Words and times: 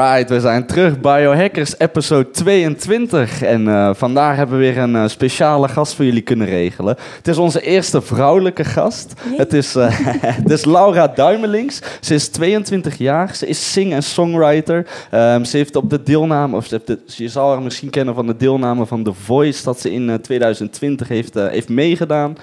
Alright, 0.00 0.30
we 0.30 0.40
zijn 0.40 0.66
terug. 0.66 1.00
Biohackers 1.00 1.78
episode 1.78 2.30
22. 2.30 3.42
En 3.42 3.66
uh, 3.66 3.90
vandaag 3.94 4.36
hebben 4.36 4.58
we 4.58 4.64
weer 4.64 4.78
een 4.78 4.94
uh, 4.94 5.08
speciale 5.08 5.68
gast 5.68 5.94
voor 5.94 6.04
jullie 6.04 6.22
kunnen 6.22 6.46
regelen. 6.46 6.96
Het 7.16 7.28
is 7.28 7.36
onze 7.38 7.60
eerste 7.60 8.02
vrouwelijke 8.02 8.64
gast. 8.64 9.12
Het 9.36 9.52
is, 9.52 9.76
uh, 9.76 9.86
het 10.42 10.50
is 10.50 10.64
Laura 10.64 11.08
Duimelings. 11.08 11.80
Ze 12.00 12.14
is 12.14 12.28
22 12.28 12.98
jaar. 12.98 13.34
Ze 13.34 13.46
is 13.46 13.72
sing- 13.72 13.92
en 13.92 14.02
songwriter. 14.02 14.86
Um, 15.14 15.44
ze 15.44 15.56
heeft 15.56 15.76
op 15.76 15.90
de 15.90 16.02
deelname, 16.02 16.56
of 16.56 16.66
ze 16.66 16.80
de, 16.84 16.98
je 17.06 17.28
zal 17.28 17.50
haar 17.50 17.62
misschien 17.62 17.90
kennen 17.90 18.14
van 18.14 18.26
de 18.26 18.36
deelname 18.36 18.86
van 18.86 19.02
The 19.02 19.12
Voice, 19.12 19.64
dat 19.64 19.80
ze 19.80 19.92
in 19.92 20.18
2020 20.20 21.08
heeft, 21.08 21.34
heeft 21.34 21.68
meegedaan. 21.68 22.36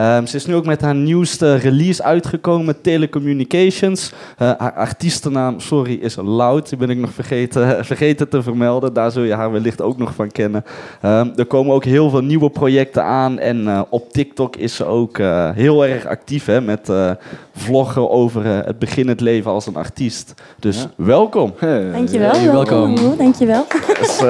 Um, 0.00 0.26
ze 0.26 0.36
is 0.36 0.46
nu 0.46 0.54
ook 0.54 0.66
met 0.66 0.80
haar 0.80 0.94
nieuwste 0.94 1.54
release 1.54 2.02
uitgekomen, 2.02 2.80
Telecommunications. 2.80 4.12
haar 4.36 4.72
artiestennaam, 4.72 5.60
sorry, 5.60 5.94
is 5.94 6.16
Loud. 6.16 6.68
Die 6.68 6.78
ben 6.78 6.90
ik 6.90 7.02
nog 7.04 7.14
vergeten, 7.14 7.84
vergeten 7.84 8.28
te 8.28 8.42
vermelden. 8.42 8.92
Daar 8.92 9.10
zul 9.10 9.22
je 9.22 9.34
haar 9.34 9.52
wellicht 9.52 9.82
ook 9.82 9.98
nog 9.98 10.14
van 10.14 10.30
kennen. 10.30 10.64
Um, 11.04 11.32
er 11.36 11.46
komen 11.46 11.74
ook 11.74 11.84
heel 11.84 12.10
veel 12.10 12.22
nieuwe 12.22 12.50
projecten 12.50 13.04
aan. 13.04 13.38
En 13.38 13.60
uh, 13.60 13.82
op 13.88 14.12
TikTok 14.12 14.56
is 14.56 14.76
ze 14.76 14.84
ook 14.84 15.18
uh, 15.18 15.50
heel 15.50 15.86
erg 15.86 16.06
actief 16.06 16.46
hè, 16.46 16.60
met 16.60 16.88
uh, 16.88 17.10
vloggen 17.54 18.10
over 18.10 18.44
het 18.44 18.78
begin 18.78 19.08
het 19.08 19.20
leven 19.20 19.50
als 19.50 19.66
een 19.66 19.76
artiest. 19.76 20.34
Dus 20.58 20.80
ja. 20.80 21.04
welkom. 21.04 21.52
Hey. 21.56 21.90
Dankjewel. 21.92 22.30
Hey, 22.30 22.52
welkom. 22.52 22.94
welkom. 22.94 23.16
Dankjewel. 23.16 23.66
Dus, 24.00 24.22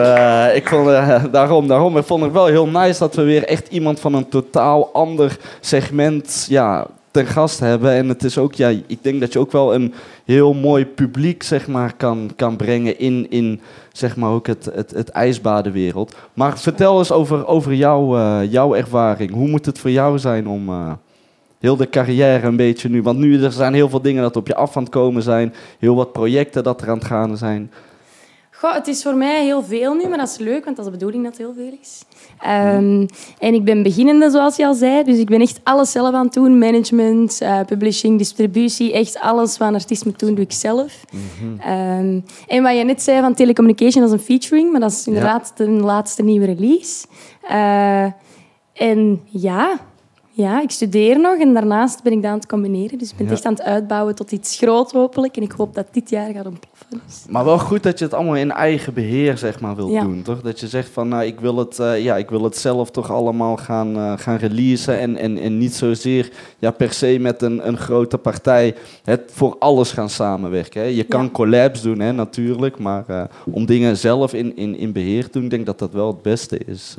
ik 0.54 0.68
vond, 0.68 0.86
daarom, 1.32 1.66
daarom 1.66 1.96
ik 1.96 2.04
vond 2.04 2.22
het 2.22 2.32
wel 2.32 2.46
heel 2.46 2.66
nice 2.66 2.98
dat 2.98 3.14
we 3.14 3.22
weer 3.22 3.44
echt 3.44 3.68
iemand 3.68 4.00
van 4.00 4.14
een 4.14 4.28
totaal 4.28 4.92
ander 4.92 5.36
segment 5.60 6.46
ja, 6.48 6.86
ten 7.14 7.26
gast 7.26 7.60
hebben. 7.60 7.92
En 7.92 8.08
het 8.08 8.24
is 8.24 8.38
ook, 8.38 8.54
ja, 8.54 8.68
ik 8.68 8.98
denk 9.02 9.20
dat 9.20 9.32
je 9.32 9.38
ook 9.38 9.52
wel 9.52 9.74
een 9.74 9.94
heel 10.24 10.54
mooi 10.54 10.86
publiek 10.86 11.42
zeg 11.42 11.66
maar, 11.66 11.96
kan, 11.96 12.30
kan 12.36 12.56
brengen 12.56 12.98
in, 12.98 13.26
in 13.30 13.60
zeg 13.92 14.16
maar, 14.16 14.30
ook 14.30 14.46
het, 14.46 14.70
het, 14.74 14.90
het 14.90 15.08
ijsbadenwereld. 15.08 16.14
Maar 16.32 16.58
vertel 16.58 16.98
eens 16.98 17.12
over, 17.12 17.46
over 17.46 17.74
jou, 17.74 18.18
uh, 18.18 18.40
jouw 18.50 18.74
ervaring. 18.74 19.30
Hoe 19.30 19.48
moet 19.48 19.66
het 19.66 19.78
voor 19.78 19.90
jou 19.90 20.18
zijn 20.18 20.48
om 20.48 20.68
uh, 20.68 20.92
heel 21.58 21.76
de 21.76 21.88
carrière 21.88 22.46
een 22.46 22.56
beetje 22.56 22.88
nu... 22.88 23.02
Want 23.02 23.18
nu 23.18 23.44
er 23.44 23.52
zijn 23.52 23.74
heel 23.74 23.88
veel 23.88 24.02
dingen 24.02 24.22
dat 24.22 24.36
op 24.36 24.46
je 24.46 24.54
af 24.54 24.76
aan 24.76 24.82
het 24.82 24.92
komen 24.92 25.22
zijn. 25.22 25.54
Heel 25.78 25.94
wat 25.94 26.12
projecten 26.12 26.62
dat 26.62 26.82
er 26.82 26.88
aan 26.88 26.98
het 26.98 27.06
gaan 27.06 27.36
zijn. 27.36 27.70
Goh, 28.56 28.74
het 28.74 28.86
is 28.86 29.02
voor 29.02 29.14
mij 29.14 29.44
heel 29.44 29.62
veel 29.62 29.94
nu, 29.94 30.08
maar 30.08 30.18
dat 30.18 30.28
is 30.28 30.38
leuk, 30.38 30.64
want 30.64 30.76
dat 30.76 30.86
is 30.86 30.92
de 30.92 30.98
bedoeling 30.98 31.24
dat 31.24 31.32
het 31.32 31.46
heel 31.46 31.54
veel 31.54 31.78
is. 31.80 32.02
Um, 32.46 33.06
en 33.38 33.54
ik 33.54 33.64
ben 33.64 33.82
beginnende, 33.82 34.30
zoals 34.30 34.56
je 34.56 34.66
al 34.66 34.74
zei. 34.74 35.04
Dus 35.04 35.18
ik 35.18 35.26
ben 35.26 35.40
echt 35.40 35.60
alles 35.62 35.92
zelf 35.92 36.14
aan 36.14 36.24
het 36.24 36.34
doen. 36.34 36.58
Management, 36.58 37.40
uh, 37.42 37.60
publishing, 37.66 38.18
distributie. 38.18 38.92
Echt 38.92 39.20
alles 39.20 39.58
wat 39.58 39.68
een 39.68 39.74
artiest 39.74 40.04
moet 40.04 40.18
doen, 40.18 40.34
doe 40.34 40.44
ik 40.44 40.52
zelf. 40.52 41.04
Mm 41.10 41.20
-hmm. 41.38 41.72
um, 41.72 42.24
en 42.46 42.62
wat 42.62 42.76
je 42.76 42.84
net 42.84 43.02
zei 43.02 43.20
van 43.20 43.34
telecommunication, 43.34 44.04
dat 44.04 44.12
is 44.12 44.18
een 44.18 44.24
featuring. 44.24 44.70
Maar 44.70 44.80
dat 44.80 44.90
is 44.90 45.06
inderdaad 45.06 45.52
ja. 45.56 45.64
de 45.64 45.70
laatste 45.70 46.22
nieuwe 46.22 46.46
release. 46.46 47.06
Uh, 47.50 48.04
en 48.72 49.20
ja, 49.24 49.80
ja, 50.36 50.62
ik 50.62 50.70
studeer 50.70 51.20
nog 51.20 51.38
en 51.38 51.54
daarnaast 51.54 52.02
ben 52.02 52.12
ik 52.12 52.22
dat 52.22 52.30
aan 52.30 52.36
het 52.36 52.46
combineren. 52.46 52.98
Dus 52.98 53.10
ik 53.10 53.16
ben 53.16 53.26
ja. 53.26 53.32
echt 53.32 53.44
aan 53.44 53.52
het 53.52 53.62
uitbouwen 53.62 54.14
tot 54.14 54.32
iets 54.32 54.56
groot 54.56 54.92
hopelijk. 54.92 55.36
En 55.36 55.42
ik 55.42 55.52
hoop 55.52 55.74
dat 55.74 55.86
dit 55.90 56.10
jaar 56.10 56.32
gaat 56.32 56.46
ontploffen. 56.46 56.86
Dus. 57.06 57.24
Maar 57.28 57.44
wel 57.44 57.58
goed 57.58 57.82
dat 57.82 57.98
je 57.98 58.04
het 58.04 58.14
allemaal 58.14 58.36
in 58.36 58.50
eigen 58.50 58.94
beheer 58.94 59.38
zeg 59.38 59.60
maar, 59.60 59.76
wilt 59.76 59.92
ja. 59.92 60.02
doen, 60.02 60.22
toch? 60.22 60.40
Dat 60.40 60.60
je 60.60 60.68
zegt 60.68 60.88
van, 60.88 61.08
nou, 61.08 61.24
ik 61.24 61.40
wil 61.40 61.56
het, 61.56 61.78
uh, 61.78 62.04
ja, 62.04 62.16
ik 62.16 62.30
wil 62.30 62.42
het 62.42 62.56
zelf 62.56 62.90
toch 62.90 63.10
allemaal 63.10 63.56
gaan, 63.56 63.96
uh, 63.96 64.12
gaan 64.16 64.36
releasen. 64.36 64.98
En, 64.98 65.16
en, 65.16 65.38
en 65.38 65.58
niet 65.58 65.74
zozeer 65.74 66.32
ja, 66.58 66.70
per 66.70 66.92
se 66.92 67.16
met 67.20 67.42
een, 67.42 67.68
een 67.68 67.76
grote 67.76 68.18
partij 68.18 68.74
het 69.04 69.30
voor 69.34 69.56
alles 69.58 69.92
gaan 69.92 70.10
samenwerken. 70.10 70.80
Hè. 70.80 70.86
Je 70.86 71.04
kan 71.04 71.24
ja. 71.24 71.30
collabs 71.30 71.82
doen, 71.82 72.00
hè, 72.00 72.12
natuurlijk. 72.12 72.78
Maar 72.78 73.04
uh, 73.10 73.24
om 73.50 73.66
dingen 73.66 73.96
zelf 73.96 74.32
in, 74.32 74.56
in, 74.56 74.76
in 74.76 74.92
beheer 74.92 75.24
te 75.24 75.30
doen, 75.30 75.44
ik 75.44 75.50
denk 75.50 75.66
dat 75.66 75.78
dat 75.78 75.92
wel 75.92 76.06
het 76.06 76.22
beste 76.22 76.58
is. 76.58 76.94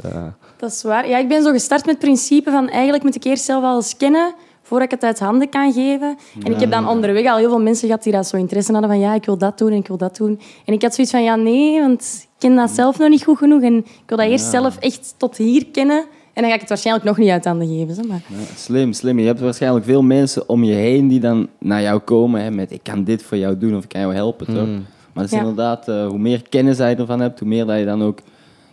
Dat 0.57 0.71
is 0.71 0.83
waar. 0.83 1.09
Ja, 1.09 1.17
ik 1.17 1.27
ben 1.27 1.43
zo 1.43 1.51
gestart 1.51 1.85
met 1.85 1.95
het 1.95 2.03
principe 2.03 2.51
van 2.51 2.69
eigenlijk 2.69 3.03
moet 3.03 3.15
ik 3.15 3.23
eerst 3.25 3.43
zelf 3.43 3.63
al 3.63 3.75
eens 3.75 3.97
kennen 3.97 4.33
voordat 4.61 4.91
ik 4.91 4.99
het 4.99 5.03
uit 5.03 5.19
handen 5.19 5.49
kan 5.49 5.73
geven. 5.73 6.17
En 6.43 6.51
ik 6.51 6.59
heb 6.59 6.71
dan 6.71 6.87
onderweg 6.87 7.25
al 7.25 7.37
heel 7.37 7.49
veel 7.49 7.61
mensen 7.61 7.87
gehad 7.87 8.03
die 8.03 8.13
dat 8.13 8.27
zo 8.27 8.37
interesse 8.37 8.71
hadden 8.71 8.89
van 8.89 8.99
ja, 8.99 9.13
ik 9.13 9.25
wil 9.25 9.37
dat 9.37 9.57
doen 9.57 9.71
en 9.71 9.77
ik 9.77 9.87
wil 9.87 9.97
dat 9.97 10.17
doen. 10.17 10.39
En 10.65 10.73
ik 10.73 10.81
had 10.81 10.95
zoiets 10.95 11.13
van 11.13 11.23
ja, 11.23 11.35
nee, 11.35 11.79
want 11.79 12.01
ik 12.21 12.27
ken 12.37 12.55
dat 12.55 12.69
zelf 12.69 12.97
nog 12.97 13.09
niet 13.09 13.23
goed 13.23 13.37
genoeg 13.37 13.61
en 13.61 13.77
ik 13.77 14.03
wil 14.05 14.17
dat 14.17 14.27
eerst 14.27 14.49
zelf 14.49 14.77
echt 14.77 15.13
tot 15.17 15.37
hier 15.37 15.65
kennen. 15.65 16.05
En 16.33 16.41
dan 16.41 16.45
ga 16.45 16.53
ik 16.53 16.59
het 16.59 16.69
waarschijnlijk 16.69 17.05
nog 17.05 17.17
niet 17.17 17.29
uit 17.29 17.45
handen 17.45 17.67
geven. 17.67 17.95
Zeg 17.95 18.05
maar. 18.05 18.21
Ja, 18.27 18.37
slim, 18.55 18.93
slim. 18.93 19.19
Je 19.19 19.25
hebt 19.25 19.39
waarschijnlijk 19.39 19.85
veel 19.85 20.01
mensen 20.01 20.49
om 20.49 20.63
je 20.63 20.73
heen 20.73 21.07
die 21.07 21.19
dan 21.19 21.47
naar 21.59 21.81
jou 21.81 21.99
komen 21.99 22.41
hè, 22.41 22.51
met 22.51 22.71
ik 22.71 22.83
kan 22.83 23.03
dit 23.03 23.23
voor 23.23 23.37
jou 23.37 23.57
doen 23.57 23.75
of 23.75 23.83
ik 23.83 23.89
kan 23.89 24.01
jou 24.01 24.13
helpen. 24.13 24.45
Toch? 24.45 24.65
Mm. 24.65 24.85
Maar 25.13 25.23
het 25.23 25.33
is 25.33 25.39
inderdaad, 25.39 25.89
uh, 25.89 26.07
hoe 26.07 26.17
meer 26.17 26.41
kennis 26.49 26.77
je 26.77 26.83
ervan 26.83 27.19
hebt, 27.19 27.39
hoe 27.39 27.47
meer 27.47 27.65
dat 27.65 27.79
je 27.79 27.85
dan 27.85 28.03
ook 28.03 28.19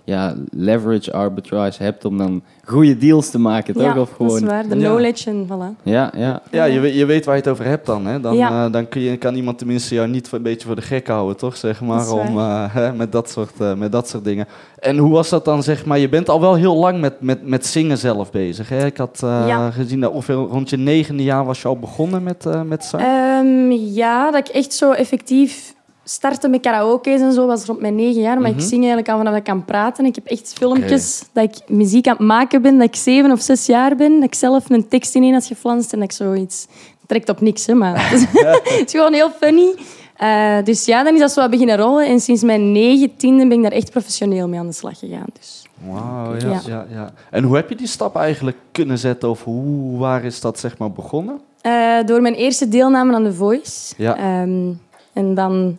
ja, 0.05 0.35
leverage 0.51 1.13
arbitrage 1.13 1.83
hebt 1.83 2.05
om 2.05 2.19
dan 2.19 2.43
goede 2.65 2.99
deals 2.99 3.31
te 3.31 3.39
maken, 3.39 3.75
toch? 3.75 3.83
Ja, 3.83 4.01
of 4.01 4.11
gewoon... 4.11 4.33
dat 4.33 4.43
is 4.43 4.49
waar. 4.49 4.69
De 4.69 4.77
knowledge 4.77 5.31
en 5.31 5.47
voilà. 5.47 5.83
Ja, 5.83 6.13
ja. 6.17 6.43
ja 6.51 6.65
je, 6.65 6.95
je 6.95 7.05
weet 7.05 7.25
waar 7.25 7.35
je 7.35 7.41
het 7.41 7.51
over 7.51 7.65
hebt 7.65 7.87
dan. 7.87 8.07
Hè? 8.07 8.21
Dan, 8.21 8.37
ja. 8.37 8.67
uh, 8.67 8.73
dan 8.73 8.89
kun 8.89 9.01
je, 9.01 9.17
kan 9.17 9.35
iemand 9.35 9.59
tenminste 9.59 9.95
jou 9.95 10.09
niet 10.09 10.33
een 10.33 10.43
beetje 10.43 10.67
voor 10.67 10.77
de 10.77 10.83
gek 10.83 11.07
houden, 11.07 11.37
toch? 11.37 11.57
Zeg 11.57 11.81
maar, 11.81 12.11
om, 12.11 12.39
uh, 12.39 12.65
hè, 12.75 12.93
met, 12.93 13.13
dat 13.13 13.31
soort, 13.31 13.61
uh, 13.61 13.75
met 13.75 13.93
dat 13.93 14.09
soort 14.09 14.25
dingen. 14.25 14.47
En 14.79 14.99
hoe 14.99 15.13
was 15.13 15.29
dat 15.29 15.45
dan, 15.45 15.63
zeg 15.63 15.85
maar? 15.85 15.99
Je 15.99 16.09
bent 16.09 16.29
al 16.29 16.41
wel 16.41 16.55
heel 16.55 16.77
lang 16.77 17.01
met, 17.01 17.21
met, 17.21 17.47
met 17.47 17.67
zingen 17.67 17.99
zelf 17.99 18.31
bezig, 18.31 18.69
hè? 18.69 18.87
Ik 18.87 18.97
had 18.97 19.19
ja. 19.21 19.71
gezien 19.71 20.01
dat 20.01 20.13
ongeveer 20.13 20.35
rond 20.35 20.71
je 20.71 20.77
negende 20.77 21.23
jaar 21.23 21.45
was 21.45 21.63
je 21.63 21.69
al 21.69 21.79
begonnen 21.79 22.23
met, 22.23 22.47
met 22.67 22.85
zang. 22.85 23.03
Um, 23.03 23.73
ja, 23.73 24.31
dat 24.31 24.49
ik 24.49 24.55
echt 24.55 24.73
zo 24.73 24.93
effectief 24.93 25.75
starten 26.05 26.51
met 26.51 26.61
karaoke's 26.61 27.21
en 27.21 27.33
zo 27.33 27.47
was 27.47 27.65
rond 27.65 27.81
mijn 27.81 27.95
negen 27.95 28.21
jaar. 28.21 28.41
Maar 28.41 28.51
ik 28.51 28.61
zing 28.61 28.81
eigenlijk 28.81 29.09
al 29.09 29.17
vanaf 29.17 29.37
ik 29.37 29.45
kan 29.45 29.65
praten. 29.65 30.05
Ik 30.05 30.15
heb 30.15 30.27
echt 30.27 30.53
filmpjes 30.53 31.23
okay. 31.31 31.47
dat 31.47 31.57
ik 31.57 31.69
muziek 31.69 32.07
aan 32.07 32.17
het 32.17 32.27
maken 32.27 32.63
ben, 32.63 32.79
dat 32.79 32.89
ik 32.89 32.97
zeven 32.97 33.31
of 33.31 33.41
zes 33.41 33.67
jaar 33.67 33.97
ben. 33.97 34.15
Dat 34.15 34.25
ik 34.25 34.35
zelf 34.35 34.71
een 34.71 34.89
tekst 34.89 35.15
ineen 35.15 35.33
had 35.33 35.47
geflanst 35.47 35.93
en 35.93 35.99
dat 35.99 36.11
ik 36.11 36.17
zoiets... 36.17 36.67
Trekt 37.07 37.29
op 37.29 37.41
niks, 37.41 37.67
hè, 37.67 37.75
maar 37.75 38.11
het 38.11 38.83
is 38.85 38.91
gewoon 38.91 39.13
heel 39.13 39.31
funny. 39.31 39.75
Uh, 40.23 40.65
dus 40.65 40.85
ja, 40.85 41.03
dan 41.03 41.15
is 41.15 41.21
dat 41.21 41.33
zo 41.33 41.49
beginnen 41.49 41.77
rollen. 41.77 42.07
En 42.07 42.21
sinds 42.21 42.43
mijn 42.43 42.73
negentiende 42.73 43.47
ben 43.47 43.57
ik 43.57 43.63
daar 43.63 43.73
echt 43.73 43.91
professioneel 43.91 44.49
mee 44.49 44.59
aan 44.59 44.67
de 44.67 44.73
slag 44.73 44.99
gegaan. 44.99 45.27
Dus. 45.39 45.67
Wauw, 45.89 46.35
ja, 46.35 46.49
ja. 46.49 46.61
ja, 46.67 46.87
ja. 46.91 47.13
En 47.31 47.45
hoe 47.45 47.57
heb 47.57 47.69
je 47.69 47.75
die 47.75 47.87
stap 47.87 48.17
eigenlijk 48.17 48.57
kunnen 48.73 48.99
zetten? 48.99 49.31
Of 49.31 49.45
hoe, 49.45 49.99
waar 49.99 50.25
is 50.25 50.41
dat 50.41 50.59
zeg 50.59 50.79
maar 50.79 50.93
begonnen? 50.93 51.41
Uh, 51.63 52.05
door 52.05 52.21
mijn 52.21 52.35
eerste 52.35 52.69
deelname 52.69 53.15
aan 53.15 53.25
The 53.25 53.33
Voice. 53.35 53.95
Ja. 53.97 54.43
Um, 54.43 54.81
en 55.13 55.35
dan 55.35 55.79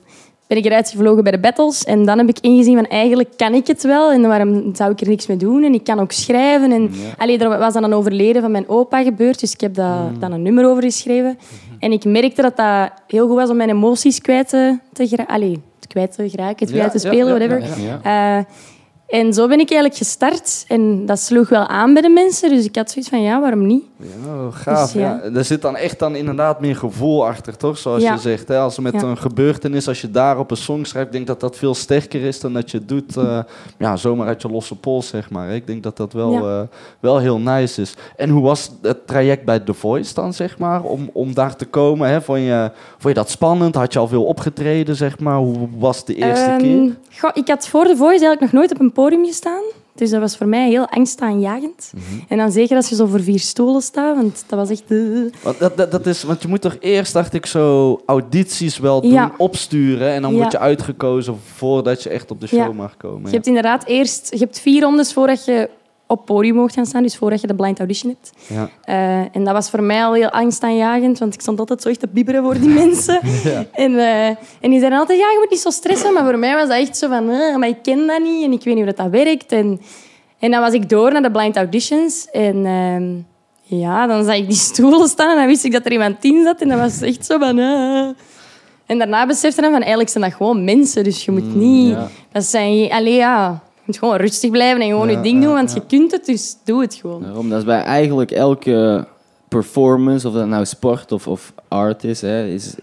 ben 0.53 0.64
ik 0.64 0.69
eruit 0.69 0.90
gevlogen 0.90 1.24
bij 1.24 1.31
de 1.31 1.40
battles. 1.40 1.84
En 1.84 2.06
dan 2.06 2.18
heb 2.18 2.30
ik 2.30 2.40
ingezien 2.40 2.75
van 2.75 2.88
eigenlijk 2.88 3.30
kan 3.38 3.53
ik 3.53 3.68
het 3.68 3.84
wel. 3.84 4.12
En 4.12 4.22
waarom 4.22 4.75
zou 4.75 4.91
ik 4.91 5.02
er 5.02 5.08
niks 5.08 5.28
mee 5.28 5.38
doen? 5.38 5.64
En 5.64 5.74
ik 5.74 5.84
kan 5.84 6.00
ook 6.00 6.12
schrijven. 6.12 6.72
En, 6.72 6.81
ja. 6.81 7.14
allee, 7.18 7.38
er 7.38 7.59
was 7.59 7.74
dan 7.74 7.84
een 7.84 7.94
overleden 7.94 8.41
van 8.41 8.52
mijn 8.52 8.69
opa 8.69 9.03
gebeurd. 9.03 9.40
Dus 9.40 9.53
ik 9.53 9.62
heb 9.62 9.74
daar 9.74 10.12
mm. 10.12 10.19
dan 10.19 10.31
een 10.31 10.41
nummer 10.41 10.66
over 10.66 10.84
geschreven. 10.84 11.38
Mm-hmm. 11.40 11.80
En 11.80 11.91
ik 11.91 12.06
merkte 12.06 12.41
dat 12.41 12.58
dat 12.58 12.91
heel 13.08 13.28
goed 13.28 13.36
was 13.36 13.50
om 13.50 13.58
mijn 13.58 13.69
emoties 13.69 14.22
kwijt 14.22 14.50
te, 14.50 14.78
te, 14.94 15.28
allee, 15.28 15.62
kwijt 15.88 16.16
te 16.16 16.30
geraken, 16.30 16.68
kwijt 16.68 16.91
te 16.91 17.00
spelen, 17.00 17.28
whatever. 17.28 17.62
Uh, 18.06 18.40
en 19.08 19.34
zo 19.34 19.47
ben 19.47 19.59
ik 19.59 19.72
eigenlijk 19.72 19.96
gestart. 19.96 20.66
En 20.68 21.06
dat 21.06 21.19
sloeg 21.19 21.50
wel 21.50 21.68
aan 21.68 21.94
bij 21.94 22.02
de 22.02 22.09
mensen. 22.09 22.50
Dus 22.50 22.66
ik 22.66 22.75
had 22.75 22.91
zoiets 22.91 23.09
van, 23.09 23.22
ja, 23.22 23.40
waarom 23.40 23.66
niet? 23.68 23.84
Ja, 23.97 24.50
gaaf. 24.52 24.91
Dus, 24.91 25.02
ja. 25.02 25.22
Er 25.22 25.46
zit 25.46 25.62
dan 25.62 25.75
echt 25.75 26.00
dan 26.00 26.16
inderdaad 26.16 26.59
meer 26.59 26.76
gevoel 26.76 27.26
achter, 27.26 27.58
toch? 27.58 27.78
Zoals 27.78 28.03
je 28.03 28.17
zegt. 28.17 28.47
Hè? 28.47 28.59
Als 28.59 28.78
er 28.78 28.84
met 28.84 29.02
een 29.02 29.17
gebeurtenis, 29.17 29.88
als 29.88 30.02
je 30.02 30.11
daar 30.11 30.40
op 30.40 30.52
een 30.52 30.58
song 30.58 30.84
schrijft... 30.84 31.08
ik 31.08 31.14
denk 31.14 31.28
dat 31.28 31.40
dat 31.40 31.58
veel 31.58 31.76
sterker 31.76 32.22
is 32.22 32.40
dan 32.40 32.53
dat 32.53 32.72
je 32.72 32.78
het 32.78 32.88
doet... 32.88 33.17
Uh, 33.17 33.40
ja, 33.78 33.96
zomaar 33.96 34.28
uit 34.28 34.41
je 34.41 34.50
losse 34.50 34.76
pols, 34.76 35.08
zeg 35.08 35.29
maar. 35.29 35.50
Ik 35.50 35.67
denk 35.67 35.84
dat 35.84 35.97
dat 35.97 36.14
wel, 36.14 36.34
uh, 36.34 36.61
wel 37.00 37.20
heel 37.20 37.40
nice 37.40 37.82
is. 37.82 37.94
En 38.16 38.29
hoe 38.29 38.41
was 38.41 38.72
het 38.82 39.08
traject 39.08 39.46
bij 39.46 39.59
The 39.59 39.73
Voice 39.73 40.14
dan, 40.14 40.34
zeg 40.34 40.58
maar? 40.58 40.84
Om, 40.84 41.09
om 41.14 41.34
daar 41.34 41.55
te 41.55 41.66
komen, 41.66 42.09
hè? 42.09 42.22
Vond 42.22 42.40
je, 42.40 42.72
vond 42.91 43.03
je 43.03 43.14
dat 43.14 43.29
spannend? 43.29 43.76
Had 43.76 43.94
je 43.94 44.00
al 44.00 44.08
veel 44.08 44.23
opgetreden, 44.23 44.96
zeg 44.96 45.20
maar? 45.20 45.38
Hoe 45.38 45.67
was 45.78 46.05
de 46.05 46.16
eerste 46.16 46.52
um, 46.52 46.58
keer? 46.58 46.96
Goh, 47.20 47.32
ik 47.34 47.47
had 47.47 47.67
voor 47.67 47.85
The 47.85 47.96
Voice 47.96 48.26
eigenlijk 48.26 48.41
nog 48.41 48.52
nooit 48.52 48.72
op 48.72 48.79
een 48.79 48.91
podium 48.93 49.25
gestaan. 49.25 49.63
Dus 49.95 50.09
dat 50.09 50.19
was 50.19 50.37
voor 50.37 50.47
mij 50.47 50.69
heel 50.69 50.87
angstaanjagend. 50.90 51.91
Mm 51.95 52.01
-hmm. 52.09 52.25
En 52.28 52.37
dan 52.37 52.51
zeker 52.51 52.75
als 52.75 52.90
je 52.90 52.95
zo 52.95 53.05
voor 53.05 53.22
vier 53.22 53.40
stoelen 53.40 53.81
staat, 53.81 54.16
want 54.16 54.43
dat 54.47 54.59
was 54.59 54.69
echt... 54.69 54.84
Uh. 54.87 55.31
Want, 55.43 55.59
dat, 55.59 55.78
dat, 55.78 55.91
dat, 55.91 56.05
is, 56.05 56.23
want 56.23 56.41
je 56.41 56.47
moet 56.47 56.61
toch 56.61 56.78
eerst, 56.79 57.13
dacht 57.13 57.34
ik, 57.34 57.45
zo 57.45 57.99
audities 58.05 58.78
wel 58.78 59.01
doen, 59.01 59.11
ja. 59.11 59.31
opsturen. 59.37 60.09
En 60.09 60.22
dan 60.22 60.31
ja. 60.31 60.37
word 60.37 60.51
je 60.51 60.59
uitgekozen 60.59 61.40
voordat 61.55 62.03
je 62.03 62.09
echt 62.09 62.31
op 62.31 62.41
de 62.41 62.47
show 62.47 62.59
ja. 62.59 62.72
mag 62.72 62.97
komen. 62.97 63.29
Je 63.29 63.35
hebt 63.35 63.47
inderdaad 63.47 63.85
eerst... 63.85 64.28
Je 64.31 64.40
hebt 64.40 64.59
vier 64.59 64.81
rondes 64.81 65.13
voordat 65.13 65.45
je 65.45 65.69
op 66.14 66.26
podium 66.26 66.56
mocht 66.56 66.74
gaan 66.74 66.86
staan, 66.86 67.04
dus 67.04 67.18
voordat 67.18 67.42
je 67.42 67.48
de 67.48 67.56
blind 67.56 67.78
audition 67.78 68.12
hebt. 68.12 68.32
Ja. 68.48 68.70
Uh, 68.90 69.36
en 69.36 69.44
dat 69.44 69.54
was 69.54 69.70
voor 69.70 69.84
mij 69.84 70.04
al 70.04 70.14
heel 70.14 70.30
angstaanjagend, 70.30 71.20
want 71.20 71.34
ik 71.34 71.42
stond 71.42 71.60
altijd 71.60 71.82
zo 71.82 71.90
echt 71.90 72.00
te 72.00 72.08
bibberen 72.08 72.44
voor 72.44 72.60
die 72.60 72.70
mensen. 72.84 73.20
Ja. 73.44 73.66
En, 73.72 73.92
uh, 73.92 74.28
en 74.28 74.38
die 74.70 74.80
zeiden 74.80 75.00
altijd, 75.00 75.20
ja, 75.20 75.30
je 75.30 75.38
moet 75.40 75.50
niet 75.50 75.60
zo 75.60 75.70
stressen. 75.70 76.14
Maar 76.14 76.24
voor 76.24 76.40
mij 76.40 76.56
was 76.56 76.68
dat 76.68 76.78
echt 76.78 76.98
zo 76.98 77.08
van, 77.08 77.30
uh, 77.30 77.56
maar 77.56 77.68
ik 77.68 77.84
ken 77.84 78.08
dat 78.08 78.22
niet 78.22 78.44
en 78.44 78.52
ik 78.52 78.64
weet 78.64 78.76
niet 78.76 78.84
hoe 78.84 78.94
dat, 78.94 78.98
dat 78.98 79.24
werkt. 79.24 79.52
En, 79.52 79.82
en 80.40 80.52
dan 80.52 80.62
was 80.62 80.74
ik 80.74 80.90
door 80.90 81.12
naar 81.12 81.22
de 81.22 81.32
blind 81.32 81.58
auditions 81.58 82.28
en... 82.32 82.66
Uh, 82.66 83.24
ja, 83.66 84.08
dan 84.08 84.24
zag 84.24 84.36
ik 84.36 84.48
die 84.48 84.58
stoelen 84.58 85.08
staan 85.08 85.30
en 85.30 85.36
dan 85.36 85.46
wist 85.46 85.64
ik 85.64 85.72
dat 85.72 85.86
er 85.86 85.92
iemand 85.92 86.24
in 86.24 86.44
zat. 86.44 86.62
En 86.62 86.70
dat 86.70 86.80
was 86.80 87.02
echt 87.02 87.26
zo 87.26 87.38
van... 87.40 87.60
En 88.86 88.98
daarna 88.98 89.26
besefte 89.26 89.62
dan 89.62 89.72
van 89.72 89.80
eigenlijk 89.80 90.10
zijn 90.10 90.24
dat 90.24 90.34
gewoon 90.34 90.64
mensen. 90.64 91.04
Dus 91.04 91.26
je 91.26 91.32
moet 91.32 91.56
niet. 91.56 91.90
ja. 91.90 92.08
Dat 92.32 92.44
zijn. 92.44 92.92
Allee, 92.92 93.14
ja. 93.14 93.64
Je 93.85 93.90
moet 93.91 93.97
gewoon 93.97 94.16
rustig 94.16 94.52
blijven 94.52 94.82
en 94.82 94.90
gewoon 94.90 95.09
Ja, 95.09 95.18
je 95.18 95.24
ding 95.24 95.40
ja, 95.40 95.46
doen, 95.46 95.53
want 95.53 95.70
ja. 95.70 95.76
je 95.76 95.97
kunt 95.97 96.12
het, 96.12 96.26
dus 96.26 96.58
doe 96.64 96.82
het 96.82 96.94
gewoon. 96.94 97.22
Daarom, 97.22 97.50
dat 97.50 97.59
is 97.59 97.66
bij 97.66 97.82
eigenlijk 97.82 98.32
elke 98.32 99.08
performance, 99.47 100.28
of 100.28 100.34
dat 100.34 100.47
nou 100.47 100.66
sport 100.66 101.12
of, 101.12 101.28
of 101.28 101.53
art 101.68 102.03
is, 102.03 102.22
hè, 102.22 102.47
is 102.47 102.76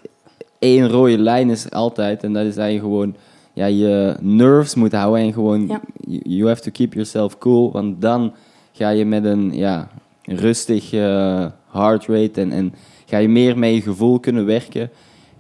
één 0.59 0.89
rode 0.89 1.19
lijn 1.19 1.51
is 1.51 1.65
er 1.65 1.71
altijd. 1.71 2.23
En 2.23 2.33
dat 2.33 2.45
is 2.45 2.55
dat 2.55 2.73
je 2.73 2.79
gewoon 2.79 3.15
ja, 3.53 3.67
je 3.67 4.17
nerves 4.21 4.75
moet 4.75 4.93
houden 4.93 5.25
en 5.25 5.33
gewoon 5.33 5.67
Ja. 5.67 5.81
you, 6.01 6.21
you 6.25 6.49
have 6.49 6.61
to 6.61 6.71
keep 6.71 6.93
yourself 6.93 7.39
cool. 7.39 7.73
Want 7.73 8.01
dan 8.01 8.33
ga 8.73 8.89
je 8.89 9.05
met 9.05 9.25
een 9.25 9.51
ja, 9.55 9.89
rustig 10.23 10.93
eh, 10.93 11.47
heart 11.71 12.07
rate 12.07 12.41
en, 12.41 12.53
en 12.53 12.75
ga 13.07 13.19
je 13.19 13.29
meer 13.29 13.59
met 13.59 13.75
je 13.75 13.81
gevoel 13.81 14.21
kunnen 14.21 14.47
werken. 14.47 14.91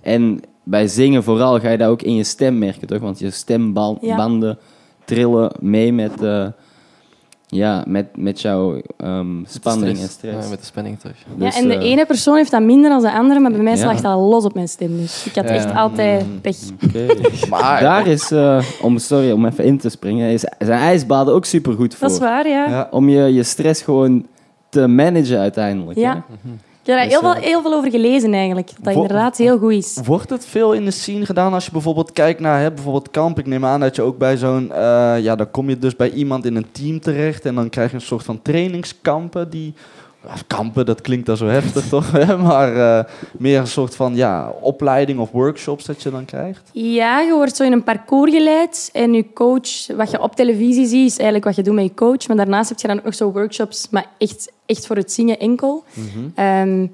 En 0.00 0.40
bij 0.62 0.86
zingen 0.86 1.22
vooral 1.22 1.60
ga 1.60 1.70
je 1.70 1.78
dat 1.78 1.88
ook 1.88 2.02
in 2.02 2.14
je 2.14 2.24
stem 2.24 2.58
merken, 2.58 2.86
toch? 2.86 3.00
Want 3.00 3.18
je 3.18 3.30
stembanden 3.30 4.58
trillen 5.14 5.52
mee 5.60 5.92
met, 5.92 6.22
eh, 6.22 6.46
ja, 7.46 7.84
met, 7.86 8.06
met 8.16 8.40
jouw 8.40 8.80
ehm, 8.96 9.44
spanning 9.44 9.98
en 9.98 10.08
stress. 10.08 10.44
Ja, 10.44 10.50
met 10.50 10.58
de 10.58 10.64
spanning 10.66 10.98
toch. 11.00 11.12
Dus, 11.36 11.54
ja, 11.54 11.60
en 11.60 11.68
de 11.68 11.74
eh, 11.76 11.90
ene 11.90 12.06
persoon 12.06 12.36
heeft 12.36 12.50
dat 12.50 12.62
minder 12.62 12.90
dan 12.90 13.02
de 13.02 13.12
andere, 13.12 13.40
maar 13.40 13.50
bij 13.50 13.60
mij 13.60 13.72
Ja. 13.72 13.78
slaagt 13.78 14.02
dat 14.02 14.18
los 14.18 14.44
op 14.44 14.54
mijn 14.54 14.68
stem. 14.68 14.96
Dus 14.96 15.26
ik 15.26 15.34
had 15.34 15.44
Ja. 15.44 15.50
echt 15.54 15.74
altijd 15.74 16.40
pech. 16.40 16.56
oké. 16.84 17.06
Maar, 17.50 17.80
Daar 17.80 18.06
is, 18.06 18.30
eh, 18.30 18.62
om, 18.82 18.98
sorry, 18.98 19.30
om 19.30 19.46
even 19.46 19.64
in 19.64 19.78
te 19.78 19.88
springen, 19.88 20.30
is, 20.32 20.44
zijn 20.58 20.80
ijsbaden 20.80 21.34
ook 21.34 21.44
supergoed 21.44 21.94
voor. 21.94 22.06
Dat 22.08 22.16
is 22.16 22.22
waar, 22.22 22.48
ja. 22.48 22.68
ja. 22.68 22.88
Om 22.90 23.08
je, 23.08 23.34
je 23.34 23.42
stress 23.42 23.82
gewoon 23.82 24.26
te 24.68 24.86
managen 24.86 25.38
uiteindelijk. 25.38 25.98
Ja. 25.98 26.14
hè? 26.14 26.50
Ik 26.90 27.10
heb 27.10 27.10
daar 27.10 27.20
Dus, 27.20 27.20
heel, 27.20 27.30
eh, 27.30 27.40
veel, 27.40 27.50
heel 27.50 27.62
veel 27.62 27.74
over 27.78 27.90
gelezen 27.90 28.34
eigenlijk. 28.34 28.70
Dat 28.80 28.94
inderdaad 28.94 29.36
heel 29.36 29.58
goed 29.58 29.72
is. 29.72 29.98
Wordt 30.04 30.30
het 30.30 30.46
veel 30.46 30.72
in 30.72 30.84
de 30.84 30.90
scene 30.90 31.26
gedaan 31.26 31.52
als 31.54 31.64
je 31.64 31.70
bijvoorbeeld 31.70 32.12
kijkt 32.12 32.40
naar 32.40 32.60
hè, 32.60 32.72
bijvoorbeeld 32.72 33.10
kamp? 33.10 33.38
Ik 33.38 33.46
neem 33.46 33.64
aan 33.64 33.80
dat 33.80 33.96
je 33.96 34.02
ook 34.02 34.18
bij 34.18 34.36
zo'n... 34.36 34.72
eh, 34.72 35.14
ja, 35.20 35.36
dan 35.36 35.50
kom 35.50 35.68
je 35.68 35.78
dus 35.78 35.96
bij 35.96 36.10
iemand 36.10 36.44
in 36.44 36.56
een 36.56 36.66
team 36.72 37.00
terecht... 37.00 37.44
en 37.44 37.54
dan 37.54 37.68
krijg 37.68 37.90
je 37.90 37.96
een 37.96 38.02
soort 38.02 38.24
van 38.24 38.42
trainingskampen 38.42 39.50
die... 39.50 39.74
Kampen, 40.46 40.86
dat 40.86 41.00
klinkt 41.00 41.26
dan 41.26 41.36
zo 41.36 41.46
heftig 41.46 41.88
toch? 41.88 42.12
maar 42.48 42.98
eh, 42.98 43.04
meer 43.38 43.58
een 43.58 43.66
soort 43.66 43.96
van 43.96 44.14
ja, 44.14 44.52
opleiding 44.60 45.18
of 45.18 45.30
workshops 45.30 45.84
dat 45.84 46.02
je 46.02 46.10
dan 46.10 46.24
krijgt. 46.24 46.70
Ja, 46.72 47.20
je 47.20 47.32
wordt 47.32 47.56
zo 47.56 47.64
in 47.64 47.72
een 47.72 47.84
parcours 47.84 48.32
geleid. 48.32 48.90
En 48.92 49.12
je 49.12 49.32
coach, 49.32 49.86
wat 49.96 50.10
je 50.10 50.22
op 50.22 50.36
televisie 50.36 50.86
ziet, 50.86 51.06
is 51.06 51.16
eigenlijk 51.16 51.44
wat 51.44 51.56
je 51.56 51.62
doet 51.62 51.74
met 51.74 51.84
je 51.84 51.94
coach. 51.94 52.28
Maar 52.28 52.36
daarnaast 52.36 52.68
heb 52.68 52.78
je 52.78 52.88
dan 52.88 53.04
ook 53.04 53.14
zo 53.14 53.32
workshops, 53.32 53.88
maar 53.90 54.06
echt, 54.18 54.52
echt 54.66 54.86
voor 54.86 54.96
het 54.96 55.12
zingen 55.12 55.38
enkel. 55.38 55.84
Ehm, 56.34 56.86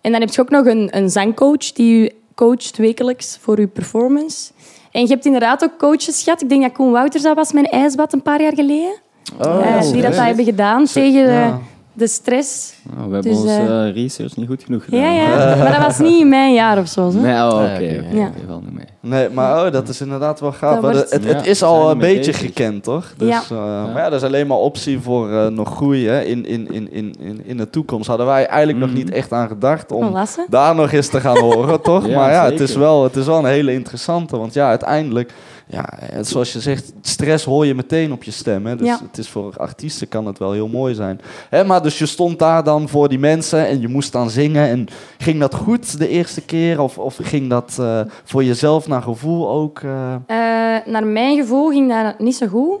en 0.00 0.12
dan 0.12 0.20
heb 0.20 0.30
je 0.30 0.40
ook 0.40 0.50
nog 0.50 0.66
een, 0.66 0.96
een 0.96 1.10
zangcoach 1.10 1.72
die 1.72 2.00
je 2.00 2.14
coacht 2.34 2.76
wekelijks 2.76 3.38
voor 3.40 3.60
je 3.60 3.66
performance. 3.66 4.50
En 4.90 5.02
je 5.02 5.08
hebt 5.08 5.24
inderdaad 5.24 5.64
ook 5.64 5.78
coaches 5.78 6.22
gehad. 6.22 6.42
Ik 6.42 6.48
denk 6.48 6.62
dat 6.62 6.72
Koen 6.72 6.90
Wouters 6.90 7.22
dat 7.22 7.36
was 7.36 7.52
mijn 7.52 7.66
ijsbad 7.66 8.12
een 8.12 8.22
paar 8.22 8.42
jaar 8.42 8.54
geleden. 8.54 8.94
Eh, 9.38 9.80
die 9.80 10.02
dat, 10.02 10.12
dat 10.12 10.24
hebben 10.24 10.44
gedaan 10.44 10.84
tegen 10.84 11.24
de, 11.24 11.30
Ja. 11.30 11.60
De 11.96 12.06
stress. 12.06 12.74
Nou, 12.94 13.08
we 13.08 13.14
hebben 13.14 13.32
Dus, 13.32 13.40
onze 13.40 13.52
eh, 13.86 13.94
research 14.02 14.36
niet 14.36 14.46
goed 14.48 14.62
genoeg 14.64 14.84
gedaan. 14.84 15.00
Ja, 15.00 15.10
ja. 15.10 15.56
Maar 15.56 15.72
dat 15.72 15.82
was 15.86 15.98
niet 15.98 16.20
in 16.20 16.28
mijn 16.28 16.54
jaar 16.54 16.78
of 16.78 16.88
zo. 16.88 17.12
Hè? 17.12 17.20
Nee, 17.20 17.34
oh, 17.34 17.46
oké. 17.46 17.62
Ja, 17.62 17.74
oké, 17.74 18.04
oké. 18.06 18.16
Ja. 18.16 18.26
oké, 18.26 18.38
valt 18.46 18.62
niet 18.64 18.74
mee. 18.74 18.86
Nee, 19.08 19.28
maar 19.30 19.66
oh, 19.66 19.72
dat 19.72 19.88
is 19.88 20.00
inderdaad 20.00 20.40
wel 20.40 20.52
gaaf. 20.52 20.82
Het, 20.82 21.18
Ja, 21.24 21.34
het 21.34 21.46
is 21.46 21.62
al 21.62 21.90
een 21.90 21.98
beetje 21.98 22.16
bezig. 22.30 22.38
gekend, 22.38 22.82
toch? 22.82 23.12
Dus, 23.16 23.28
Ja. 23.28 23.42
eh, 23.50 23.56
Maar 23.92 24.02
ja, 24.02 24.08
dat 24.10 24.20
is 24.22 24.26
alleen 24.26 24.46
maar 24.46 24.56
optie 24.56 25.00
voor 25.00 25.30
eh, 25.32 25.46
nog 25.46 25.74
groei 25.76 26.06
hè, 26.08 26.20
in, 26.22 26.46
in, 26.46 26.72
in, 26.72 26.92
in, 26.92 27.14
in, 27.20 27.40
in 27.44 27.56
de 27.56 27.70
toekomst. 27.70 28.08
Hadden 28.08 28.26
wij 28.26 28.46
eigenlijk 28.46 28.78
nog 28.86 28.94
niet 28.94 29.10
echt 29.10 29.32
aan 29.32 29.48
gedacht 29.48 29.92
om 29.92 30.16
daar 30.48 30.74
nog 30.74 30.92
eens 30.92 31.08
te 31.08 31.20
gaan 31.20 31.38
horen, 31.38 31.80
toch? 31.90 32.06
Ja, 32.06 32.16
maar 32.16 32.32
ja, 32.32 32.44
het 32.44 32.60
is, 32.60 32.76
wel, 32.76 33.02
het 33.04 33.16
is 33.16 33.26
wel 33.26 33.38
een 33.38 33.44
hele 33.44 33.72
interessante. 33.72 34.36
Want 34.36 34.54
ja, 34.54 34.68
uiteindelijk, 34.68 35.32
ja, 35.68 35.84
het- 36.00 36.28
zoals 36.28 36.52
je 36.52 36.60
zegt, 36.60 36.92
stress 37.00 37.44
hoor 37.44 37.66
je 37.66 37.74
meteen 37.74 38.12
op 38.12 38.22
je 38.22 38.30
stem. 38.30 38.66
Hè? 38.66 38.76
Dus 38.76 38.86
Ja. 38.86 38.98
het 39.08 39.18
is 39.18 39.28
voor 39.28 39.52
artiesten 39.56 40.08
kan 40.08 40.26
het 40.26 40.38
wel 40.38 40.52
heel 40.52 40.68
mooi 40.68 40.94
zijn. 40.94 41.20
Hè, 41.50 41.64
maar 41.64 41.82
dus 41.82 41.98
je 41.98 42.06
stond 42.06 42.38
daar 42.38 42.64
dan 42.64 42.88
voor 42.88 43.08
die 43.08 43.18
mensen 43.18 43.66
en 43.66 43.80
je 43.80 43.88
moest 43.88 44.12
dan 44.12 44.30
zingen. 44.30 44.68
En 44.68 44.86
ging 45.18 45.40
dat 45.40 45.54
goed 45.54 45.98
de 45.98 46.08
eerste 46.08 46.40
keer? 46.40 46.80
Of, 46.80 46.98
of 46.98 47.18
ging 47.22 47.50
dat 47.50 47.76
eh, 47.80 48.00
voor 48.24 48.44
jezelf 48.44 48.88
naar 48.88 48.95
gevoel 49.02 49.48
ook? 49.50 49.80
eh? 49.80 50.14
Eh, 50.14 50.86
naar 50.86 51.06
mijn 51.06 51.36
gevoel 51.36 51.68
ging 51.70 52.02
dat 52.02 52.18
niet 52.18 52.36
zo 52.36 52.46
goed. 52.46 52.78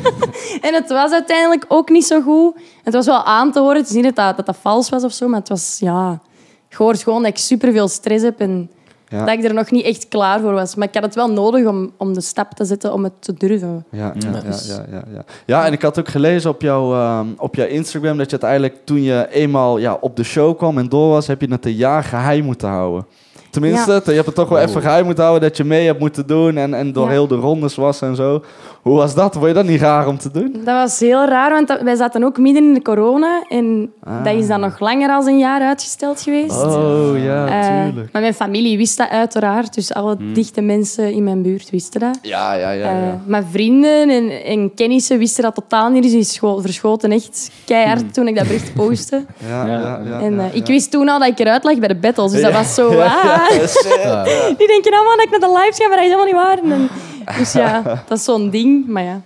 en 0.66 0.74
het 0.74 0.88
was 0.88 1.12
uiteindelijk 1.12 1.64
ook 1.68 1.88
niet 1.88 2.04
zo 2.06 2.20
goed. 2.20 2.54
Het 2.82 2.94
was 2.94 3.06
wel 3.06 3.24
aan 3.24 3.52
te 3.52 3.60
horen. 3.60 3.76
Het 3.76 3.88
is 3.88 3.94
niet 3.94 4.16
dat 4.16 4.46
dat, 4.46 4.56
vals 4.60 4.88
was 4.88 5.04
of 5.04 5.12
zo, 5.12 5.28
maar 5.28 5.38
het 5.40 5.48
was, 5.48 5.76
ja... 5.80 6.20
Je 6.68 6.78
hoort 6.78 7.02
gewoon 7.02 7.22
dat 7.22 7.30
ik 7.30 7.38
superveel 7.38 7.88
stress 7.88 8.24
heb 8.24 8.40
en 8.40 8.70
Ja. 9.08 9.24
dat 9.24 9.34
ik 9.38 9.44
er 9.44 9.54
nog 9.54 9.70
niet 9.70 9.84
echt 9.84 10.08
klaar 10.08 10.40
voor 10.40 10.52
was. 10.52 10.74
Maar 10.74 10.88
ik 10.88 10.94
had 10.94 11.02
het 11.02 11.14
wel 11.14 11.32
nodig 11.32 11.66
om, 11.66 11.90
om 11.96 12.12
de 12.14 12.20
stap 12.20 12.52
te 12.54 12.64
zetten 12.64 12.92
om 12.92 13.04
het 13.04 13.12
te 13.18 13.32
durven. 13.34 13.84
Ja, 13.90 13.98
ja, 13.98 14.12
Ja. 14.30 14.36
ja, 14.36 14.40
Dus- 14.40 14.66
ja, 14.90 15.24
ja, 15.46 15.66
en 15.66 15.72
ik 15.72 15.82
had 15.82 15.98
ook 15.98 16.08
gelezen 16.08 16.50
op, 16.50 16.62
jouw 16.62 16.92
ehm, 16.94 17.26
op 17.36 17.54
jouw 17.54 17.66
Instagram 17.66 18.16
dat 18.16 18.30
je 18.30 18.40
uiteindelijk 18.40 18.86
toen 18.86 19.02
je 19.02 19.28
eenmaal 19.30 19.78
ja, 19.78 19.98
op 20.00 20.16
de 20.16 20.22
show 20.24 20.56
kwam 20.56 20.78
en 20.78 20.88
door 20.88 21.08
was, 21.08 21.26
heb 21.26 21.40
je 21.40 21.50
het 21.50 21.66
een 21.66 21.72
jaar 21.74 22.04
geheim 22.04 22.44
moeten 22.44 22.68
houden. 22.68 23.06
Tenminste, 23.52 24.02
je 24.04 24.12
hebt 24.12 24.26
het 24.26 24.34
toch 24.34 24.48
wel 24.48 24.58
even 24.58 24.80
geheim 24.80 25.04
moeten 25.04 25.24
houden 25.24 25.48
dat 25.48 25.56
je 25.56 25.64
mee 25.64 25.86
hebt 25.86 25.98
moeten 26.00 26.26
doen 26.26 26.56
en, 26.56 26.74
en 26.74 26.92
door 26.92 27.04
Ja. 27.04 27.10
heel 27.10 27.26
de 27.26 27.34
rondes 27.34 27.74
was 27.74 28.00
en 28.00 28.16
zo. 28.16 28.42
Hoe 28.82 28.96
was 28.96 29.14
dat? 29.14 29.32
Vond 29.32 29.46
je 29.46 29.52
dat 29.52 29.64
niet 29.64 29.80
raar 29.80 30.06
om 30.06 30.18
te 30.18 30.30
doen? 30.30 30.52
Dat 30.64 30.74
was 30.74 31.00
heel 31.00 31.24
raar, 31.26 31.50
want 31.50 31.68
dat- 31.68 31.80
wij 31.82 31.94
zaten 31.96 32.24
ook 32.24 32.38
midden 32.38 32.62
in 32.64 32.74
de 32.74 32.82
corona. 32.82 33.44
En 33.48 33.92
Ah. 34.04 34.24
dat 34.24 34.34
is 34.34 34.46
dan 34.46 34.60
nog 34.60 34.80
langer 34.80 35.08
dan 35.08 35.26
een 35.28 35.38
jaar 35.38 35.60
uitgesteld 35.60 36.20
geweest. 36.22 36.64
Oh 36.64 37.10
ja, 37.24 37.46
Eh, 37.46 37.84
tuurlijk. 37.84 38.12
maar 38.12 38.22
mijn 38.22 38.34
familie 38.34 38.76
wist 38.76 38.96
dat 38.98 39.08
uiteraard. 39.08 39.74
Dus 39.74 39.94
alle 39.94 40.16
dichte 40.32 40.60
mensen 40.60 41.12
in 41.12 41.24
mijn 41.24 41.42
buurt 41.42 41.70
wisten 41.70 42.00
dat. 42.00 42.18
Ja, 42.22 42.52
ja, 42.54 42.70
ja. 42.70 42.84
Eh, 42.90 43.06
ja. 43.06 43.20
maar 43.26 43.42
vrienden 43.50 44.08
en, 44.10 44.44
en 44.44 44.74
kennissen 44.74 45.18
wisten 45.18 45.42
dat 45.42 45.54
totaal 45.54 45.90
niet. 45.90 46.02
Dus 46.02 46.12
die 46.12 46.24
scho- 46.24 46.58
verschoten 46.60 47.10
echt 47.12 47.50
keihard 47.64 48.14
toen 48.14 48.28
ik 48.28 48.36
dat 48.36 48.46
bericht 48.46 48.74
postte. 48.86 49.24
Ja, 49.48 49.66
ja, 49.66 49.72
Ja. 49.72 50.00
ja, 50.04 50.20
en 50.20 50.34
ja, 50.34 50.40
eh, 50.40 50.54
ik 50.56 50.66
ja. 50.66 50.72
wist 50.72 50.90
toen 50.90 51.08
al 51.08 51.18
dat 51.18 51.28
ik 51.28 51.38
eruit 51.38 51.64
lag 51.64 51.78
bij 51.78 51.88
de 51.88 51.96
battles. 51.96 52.30
Dus 52.32 52.42
dat 52.42 52.50
Ja. 52.50 52.56
was 52.56 52.74
zo... 52.74 52.92
Ja, 53.02 53.04
ah. 53.04 53.41
Ja, 53.50 53.66
shit. 53.66 54.00
Ja. 54.02 54.24
Die 54.58 54.66
denken 54.66 54.92
allemaal 54.92 55.16
dat 55.16 55.24
ik 55.24 55.30
naar 55.30 55.40
de 55.40 55.58
lives 55.58 55.76
ga, 55.76 55.88
maar 55.88 55.96
dat 55.96 56.06
is 56.06 56.12
helemaal 56.12 56.24
niet 56.24 56.64
waar. 56.64 56.72
En 56.72 56.88
dus 57.38 57.52
ja, 57.52 57.82
dat 58.08 58.18
is 58.18 58.24
zo'n 58.24 58.50
ding. 58.50 58.86
Maar 58.86 59.02
ja. 59.02 59.20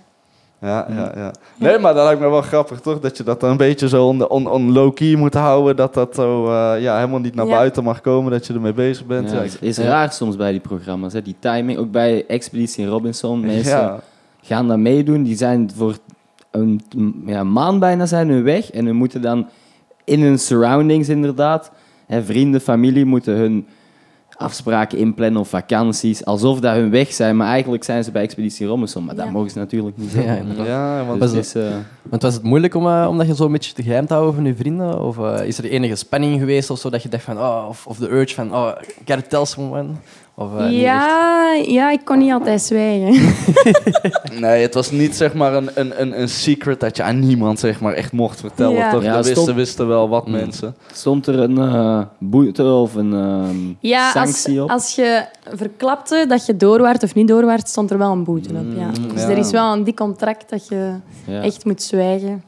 Ja, 0.61 0.87
ja, 0.89 1.11
ja. 1.15 1.31
Nee, 1.55 1.79
maar 1.79 1.93
dat 1.93 2.05
lijkt 2.05 2.21
me 2.21 2.29
wel 2.29 2.41
grappig, 2.41 2.79
toch? 2.79 2.99
Dat 2.99 3.17
je 3.17 3.23
dat 3.23 3.39
dan 3.39 3.49
een 3.49 3.57
beetje 3.57 3.89
zo 3.89 4.05
on, 4.07 4.29
on, 4.29 4.47
on 4.49 4.71
low-key 4.71 5.15
moet 5.15 5.33
houden. 5.33 5.75
Dat 5.75 5.93
dat 5.93 6.15
zo 6.15 6.45
eh, 6.45 6.81
ja, 6.81 6.95
helemaal 6.95 7.19
niet 7.19 7.35
naar 7.35 7.45
Ja. 7.47 7.55
buiten 7.55 7.83
mag 7.83 8.01
komen. 8.01 8.31
Dat 8.31 8.47
je 8.47 8.53
ermee 8.53 8.73
bezig 8.73 9.05
bent. 9.05 9.29
Ja, 9.29 9.35
Ja, 9.35 9.41
het 9.41 9.57
is 9.61 9.77
raar 9.77 10.11
soms 10.13 10.35
bij 10.35 10.51
die 10.51 10.59
programma's. 10.59 11.13
Hè. 11.13 11.21
Die 11.21 11.35
timing, 11.39 11.77
ook 11.79 11.91
bij 11.91 12.25
Expeditie 12.27 12.85
Robinson. 12.87 13.39
Mensen 13.39 13.77
ja. 13.77 13.99
gaan 14.41 14.67
daar 14.67 14.79
meedoen. 14.79 15.23
Die 15.23 15.37
zijn 15.37 15.71
voor 15.75 15.97
een 16.51 16.81
ja, 17.25 17.43
maand 17.43 17.79
bijna 17.79 18.05
zijn 18.05 18.29
hun 18.29 18.43
weg. 18.43 18.71
En 18.71 18.85
hun 18.85 18.95
moeten 18.95 19.21
dan 19.21 19.47
in 20.03 20.21
hun 20.21 20.39
surroundings 20.39 21.09
inderdaad. 21.09 21.71
Hè, 22.07 22.23
vrienden, 22.23 22.61
familie 22.61 23.05
moeten 23.05 23.33
hun 23.35 23.67
afspraken 24.37 24.97
inplannen 24.97 25.41
of 25.41 25.49
vakanties. 25.49 26.25
Alsof 26.25 26.59
dat 26.59 26.75
hun 26.75 26.89
weg 26.89 27.13
zijn. 27.13 27.37
Maar 27.37 27.47
eigenlijk 27.47 27.83
zijn 27.83 28.03
ze 28.03 28.11
bij 28.11 28.21
Expeditie 28.21 28.67
Robinson. 28.67 29.05
Maar 29.05 29.15
dat 29.15 29.29
mogen 29.29 29.49
ze 29.49 29.57
natuurlijk 29.57 29.97
niet 29.97 30.11
zeggen. 30.11 30.37
inderdaad. 30.37 30.67
Ja, 30.67 31.05
want 31.05 31.19
dus 31.19 31.31
Was 31.31 31.37
het 31.37 31.45
is, 31.45 31.55
eh, 31.71 31.75
Want 32.01 32.21
was 32.21 32.33
het 32.33 32.43
moeilijk 32.43 32.75
om, 32.75 32.87
eh, 32.87 33.05
om 33.09 33.17
dat 33.17 33.27
je 33.27 33.35
zo 33.35 33.45
een 33.45 33.51
beetje 33.51 33.73
te 33.73 33.83
geheim 33.83 34.05
te 34.05 34.13
houden 34.13 34.35
van 34.35 34.45
je 34.45 34.55
vrienden? 34.55 35.01
Of 35.03 35.17
eh, 35.17 35.47
is 35.47 35.57
er 35.57 35.65
enige 35.65 35.95
spanning 35.95 36.39
geweest 36.39 36.69
of 36.69 36.79
zo 36.79 36.89
dat 36.89 37.03
je 37.03 37.09
dacht 37.09 37.23
van, 37.23 37.37
oh, 37.37 37.65
of, 37.69 37.87
of 37.87 37.97
de 37.97 38.09
urge 38.09 38.33
van, 38.33 38.53
oh, 38.53 38.71
gotta 39.05 39.21
tell 39.29 39.45
someone? 39.45 39.89
Of, 40.39 40.57
eh, 40.59 40.81
ja, 40.81 41.53
ja, 41.67 41.89
ik 41.91 42.05
kon 42.05 42.17
niet 42.17 42.31
altijd 42.31 42.61
zwijgen. 42.61 43.33
Nee, 44.39 44.61
het 44.61 44.73
was 44.73 44.91
niet 44.91 45.15
zeg 45.15 45.33
maar 45.33 45.53
een, 45.53 45.69
een, 45.73 46.01
een, 46.01 46.21
een 46.21 46.29
secret 46.29 46.79
dat 46.79 46.97
je 46.97 47.03
aan 47.03 47.19
niemand 47.19 47.59
zeg 47.59 47.79
maar 47.81 47.93
echt 47.93 48.11
mocht 48.11 48.39
vertellen. 48.39 48.75
Ja. 48.75 48.91
Toch? 48.91 49.03
Ja, 49.03 49.13
dat 49.13 49.23
stond- 49.25 49.37
wisten, 49.37 49.55
wisten 49.55 49.87
wel 49.87 50.09
wat 50.09 50.25
Mm. 50.25 50.31
mensen. 50.31 50.75
stond 50.91 51.27
er 51.27 51.39
een 51.39 51.57
eh, 51.57 52.01
boete 52.19 52.63
of 52.63 52.95
een 52.95 53.13
ehm, 53.13 53.57
Ja, 53.79 54.03
als, 54.03 54.13
sanctie 54.13 54.63
op? 54.63 54.69
als 54.69 54.95
je 54.95 55.25
verklapte 55.53 56.25
dat 56.27 56.45
je 56.45 56.57
doorwaart 56.57 57.03
of 57.03 57.15
niet 57.15 57.27
doorwaart, 57.27 57.69
stond 57.69 57.91
er 57.91 57.97
wel 57.97 58.11
een 58.11 58.23
boete 58.23 58.49
op. 58.49 58.77
Ja. 58.77 58.85
Mm, 58.87 59.13
Dus 59.13 59.21
ja. 59.21 59.29
er 59.29 59.37
is 59.37 59.51
wel 59.51 59.73
een 59.73 59.83
dik 59.83 59.95
contract 59.95 60.49
dat 60.49 60.67
je 60.67 60.91
ja, 61.25 61.41
echt 61.41 61.65
moet 61.65 61.81
zwijgen. 61.81 62.43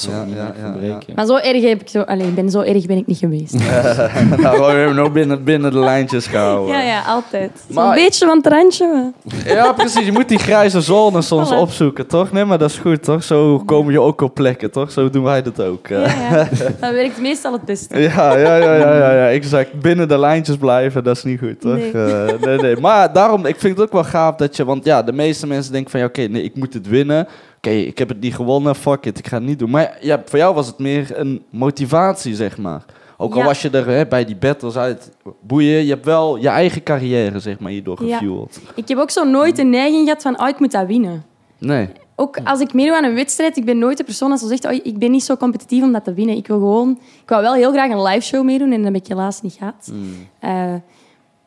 Zo 0.00 0.10
Ja, 0.10 0.24
niet 0.24 0.34
ja, 0.36 0.42
meer 0.42 0.64
ja, 0.64 0.70
verbreken. 0.72 1.12
Maar 1.14 1.26
zo 1.26 1.36
erg 1.36 1.62
heb 1.62 1.80
ik 1.80 1.88
zo... 1.88 2.00
Allee, 2.00 2.26
ben 2.26 2.50
zo 2.50 2.60
erg 2.60 2.86
ben 2.86 2.96
ik 2.96 3.06
niet 3.06 3.18
geweest. 3.18 3.52
nou, 4.42 4.58
we 4.58 4.64
hebben 4.64 4.94
nog 4.94 5.12
binnen, 5.12 5.44
binnen 5.44 5.72
de 5.72 5.78
lijntjes 5.78 6.26
gehouden. 6.26 6.74
Ja, 6.74 6.82
ja, 6.82 7.02
altijd. 7.02 7.50
Maar- 7.70 7.94
beetje 7.94 8.26
van 8.26 8.36
het 8.36 8.46
randje. 8.46 9.12
Maar... 9.44 9.54
Ja, 9.54 9.72
precies. 9.72 10.04
Je 10.04 10.12
moet 10.12 10.28
die 10.28 10.38
grijze 10.38 10.80
zone 10.80 11.22
soms 11.32 11.52
Voilà. 11.52 11.56
opzoeken, 11.58 12.06
toch? 12.06 12.32
Nee, 12.32 12.44
maar 12.44 12.58
dat 12.58 12.70
is 12.70 12.78
goed, 12.78 13.02
toch? 13.02 13.22
Zo 13.22 13.58
komen 13.58 13.92
je 13.92 14.00
ook 14.00 14.20
op 14.20 14.34
plekken, 14.34 14.70
toch? 14.70 14.92
Zo 14.92 15.10
doen 15.10 15.24
wij 15.24 15.42
dat 15.42 15.60
ook. 15.62 15.88
eh. 15.88 16.06
Ja, 16.06 16.30
ja. 16.30 16.48
Dat 16.80 16.92
werkt 16.92 17.20
meestal 17.20 17.52
het 17.52 17.64
beste. 17.64 18.00
Ja, 18.00 18.36
ja, 18.36 18.56
ja, 18.56 18.74
ja, 18.74 18.96
ja, 18.96 19.12
ja, 19.12 19.28
exact. 19.30 19.80
Binnen 19.80 20.08
de 20.08 20.18
lijntjes 20.18 20.56
blijven, 20.56 21.04
dat 21.04 21.16
is 21.16 21.22
niet 21.24 21.38
goed, 21.38 21.60
toch? 21.60 21.74
Nee. 21.74 21.92
Eh, 21.92 22.32
nee, 22.40 22.58
nee. 22.58 22.76
Maar 22.76 23.12
daarom, 23.12 23.46
ik 23.46 23.56
vind 23.58 23.76
het 23.78 23.86
ook 23.86 23.92
wel 23.92 24.04
gaaf 24.04 24.34
dat 24.34 24.56
je... 24.56 24.64
Want 24.64 24.84
ja, 24.84 25.02
de 25.02 25.12
meeste 25.12 25.46
mensen 25.46 25.72
denken 25.72 25.90
van... 25.90 26.00
Ja, 26.00 26.06
oké, 26.06 26.20
nee, 26.22 26.42
ik 26.42 26.54
moet 26.56 26.74
het 26.74 26.88
winnen. 26.88 27.26
Ik 27.68 27.98
heb 27.98 28.08
het 28.08 28.20
niet 28.20 28.34
gewonnen, 28.34 28.74
fuck 28.74 29.04
it, 29.06 29.18
ik 29.18 29.26
ga 29.26 29.36
het 29.36 29.46
niet 29.46 29.58
doen. 29.58 29.70
Maar 29.70 29.98
ja, 30.00 30.22
voor 30.24 30.38
jou 30.38 30.54
was 30.54 30.66
het 30.66 30.78
meer 30.78 31.18
een 31.18 31.42
motivatie, 31.50 32.34
zeg 32.34 32.58
maar. 32.58 32.84
Ook 33.16 33.32
al 33.32 33.38
Ja. 33.38 33.44
was 33.44 33.62
je 33.62 33.70
er 33.70 33.86
hè, 33.86 34.06
bij 34.06 34.24
die 34.24 34.36
battles 34.36 34.76
uit, 34.76 35.10
boeien, 35.40 35.84
je 35.84 35.90
hebt 35.90 36.04
wel 36.04 36.36
je 36.36 36.48
eigen 36.48 36.82
carrière, 36.82 37.38
zeg 37.40 37.58
maar, 37.58 37.70
hierdoor 37.70 38.04
Ja. 38.04 38.16
gefueld. 38.18 38.60
Ik 38.74 38.88
heb 38.88 38.98
ook 38.98 39.10
zo 39.10 39.24
nooit 39.24 39.56
de 39.56 39.64
neiging 39.64 40.02
gehad 40.04 40.22
van, 40.22 40.40
oh, 40.40 40.48
ik 40.48 40.58
moet 40.58 40.70
dat 40.72 40.86
winnen. 40.86 41.24
Nee. 41.58 41.88
Ook 42.16 42.38
als 42.44 42.60
ik 42.60 42.72
meedoe 42.74 42.96
aan 42.96 43.04
een 43.04 43.14
wedstrijd, 43.14 43.56
ik 43.56 43.64
ben 43.64 43.78
nooit 43.78 43.96
de 43.96 44.04
persoon 44.04 44.30
dat 44.30 44.40
zo 44.40 44.46
zegt, 44.46 44.64
oh, 44.66 44.72
ik 44.72 44.98
ben 44.98 45.10
niet 45.10 45.22
zo 45.24 45.36
competitief 45.36 45.82
om 45.82 45.92
dat 45.92 46.04
te 46.04 46.12
winnen. 46.14 46.36
Ik 46.36 46.46
wil 46.46 46.58
gewoon, 46.58 46.98
ik 47.22 47.28
wou 47.28 47.42
wel 47.42 47.54
heel 47.54 47.72
graag 47.72 47.90
een 47.90 48.02
live 48.02 48.20
show 48.26 48.44
meedoen 48.44 48.72
en 48.72 48.82
dat 48.82 48.92
heb 48.92 49.02
ik 49.02 49.08
helaas 49.08 49.42
niet 49.42 49.56
gehad. 49.58 49.92
Eh, 50.38 50.74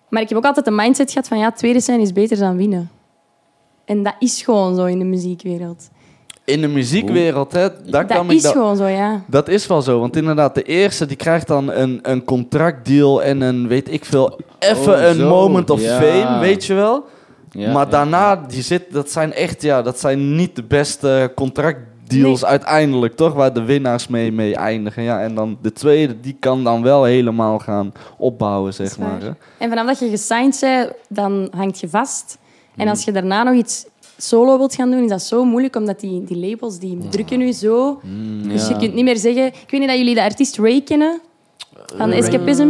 maar 0.10 0.22
ik 0.22 0.30
heb 0.30 0.38
ook 0.38 0.46
altijd 0.46 0.66
de 0.66 0.72
mindset 0.72 1.12
gehad 1.12 1.28
van, 1.28 1.38
ja, 1.40 1.52
tweede 1.52 1.80
zijn 1.80 2.00
is 2.00 2.14
beter 2.14 2.38
dan 2.38 2.58
winnen. 2.58 2.90
En 3.86 4.04
dat 4.04 4.16
is 4.20 4.42
gewoon 4.42 4.76
zo 4.76 4.86
in 4.86 5.00
de 5.00 5.06
muziekwereld. 5.06 5.90
In 6.52 6.62
de 6.62 6.68
muziekwereld, 6.68 7.52
hè, 7.52 7.60
daar 7.90 8.08
dat 8.08 8.18
kan 8.18 8.26
ik 8.30 8.36
is 8.36 8.42
dat- 8.42 8.52
gewoon 8.52 8.76
zo, 8.78 8.86
ja. 8.88 9.22
Dat 9.28 9.48
is 9.48 9.68
wel 9.68 9.82
zo, 9.82 10.00
want 10.00 10.16
inderdaad, 10.16 10.56
de 10.56 10.64
eerste 10.64 11.06
die 11.06 11.18
krijgt 11.18 11.48
dan 11.48 11.72
een, 11.72 12.00
een 12.02 12.24
contractdeal 12.24 13.24
en 13.24 13.42
een, 13.42 13.68
weet 13.68 13.92
ik 13.94 14.06
veel, 14.06 14.40
even 14.60 14.94
Oh, 14.94 15.02
een 15.04 15.16
zo. 15.16 15.30
moment 15.30 15.70
of 15.70 15.82
Ja. 15.82 16.00
fame, 16.02 16.40
weet 16.40 16.66
je 16.66 16.74
wel? 16.74 17.06
Ja, 17.52 17.72
maar 17.72 17.86
ja. 17.86 17.92
daarna, 17.92 18.36
die 18.36 18.62
zit, 18.62 18.84
dat 18.92 19.12
zijn 19.12 19.34
echt, 19.34 19.62
ja, 19.62 19.82
dat 19.82 20.00
zijn 20.00 20.36
niet 20.36 20.56
de 20.56 20.64
beste 20.64 21.32
contractdeals 21.36 22.42
Nee. 22.42 22.50
uiteindelijk, 22.50 23.16
toch? 23.16 23.34
Waar 23.34 23.54
de 23.54 23.64
winnaars 23.64 24.08
mee, 24.08 24.32
mee 24.32 24.56
eindigen. 24.56 25.04
Ja, 25.04 25.22
en 25.22 25.36
dan 25.36 25.58
de 25.62 25.74
tweede, 25.74 26.20
die 26.20 26.38
kan 26.40 26.64
dan 26.64 26.82
wel 26.84 27.04
helemaal 27.04 27.60
gaan 27.60 27.94
opbouwen, 28.18 28.74
zeg 28.74 28.98
maar. 28.98 29.22
Hè? 29.22 29.30
En 29.58 29.70
vanaf 29.70 29.86
dat 29.86 30.00
je 30.00 30.10
gesigned 30.10 30.58
bent, 30.62 30.92
dan 31.10 31.48
hangt 31.56 31.80
je 31.80 31.90
vast. 31.90 32.38
En 32.76 32.88
als 32.88 33.04
je 33.04 33.12
daarna 33.12 33.44
nog 33.44 33.56
iets 33.56 33.86
solo 34.22 34.58
wilt 34.58 34.76
gaan 34.76 34.92
doen, 34.92 35.04
is 35.04 35.10
dat 35.10 35.22
zo 35.24 35.46
moeilijk, 35.46 35.76
omdat 35.76 36.00
die, 36.00 36.24
die 36.24 36.38
labels 36.50 36.80
die 36.80 36.98
drukken 37.10 37.38
nu 37.38 37.52
zo. 37.52 38.00
Dus 38.48 38.68
je 38.68 38.76
kunt 38.78 38.94
niet 38.94 39.04
meer 39.04 39.18
zeggen... 39.18 39.46
Ik 39.48 39.68
weet 39.70 39.80
niet 39.80 39.90
dat 39.90 39.98
jullie 39.98 40.16
de 40.16 40.24
artiest 40.24 40.58
Ray 40.58 40.82
kennen, 40.82 41.20
van 41.96 42.10
Ray. 42.10 42.18
Escapism. 42.20 42.68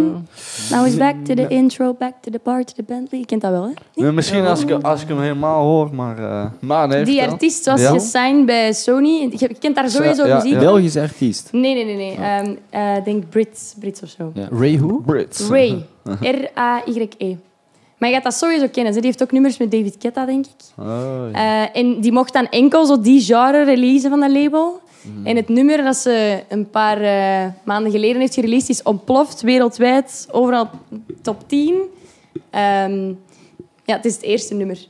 Now 0.72 0.84
he's 0.86 0.96
back 0.98 1.16
to 1.26 1.34
the 1.34 1.48
intro, 1.48 1.94
back 1.94 2.14
to 2.22 2.32
the 2.32 2.40
bar, 2.44 2.64
to 2.64 2.74
the 2.76 2.84
Bentley. 2.84 3.20
Je 3.20 3.26
kent 3.26 3.42
dat 3.42 3.52
wel, 3.52 3.64
hè? 3.64 3.70
Nee, 3.96 4.12
Misschien 4.12 4.46
als 4.46 4.62
ik, 4.64 4.72
als 4.72 5.02
ik 5.02 5.08
hem 5.08 5.20
helemaal 5.22 5.64
hoor, 5.64 5.96
maar... 5.96 6.18
eh 6.18 6.46
maar 6.60 6.88
nee, 6.88 7.04
Die 7.04 7.22
artiest 7.22 7.66
was 7.66 7.82
Ja? 7.82 7.92
gesigned 7.92 8.46
bij 8.46 8.74
Sony. 8.74 9.30
Je 9.38 9.54
kent 9.60 9.76
daar 9.76 9.90
sowieso 9.90 10.28
Ja, 10.28 10.36
muziek 10.36 10.52
ja. 10.54 10.60
Belgische 10.60 11.02
artiest. 11.02 11.50
Nee, 11.52 11.74
nee, 11.74 11.86
nee. 11.86 11.96
nee. 11.96 12.16
Ehm, 12.16 12.56
eh, 12.70 12.96
Ik 12.98 13.06
denk 13.06 13.30
Brits, 13.30 13.74
Brits 13.80 14.02
of 14.04 14.10
zo. 14.10 14.32
Ja. 14.34 14.48
Ray 14.52 14.80
who? 14.80 15.02
Brits. 15.06 15.48
Ray. 15.50 15.86
R-A-Y-E. 16.22 17.36
Maar 18.02 18.10
je 18.10 18.16
gaat 18.16 18.24
dat 18.24 18.34
sowieso 18.34 18.68
kennen. 18.68 18.94
Die 18.94 19.02
heeft 19.02 19.24
ook 19.24 19.32
nummers 19.32 19.58
met 19.58 19.72
David 19.72 19.96
Guetta, 20.00 20.26
denk 20.26 20.46
ik. 20.46 20.66
Oh, 20.78 21.26
ja. 21.32 21.74
En 21.74 22.00
die 22.00 22.12
mocht 22.12 22.34
dan 22.34 22.48
enkel 22.50 22.86
zo 22.86 23.02
die 23.02 23.22
genre 23.22 23.64
releasen 23.64 24.10
van 24.10 24.20
dat 24.20 24.32
label. 24.32 24.82
Mhm. 25.02 25.28
En 25.28 25.36
het 25.36 25.50
nummer 25.50 25.84
dat 25.84 25.96
ze 25.96 26.44
een 26.50 26.70
paar 26.70 27.02
eh, 27.02 27.52
maanden 27.64 27.92
geleden 27.92 28.22
heeft 28.22 28.34
gereleased 28.34 28.70
is 28.70 28.84
ontploft 28.84 29.42
wereldwijd, 29.42 30.28
overal 30.32 30.70
top 31.22 31.44
10. 31.48 31.76
Ehm, 32.50 33.08
ja, 33.86 33.96
het 33.96 34.06
is 34.06 34.14
het 34.14 34.24
eerste 34.24 34.54
nummer. 34.54 34.88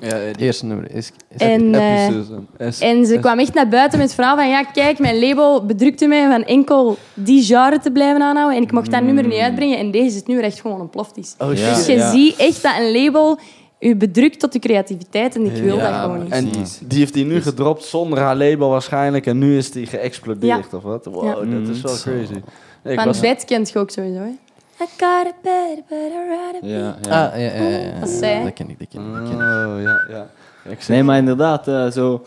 Ja, 0.00 0.14
Het 0.16 0.40
eerste 0.40 0.66
nummer 0.66 0.94
is... 0.94 1.12
is 1.28 1.40
En, 1.40 1.74
eh, 1.74 2.04
Epicism. 2.06 2.38
S- 2.70 2.80
En 2.80 3.06
ze 3.06 3.18
kwam 3.18 3.38
echt 3.38 3.54
naar 3.54 3.68
buiten 3.68 3.98
met 3.98 4.06
het 4.06 4.16
verhaal 4.16 4.36
van 4.36 4.48
ja, 4.48 4.62
kijk, 4.62 4.98
mijn 4.98 5.18
label 5.20 5.66
bedrukte 5.66 6.06
mij 6.06 6.28
van 6.28 6.44
enkel 6.44 6.96
die 7.14 7.42
genre 7.42 7.78
te 7.78 7.90
blijven 7.92 8.22
aanhouden 8.22 8.56
en 8.56 8.62
ik 8.62 8.72
mocht 8.72 8.90
dat 8.90 9.02
nummer 9.02 9.26
niet 9.26 9.38
uitbrengen 9.40 9.78
en 9.78 9.90
deze 9.90 10.06
is 10.06 10.14
het 10.14 10.26
nummer 10.26 10.44
echt 10.44 10.60
gewoon 10.60 10.80
ontploft 10.80 11.16
is. 11.16 11.34
Oh, 11.38 11.54
Ja. 11.54 11.74
Dus 11.74 11.86
je 11.86 11.92
ja. 11.92 12.10
ziet 12.10 12.36
echt 12.36 12.62
dat 12.62 12.72
een 12.78 12.92
label 12.92 13.38
u 13.80 13.96
bedrukt 13.96 14.40
tot 14.40 14.52
je 14.52 14.58
creativiteit 14.58 15.34
en 15.36 15.44
ik 15.44 15.62
wil 15.62 15.76
Ja, 15.76 15.90
dat 15.90 16.00
gewoon 16.00 16.22
niet. 16.22 16.32
En 16.32 16.48
die 16.88 16.98
heeft 16.98 17.14
hij 17.14 17.24
nu 17.24 17.42
gedropt 17.42 17.84
zonder 17.84 18.18
haar 18.18 18.36
label 18.36 18.68
waarschijnlijk. 18.68 19.26
En 19.26 19.38
nu 19.38 19.56
is 19.56 19.70
die 19.70 19.86
geëxplodeerd, 19.86 20.66
Ja. 20.70 20.76
of 20.76 20.82
wat? 20.82 21.04
Wow, 21.04 21.24
Ja. 21.24 21.58
dat 21.58 21.68
is 21.68 21.80
wel 21.80 21.94
Zo. 21.94 22.10
crazy. 22.10 22.32
Nee, 22.32 22.92
ik 22.92 22.98
Van 22.98 23.04
was- 23.08 23.20
bed 23.20 23.44
kent 23.44 23.70
je 23.70 23.78
ook 23.78 23.90
sowieso, 23.90 24.18
hè? 24.20 24.30
I 24.82 24.86
got 24.98 25.26
a 25.26 25.32
bed, 25.42 25.82
but 25.88 25.98
I 26.62 26.68
Ja, 26.68 26.96
be- 27.02 27.08
ja. 27.08 27.26
Ah, 27.26 27.38
ja, 27.38 27.52
ja, 27.54 27.62
ja, 27.62 27.78
ja. 27.78 28.00
Dat 28.00 28.08
is 28.08 28.18
zij. 28.18 28.42
Dat 28.42 28.52
ken 28.52 28.70
ik, 28.70 28.78
dat 28.78 28.88
ken 28.88 29.00
ik. 29.06 29.12
dat 29.14 29.22
Oh, 29.22 29.28
ken 29.28 29.78
ik. 29.80 29.84
ja, 29.86 30.00
ja. 30.16 30.26
Ik 30.70 30.78
zeg- 30.82 30.88
Nee, 30.88 31.02
maar 31.02 31.18
inderdaad, 31.18 31.68
eh, 31.68 31.90
zo... 31.90 32.24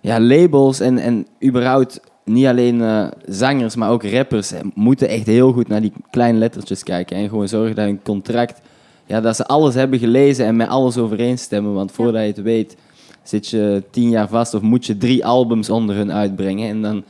Ja, 0.00 0.20
labels 0.20 0.80
en, 0.80 0.98
en 0.98 1.26
überhaupt 1.44 2.00
niet 2.24 2.46
alleen 2.46 2.82
eh, 2.82 3.06
zangers, 3.26 3.76
maar 3.76 3.90
ook 3.90 4.04
rappers 4.04 4.52
eh, 4.52 4.60
moeten 4.74 5.08
echt 5.08 5.26
heel 5.26 5.52
goed 5.52 5.68
naar 5.68 5.80
die 5.80 5.92
kleine 6.10 6.38
lettertjes 6.38 6.82
kijken. 6.82 7.16
En 7.16 7.28
gewoon 7.28 7.48
zorgen 7.48 7.74
dat 7.74 7.84
hun 7.84 8.02
contract... 8.02 8.60
Ja, 9.06 9.20
dat 9.20 9.36
ze 9.36 9.46
alles 9.46 9.74
hebben 9.74 9.98
gelezen 9.98 10.46
en 10.46 10.56
met 10.56 10.68
alles 10.68 10.98
overeenstemmen. 10.98 11.74
Want 11.74 11.92
voordat 11.92 12.20
je 12.22 12.26
het 12.28 12.42
weet, 12.42 12.76
zit 13.22 13.48
je 13.48 13.82
tien 13.90 14.08
jaar 14.08 14.28
vast 14.28 14.54
of 14.54 14.60
moet 14.62 14.86
je 14.86 14.96
drie 14.96 15.26
albums 15.26 15.70
onder 15.70 15.96
hun 15.96 16.12
uitbrengen. 16.12 16.68
En 16.68 16.82
dan 16.82 17.04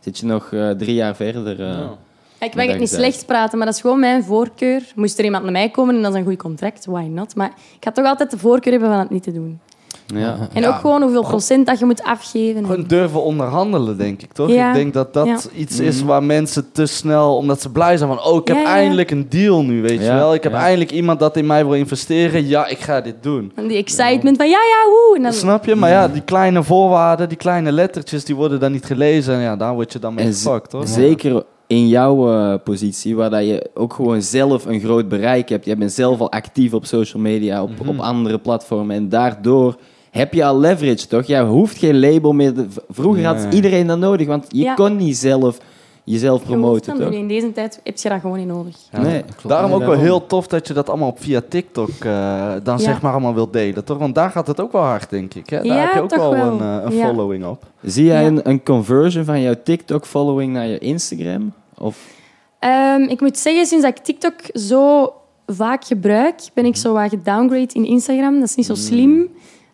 zit 0.00 0.18
je 0.18 0.26
nog 0.26 0.52
eh, 0.52 0.70
drie 0.70 0.94
jaar 0.94 1.16
verder. 1.16 1.60
eh. 1.60 1.66
Ja. 1.68 1.96
Ja, 2.42 2.48
ik 2.48 2.54
mag 2.54 2.66
het 2.66 2.78
niet 2.78 2.88
slecht 2.88 3.26
praten, 3.26 3.58
maar 3.58 3.66
dat 3.66 3.76
is 3.76 3.80
gewoon 3.80 4.00
mijn 4.00 4.24
voorkeur. 4.24 4.82
Moest 4.94 5.18
er 5.18 5.24
iemand 5.24 5.42
naar 5.42 5.52
mij 5.52 5.70
komen 5.70 5.96
en 5.96 6.02
dat 6.02 6.12
is 6.12 6.18
een 6.18 6.24
goed 6.24 6.36
contract, 6.36 6.84
why 6.84 7.02
not? 7.02 7.34
Maar 7.36 7.46
ik 7.48 7.84
ga 7.84 7.90
toch 7.92 8.04
altijd 8.04 8.30
de 8.30 8.38
voorkeur 8.38 8.72
hebben 8.72 8.90
van 8.90 8.98
het 8.98 9.10
niet 9.10 9.22
te 9.22 9.32
doen. 9.32 9.60
Ja. 10.06 10.36
En 10.52 10.66
ook 10.66 10.74
gewoon 10.74 11.02
hoeveel 11.02 11.22
procent 11.22 11.66
dat 11.66 11.78
je 11.78 11.84
moet 11.84 12.02
afgeven. 12.02 12.64
Gewoon 12.64 12.84
durven 12.86 13.22
onderhandelen, 13.22 13.98
denk 13.98 14.22
ik, 14.22 14.32
toch? 14.32 14.48
Ja. 14.48 14.68
Ik 14.68 14.74
denk 14.74 14.94
dat 14.94 15.14
dat 15.14 15.26
Ja. 15.26 15.38
iets 15.54 15.80
is 15.80 16.02
waar 16.02 16.22
mensen 16.22 16.72
te 16.72 16.86
snel... 16.86 17.36
Omdat 17.36 17.60
ze 17.60 17.70
blij 17.70 17.96
zijn 17.96 18.08
van... 18.08 18.24
Oh, 18.24 18.36
ik 18.40 18.48
heb 18.48 18.56
Ja, 18.56 18.62
ja, 18.62 18.68
ja. 18.68 18.74
eindelijk 18.74 19.10
een 19.10 19.26
deal 19.28 19.62
nu, 19.64 19.82
weet 19.82 20.00
je 20.00 20.12
wel? 20.12 20.34
Ik 20.34 20.42
heb 20.42 20.52
ja. 20.52 20.58
eindelijk 20.58 20.90
iemand 20.90 21.18
dat 21.20 21.36
in 21.36 21.46
mij 21.46 21.64
wil 21.64 21.74
investeren. 21.74 22.46
Ja, 22.46 22.66
ik 22.66 22.78
ga 22.78 23.00
dit 23.00 23.22
doen. 23.22 23.52
En 23.54 23.66
die 23.66 23.76
excitement 23.76 24.36
van 24.36 24.48
ja, 24.48 24.58
ja. 24.58 25.16
En 25.16 25.22
dan, 25.22 25.32
Snap 25.32 25.64
je? 25.64 25.74
Maar 25.74 25.90
ja, 25.90 26.08
die 26.08 26.22
kleine 26.22 26.62
voorwaarden, 26.62 27.28
die 27.28 27.38
kleine 27.38 27.72
lettertjes... 27.72 28.24
die 28.24 28.36
worden 28.36 28.60
dan 28.60 28.72
niet 28.72 28.84
gelezen. 28.84 29.34
En 29.34 29.40
ja, 29.40 29.56
daar 29.56 29.74
word 29.74 29.92
je 29.92 29.98
dan 29.98 30.14
mee 30.14 30.26
gefuckt, 30.26 30.72
hoor. 30.72 30.86
Zeker 30.86 31.44
in 31.72 31.88
jouw 31.88 32.32
eh, 32.32 32.54
positie, 32.64 33.16
waar 33.16 33.30
dat 33.30 33.46
je 33.46 33.70
ook 33.74 33.92
gewoon 33.92 34.22
zelf 34.22 34.64
een 34.66 34.80
groot 34.80 35.08
bereik 35.08 35.48
hebt. 35.48 35.64
Je 35.64 35.76
bent 35.76 35.92
zelf 35.92 36.20
al 36.20 36.30
actief 36.30 36.74
op 36.74 36.86
social 36.86 37.22
media, 37.22 37.62
op, 37.62 37.70
Mhm. 37.78 37.88
op 37.88 37.98
andere 37.98 38.38
platformen. 38.38 38.96
En 38.96 39.08
daardoor 39.08 39.76
heb 40.10 40.34
je 40.34 40.44
al 40.44 40.58
leverage, 40.58 41.06
toch? 41.06 41.24
Jij 41.26 41.42
hoeft 41.42 41.78
geen 41.78 42.00
label 42.00 42.32
meer. 42.32 42.52
te- 42.54 42.66
Vroeger 42.88 43.24
had 43.26 43.46
iedereen 43.54 43.86
dat 43.86 43.98
nodig, 43.98 44.26
want 44.26 44.44
je 44.48 44.62
Ja. 44.62 44.74
kon 44.74 44.96
niet 44.96 45.16
zelf 45.16 45.58
jezelf 46.04 46.44
promoten, 46.44 46.98
dan 46.98 47.06
toch? 47.06 47.18
in 47.18 47.28
deze 47.28 47.52
tijd 47.52 47.80
heb 47.84 47.96
je 47.98 48.08
dat 48.08 48.20
gewoon 48.20 48.38
niet 48.38 48.46
nodig. 48.46 48.76
Ja, 48.92 49.00
Nee. 49.00 49.22
Daarom 49.46 49.70
Nee, 49.70 49.80
ook 49.80 49.86
wel 49.86 49.98
heel 49.98 50.26
tof 50.26 50.46
dat 50.46 50.68
je 50.68 50.74
dat 50.74 50.88
allemaal 50.88 51.14
via 51.18 51.40
TikTok 51.48 51.88
eh, 52.00 52.52
dan 52.62 52.76
Ja. 52.78 52.82
zeg 52.84 53.02
maar 53.02 53.12
allemaal 53.12 53.34
wilt 53.34 53.52
delen, 53.52 53.84
toch? 53.84 53.98
Want 53.98 54.14
daar 54.14 54.30
gaat 54.30 54.46
het 54.46 54.60
ook 54.60 54.72
wel 54.72 54.82
hard, 54.82 55.10
denk 55.10 55.34
ik. 55.34 55.50
Hè? 55.50 55.56
Daar 55.56 55.66
Ja, 55.66 55.74
heb 55.82 55.94
je 55.94 56.00
ook 56.00 56.08
toch 56.08 56.18
wel, 56.18 56.30
wel. 56.30 56.52
een, 56.52 56.60
eh, 56.60 56.84
een 56.84 56.96
Ja. 56.96 57.06
following 57.06 57.44
op. 57.44 57.64
Zie 57.82 58.04
jij 58.04 58.20
Ja. 58.22 58.26
een, 58.28 58.48
een 58.48 58.62
conversion 58.62 59.24
van 59.24 59.40
jouw 59.40 59.54
TikTok-following 59.64 60.52
naar 60.52 60.66
je 60.66 60.78
Instagram? 60.78 61.52
Of, 61.82 62.20
Ehm, 62.62 63.02
ik 63.02 63.20
moet 63.20 63.38
zeggen, 63.38 63.66
sinds 63.66 63.84
dat 63.84 63.98
ik 63.98 64.04
TikTok 64.04 64.34
zo 64.52 65.12
vaak 65.46 65.84
gebruik, 65.84 66.40
ben 66.54 66.64
ik 66.64 66.76
zo 66.76 66.92
wat 66.92 67.08
gedowngrade 67.08 67.72
in 67.72 67.84
Instagram. 67.84 68.34
Dat 68.40 68.48
is 68.48 68.54
niet 68.54 68.66
zo 68.66 68.74
slim. 68.74 69.28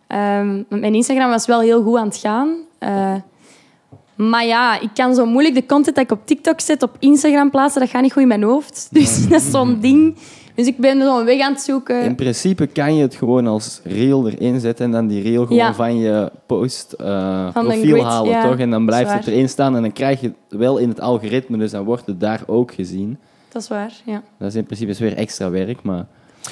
Ehm, 0.07 0.63
want 0.69 0.81
mijn 0.81 0.95
Instagram 0.95 1.29
was 1.29 1.45
wel 1.45 1.59
heel 1.59 1.83
goed 1.83 1.97
aan 1.97 2.07
het 2.07 2.17
gaan. 2.17 2.55
Eh, 2.79 3.15
maar 4.15 4.45
ja, 4.45 4.79
ik 4.79 4.89
kan 4.93 5.15
zo 5.15 5.25
moeilijk 5.25 5.55
de 5.55 5.65
content 5.65 5.95
dat 5.95 6.03
ik 6.03 6.11
op 6.11 6.25
TikTok 6.25 6.59
zet 6.59 6.83
op 6.83 6.95
Instagram 6.99 7.49
plaatsen. 7.49 7.81
Dat 7.81 7.89
gaat 7.89 8.01
niet 8.01 8.13
goed 8.13 8.21
in 8.21 8.27
mijn 8.27 8.43
hoofd. 8.43 8.87
Dus 8.91 9.27
dat 9.27 9.41
is 9.41 9.51
zo'n 9.51 9.79
ding. 9.79 10.15
Dus 10.55 10.67
ik 10.67 10.77
ben 10.77 11.01
zo'n 11.01 11.25
weg 11.25 11.41
aan 11.41 11.51
het 11.53 11.61
zoeken. 11.61 12.03
in 12.03 12.15
principe 12.15 12.67
kan 12.67 12.95
je 12.95 13.01
het 13.01 13.15
gewoon 13.15 13.47
als 13.47 13.81
reel 13.83 14.27
erin 14.29 14.59
zetten 14.59 14.85
en 14.85 14.91
dan 14.91 15.07
die 15.07 15.21
reel 15.21 15.41
gewoon 15.41 15.57
Ja. 15.57 15.73
van 15.73 15.97
je 15.97 16.31
post 16.45 16.91
eh, 16.93 17.47
Van 17.53 17.63
profiel 17.63 17.91
grid, 17.95 18.03
halen, 18.03 18.31
ja. 18.31 18.49
toch? 18.49 18.57
En 18.59 18.69
dan 18.69 18.85
blijft 18.85 19.13
het 19.13 19.27
erin 19.27 19.49
staan 19.49 19.75
en 19.75 19.81
dan 19.81 19.91
krijg 19.91 20.21
je 20.21 20.27
het 20.27 20.59
wel 20.59 20.77
in 20.77 20.89
het 20.89 21.01
algoritme, 21.01 21.57
dus 21.57 21.71
dan 21.71 21.83
wordt 21.83 22.05
het 22.05 22.19
daar 22.19 22.41
ook 22.45 22.73
gezien. 22.73 23.17
Dat 23.51 23.61
is 23.61 23.67
waar, 23.67 23.93
ja. 24.05 24.21
Dat 24.37 24.47
is 24.47 24.55
in 24.55 24.63
principe 24.63 24.91
is 24.91 24.99
weer 24.99 25.15
extra 25.15 25.49
werk, 25.49 25.81
maar... 25.83 26.05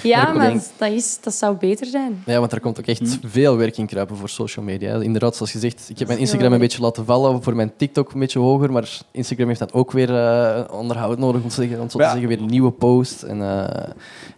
Ja, 0.03 0.33
maar 0.33 0.49
denk- 0.49 0.61
dat, 0.77 0.91
is, 0.91 1.17
dat 1.21 1.33
zou 1.33 1.55
beter 1.55 1.85
zijn. 1.87 2.23
Ja, 2.25 2.39
want 2.39 2.51
er 2.51 2.59
komt 2.59 2.79
ook 2.79 2.85
echt 2.85 2.99
Hm. 3.21 3.27
veel 3.27 3.57
werk 3.57 3.77
in 3.77 3.85
kruipen 3.85 4.17
voor 4.17 4.29
social 4.29 4.65
media. 4.65 4.95
Inderdaad, 5.01 5.35
zoals 5.35 5.51
je 5.51 5.59
zegt, 5.59 5.85
ik 5.89 5.99
heb 5.99 6.07
mijn 6.07 6.19
Instagram 6.19 6.53
een 6.53 6.59
beetje 6.59 6.81
laten 6.81 7.05
vallen, 7.05 7.43
voor 7.43 7.55
mijn 7.55 7.71
TikTok 7.77 8.11
een 8.13 8.19
beetje 8.19 8.39
hoger, 8.39 8.71
maar 8.71 8.99
Instagram 9.11 9.47
heeft 9.47 9.59
dan 9.59 9.71
ook 9.73 9.91
weer 9.91 10.15
eh, 10.17 10.63
onderhoud 10.71 11.17
nodig, 11.17 11.41
om, 11.41 11.49
te 11.49 11.55
zeggen, 11.55 11.79
om 11.81 11.89
zo 11.89 11.97
te 11.97 12.03
Ja. 12.03 12.09
zeggen, 12.11 12.27
weer 12.27 12.39
een 12.39 12.45
nieuwe 12.45 12.71
post. 12.71 13.21
En, 13.21 13.41
eh, 13.41 13.47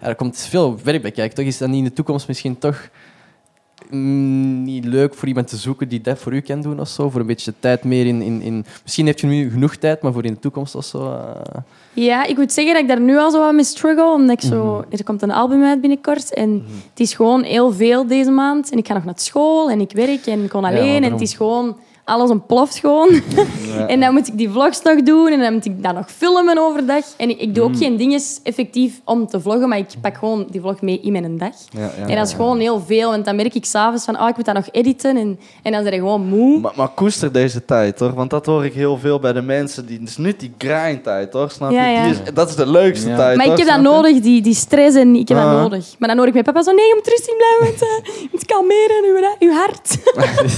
ja, 0.02 0.08
er 0.08 0.16
komt 0.16 0.38
veel 0.50 0.78
werk 0.84 1.02
bij 1.02 1.12
kijken. 1.12 1.36
Toch 1.36 1.46
is 1.46 1.58
dat 1.58 1.68
niet 1.70 1.78
in 1.78 1.84
de 1.84 1.94
toekomst 1.94 2.28
misschien 2.28 2.58
toch 2.58 2.90
mm, 3.90 4.64
niet 4.64 4.86
leuk 4.86 5.14
voor 5.14 5.28
iemand 5.28 5.48
te 5.48 5.58
zoeken 5.58 5.88
die 5.90 6.02
dat 6.02 6.20
voor 6.20 6.34
u 6.34 6.40
kan 6.42 6.62
doen 6.62 6.80
of 6.80 6.88
zo? 6.88 7.10
Voor 7.10 7.20
een 7.22 7.28
beetje 7.28 7.54
tijd 7.60 7.84
meer 7.84 8.06
in... 8.06 8.22
in, 8.22 8.42
in 8.42 8.66
misschien 8.84 9.06
heb 9.08 9.20
je 9.20 9.28
nu 9.28 9.52
genoeg 9.52 9.76
tijd, 9.76 10.02
maar 10.02 10.14
voor 10.14 10.26
in 10.26 10.34
de 10.34 10.40
toekomst 10.40 10.76
of 10.76 10.86
zo... 10.86 11.06
eh, 11.12 11.62
Ja, 11.94 12.26
ik 12.26 12.38
moet 12.38 12.52
zeggen 12.52 12.74
dat 12.74 12.82
ik 12.82 12.88
daar 12.88 13.02
nu 13.02 13.18
al 13.18 13.32
zo 13.32 13.40
wat 13.40 13.54
mee 13.54 13.64
struggle. 13.64 14.14
Omdat 14.14 14.44
ik 14.44 14.50
zo... 14.50 14.74
Mhm. 14.76 14.96
Er 14.96 15.04
komt 15.04 15.22
een 15.22 15.32
album 15.32 15.64
uit 15.64 15.82
binnenkort. 15.82 16.34
En 16.34 16.64
het 16.90 17.00
is 17.00 17.14
gewoon 17.14 17.44
heel 17.44 17.72
veel 17.72 18.08
deze 18.08 18.32
maand. 18.32 18.72
En 18.72 18.78
ik 18.78 18.88
ga 18.88 18.94
nog 18.94 19.06
naar 19.06 19.20
school 19.20 19.70
en 19.70 19.80
ik 19.80 19.92
werk 19.92 20.26
en 20.26 20.44
ik 20.44 20.50
kon 20.50 20.66
alleen. 20.66 21.04
en 21.04 21.12
het 21.12 21.22
is 21.22 21.34
gewoon 21.34 21.78
alles 22.10 22.30
ontploft 22.30 22.78
gewoon. 22.80 23.10
Ja. 23.78 23.88
en 23.94 24.00
dan 24.00 24.14
moet 24.14 24.28
ik 24.28 24.38
die 24.38 24.50
vlogs 24.50 24.82
nog 24.82 25.02
doen 25.04 25.28
en 25.28 25.40
dan 25.40 25.54
moet 25.54 25.66
ik 25.66 25.84
dat 25.84 25.94
nog 25.94 26.12
filmen 26.12 26.58
overdag. 26.58 27.04
En 27.18 27.30
ik, 27.30 27.40
ik 27.40 27.56
doe 27.56 27.64
ook 27.64 27.68
Mm. 27.70 27.78
geen 27.78 27.98
dingen 27.98 28.22
effectief 28.44 29.02
om 29.06 29.28
te 29.28 29.40
vloggen, 29.42 29.70
maar 29.70 29.78
ik 29.78 29.88
pak 30.02 30.18
gewoon 30.18 30.48
die 30.52 30.62
vlog 30.62 30.82
mee 30.82 31.00
in 31.02 31.12
mijn 31.12 31.38
dag. 31.38 31.54
Ja, 31.70 31.80
ja, 31.98 32.08
en 32.08 32.16
dat 32.16 32.28
is 32.28 32.34
gewoon 32.34 32.60
heel 32.60 32.84
veel, 32.88 33.10
want 33.10 33.26
dan 33.26 33.36
merk 33.36 33.54
ik 33.54 33.66
s'avonds 33.66 34.06
van, 34.06 34.22
oh, 34.22 34.28
ik 34.30 34.36
moet 34.36 34.46
dat 34.46 34.56
nog 34.56 34.68
editen. 34.72 35.18
En, 35.18 35.40
en 35.64 35.72
dan 35.72 35.84
ben 35.84 35.94
je 35.94 36.00
gewoon 36.00 36.28
moe. 36.28 36.60
Maar, 36.60 36.72
maar 36.76 36.88
koester 36.88 37.32
deze 37.32 37.66
tijd, 37.66 37.98
toch? 37.98 38.14
Want 38.14 38.30
dat 38.30 38.46
hoor 38.46 38.66
ik 38.66 38.74
heel 38.74 38.98
veel 38.98 39.20
bij 39.20 39.34
de 39.34 39.42
mensen. 39.42 39.86
Die, 39.86 40.00
het 40.00 40.10
is 40.10 40.18
niet 40.18 40.40
die 40.40 40.54
grindtijd, 40.58 41.32
toch? 41.32 41.52
Snap 41.52 41.70
je? 41.70 41.76
Ja, 41.76 41.88
ja. 41.88 42.04
Die 42.04 42.12
is, 42.12 42.34
dat 42.34 42.50
is 42.50 42.56
de 42.56 42.68
leukste 42.68 43.10
Ja. 43.10 43.16
tijd, 43.16 43.38
Maar 43.38 43.46
ik 43.46 43.58
heb 43.58 43.68
dat 43.68 43.82
nodig, 43.82 44.20
die, 44.20 44.42
die 44.42 44.54
stress 44.54 44.96
en 44.96 45.16
ik 45.16 45.28
heb 45.28 45.38
Ah. 45.38 45.52
dat 45.52 45.62
nodig. 45.62 45.86
Maar 46.00 46.10
dan 46.10 46.18
hoor 46.18 46.28
ik 46.28 46.34
mijn 46.34 46.46
papa 46.46 46.64
zo, 46.64 46.72
nee, 46.72 46.86
je 46.86 46.94
moet 46.96 47.08
rustig 47.08 47.36
blijven, 47.36 47.66
want 47.66 47.82
eh, 48.06 48.22
je 48.22 48.28
moet 48.32 48.46
kalmeren, 48.46 49.04
uw, 49.40 49.48
uw 49.48 49.54
hart. 49.56 49.98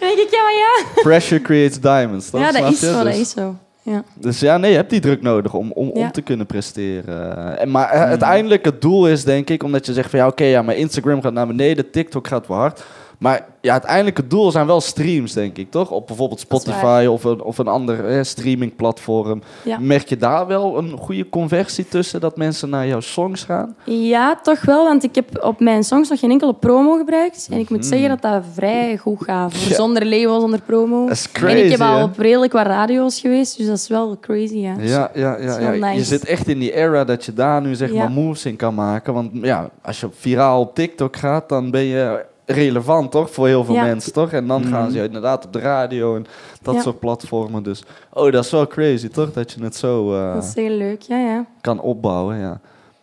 dan 0.00 0.08
denk 0.08 0.18
ik, 0.18 0.28
ja, 0.30 0.42
maar 0.42 0.58
ja. 0.64 0.73
Pressure 1.02 1.42
creates 1.42 1.80
diamonds, 1.80 2.30
toch? 2.30 2.40
Ja, 2.40 2.52
dat 2.52 2.72
is 2.72 2.80
je? 2.80 2.86
zo, 2.86 2.92
dat 2.92 3.04
Dus- 3.04 3.20
is 3.20 3.30
zo. 3.30 3.56
Ja. 3.82 4.04
Dus 4.14 4.40
ja, 4.40 4.56
nee, 4.56 4.70
je 4.70 4.76
hebt 4.76 4.90
die 4.90 5.00
druk 5.00 5.22
nodig 5.22 5.54
om, 5.54 5.72
om, 5.72 5.88
om 5.88 6.12
te 6.12 6.22
kunnen 6.22 6.46
presteren. 6.46 7.58
En, 7.58 7.70
maar 7.70 7.90
eh, 7.90 8.00
uiteindelijk 8.02 8.64
het 8.64 8.80
doel 8.80 9.08
is, 9.08 9.24
denk 9.24 9.50
ik, 9.50 9.62
omdat 9.62 9.86
je 9.86 9.92
zegt 9.92 10.10
van 10.10 10.18
ja, 10.18 10.26
oké, 10.26 10.44
ja, 10.44 10.62
mijn 10.62 10.78
Instagram 10.78 11.22
gaat 11.22 11.32
naar 11.32 11.46
beneden, 11.46 11.90
TikTok 11.90 12.26
gaat 12.26 12.46
wel 12.46 12.56
hard. 12.56 12.84
Maar 13.18 13.46
ja, 13.60 13.72
uiteindelijk 13.72 14.16
het 14.16 14.30
doel 14.30 14.50
zijn 14.50 14.66
wel 14.66 14.80
streams, 14.80 15.32
denk 15.32 15.56
ik, 15.56 15.70
toch? 15.70 15.90
Op 15.90 16.06
bijvoorbeeld 16.06 16.40
Spotify 16.40 17.06
of 17.10 17.24
een, 17.24 17.42
of 17.42 17.58
een 17.58 17.68
ander 17.68 18.24
streamingplatform. 18.26 19.42
Ja. 19.64 19.78
Merk 19.78 20.08
je 20.08 20.16
daar 20.16 20.46
wel 20.46 20.78
een 20.78 20.96
goede 20.98 21.28
conversie 21.28 21.88
tussen 21.88 22.20
dat 22.20 22.36
mensen 22.36 22.68
naar 22.70 22.86
jouw 22.86 23.00
songs 23.00 23.42
gaan? 23.44 23.76
ja, 23.84 24.36
toch 24.42 24.60
wel, 24.64 24.84
want 24.84 25.02
ik 25.04 25.14
heb 25.14 25.44
op 25.44 25.60
mijn 25.60 25.84
songs 25.84 26.08
nog 26.08 26.18
geen 26.18 26.30
enkele 26.30 26.54
promo 26.54 26.96
gebruikt. 26.96 27.48
En 27.50 27.58
ik 27.58 27.70
moet 27.70 27.78
Mhm. 27.78 27.88
zeggen 27.88 28.08
dat 28.08 28.22
dat 28.22 28.42
vrij 28.54 28.96
goed 28.96 29.24
gaat. 29.24 29.52
Voor 29.54 29.68
Ja. 29.70 29.74
Zonder 29.74 30.06
label, 30.06 30.40
zonder 30.40 30.60
promo. 30.66 31.02
Dat 31.06 31.10
is 31.16 31.32
crazy, 31.32 31.54
en 31.56 31.64
ik 31.64 31.70
heb 31.70 31.80
al 31.80 32.02
op 32.02 32.18
redelijk 32.18 32.52
wat 32.52 32.66
radio's 32.66 33.20
geweest, 33.20 33.56
dus 33.56 33.66
dat 33.66 33.76
is 33.76 33.88
wel 33.88 34.16
crazy, 34.20 34.56
ja. 34.56 34.74
Ja, 34.80 35.10
ja, 35.14 35.38
ja. 35.40 35.90
Je 35.90 36.04
zit 36.04 36.24
echt 36.24 36.48
in 36.48 36.58
die 36.58 36.72
era 36.76 37.04
dat 37.04 37.24
je 37.24 37.32
daar 37.32 37.60
nu 37.62 37.74
zeg 37.74 37.92
maar 37.92 38.10
moves 38.10 38.44
in 38.44 38.56
kan 38.56 38.74
maken. 38.74 39.14
Want 39.14 39.30
ja, 39.32 39.68
als 39.82 40.00
je 40.00 40.08
viraal 40.12 40.60
op 40.60 40.74
TikTok 40.74 41.16
gaat, 41.16 41.48
dan 41.48 41.70
ben 41.70 41.82
je 41.84 42.24
relevant, 42.46 43.10
toch? 43.10 43.30
Voor 43.30 43.46
heel 43.46 43.64
veel 43.64 43.74
Ja. 43.74 43.82
mensen, 43.84 44.12
toch? 44.12 44.30
En 44.32 44.46
dan 44.46 44.64
gaan 44.64 44.82
Mhm. 44.82 44.92
ze 44.92 45.02
inderdaad 45.04 45.46
op 45.46 45.52
de 45.52 45.58
radio 45.58 46.16
en 46.16 46.26
dat 46.62 46.74
Ja. 46.74 46.80
soort 46.80 46.98
platformen. 46.98 47.62
Dus, 47.62 47.82
oh, 48.12 48.32
dat 48.32 48.44
is 48.44 48.50
wel 48.50 48.66
crazy, 48.66 49.08
toch? 49.08 49.32
Dat 49.32 49.52
je 49.52 49.62
het 49.62 49.76
zo 49.76 50.14
eh, 50.14 50.34
Dat 50.34 50.44
is 50.44 50.54
heel 50.54 50.76
leuk, 50.76 51.02
ja, 51.02 51.18
ja. 51.18 51.46
kan 51.60 51.80
opbouwen, 51.80 52.38
ja. 52.38 52.60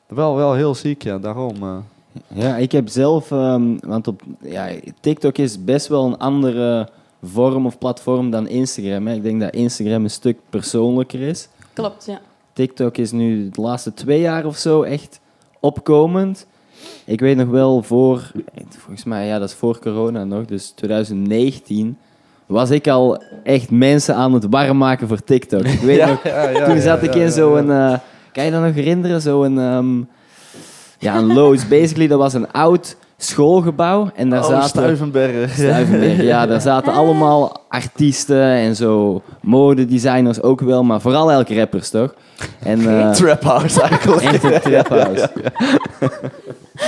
Wel, 0.08 0.36
wel 0.36 0.54
heel 0.54 0.76
ziek, 0.76 1.04
ja. 1.04 1.18
Daarom. 1.20 1.56
eh. 1.64 1.78
Ja, 2.28 2.56
ik 2.58 2.72
heb 2.72 2.88
zelf, 2.90 3.32
ehm, 3.32 3.78
want 3.88 4.08
op 4.08 4.22
ja, 4.42 4.68
TikTok 5.00 5.38
is 5.38 5.64
best 5.64 5.88
wel 5.88 6.06
een 6.06 6.18
andere 6.18 6.88
vorm 7.24 7.66
of 7.66 7.78
platform 7.78 8.30
dan 8.30 8.48
Instagram. 8.48 9.08
Hè. 9.08 9.14
Ik 9.14 9.24
denk 9.24 9.42
dat 9.42 9.54
Instagram 9.54 10.04
een 10.04 10.10
stuk 10.10 10.38
persoonlijker 10.50 11.20
is. 11.22 11.48
Klopt, 11.74 12.06
ja. 12.06 12.20
TikTok 12.54 12.98
is 12.98 13.12
nu 13.12 13.50
de 13.50 13.62
laatste 13.62 13.94
twee 13.94 14.20
jaar 14.22 14.46
of 14.46 14.58
zo 14.58 14.82
echt 14.82 15.20
opkomend. 15.60 16.46
Ik 17.06 17.20
weet 17.20 17.38
nog 17.38 17.48
wel 17.48 17.84
voor, 17.84 18.32
volgens 18.70 19.04
mij, 19.04 19.28
ja, 19.28 19.40
dat 19.40 19.50
is 19.50 19.56
voor 19.56 19.80
corona 19.80 20.24
nog, 20.24 20.46
dus 20.46 20.70
2019, 20.70 21.98
was 22.46 22.70
ik 22.70 22.88
al 22.88 23.24
echt 23.44 23.72
mensen 23.72 24.16
aan 24.16 24.34
het 24.34 24.46
warm 24.50 24.78
maken 24.78 25.08
voor 25.08 25.24
TikTok. 25.24 25.64
Ik 25.64 25.80
weet 25.80 26.06
nog, 26.08 26.24
ja, 26.24 26.50
ja, 26.50 26.66
toen 26.66 26.76
ja, 26.76 26.82
zat 26.82 27.04
ik 27.04 27.14
ja, 27.14 27.20
in 27.20 27.26
ja, 27.26 27.32
zo'n, 27.32 27.66
ja. 27.66 27.94
eh, 27.94 28.00
kan 28.32 28.46
je 28.46 28.52
dat 28.52 28.62
nog 28.62 28.74
herinneren? 28.74 29.22
Zo'n, 29.22 29.60
ehm 29.60 30.00
ja, 31.02 31.16
een 31.16 31.34
loods. 31.34 31.68
Basically, 31.68 32.08
dat 32.08 32.20
was 32.20 32.34
een 32.34 32.52
oud 32.52 32.96
schoolgebouw 33.18 34.12
en 34.16 34.30
daar 34.30 34.40
oh, 34.40 34.48
zaten... 34.48 36.24
Ja, 36.24 36.46
daar 36.46 36.62
zaten 36.72 36.94
allemaal 36.94 37.62
artiesten 37.68 38.44
en 38.44 38.76
zo 38.76 39.22
modedesigners 39.42 40.42
ook 40.42 40.62
wel, 40.62 40.84
maar 40.84 41.02
vooral 41.02 41.32
elke 41.32 41.56
rappers, 41.56 41.90
toch? 41.90 42.14
En, 42.64 42.88
eh, 43.00 43.12
Trap 43.12 43.44
house 43.44 43.82
eigenlijk. 43.82 44.22
Echt 44.22 44.44
een 44.44 44.62
traphouse. 44.62 45.30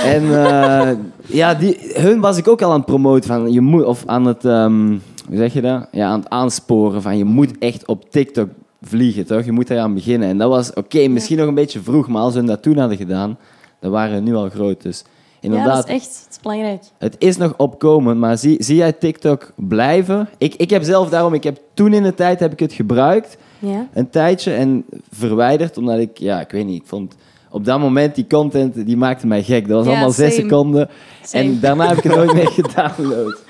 En 0.04 0.22
eh, 0.44 0.90
ja, 1.26 1.54
die, 1.54 1.78
hun 1.94 2.20
was 2.20 2.36
ik 2.38 2.48
ook 2.48 2.62
al 2.62 2.70
aan 2.70 2.76
het 2.76 2.86
promoten 2.86 3.28
van 3.28 3.52
je 3.52 3.60
moet, 3.60 3.84
of 3.84 4.02
aan 4.06 4.24
het, 4.26 4.44
ehm, 4.44 4.88
hoe 5.28 5.36
zeg 5.36 5.52
je 5.52 5.60
dat? 5.60 5.86
Ja, 5.92 6.08
aan 6.08 6.18
het 6.20 6.28
aansporen 6.30 7.02
van 7.02 7.18
je 7.18 7.24
moet 7.24 7.58
echt 7.58 7.86
op 7.86 8.10
TikTok 8.10 8.48
vliegen, 8.82 9.26
toch? 9.26 9.44
Je 9.44 9.52
moet 9.52 9.66
daar 9.68 9.78
aan 9.78 9.94
beginnen. 9.94 10.28
En 10.28 10.38
dat 10.38 10.48
was 10.48 10.72
oké, 10.74 11.08
misschien 11.08 11.38
nog 11.38 11.46
een 11.48 11.54
beetje 11.54 11.80
vroeg, 11.80 12.08
maar 12.08 12.22
als 12.22 12.34
hun 12.34 12.46
dat 12.46 12.62
toen 12.62 12.76
hadden 12.78 12.96
gedaan, 12.96 13.38
dan 13.80 13.90
waren 13.90 14.14
we 14.14 14.20
nu 14.20 14.34
al 14.34 14.48
groot. 14.50 14.82
Dus 14.82 15.04
Ja, 15.06 15.50
inderdaad, 15.50 15.76
dat 15.76 15.88
is 15.88 15.92
echt 15.94 16.04
het 16.24 16.26
is 16.30 16.38
belangrijk. 16.42 16.82
het 16.98 17.16
is 17.18 17.36
nog 17.36 17.54
opkomend, 17.56 18.18
maar 18.20 18.38
zie, 18.38 18.62
zie 18.62 18.76
jij 18.76 18.92
TikTok 18.92 19.52
blijven? 19.56 20.28
Ik, 20.38 20.54
ik 20.54 20.70
heb 20.70 20.82
zelf 20.82 21.08
daarom, 21.08 21.34
ik 21.34 21.44
heb 21.44 21.58
toen 21.74 21.92
in 21.92 22.02
de 22.02 22.14
tijd 22.14 22.40
heb 22.40 22.52
ik 22.52 22.60
het 22.60 22.72
gebruikt 22.72 23.36
Ja. 23.58 23.86
een 23.94 24.10
tijdje 24.10 24.52
en 24.52 24.84
verwijderd, 25.10 25.76
omdat 25.78 25.98
ik, 25.98 26.18
ja, 26.18 26.40
ik 26.40 26.50
weet 26.50 26.66
niet, 26.66 26.80
ik 26.82 26.86
vond 26.88 27.14
op 27.54 27.64
dat 27.64 27.78
moment 27.80 28.14
die 28.14 28.26
content, 28.26 28.86
die 28.86 28.96
maakte 28.96 29.26
mij 29.26 29.42
gek. 29.42 29.68
Dat 29.68 29.76
was 29.76 29.84
Ja, 29.86 29.90
allemaal 29.92 30.10
zes 30.10 30.34
seconden 30.34 30.88
Same. 31.22 31.44
en 31.44 31.60
daarna 31.60 31.88
heb 31.88 31.96
ik 31.96 32.02
het 32.02 32.14
nooit 32.16 32.32
meer 32.42 32.48
gedownload. 32.50 33.42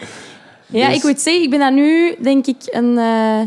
Ja, 0.66 0.86
Dus- 0.88 0.96
ik 0.96 1.02
moet 1.04 1.20
zeggen, 1.20 1.42
ik 1.42 1.50
ben 1.50 1.58
dat 1.58 1.72
nu, 1.72 2.14
denk 2.22 2.46
ik, 2.46 2.56
een 2.70 2.98
eh, 2.98 3.40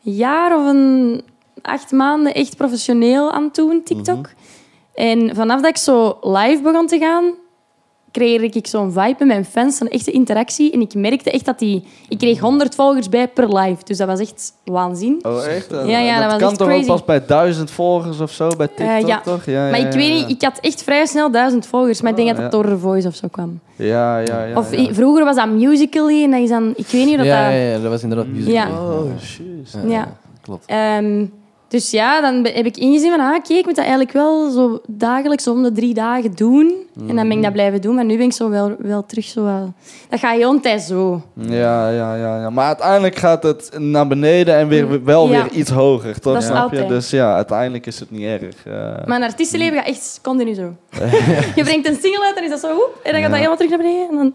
jaar 0.00 0.56
of 0.58 0.66
een 0.66 1.22
acht 1.62 1.92
maanden 1.92 2.34
echt 2.34 2.56
professioneel 2.56 3.32
aan 3.32 3.48
doen, 3.52 3.82
TikTok. 3.84 4.16
Mhm. 4.16 4.26
En 4.94 5.34
vanaf 5.34 5.60
dat 5.60 5.70
ik 5.70 5.76
zo 5.76 6.18
live 6.22 6.62
begon 6.62 6.86
te 6.86 6.98
gaan, 6.98 7.24
kreeg 8.14 8.40
ik 8.40 8.66
zo'n 8.66 8.92
vibe 8.92 9.14
met 9.18 9.26
mijn 9.26 9.44
fans, 9.44 9.80
een 9.80 9.88
echte 9.88 10.10
interactie. 10.10 10.72
En 10.72 10.80
ik 10.80 10.94
merkte 10.94 11.30
echt 11.30 11.44
dat 11.44 11.58
die... 11.58 11.84
Ik 12.08 12.18
kreeg 12.18 12.38
100 12.38 12.74
volgers 12.74 13.08
bij 13.08 13.28
per 13.28 13.56
live, 13.56 13.84
dus 13.84 13.96
dat 13.96 14.06
was 14.06 14.20
echt 14.20 14.52
waanzin. 14.64 15.18
Oh, 15.22 15.46
echt? 15.46 15.70
Ja, 15.70 15.98
ja, 15.98 16.20
dat 16.20 16.30
was 16.30 16.40
kan 16.40 16.56
toch 16.56 16.66
crazy. 16.66 16.80
ook 16.82 16.86
pas 16.86 17.04
bij 17.04 17.26
duizend 17.26 17.70
volgers 17.70 18.20
of 18.20 18.30
zo 18.30 18.48
bij 18.56 18.68
TikTok, 18.68 19.06
ja. 19.06 19.20
toch? 19.20 19.44
Ja, 19.44 19.70
maar 19.70 19.80
ja, 19.80 19.86
ik 19.86 19.92
weet 19.92 20.08
ja. 20.08 20.14
niet, 20.14 20.30
ik 20.30 20.42
had 20.42 20.58
echt 20.60 20.82
vrij 20.82 21.06
snel 21.06 21.30
duizend 21.30 21.66
volgers. 21.66 22.00
Maar 22.00 22.10
ik 22.10 22.16
denk 22.16 22.28
Oh, 22.28 22.34
dat 22.34 22.44
dat 22.44 22.52
ja. 22.52 22.68
door 22.68 22.76
The 22.76 22.82
Voice 22.82 23.08
of 23.08 23.14
zo 23.14 23.28
kwam. 23.28 23.60
Ja, 23.76 24.18
ja, 24.18 24.44
ja. 24.44 24.58
of 24.58 24.70
vroeger 24.90 25.24
was 25.24 25.36
dat 25.36 25.48
Musical.ly 25.48 26.22
en 26.22 26.30
dat 26.30 26.40
is 26.40 26.48
dan... 26.48 26.72
Ik 26.76 26.86
weet 26.86 27.06
niet 27.06 27.18
of 27.18 27.24
Ja, 27.24 27.44
dat... 27.44 27.52
ja, 27.52 27.58
ja, 27.58 27.78
dat 27.78 27.90
was 27.90 28.02
inderdaad 28.02 28.26
musical. 28.26 28.52
Ja. 28.54 28.68
Oh, 28.68 29.10
shit. 29.20 29.76
Ja. 29.86 30.16
Klopt. 30.42 30.66
Ehm, 30.66 31.24
dus 31.74 31.90
ja, 31.90 32.20
dan 32.20 32.34
heb 32.46 32.66
ik 32.66 32.76
ingezien 32.76 33.10
van, 33.10 33.20
ah, 33.20 33.34
oké, 33.36 33.52
ik 33.54 33.64
moet 33.64 33.74
dat 33.74 33.84
eigenlijk 33.84 34.12
wel 34.12 34.50
zo 34.50 34.80
dagelijks 34.86 35.46
om 35.48 35.62
de 35.62 35.72
drie 35.72 35.94
dagen 35.94 36.34
doen. 36.34 36.74
En 37.08 37.16
dan 37.16 37.28
ben 37.28 37.36
ik 37.36 37.42
dat 37.42 37.52
blijven 37.52 37.80
doen, 37.80 37.94
maar 37.94 38.04
nu 38.04 38.16
ben 38.16 38.26
ik 38.26 38.32
zo 38.32 38.48
wel, 38.50 38.74
wel 38.78 39.06
terug 39.06 39.24
zo 39.24 39.44
wel... 39.44 39.72
Dat 40.08 40.18
gaat 40.20 40.36
heel 40.36 40.50
een 40.50 40.60
tijd 40.60 40.82
zo. 40.82 41.22
Ja, 41.34 41.88
ja, 41.90 42.14
ja, 42.14 42.40
ja. 42.40 42.50
Maar 42.50 42.66
uiteindelijk 42.66 43.16
gaat 43.16 43.42
het 43.42 43.70
naar 43.78 44.06
beneden 44.06 44.54
en 44.56 44.68
weer, 44.68 45.04
wel 45.04 45.26
Mm. 45.26 45.32
Ja. 45.32 45.42
weer 45.42 45.52
iets 45.52 45.70
hoger, 45.70 46.20
toch? 46.20 46.34
Dat 46.34 46.42
Snap 46.42 46.72
je? 46.72 46.86
Dus 46.86 47.10
ja, 47.10 47.34
uiteindelijk 47.34 47.86
is 47.86 48.00
het 48.00 48.10
niet 48.10 48.22
erg. 48.24 48.66
eh. 48.66 49.06
Mijn 49.06 49.22
artiestenleven 49.22 49.76
gaat 49.76 49.86
echt 49.86 50.18
continu 50.22 50.54
zo. 50.54 50.74
je 51.56 51.62
brengt 51.62 51.88
een 51.88 51.98
single 52.02 52.24
uit, 52.24 52.34
dan 52.34 52.44
is 52.44 52.50
dat 52.50 52.60
zo, 52.60 52.68
hoep, 52.74 53.00
en 53.02 53.12
dan 53.12 53.20
gaat 53.20 53.30
dat 53.30 53.38
helemaal 53.38 53.56
terug 53.56 53.70
naar 53.70 53.80
beneden. 53.80 54.08
En 54.10 54.16
dan... 54.16 54.32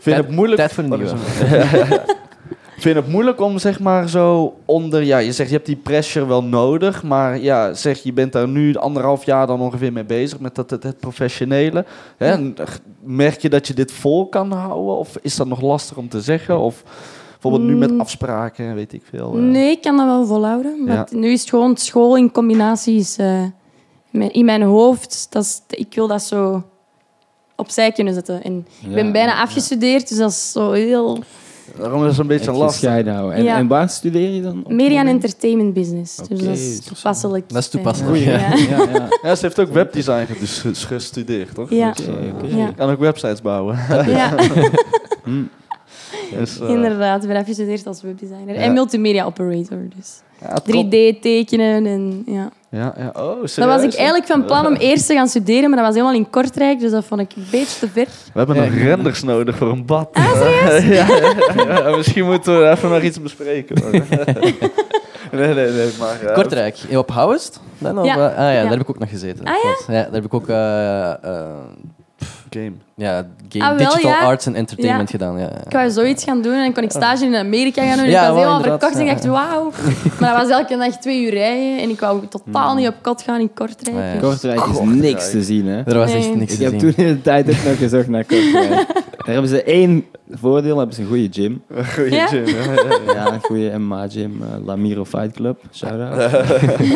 Vind 0.00 0.16
je 0.16 0.22
het 0.22 0.30
moeilijk? 0.30 0.58
Tijd 0.60 0.72
voor 0.72 0.84
een 0.84 0.92
Oh, 0.92 0.98
nieuwe. 0.98 2.00
Vind 2.80 2.96
het 2.96 3.08
moeilijk 3.08 3.40
om 3.40 3.58
zeg 3.58 3.80
maar 3.80 4.08
zo 4.08 4.54
onder, 4.64 5.02
ja, 5.02 5.18
je 5.18 5.32
zegt 5.32 5.48
je 5.50 5.54
hebt 5.54 5.66
die 5.66 5.76
pressure 5.76 6.26
wel 6.26 6.42
nodig, 6.44 7.02
maar 7.02 7.38
ja, 7.40 7.74
zeg 7.74 8.02
je 8.02 8.12
bent 8.12 8.32
daar 8.32 8.48
nu 8.48 8.74
anderhalf 8.76 9.24
jaar 9.24 9.46
dan 9.46 9.60
ongeveer 9.60 9.92
mee 9.92 10.04
bezig 10.04 10.38
met 10.40 10.54
dat, 10.54 10.70
het, 10.70 10.82
het 10.82 10.98
professionele. 10.98 11.84
Hè? 12.16 12.30
En, 12.32 12.54
eh, 12.58 12.66
Merk 13.02 13.40
je 13.40 13.48
dat 13.48 13.66
je 13.66 13.74
dit 13.74 13.92
vol 13.92 14.26
kan 14.28 14.52
houden 14.52 14.96
of 14.96 15.18
is 15.22 15.36
dat 15.36 15.46
nog 15.46 15.60
lastig 15.60 15.96
om 15.96 16.08
te 16.08 16.20
zeggen? 16.20 16.58
Of 16.58 16.82
bijvoorbeeld 17.30 17.62
nu 17.70 17.76
met 17.76 17.90
Mm. 17.90 18.00
afspraken, 18.00 18.74
weet 18.74 18.92
ik 18.92 19.02
veel. 19.10 19.32
eh. 19.34 19.40
Nee, 19.40 19.70
ik 19.70 19.80
kan 19.82 19.96
dat 19.96 20.06
wel 20.06 20.26
volhouden. 20.26 20.84
Maar 20.84 20.94
Ja. 20.96 21.06
nu 21.10 21.30
is 21.30 21.40
het 21.40 21.50
gewoon 21.50 21.76
school 21.76 22.16
in 22.16 22.32
combinaties 22.32 23.16
eh, 23.16 23.42
met- 24.10 24.32
in 24.32 24.44
mijn 24.44 24.62
hoofd. 24.62 25.26
Dat 25.30 25.42
is, 25.42 25.62
ik 25.68 25.94
wil 25.94 26.06
dat 26.06 26.22
zo 26.22 26.62
opzij 27.56 27.92
kunnen 27.92 28.14
zetten. 28.14 28.42
En 28.42 28.66
ik 28.86 28.94
ben 28.94 29.12
bijna 29.12 29.40
afgestudeerd, 29.42 30.08
dus 30.08 30.18
dat 30.18 30.30
is 30.30 30.52
zo 30.52 30.70
heel... 30.72 31.18
Daarom 31.78 32.02
is 32.04 32.10
het 32.10 32.18
een 32.18 32.26
beetje 32.26 32.52
lastig. 32.52 33.04
houden. 33.06 33.32
En, 33.32 33.42
Ja. 33.42 33.56
en 33.56 33.66
waar 33.66 33.88
studeer 33.88 34.30
je 34.30 34.42
dan? 34.42 34.64
Media 34.68 35.00
en 35.00 35.06
entertainment 35.06 35.74
business. 35.74 36.16
Dus 36.16 36.26
Oké, 36.30 36.44
dat 36.44 36.56
is 36.56 36.80
toepasselijk. 36.80 37.48
Dat 37.48 37.58
is 37.58 37.68
toepasselijk. 37.68 38.24
Ja. 38.24 38.30
Ja, 38.38 38.56
ja, 38.70 38.88
ja. 38.92 39.08
Ja, 39.22 39.34
ze 39.34 39.44
heeft 39.46 39.60
ook 39.60 39.72
webdesign 39.72 40.26
dus 40.40 40.58
ges- 40.58 40.84
gestudeerd, 40.84 41.54
toch? 41.54 41.70
Ja. 41.70 41.94
Ja. 42.46 42.72
Kan 42.76 42.90
ook 42.90 42.98
websites 42.98 43.42
bouwen. 43.42 43.76
Ja, 44.06 44.34
Hm. 45.24 45.42
Dus, 46.38 46.60
eh, 46.60 46.68
inderdaad. 46.68 47.22
Ik 47.22 47.28
ben 47.28 47.36
afgestudeerd 47.38 47.86
als 47.86 48.02
webdesigner. 48.02 48.54
Ja. 48.54 48.60
En 48.60 48.72
multimedia 48.72 49.24
operator. 49.24 49.78
Dus 49.96 50.20
ja, 50.40 50.54
top. 50.54 50.84
3D 50.86 51.20
tekenen 51.20 51.86
en 51.86 52.22
ja. 52.26 52.50
Ja, 52.70 52.94
ja. 52.98 53.06
Oh, 53.22 53.30
serieus? 53.30 53.54
Dat 53.54 53.66
was 53.68 53.82
ik 53.82 53.94
eigenlijk 53.94 54.26
van 54.26 54.44
plan 54.44 54.66
om 54.66 54.74
eerst 54.74 55.06
te 55.06 55.14
gaan 55.14 55.28
studeren, 55.28 55.70
maar 55.70 55.78
dat 55.78 55.86
was 55.86 55.94
helemaal 55.94 56.14
in 56.16 56.30
Kortrijk, 56.30 56.80
dus 56.80 56.90
dat 56.90 57.04
vond 57.04 57.20
ik 57.20 57.32
een 57.36 57.46
beetje 57.50 57.78
te 57.78 57.88
ver. 57.92 58.06
We 58.32 58.38
hebben 58.38 58.56
Ja, 58.56 58.62
nog 58.64 58.74
renders 58.74 59.22
nodig 59.22 59.56
voor 59.56 59.68
een 59.70 59.86
bad. 59.86 60.08
Ah, 60.12 60.32
serieus? 60.32 60.82
ja, 60.98 61.06
ja, 61.64 61.88
ja, 61.88 61.96
misschien 61.96 62.24
moeten 62.24 62.58
we 62.60 62.68
even 62.70 62.90
nog 62.90 63.02
iets 63.02 63.22
bespreken. 63.22 63.76
nee, 65.32 65.54
nee, 65.54 65.70
nee. 65.70 65.90
Maar, 65.98 66.18
ja. 66.22 66.32
Kortrijk, 66.32 66.76
op 66.94 67.10
Houwest? 67.10 67.60
Dan, 67.78 67.98
of, 67.98 68.06
Ja. 68.06 68.14
eh, 68.14 68.22
ah 68.22 68.36
ja, 68.36 68.50
Ja. 68.50 68.60
daar 68.62 68.70
heb 68.70 68.80
ik 68.80 68.90
ook 68.90 68.98
nog 68.98 69.08
gezeten. 69.10 69.44
Ah, 69.44 69.54
ja? 69.86 69.92
Daar 69.92 70.12
heb 70.12 70.24
ik 70.24 70.34
ook... 70.34 70.48
eh, 70.48 71.10
eh, 71.10 71.48
Game. 72.50 72.72
Ja, 72.96 73.26
game, 73.48 73.64
Ah, 73.64 73.76
wel, 73.76 73.88
digital 73.88 74.10
ja. 74.10 74.18
arts 74.20 74.46
en 74.46 74.54
entertainment 74.54 75.10
Ja. 75.10 75.18
gedaan. 75.18 75.38
Ja, 75.38 75.44
ja. 75.44 75.64
Ik 75.66 75.72
wou 75.72 75.90
zoiets 75.90 76.24
gaan 76.24 76.42
doen 76.42 76.52
en 76.52 76.62
dan 76.62 76.72
kon 76.72 76.82
ik 76.82 76.90
stage 76.90 77.24
in 77.24 77.36
Amerika 77.36 77.82
gaan 77.82 77.96
doen. 77.96 78.06
Ik 78.06 78.12
was 78.12 78.20
wel, 78.22 78.34
helemaal 78.36 78.62
verkocht 78.62 78.94
en 78.94 79.00
ik 79.00 79.06
dacht, 79.06 79.24
wauw. 79.24 79.70
Maar 80.20 80.32
dat 80.36 80.42
was 80.48 80.58
elke 80.58 80.76
dag 80.76 80.98
twee 80.98 81.24
uur 81.24 81.30
rijden 81.30 81.78
en 81.80 81.90
ik 81.90 82.00
wou 82.00 82.26
totaal 82.26 82.74
niet 82.74 82.88
op 82.88 82.94
kot 83.02 83.22
gaan 83.22 83.40
in 83.40 83.50
Kortrijk. 83.54 83.96
Ah, 83.96 84.02
ja. 84.04 84.12
Dus- 84.12 84.20
Kortrijk 84.20 84.66
is 84.66 84.78
niks 84.80 85.30
te 85.30 85.42
zien, 85.42 85.66
hè. 85.66 85.82
Er 85.82 85.98
was 85.98 86.12
echt 86.12 86.26
Nee. 86.26 86.36
niks 86.36 86.52
Ik 86.52 86.58
te 86.58 86.64
heb 86.64 86.80
zien. 86.80 86.94
toen 86.94 87.04
in 87.06 87.12
de 87.14 87.22
tijd 87.22 87.48
ook 87.48 87.64
nog 87.64 87.78
gezocht 87.78 88.08
naar 88.08 88.24
Kortrijk. 88.24 88.68
Daar 89.24 89.34
hebben 89.34 89.48
ze 89.48 89.62
één 89.62 90.04
voordeel, 90.30 90.76
hebben 90.76 90.94
ze 90.94 91.00
een 91.02 91.08
goede 91.08 91.28
gym. 91.30 91.62
Goeie 91.94 92.10
Ja? 92.14 92.26
gym. 92.26 92.46
ja, 92.46 92.62
ja, 92.62 92.72
ja. 92.72 93.12
Ja, 93.14 93.32
een 93.32 93.40
goede 93.40 93.78
MMA-gym, 93.78 94.42
eh, 94.42 94.64
Lamiro 94.64 95.04
Fight 95.04 95.32
Club. 95.32 95.62
Shout-out. 95.72 96.30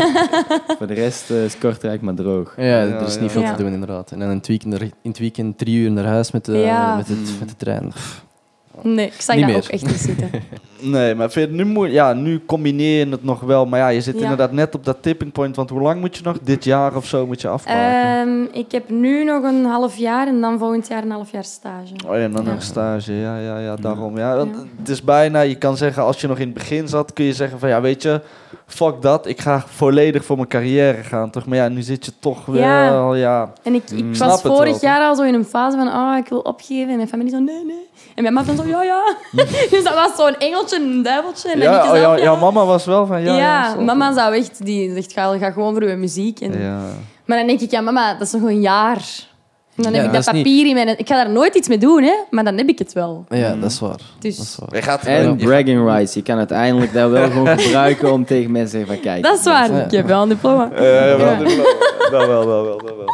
Voor 0.78 0.86
de 0.86 0.94
rest 0.94 1.30
eh, 1.30 1.44
is 1.44 1.58
Kortrijk 1.58 2.00
maar 2.00 2.14
droog. 2.14 2.54
Ja, 2.56 2.62
Ja, 2.64 2.80
er 2.80 3.06
is 3.06 3.14
ja. 3.14 3.20
niet 3.20 3.30
veel 3.32 3.42
te 3.42 3.62
doen 3.62 3.72
inderdaad. 3.72 4.10
En 4.10 4.18
dan 4.18 4.30
in 4.30 4.36
het 4.36 4.46
weekend, 4.46 4.80
in 4.80 4.90
het 5.02 5.18
weekend 5.18 5.58
drie 5.58 5.76
uur 5.78 5.90
naar 5.90 6.04
huis 6.04 6.30
met 6.30 6.44
de, 6.44 6.56
Ja. 6.58 6.96
met 6.96 7.08
het, 7.08 7.30
met 7.40 7.48
de 7.48 7.56
trein. 7.56 7.88
Pff. 7.88 8.23
Nee, 8.82 9.06
ik 9.06 9.20
zag 9.20 9.36
Niet 9.36 9.44
dat 9.44 9.54
meer. 9.54 9.62
ook 9.64 9.68
echt 9.70 9.86
niet 9.86 10.00
zitten. 10.00 10.30
Nee, 10.80 11.14
maar 11.14 11.30
vind 11.30 11.50
je 11.50 11.56
het 11.64 11.68
nu 11.68 11.90
Ja, 11.90 12.12
nu 12.12 12.42
combineer 12.46 13.06
je 13.06 13.10
het 13.10 13.24
nog 13.24 13.40
wel. 13.40 13.66
Maar 13.66 13.78
ja, 13.78 13.88
je 13.88 14.00
zit 14.00 14.14
Ja. 14.14 14.20
inderdaad 14.22 14.52
net 14.52 14.74
op 14.74 14.84
dat 14.84 14.96
tipping 15.00 15.32
point. 15.32 15.56
Want 15.56 15.70
hoe 15.70 15.80
lang 15.80 16.00
moet 16.00 16.16
je 16.16 16.22
nog? 16.24 16.38
Dit 16.42 16.64
jaar 16.64 16.96
of 16.96 17.06
zo 17.06 17.26
moet 17.26 17.40
je 17.40 17.48
afmaken? 17.48 18.20
Ehm, 18.20 18.42
ik 18.58 18.72
heb 18.72 18.88
nu 18.88 19.24
nog 19.24 19.42
een 19.42 19.64
half 19.64 19.96
jaar 19.96 20.26
en 20.26 20.40
dan 20.40 20.58
volgend 20.58 20.88
jaar 20.88 21.02
een 21.02 21.10
half 21.10 21.30
jaar 21.32 21.44
stage. 21.44 21.94
Oh 22.06 22.16
ja, 22.16 22.22
en 22.22 22.32
dan 22.32 22.44
Ja. 22.44 22.50
nog 22.52 22.62
stage. 22.62 23.12
Ja, 23.12 23.38
ja, 23.38 23.58
ja, 23.58 23.76
daarom. 23.76 24.18
Ja, 24.18 24.36
want 24.36 24.56
Het 24.78 24.88
is 24.88 25.02
bijna, 25.02 25.40
je 25.40 25.54
kan 25.54 25.76
zeggen, 25.76 26.02
als 26.02 26.20
je 26.20 26.26
nog 26.26 26.38
in 26.38 26.44
het 26.44 26.54
begin 26.54 26.88
zat, 26.88 27.12
kun 27.12 27.24
je 27.24 27.32
zeggen 27.32 27.58
van 27.58 27.68
ja, 27.68 27.80
weet 27.80 28.02
je, 28.02 28.20
fuck 28.66 29.02
dat. 29.02 29.26
Ik 29.26 29.40
ga 29.40 29.64
volledig 29.66 30.24
voor 30.24 30.36
mijn 30.36 30.48
carrière 30.48 31.02
gaan, 31.02 31.30
toch? 31.30 31.46
Maar 31.46 31.58
ja, 31.58 31.68
nu 31.68 31.82
zit 31.82 32.04
je 32.04 32.12
toch 32.20 32.46
wel, 32.46 33.14
ja. 33.14 33.14
Ja. 33.14 33.52
En 33.62 33.74
ik, 33.74 33.90
ik 33.90 34.02
Mm. 34.04 34.18
Was 34.18 34.40
vorig 34.40 34.80
jaar 34.80 35.00
al 35.00 35.14
zo 35.14 35.22
in 35.22 35.34
een 35.34 35.44
fase 35.44 35.76
van, 35.76 35.88
oh, 35.88 36.16
ik 36.18 36.28
wil 36.28 36.38
opgeven. 36.38 36.90
En 36.90 36.96
mijn 36.96 37.08
familie 37.08 37.32
zo, 37.32 37.38
nee, 37.38 37.64
nee. 37.64 37.88
En 38.14 38.22
mijn 38.22 38.34
mama 38.34 38.46
dan 38.46 38.56
zo, 38.56 38.64
ja, 38.64 38.82
ja. 38.82 39.14
dus 39.70 39.84
dat 39.84 39.94
was 39.94 40.16
zo'n 40.16 40.36
engeltje, 40.36 40.76
een 40.76 41.02
duiveltje. 41.02 41.50
En 41.50 41.58
Ja, 41.58 41.76
oh, 41.76 41.84
zelf, 41.84 41.96
ja, 41.96 42.16
ja. 42.16 42.22
jouw 42.22 42.36
mama 42.36 42.64
was 42.64 42.84
wel 42.84 43.06
van 43.06 43.22
ja. 43.22 43.36
Ja, 43.36 43.74
mama 43.80 44.12
zou 44.12 44.34
echt, 44.34 44.64
die 44.64 44.92
zegt, 44.94 45.12
ga, 45.12 45.38
ga 45.38 45.50
gewoon 45.50 45.72
voor 45.74 45.88
je 45.88 45.96
muziek. 45.96 46.40
En, 46.40 46.60
Ja. 46.60 46.80
Maar 47.24 47.38
dan 47.38 47.46
denk 47.46 47.60
ik, 47.60 47.70
ja, 47.70 47.80
mama, 47.80 48.12
dat 48.12 48.20
is 48.26 48.32
nog 48.32 48.42
een 48.42 48.60
jaar. 48.60 49.02
En 49.76 49.82
dan 49.82 49.92
Ja, 49.92 49.98
heb 49.98 50.06
ik 50.06 50.14
dat 50.14 50.24
dat 50.24 50.34
is 50.34 50.40
niet- 50.40 50.52
papier 50.52 50.66
in 50.66 50.74
mijn... 50.74 50.98
Ik 50.98 51.08
ga 51.08 51.24
daar 51.24 51.30
nooit 51.32 51.54
iets 51.54 51.68
mee 51.68 51.78
doen, 51.78 52.02
hè. 52.02 52.14
Maar 52.30 52.44
dan 52.44 52.56
heb 52.56 52.68
ik 52.68 52.78
het 52.78 52.92
wel. 52.92 53.24
Ja, 53.28 53.54
dat 53.56 53.70
is 53.70 53.80
waar. 53.80 54.00
Dus- 54.18 54.36
Dat 54.36 54.46
is 54.46 54.58
waar. 54.70 54.82
Gaat 54.82 55.04
En 55.04 55.36
bragging 55.36 55.88
rights. 55.88 56.14
Je 56.14 56.22
kan 56.22 56.38
uiteindelijk 56.38 56.92
dat 56.92 57.10
wel 57.10 57.30
gewoon 57.30 57.58
gebruiken 57.58 58.12
om 58.12 58.24
tegen 58.24 58.50
mensen 58.50 58.70
te 58.70 58.76
zeggen 58.76 58.94
van 58.94 59.04
kijk. 59.12 59.22
Dat 59.22 59.38
is 59.38 59.44
waar. 59.44 59.72
Ja. 59.72 59.84
Ik 59.84 59.90
heb 59.90 60.06
wel 60.06 60.22
een 60.22 60.28
diploma. 60.28 60.70
Eh, 60.72 61.10
ja, 61.10 61.16
wel, 61.16 61.26
Ja. 61.26 61.38
diploma. 61.38 61.62
dat 62.10 62.26
wel, 62.26 62.46
dat 62.46 62.64
wel, 62.64 62.78
dat 62.78 62.96
wel. 62.96 63.08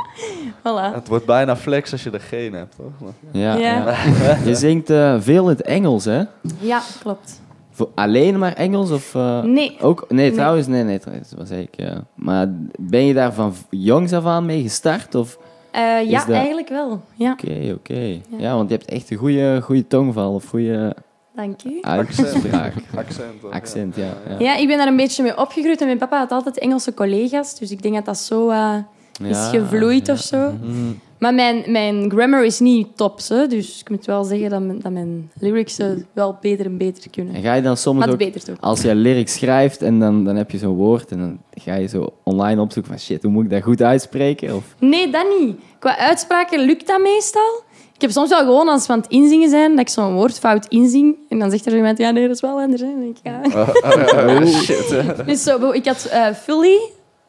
Voilà. 0.90 0.94
Het 0.94 1.08
wordt 1.08 1.24
bijna 1.26 1.56
flex 1.56 1.92
als 1.92 2.02
je 2.02 2.10
er 2.10 2.20
geen 2.20 2.52
hebt, 2.54 2.76
toch? 2.76 3.10
Ja, 3.32 3.54
Ja. 3.56 3.94
ja. 4.16 4.36
Je 4.48 4.54
zingt 4.54 4.90
eh, 4.90 5.14
veel 5.18 5.42
in 5.42 5.56
het 5.56 5.62
Engels, 5.62 6.04
hè? 6.04 6.22
Ja, 6.58 6.80
klopt. 7.02 7.40
Voor 7.70 7.88
alleen 7.94 8.38
maar 8.38 8.52
Engels? 8.52 8.90
Of, 8.90 9.14
eh, 9.14 9.42
Nee. 9.42 9.76
Ook, 9.80 10.04
nee, 10.08 10.26
Nee. 10.26 10.32
trouwens, 10.36 10.66
nee, 10.66 10.82
nee, 10.82 10.98
trouwens, 10.98 11.32
was 11.36 11.50
ik. 11.50 11.68
Ja. 11.76 12.04
Maar 12.14 12.46
ben 12.78 13.04
je 13.06 13.14
daar 13.14 13.32
van 13.32 13.54
jongs 13.70 14.12
af 14.12 14.24
aan 14.24 14.46
mee 14.46 14.62
gestart? 14.62 15.14
Of? 15.14 15.38
Eh, 15.70 16.10
ja, 16.10 16.18
dat- 16.24 16.34
eigenlijk 16.36 16.68
wel. 16.68 17.00
Ja, 17.14 17.32
Oké, 17.32 17.72
oké. 17.78 18.20
Ja. 18.38 18.54
want 18.54 18.70
je 18.70 18.76
hebt 18.76 18.88
echt 18.90 19.10
een 19.10 19.16
goede, 19.16 19.60
goede 19.62 19.86
tongval 19.86 20.34
of 20.34 20.44
goede 20.48 20.96
dank 21.34 21.64
u. 21.64 21.78
uitspraak. 21.80 22.74
Accent. 22.96 23.40
toch? 23.40 23.50
Accent, 23.50 23.96
ja. 23.96 24.12
ja. 24.28 24.38
Ja, 24.38 24.56
ik 24.56 24.66
ben 24.66 24.76
daar 24.78 24.86
een 24.86 24.96
beetje 24.96 25.22
mee 25.22 25.38
opgegroeid. 25.38 25.80
En 25.80 25.86
mijn 25.86 25.98
papa 25.98 26.18
had 26.18 26.30
altijd 26.32 26.58
Engelse 26.58 26.94
collega's. 26.94 27.58
Dus 27.58 27.70
ik 27.70 27.82
denk 27.82 27.94
dat 27.94 28.04
dat 28.04 28.18
zo 28.18 28.48
eh, 28.50 28.74
is 29.22 29.36
Ja, 29.36 29.48
gevloeid 29.48 30.06
ja. 30.06 30.12
of 30.12 30.18
zo. 30.18 30.52
Maar 31.20 31.34
mijn, 31.34 31.64
mijn 31.66 32.10
grammar 32.10 32.44
is 32.44 32.58
niet 32.60 32.96
top, 32.96 33.20
hè. 33.28 33.46
dus 33.46 33.80
ik 33.80 33.90
moet 33.90 34.06
wel 34.06 34.24
zeggen 34.24 34.50
dat 34.50 34.60
mijn, 34.60 34.80
dat 34.80 34.92
mijn 34.92 35.30
lyrics 35.40 35.78
eh, 35.78 35.86
wel 36.12 36.38
beter 36.40 36.66
en 36.66 36.76
beter 36.76 37.10
kunnen. 37.10 37.34
En 37.34 37.42
ga 37.42 37.54
je 37.54 37.62
dan 37.62 37.76
soms 37.76 38.06
ook, 38.06 38.20
als 38.60 38.82
je 38.82 38.94
lyrics 38.94 39.34
schrijft 39.34 39.82
en 39.82 39.98
dan, 39.98 40.24
dan 40.24 40.36
heb 40.36 40.50
je 40.50 40.58
zo'n 40.58 40.76
woord 40.76 41.10
en 41.10 41.18
dan 41.18 41.38
ga 41.50 41.74
je 41.74 41.86
zo 41.86 42.12
online 42.24 42.60
opzoeken 42.60 42.92
van 42.92 43.00
shit, 43.00 43.22
hoe 43.22 43.32
moet 43.32 43.44
ik 43.44 43.50
dat 43.50 43.62
goed 43.62 43.82
uitspreken? 43.82 44.56
Of, 44.56 44.64
Nee, 44.78 45.10
dat 45.10 45.26
niet. 45.38 45.56
Qua 45.78 45.98
uitspraken 45.98 46.60
lukt 46.60 46.86
dat 46.86 47.00
meestal. 47.00 47.62
Ik 47.94 48.00
heb 48.00 48.10
soms 48.10 48.28
wel 48.28 48.44
gewoon 48.44 48.68
als 48.68 48.86
we 48.86 48.92
aan 48.92 48.98
het 49.00 49.10
inzingen 49.10 49.50
zijn, 49.50 49.70
dat 49.70 49.80
ik 49.80 49.88
zo'n 49.88 50.14
woord 50.14 50.38
fout 50.38 50.66
inzing. 50.66 51.16
En 51.28 51.38
dan 51.38 51.50
zegt 51.50 51.66
er 51.66 51.76
iemand, 51.76 51.98
ja, 51.98 52.10
nee, 52.10 52.26
dat 52.26 52.34
is 52.34 52.40
wel 52.42 52.60
anders. 52.60 52.80
Hè. 52.80 52.86
Dan 52.86 53.00
denk 53.00 53.16
ik, 53.18 53.22
ja. 53.22 53.60
Oh, 53.60 54.46
shit. 54.62 55.26
Dus 55.26 55.42
zo, 55.42 55.70
ik 55.70 55.86
had 55.86 56.04
eh, 56.04 56.26
fully 56.32 56.78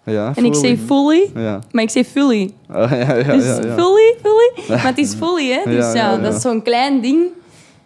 Ja, 0.05 0.31
en 0.35 0.45
ik 0.45 0.55
zei 0.55 0.77
fully, 0.77 1.31
Ja. 1.35 1.59
maar 1.71 1.83
ik 1.83 1.89
zei 1.89 2.05
fully. 2.05 2.51
Oh, 2.69 2.89
ja, 2.89 3.15
ja, 3.15 3.23
Dus 3.35 3.45
ja, 3.45 3.55
ja. 3.55 3.75
fully, 3.75 4.15
fully. 4.21 4.51
Maar 4.69 4.85
het 4.85 4.97
is 4.97 5.13
fully, 5.13 5.51
hè. 5.51 5.61
Dus 5.65 5.85
Ja, 5.85 5.93
ja, 5.93 5.95
ja, 5.95 6.11
ja. 6.11 6.17
dat 6.17 6.35
is 6.35 6.41
zo'n 6.41 6.61
klein 6.61 7.01
ding. 7.01 7.17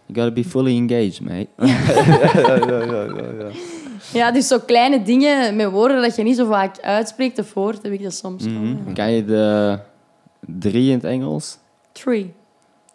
you 0.05 0.13
gotta 0.19 0.31
be 0.31 0.43
fully 0.43 0.75
engaged, 0.77 1.21
mate. 1.21 1.47
Ja, 2.41 2.55
ja, 2.55 2.83
ja, 2.83 3.03
ja, 3.03 3.25
ja. 3.39 3.47
Ja, 4.13 4.31
dus 4.31 4.47
zo 4.47 4.59
kleine 4.59 5.01
dingen 5.03 5.55
met 5.55 5.71
woorden 5.71 6.01
dat 6.01 6.15
je 6.15 6.23
niet 6.23 6.35
zo 6.35 6.45
vaak 6.45 6.79
uitspreekt 6.81 7.39
of 7.39 7.53
hoort, 7.53 7.83
heb 7.83 7.91
ik 7.91 8.03
dat 8.03 8.13
soms 8.13 8.43
wel. 8.43 8.53
Mhm. 8.53 8.93
Kan 8.93 9.11
je 9.11 9.25
de 9.25 9.77
drie 10.39 10.87
in 10.89 10.93
het 10.95 11.03
Engels? 11.03 11.57
Three. 11.91 12.33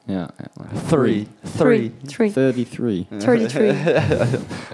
Ja, 0.05 0.29
ja. 0.39 0.47
Three. 0.89 1.27
Three. 1.57 1.93
Three. 2.07 2.33
33. 2.33 3.07
33. 3.19 3.77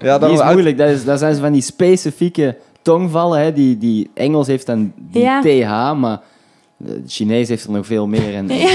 Ja, 0.00 0.18
Die 0.18 0.30
is 0.32 0.42
moeilijk, 0.42 0.78
dat, 0.78 0.88
is, 0.88 1.04
dat 1.04 1.18
zijn 1.18 1.35
ze 1.35 1.40
van 1.40 1.52
die 1.52 1.62
specifieke 1.62 2.56
tongvallen. 2.87 3.40
Hè? 3.40 3.53
Die, 3.53 3.79
die 3.79 4.11
Engels 4.14 4.46
heeft 4.46 4.66
dan 4.66 4.92
die 4.96 5.22
Ja. 5.22 5.40
TH, 5.40 5.99
maar 6.01 6.20
het 6.85 7.03
Chinees 7.07 7.49
heeft 7.49 7.64
er 7.64 7.70
nog 7.70 7.87
veel 7.87 8.07
meer. 8.07 8.35
En 8.35 8.49
Ja. 8.49 8.66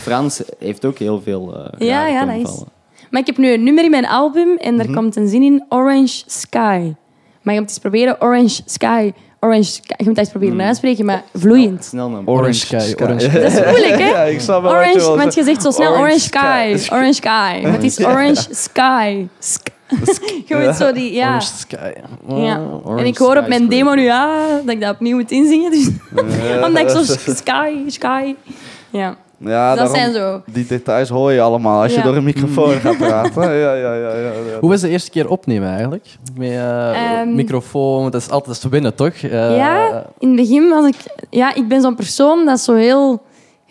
Frans 0.00 0.42
heeft 0.58 0.84
ook 0.84 0.98
heel 0.98 1.20
veel 1.22 1.54
eh 1.56 1.86
Ja, 1.88 2.00
rare 2.00 2.12
ja, 2.12 2.24
dat 2.24 2.34
is- 2.34 2.42
tongvallen. 2.42 2.68
Maar 3.10 3.20
ik 3.20 3.26
heb 3.26 3.36
nu 3.36 3.52
een 3.52 3.62
nummer 3.64 3.84
in 3.84 3.90
mijn 3.90 4.06
album 4.06 4.56
en 4.56 4.74
Mhm. 4.74 4.88
er 4.88 4.94
komt 4.94 5.16
een 5.16 5.28
zin 5.28 5.42
in 5.42 5.64
Orange 5.68 6.22
Sky. 6.26 6.92
Maar 7.42 7.54
je 7.54 7.60
moet 7.60 7.68
eens 7.68 7.78
proberen 7.78 8.16
Orange 8.22 8.62
Sky. 8.64 9.12
Orange 9.40 9.62
Sky. 9.72 9.94
Je 9.96 10.04
moet 10.04 10.14
dat 10.14 10.18
eens 10.18 10.28
proberen 10.28 10.56
Mhm. 10.56 10.66
uitspreken, 10.66 11.04
maar 11.04 11.22
vloeiend. 11.34 11.84
Snel 11.84 12.08
naar 12.10 12.22
Orange 12.24 12.52
Sky. 12.52 12.94
Orange 13.02 13.20
Sky. 13.20 13.38
Dat 13.40 13.52
is 13.52 13.64
moeilijk, 13.66 13.98
hè? 13.98 14.08
Ja, 14.08 14.22
ik 14.22 14.40
snap 14.40 14.62
wel 14.62 14.72
wat 14.74 14.84
je 14.92 15.00
Orange, 15.00 15.16
want 15.16 15.34
je 15.34 15.44
zegt 15.44 15.62
zo 15.62 15.70
snel 15.70 15.88
Orange 15.90 16.04
Orange 16.04 16.18
Sky. 16.20 16.74
Sky. 16.76 16.94
Orange 16.94 17.12
Sky. 17.12 17.60
Maar 17.62 17.72
het 17.78 17.82
is 17.84 18.04
Orange 18.04 18.46
Sky. 18.50 19.26
Sk- 19.38 19.68
moet 19.90 20.76
zo 20.82 20.92
die, 20.92 21.12
ja. 21.12 21.26
Orange 21.28 21.46
Sky. 21.56 21.90
ja. 22.28 22.60
Orange 22.84 23.00
En 23.00 23.06
ik 23.06 23.18
hoor 23.18 23.36
op 23.36 23.48
mijn 23.48 23.68
demo 23.68 23.94
nu, 23.94 24.02
ja, 24.02 24.46
dat 24.64 24.74
ik 24.74 24.80
dat 24.80 24.94
opnieuw 24.94 25.16
moet 25.16 25.30
inzingen. 25.30 25.70
Dus, 25.70 25.90
omdat 26.66 26.82
ik 26.82 26.88
zo 26.88 27.02
Sky, 27.34 27.72
Sky. 27.86 28.34
Ja, 28.90 29.16
Ja, 29.38 29.68
dat 29.68 29.76
daarom- 29.76 29.94
zijn 29.96 30.12
zo. 30.12 30.42
Die 30.46 30.66
details 30.66 31.08
hoor 31.08 31.32
je 31.32 31.40
allemaal 31.40 31.82
als 31.82 31.94
je 31.94 32.00
door 32.02 32.16
een 32.16 32.24
microfoon 32.24 32.72
gaat 32.72 32.96
praten. 32.96 33.42
Ja, 33.42 33.50
ja, 33.52 33.74
ja, 33.74 33.94
ja, 33.94 34.14
ja. 34.14 34.58
Hoe 34.60 34.70
was 34.70 34.80
de 34.80 34.88
eerste 34.88 35.10
keer 35.10 35.28
opnemen 35.28 35.68
eigenlijk? 35.68 36.06
Met 36.36 36.48
eh, 36.50 37.18
Ehm. 37.20 37.34
microfoon, 37.34 38.10
dat 38.10 38.20
is 38.20 38.30
altijd 38.30 38.60
te 38.60 38.68
winnen, 38.68 38.94
toch? 38.94 39.12
Eh, 39.14 39.56
Ja, 39.56 40.04
in 40.18 40.28
het 40.28 40.36
begin 40.36 40.68
was 40.68 40.86
ik... 40.86 40.94
Ja, 41.30 41.54
ik 41.54 41.68
ben 41.68 41.80
zo'n 41.80 41.94
persoon 41.94 42.44
dat 42.46 42.60
zo 42.60 42.74
heel... 42.74 43.22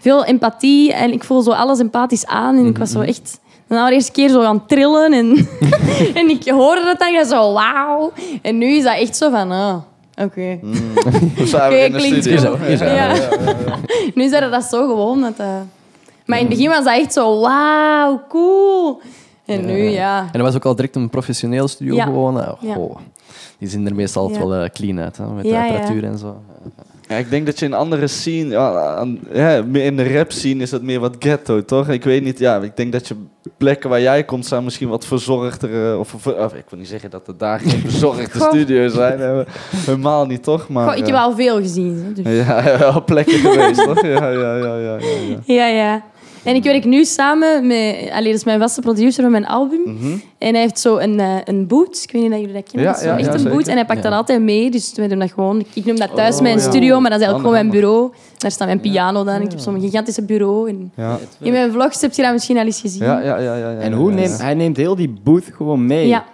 Veel 0.02 0.26
empathie 0.26 0.94
en 0.94 1.12
ik 1.14 1.24
voel 1.24 1.42
zo 1.42 1.52
alles 1.52 1.80
empathisch 1.80 2.26
aan. 2.26 2.58
En 2.58 2.66
ik 2.66 2.78
was 2.78 2.92
zo 2.92 3.00
echt... 3.02 3.40
De 3.70 3.80
allereerste 3.80 4.12
keer 4.12 4.30
zo 4.30 4.42
aan 4.42 4.56
het 4.56 4.68
trillen 4.68 5.14
en, 5.14 5.48
en 6.20 6.30
ik 6.30 6.50
hoorde 6.50 6.84
dat 6.84 7.00
dan 7.00 7.16
en 7.16 7.26
zo 7.26 7.54
wauw. 7.54 8.12
En 8.42 8.58
nu 8.58 8.68
is 8.76 8.84
dat 8.84 8.98
echt 8.98 9.16
zo 9.16 9.30
van, 9.30 9.52
ah, 9.52 9.76
oké. 10.24 10.42
In 10.62 11.92
de 11.92 12.00
studio. 12.22 12.38
zo, 12.38 12.58
Ja. 12.86 13.14
Nu 14.14 14.24
is 14.24 14.32
dat, 14.32 14.52
dat 14.52 14.64
zo 14.64 14.88
gewoon. 14.88 15.22
Dat, 15.22 15.34
eh, 15.38 15.48
Maar 16.26 16.38
in 16.40 16.46
het 16.46 16.54
begin 16.56 16.70
was 16.70 16.84
dat 16.84 16.94
echt 16.94 17.14
zo, 17.14 17.40
wauw, 17.40 18.22
cool. 18.30 19.02
En 19.46 19.66
nu, 19.66 19.90
ja. 19.90 20.20
En 20.20 20.30
dat 20.32 20.42
was 20.42 20.56
ook 20.56 20.66
al 20.66 20.76
direct 20.76 20.96
een 20.96 21.10
professioneel 21.10 21.68
studio 21.68 21.96
Ja. 21.96 22.04
gewoon. 22.04 22.58
Ja. 22.62 22.74
goh. 22.74 22.98
Die 23.58 23.70
zien 23.70 23.86
er 23.88 23.96
meestal 23.96 24.32
wel 24.32 24.54
eh, 24.54 24.70
clean 24.70 25.00
uit, 25.00 25.18
hè, 25.18 25.26
met 25.28 25.46
Ja, 25.46 25.52
de 25.52 25.58
ja. 25.58 25.64
apparatuur 25.74 26.04
en 26.04 26.18
zo. 26.18 26.42
Ja, 27.10 27.16
ik 27.16 27.30
denk 27.30 27.46
dat 27.46 27.60
je 27.60 27.66
in 27.66 27.74
andere 27.74 28.08
scene, 28.08 28.50
ja, 28.50 28.96
aan- 28.96 29.20
ja, 29.34 29.64
meer 29.68 29.84
in 29.86 29.98
de 29.98 30.14
rap 30.14 30.32
scene 30.32 30.64
is 30.64 30.72
het 30.72 30.82
meer 30.84 31.00
wat 31.00 31.16
ghetto, 31.20 31.66
toch? 31.66 31.90
Ik 31.90 32.04
weet 32.04 32.24
niet, 32.24 32.40
ja, 32.40 32.58
ik 32.58 32.78
denk 32.78 32.92
dat 32.92 33.08
je 33.08 33.16
plekken 33.58 33.90
waar 33.90 34.02
jij 34.02 34.24
komt 34.24 34.46
zijn 34.46 34.64
misschien 34.64 34.90
wat 34.90 35.06
verzorgder, 35.06 35.92
eh, 35.92 36.00
of, 36.00 36.14
of, 36.14 36.28
of 36.28 36.54
ik 36.54 36.64
wil 36.70 36.80
niet 36.80 36.88
zeggen 36.88 37.10
dat 37.10 37.28
er 37.28 37.38
daar 37.38 37.60
geen 37.60 37.80
verzorgde 37.80 38.40
studio's 38.50 38.94
zijn, 38.94 39.20
hè, 39.20 39.44
helemaal 39.76 40.26
niet, 40.26 40.44
toch? 40.44 40.70
Maar, 40.70 40.88
Goh, 40.88 40.98
ik 40.98 41.06
heb 41.06 41.16
eh, 41.16 41.22
al 41.22 41.36
veel 41.36 41.58
gezien. 41.58 42.04
hè, 42.16 42.22
Dus. 42.24 42.46
Ja, 42.46 42.78
wel 42.80 43.04
plekken 43.04 43.34
geweest, 43.40 43.84
toch? 43.84 44.02
Ja, 44.02 44.30
ja, 44.30 44.56
ja. 44.58 44.76
ja. 44.78 44.98
Ja, 45.46 45.68
ja. 45.68 46.04
En 46.44 46.56
ik 46.56 46.64
werk 46.64 46.86
nu 46.86 47.06
samen 47.06 47.68
met... 47.68 47.96
Allee, 48.12 48.26
dat 48.32 48.36
is 48.40 48.44
mijn 48.44 48.60
vaste 48.60 48.82
producer 48.82 49.22
van 49.24 49.32
mijn 49.32 49.46
album. 49.48 49.82
Mhm. 49.86 50.12
En 50.38 50.52
hij 50.54 50.62
heeft 50.62 50.80
zo 50.80 50.98
een, 50.98 51.20
eh, 51.20 51.36
een 51.44 51.68
boot. 51.68 52.04
Ik 52.04 52.12
weet 52.12 52.22
niet 52.22 52.32
of 52.32 52.38
jullie 52.40 52.54
dat 52.54 52.64
kennen. 52.72 52.84
Ja, 52.84 52.92
dat 52.92 52.98
is 53.02 53.08
zo 53.08 53.10
ja, 53.14 53.18
echt 53.18 53.26
ja, 53.28 53.34
een 53.34 53.40
zeker. 53.40 53.56
boot. 53.58 53.68
En 53.68 53.76
hij 53.76 53.86
pakt 53.86 54.04
Ja. 54.04 54.10
dat 54.10 54.18
altijd 54.20 54.42
mee. 54.42 54.72
Dus 54.72 54.94
wij 54.96 55.08
doen 55.08 55.20
dat 55.20 55.32
gewoon. 55.32 55.64
Ik 55.74 55.86
noem 55.86 55.96
dat 55.96 56.16
thuis 56.16 56.36
Oh, 56.36 56.42
mijn 56.42 56.58
ja. 56.58 56.64
studio, 56.70 57.00
maar 57.00 57.10
dat 57.10 57.20
is 57.20 57.26
eigenlijk 57.26 57.40
gewoon 57.56 57.56
Handig, 57.56 57.72
mijn 57.72 57.82
bureau. 57.84 58.12
Daar 58.38 58.52
staat 58.52 58.68
mijn 58.68 58.80
piano 58.80 59.24
dan. 59.24 59.42
Ik 59.42 59.50
heb 59.52 59.60
zo'n 59.60 59.80
gigantische 59.82 60.24
bureau. 60.24 60.70
En 60.70 60.92
Ja. 60.96 61.18
in 61.42 61.52
mijn 61.52 61.72
vlogs 61.72 62.02
heb 62.02 62.14
je 62.14 62.22
dat 62.22 62.32
misschien 62.34 62.58
al 62.58 62.66
eens 62.66 62.82
gezien. 62.82 63.04
Ja, 63.04 63.20
ja, 63.20 63.38
ja, 63.38 63.56
ja, 63.56 63.72
ja, 63.72 63.78
En 63.80 63.94
hoe 63.94 64.10
ja, 64.10 64.16
neemt, 64.16 64.38
ja. 64.38 64.44
hij 64.44 64.54
neemt 64.54 64.78
heel 64.78 64.96
die 64.96 65.14
booth 65.24 65.46
gewoon 65.56 65.86
mee. 65.86 66.08
Ja. 66.08 66.26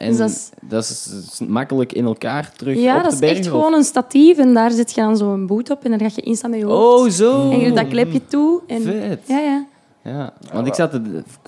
En 0.00 0.08
Dus 0.08 0.18
dat 0.18 0.28
is- 0.30 0.50
dat 0.60 0.84
is 0.84 1.40
makkelijk 1.48 1.92
in 1.92 2.04
elkaar 2.04 2.52
terug 2.56 2.76
Ja, 2.78 2.96
op 2.96 3.02
dat 3.02 3.18
te 3.18 3.24
is 3.26 3.30
echt 3.30 3.40
of- 3.40 3.46
gewoon 3.52 3.74
een 3.74 3.84
statief 3.84 4.38
en 4.38 4.54
daar 4.54 4.70
zet 4.70 4.92
je 4.94 5.00
dan 5.00 5.16
zo'n 5.16 5.46
boot 5.46 5.70
op 5.70 5.84
en 5.84 5.90
dan 5.90 5.98
ga 6.00 6.08
je 6.14 6.22
instaan 6.22 6.50
met 6.50 6.58
je 6.58 6.64
hoofd. 6.64 7.00
Oh, 7.00 7.10
zo. 7.10 7.50
En 7.50 7.58
je 7.60 7.66
doet 7.66 7.76
dat 7.76 7.88
klepje 7.88 8.26
toe. 8.26 8.60
En... 8.66 8.82
Vet. 8.82 9.20
Ja, 9.26 9.38
ja. 9.38 9.64
Ja, 10.04 10.32
want 10.52 10.66
ik 10.66 10.74
zat 10.74 11.00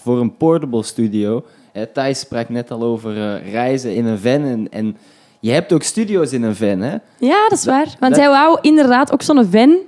voor 0.03 0.21
een 0.21 0.37
portable 0.37 0.83
studio. 0.83 1.45
Thijs 1.93 2.19
sprak 2.19 2.49
net 2.49 2.71
al 2.71 2.83
over 2.83 3.17
eh, 3.17 3.53
reizen 3.53 3.95
in 3.95 4.07
een 4.07 4.19
van. 4.19 4.31
En, 4.45 4.67
en 4.71 4.97
je 5.41 5.51
hebt 5.51 5.73
ook 5.73 5.83
studio's 5.83 6.33
in 6.33 6.43
een 6.43 6.57
van, 6.57 6.81
hè? 6.81 6.97
ja, 7.19 7.49
dat 7.49 7.59
is 7.59 7.65
waar. 7.65 7.97
Want 8.01 8.15
dat- 8.15 8.21
hij 8.23 8.29
wou 8.29 8.59
inderdaad 8.61 9.13
ook 9.13 9.23
zo'n 9.23 9.49
van 9.51 9.79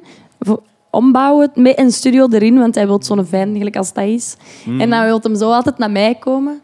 ombouwen 0.91 1.51
met 1.55 1.79
een 1.79 1.91
studio 1.93 2.29
erin, 2.31 2.59
want 2.59 2.75
hij 2.75 2.87
wil 2.87 3.03
zo'n 3.03 3.27
van, 3.27 3.57
gelijk 3.57 3.77
als 3.77 3.93
dat. 3.93 4.37
Hmm. 4.65 4.81
En 4.81 4.91
dan 4.91 5.05
wil 5.05 5.19
hem 5.23 5.37
zo 5.37 5.51
altijd 5.51 5.79
naar 5.79 5.91
mij 5.91 6.15
komen. 6.15 6.61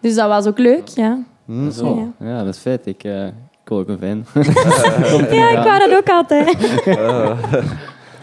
Dus 0.00 0.14
dat 0.14 0.28
was 0.28 0.46
ook 0.46 0.58
leuk, 0.58 0.88
ja. 0.88 1.18
Zo. 1.72 2.12
Ja. 2.18 2.26
Ja, 2.28 2.44
dat 2.44 2.54
is 2.54 2.60
vet. 2.60 2.86
Ik, 2.86 3.04
eh, 3.04 3.26
ik 3.26 3.68
wil 3.68 3.78
ook 3.78 3.88
een 3.88 3.98
fan. 3.98 4.44
Ja, 5.30 5.48
ik 5.48 5.64
wou 5.64 5.78
dat 5.88 5.96
ook 5.96 6.08
altijd. 6.08 6.56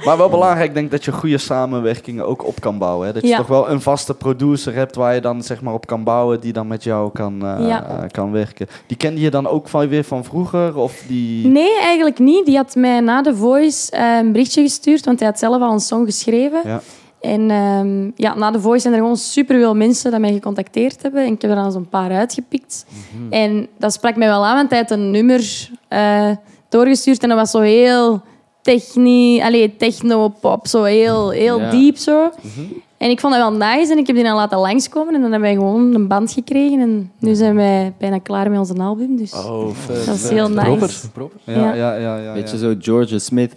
Maar 0.06 0.18
wel 0.18 0.30
belangrijk, 0.30 0.74
denk 0.74 0.86
ik, 0.86 0.92
dat 0.92 1.06
je 1.06 1.12
goede 1.12 1.38
samenwerkingen 1.38 2.26
ook 2.26 2.46
op 2.48 2.60
kan 2.62 2.78
bouwen. 2.78 3.08
Hè? 3.08 3.14
Dat 3.14 3.22
je 3.22 3.28
Ja. 3.28 3.38
toch 3.38 3.48
wel 3.48 3.70
een 3.70 3.82
vaste 3.82 4.14
producer 4.14 4.74
hebt 4.74 4.96
waar 4.96 5.14
je 5.16 5.22
dan 5.22 5.44
zeg 5.44 5.62
maar 5.62 5.74
op 5.74 5.86
kan 5.88 6.04
bouwen, 6.04 6.40
die 6.40 6.54
dan 6.54 6.68
met 6.68 6.84
jou 6.84 7.12
kan, 7.12 7.46
eh, 7.46 7.68
Ja. 7.68 7.84
eh, 7.90 8.10
kan 8.12 8.32
werken. 8.32 8.68
Die 8.88 8.98
kende 8.98 9.22
je 9.22 9.30
dan 9.30 9.48
ook 9.48 9.68
van, 9.68 9.88
weer 9.88 10.04
van 10.04 10.24
vroeger? 10.24 10.76
Of 10.78 11.04
die... 11.08 11.48
Nee, 11.48 11.80
eigenlijk 11.80 12.20
niet. 12.20 12.46
Die 12.46 12.56
had 12.56 12.76
mij 12.76 13.00
na 13.00 13.22
de 13.22 13.36
Voice 13.36 13.92
eh, 13.92 14.18
een 14.18 14.32
berichtje 14.32 14.62
gestuurd, 14.62 15.06
want 15.06 15.20
hij 15.20 15.28
had 15.28 15.40
zelf 15.40 15.62
al 15.62 15.72
een 15.72 15.80
song 15.80 16.06
geschreven. 16.06 16.62
Ja. 16.64 16.82
En 17.22 17.52
ehm, 17.52 18.12
ja, 18.16 18.36
na 18.36 18.52
de 18.52 18.60
Voice 18.60 18.82
zijn 18.82 18.94
er 18.94 19.00
gewoon 19.00 19.18
superveel 19.18 19.76
mensen 19.76 20.12
die 20.12 20.20
mij 20.20 20.34
gecontacteerd 20.34 21.02
hebben. 21.02 21.26
En 21.26 21.34
ik 21.34 21.42
heb 21.42 21.52
er 21.52 21.58
dan 21.58 21.72
zo'n 21.72 21.90
paar 21.90 22.12
uitgepikt. 22.12 22.86
Mhm. 23.12 23.34
En 23.34 23.68
dat 23.78 23.94
sprak 23.94 24.16
mij 24.16 24.28
wel 24.28 24.46
aan, 24.46 24.56
want 24.56 24.70
hij 24.70 24.80
had 24.80 24.92
een 24.92 25.12
nummer 25.12 25.70
eh, 25.88 26.30
doorgestuurd. 26.70 27.24
En 27.24 27.30
dat 27.30 27.38
was 27.38 27.52
zo 27.52 27.60
heel 27.60 28.22
technie, 28.62 29.44
allee, 29.44 29.76
techno-pop, 29.78 30.68
zo 30.68 30.84
heel, 30.84 31.30
heel 31.30 31.60
Ja. 31.60 31.70
diep 31.70 31.98
zo. 31.98 32.30
Mhm. 32.42 32.62
En 32.98 33.10
ik 33.10 33.20
vond 33.20 33.34
dat 33.34 33.42
wel 33.42 33.70
nice 33.70 33.92
en 33.92 33.98
ik 33.98 34.08
heb 34.08 34.16
die 34.16 34.26
dan 34.26 34.36
laten 34.36 34.58
langskomen. 34.60 35.14
En 35.16 35.22
dan 35.22 35.32
hebben 35.32 35.50
wij 35.50 35.58
gewoon 35.58 35.94
een 35.96 36.08
band 36.08 36.32
gekregen. 36.32 36.80
En 36.80 37.12
nu 37.20 37.36
zijn 37.36 37.56
wij 37.56 37.94
bijna 37.98 38.18
klaar 38.20 38.50
met 38.50 38.60
onze 38.60 38.74
album. 38.74 39.18
Dus 39.18 39.34
Oh, 39.34 39.68
dat 40.06 40.16
is 40.16 40.30
heel 40.30 40.50
nice. 40.50 40.62
Proper, 40.66 40.92
proper. 41.14 41.40
Ja, 41.44 41.54
Ja. 41.54 41.74
ja, 41.74 41.96
ja. 41.96 42.18
ja, 42.18 42.34
Beetje 42.34 42.58
zo 42.58 42.74
Georgia 42.80 43.18
Smith 43.18 43.54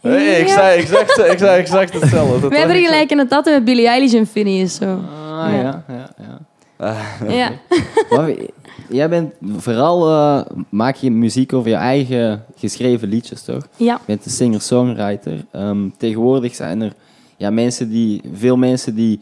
Hey, 0.00 0.40
ik, 0.40 0.46
Ja. 0.46 0.52
zei 0.54 0.80
exact, 0.80 1.18
ik 1.32 1.38
zei 1.38 1.58
exact 1.60 2.00
hetzelfde. 2.00 2.40
Dat 2.40 2.50
Wij 2.50 2.66
vergelijken 2.66 3.18
het 3.18 3.32
altijd 3.32 3.54
met 3.56 3.64
Billie 3.64 3.86
Eilish 3.86 4.14
en 4.14 4.26
Phineas. 4.26 4.74
Zo. 4.74 4.84
Ah, 4.84 5.52
Ja. 5.52 5.52
ja, 5.62 5.84
ja, 5.88 6.10
ja. 6.18 6.96
Ja. 7.28 7.50
Maar 8.16 8.30
jij 8.88 9.08
bent 9.08 9.32
vooral, 9.56 10.08
eh, 10.08 10.40
maak 10.68 10.96
je 10.96 11.10
muziek 11.10 11.52
over 11.52 11.70
je 11.70 11.76
eigen 11.76 12.44
geschreven 12.56 13.08
liedjes, 13.08 13.42
toch? 13.42 13.66
ja. 13.76 13.94
Je 13.94 14.00
bent 14.06 14.24
een 14.24 14.30
singer-songwriter. 14.30 15.44
Ehm, 15.52 15.88
tegenwoordig 15.98 16.54
zijn 16.54 16.80
er 16.82 16.92
ja, 17.36 17.50
mensen 17.50 17.90
die, 17.90 18.20
veel 18.34 18.56
mensen 18.56 18.94
die 18.94 19.20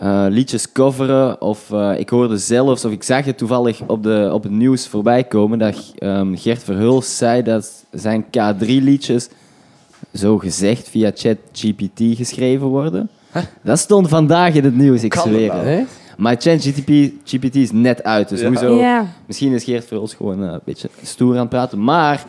eh, 0.00 0.26
liedjes 0.28 0.72
coveren. 0.72 1.40
Of 1.40 1.70
eh, 1.72 1.98
ik 1.98 2.08
hoorde 2.08 2.36
zelfs, 2.38 2.84
of 2.84 2.92
ik 2.92 3.02
zag 3.02 3.24
het 3.24 3.38
toevallig 3.38 3.80
op, 3.86 4.02
de, 4.02 4.30
op 4.32 4.42
het 4.42 4.52
nieuws 4.52 4.88
voorbij 4.88 5.24
komen, 5.24 5.58
dat 5.58 5.92
ehm, 5.98 6.34
Gert 6.36 6.62
Verhulst 6.62 7.10
zei 7.10 7.42
dat 7.42 7.84
zijn 7.90 8.24
K3-liedjes 8.24 9.28
zo 10.14 10.38
gezegd 10.38 10.88
via 10.88 11.10
ChatGPT 11.14 12.16
geschreven 12.16 12.66
worden. 12.66 13.08
Dat 13.62 13.78
stond 13.78 14.08
vandaag 14.08 14.54
in 14.54 14.64
het 14.64 14.76
nieuws, 14.76 15.02
ik 15.02 15.10
Kan 15.10 15.22
zweer 15.28 15.46
nou? 15.48 15.66
het. 15.66 15.78
Hè? 15.78 15.84
Maar 16.16 16.36
ChatGPT 16.38 17.12
GPT 17.24 17.54
is 17.54 17.72
net 17.72 18.02
uit, 18.04 18.28
dus 18.28 18.40
Ja. 18.40 18.46
hoezo? 18.48 18.74
Ja. 18.78 19.06
Misschien 19.26 19.52
is 19.52 19.64
Geert 19.64 19.84
Verhulst 19.84 20.14
gewoon 20.14 20.44
eh, 20.44 20.52
een 20.52 20.60
beetje 20.64 20.88
stoer 21.02 21.34
aan 21.34 21.40
het 21.40 21.48
praten. 21.48 21.84
Maar 21.84 22.24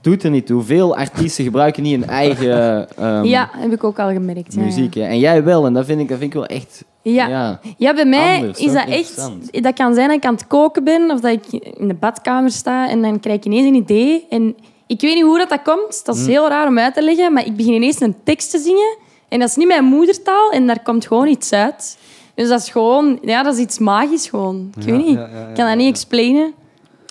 doet 0.00 0.22
er 0.22 0.30
niet 0.30 0.46
toe. 0.46 0.62
Veel 0.62 0.96
artiesten 0.96 1.44
gebruiken 1.44 1.82
niet 1.82 2.00
hun 2.00 2.08
eigen 2.08 2.88
ehm, 2.98 3.24
ja, 3.24 3.50
heb 3.52 3.72
ik 3.72 3.84
ook 3.84 3.98
al 3.98 4.10
gemerkt. 4.10 4.54
Ja, 4.54 4.60
muziek. 4.60 4.94
hè. 4.94 5.02
En 5.02 5.18
jij 5.18 5.44
wel. 5.44 5.66
En 5.66 5.72
dat 5.72 5.86
vind 5.86 6.00
ik, 6.00 6.08
dat 6.08 6.18
vind 6.18 6.30
ik 6.34 6.38
wel 6.38 6.46
echt... 6.46 6.84
Ja. 7.02 7.26
Ja. 7.28 7.60
Ja, 7.76 7.94
bij 7.94 8.04
mij 8.04 8.36
Anders, 8.36 8.58
is 8.58 8.72
dat 8.72 8.88
echt... 8.88 9.30
Dat 9.50 9.74
kan 9.74 9.94
zijn 9.94 10.08
dat 10.08 10.16
ik 10.16 10.24
aan 10.24 10.34
het 10.34 10.46
koken 10.46 10.84
ben 10.84 11.10
of 11.10 11.20
dat 11.20 11.32
ik 11.32 11.72
in 11.76 11.88
de 11.88 11.94
badkamer 11.94 12.50
sta 12.50 12.88
en 12.88 13.02
dan 13.02 13.20
krijg 13.20 13.36
ik 13.38 13.44
ineens 13.44 13.66
een 13.66 13.74
idee. 13.74 14.26
En 14.30 14.56
ik 14.86 15.00
weet 15.00 15.14
niet 15.14 15.24
hoe 15.24 15.38
dat, 15.38 15.48
dat 15.48 15.62
komt. 15.62 16.04
Dat 16.04 16.16
is 16.16 16.24
Hm. 16.24 16.28
heel 16.30 16.48
raar 16.48 16.66
om 16.66 16.78
uit 16.78 16.94
te 16.94 17.02
leggen, 17.02 17.32
maar 17.32 17.46
ik 17.46 17.56
begin 17.56 17.72
ineens 17.72 18.00
een 18.00 18.14
tekst 18.24 18.50
te 18.50 18.58
zingen. 18.58 18.96
En 19.28 19.38
dat 19.38 19.48
is 19.48 19.56
niet 19.56 19.66
mijn 19.68 19.84
moedertaal 19.84 20.50
en 20.50 20.66
daar 20.66 20.82
komt 20.82 21.06
gewoon 21.06 21.26
iets 21.26 21.52
uit. 21.52 21.98
Dus 22.34 22.48
dat 22.48 22.60
is 22.60 22.68
gewoon... 22.70 23.18
Ja, 23.22 23.42
dat 23.42 23.54
is 23.54 23.60
iets 23.60 23.78
magisch 23.78 24.26
gewoon. 24.28 24.70
Ik 24.80 24.82
weet 24.86 25.06
niet. 25.06 25.18
ik 25.18 25.54
kan 25.54 25.66
dat 25.66 25.76
niet 25.76 25.88
explainen. 25.88 26.52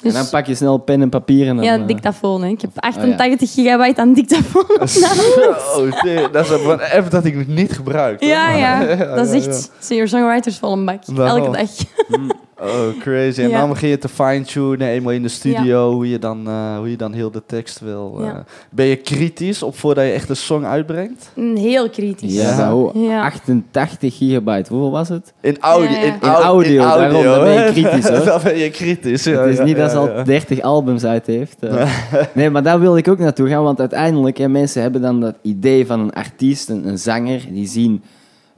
Dus, 0.02 0.14
En 0.14 0.20
dan 0.22 0.30
pak 0.30 0.46
je 0.46 0.56
snel 0.56 0.78
pen 0.78 1.02
en 1.02 1.10
papier 1.10 1.48
en 1.48 1.56
dan... 1.56 1.66
ja, 1.66 1.78
eh, 1.78 1.88
dictafoon. 1.88 2.44
Hè. 2.44 2.50
Ik 2.50 2.62
heb 2.62 2.70
88 2.76 3.54
gigabyte 3.54 4.02
aan 4.02 4.14
dictafoon. 4.14 4.66
Oh, 4.80 5.92
shit. 5.92 6.34
dat 6.34 6.46
is 6.46 6.52
een 6.52 6.82
app 6.82 7.12
dat 7.12 7.26
ik 7.26 7.36
nog 7.36 7.48
niet 7.48 7.72
gebruik. 7.74 8.20
hoor. 8.20 8.30
Ja, 8.30 8.52
ja. 8.52 8.82
Ja, 8.98 9.16
Dat 9.16 9.28
is 9.34 9.44
ja, 9.46 9.50
echt 9.50 9.72
singer-songwriters 9.80 10.58
vol 10.58 10.72
een 10.72 10.86
bak. 10.86 11.04
Elke 11.18 11.52
dag. 11.52 11.70
Oh, 12.62 13.00
crazy. 13.00 13.42
En 13.42 13.50
Ja. 13.50 13.60
dan 13.60 13.70
begin 13.70 13.90
je 13.90 13.98
te 13.98 14.10
fine-tunen, 14.10 14.88
eenmaal 14.88 15.12
in 15.14 15.22
de 15.22 15.28
studio, 15.28 15.92
hoe, 15.94 16.10
je 16.10 16.20
dan, 16.20 16.48
eh, 16.48 16.78
hoe 16.78 16.90
je 16.90 16.96
dan 16.98 17.14
heel 17.14 17.32
de 17.32 17.42
tekst 17.46 17.80
wil. 17.80 18.16
eh. 18.20 18.26
Ja. 18.26 18.44
Ben 18.70 18.86
je 18.86 18.96
kritisch 18.96 19.64
op 19.64 19.78
voordat 19.78 20.06
je 20.06 20.12
echt 20.12 20.30
een 20.30 20.36
song 20.36 20.64
uitbrengt? 20.64 21.32
Mm, 21.36 21.56
Heel 21.56 21.90
kritisch. 21.90 22.34
Ja, 22.34 22.50
Ja. 22.50 22.58
nou, 22.58 23.00
Ja. 23.00 23.22
88 23.26 24.18
gigabyte. 24.18 24.74
Hoeveel 24.74 24.92
was 24.92 25.10
het? 25.10 25.34
In 25.42 25.58
audio. 25.60 25.90
Ja, 25.92 25.98
ja. 25.98 26.04
In, 26.06 26.14
In 26.14 26.28
au- 26.28 26.42
audio, 26.44 26.82
daarom, 26.82 27.24
dan 27.24 27.44
ben 27.44 27.54
je 27.66 27.72
kritisch, 27.72 28.10
hoor. 28.10 28.26
dan 28.34 28.40
ben 28.44 28.58
je 28.58 28.70
kritisch. 28.70 29.24
ja, 29.24 29.32
het 29.42 29.50
is 29.52 29.58
ja, 29.58 29.64
niet 29.64 29.76
dat 29.78 29.86
ja, 29.86 29.92
ze 29.92 29.98
al 29.98 30.10
ja. 30.18 30.24
30 30.24 30.62
albums 30.62 31.04
uit 31.06 31.26
heeft. 31.28 31.58
eh. 31.60 31.92
nee, 32.34 32.50
maar 32.50 32.64
daar 32.64 32.80
wil 32.80 32.98
ik 32.98 33.08
ook 33.08 33.20
naartoe 33.20 33.50
gaan. 33.50 33.64
Want 33.64 33.80
uiteindelijk, 33.80 34.38
hè, 34.38 34.48
mensen 34.48 34.82
hebben 34.82 35.02
dan 35.02 35.20
dat 35.22 35.36
idee 35.42 35.86
van 35.86 36.00
een 36.00 36.14
artiest, 36.14 36.70
een, 36.70 36.88
een 36.88 37.00
zanger. 37.00 37.42
Die 37.50 37.68
zien 37.68 38.04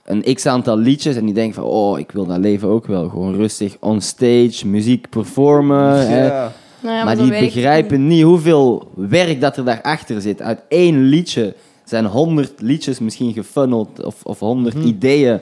een 0.09 0.33
x-aantal 0.35 0.77
liedjes 0.77 1.15
en 1.15 1.25
die 1.25 1.33
denken 1.33 1.53
van... 1.53 1.63
Oh, 1.63 1.99
ik 1.99 2.11
wil 2.11 2.25
dat 2.25 2.37
leven 2.37 2.67
ook 2.67 2.85
wel. 2.87 3.09
Gewoon 3.09 3.35
rustig 3.35 3.77
on 3.79 4.01
stage, 4.01 4.67
muziek 4.67 5.09
performen. 5.09 6.07
hè. 6.07 6.25
Ja. 6.27 6.51
Nou 6.81 6.95
ja, 6.95 7.03
maar 7.03 7.17
die 7.17 7.29
begrijpen 7.39 8.07
niet 8.07 8.23
hoeveel 8.23 8.91
werk 8.95 9.41
dat 9.41 9.57
er 9.57 9.65
daarachter 9.65 10.21
zit. 10.21 10.41
Uit 10.41 10.61
één 10.67 11.03
liedje 11.03 11.55
zijn 11.83 12.05
honderd 12.05 12.61
liedjes 12.61 12.99
misschien 12.99 13.33
gefunneld 13.33 14.03
of, 14.05 14.23
of 14.23 14.39
honderd 14.39 14.75
Mhm. 14.75 14.87
ideeën. 14.87 15.39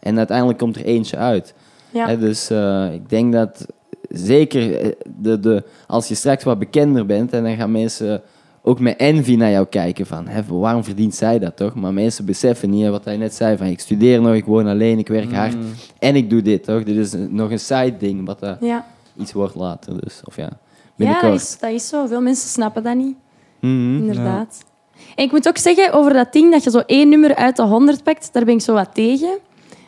En 0.00 0.18
uiteindelijk 0.18 0.58
komt 0.58 0.76
er 0.76 0.84
eentje 0.84 1.16
uit. 1.16 1.54
niet. 1.92 2.02
Ja. 2.02 2.08
Hè, 2.08 2.18
dus 2.18 2.50
eh, 2.50 2.86
ik 2.92 3.08
denk 3.08 3.32
dat 3.32 3.66
zeker 4.08 4.78
eh, 4.80 4.88
de, 5.16 5.40
de, 5.40 5.62
als 5.86 6.08
je 6.08 6.14
straks 6.14 6.44
wat 6.44 6.58
bekender 6.58 7.06
bent, 7.06 7.32
en 7.32 7.42
dan 7.44 7.56
gaan 7.56 7.70
mensen 7.72 8.22
ook 8.68 8.80
met 8.80 8.96
envy 8.96 9.34
naar 9.36 9.50
jou 9.50 9.66
kijken 9.66 10.06
van 10.06 10.26
hè, 10.26 10.42
waarom 10.48 10.84
verdient 10.84 11.14
zij 11.14 11.38
dat 11.38 11.56
toch? 11.56 11.74
Maar 11.74 11.92
mensen 11.92 12.24
beseffen 12.24 12.70
niet 12.70 12.82
hè, 12.82 12.90
wat 12.90 13.04
hij 13.04 13.16
net 13.16 13.34
zei 13.34 13.56
van 13.56 13.66
ik 13.66 13.80
studeer 13.80 14.20
nog, 14.20 14.34
ik 14.34 14.44
woon 14.44 14.66
alleen, 14.66 14.98
ik 14.98 15.08
werk 15.08 15.32
hard 15.32 15.56
en 15.98 16.16
ik 16.16 16.30
doe 16.30 16.42
dit 16.42 16.64
toch? 16.64 16.82
Dit 16.84 16.96
is 16.96 17.12
nog 17.28 17.50
een 17.50 17.60
side 17.60 17.96
ding 17.98 18.26
wat 18.26 18.40
dat 18.40 18.56
Ja. 18.60 18.86
iets 19.18 19.32
wordt 19.32 19.54
later. 19.54 20.00
Dus, 20.00 20.20
of 20.24 20.36
ja, 20.36 20.48
Ja, 20.96 21.20
dat 21.20 21.34
is, 21.34 21.58
dat 21.58 21.70
is 21.70 21.88
zo. 21.88 22.06
Veel 22.06 22.20
mensen 22.20 22.48
snappen 22.48 22.82
dat 22.82 22.94
niet. 22.96 23.16
Mhm. 23.60 23.96
Inderdaad. 23.96 24.64
En 25.14 25.24
ik 25.24 25.32
moet 25.32 25.48
ook 25.48 25.58
zeggen, 25.58 25.92
over 25.92 26.12
dat 26.12 26.32
ding 26.32 26.52
dat 26.52 26.64
je 26.64 26.70
zo 26.70 26.82
één 26.86 27.08
nummer 27.08 27.34
uit 27.34 27.56
de 27.56 27.62
honderd 27.62 28.02
pakt, 28.02 28.28
daar 28.32 28.44
ben 28.44 28.54
ik 28.54 28.60
zo 28.60 28.72
wat 28.72 28.94
tegen. 28.94 29.38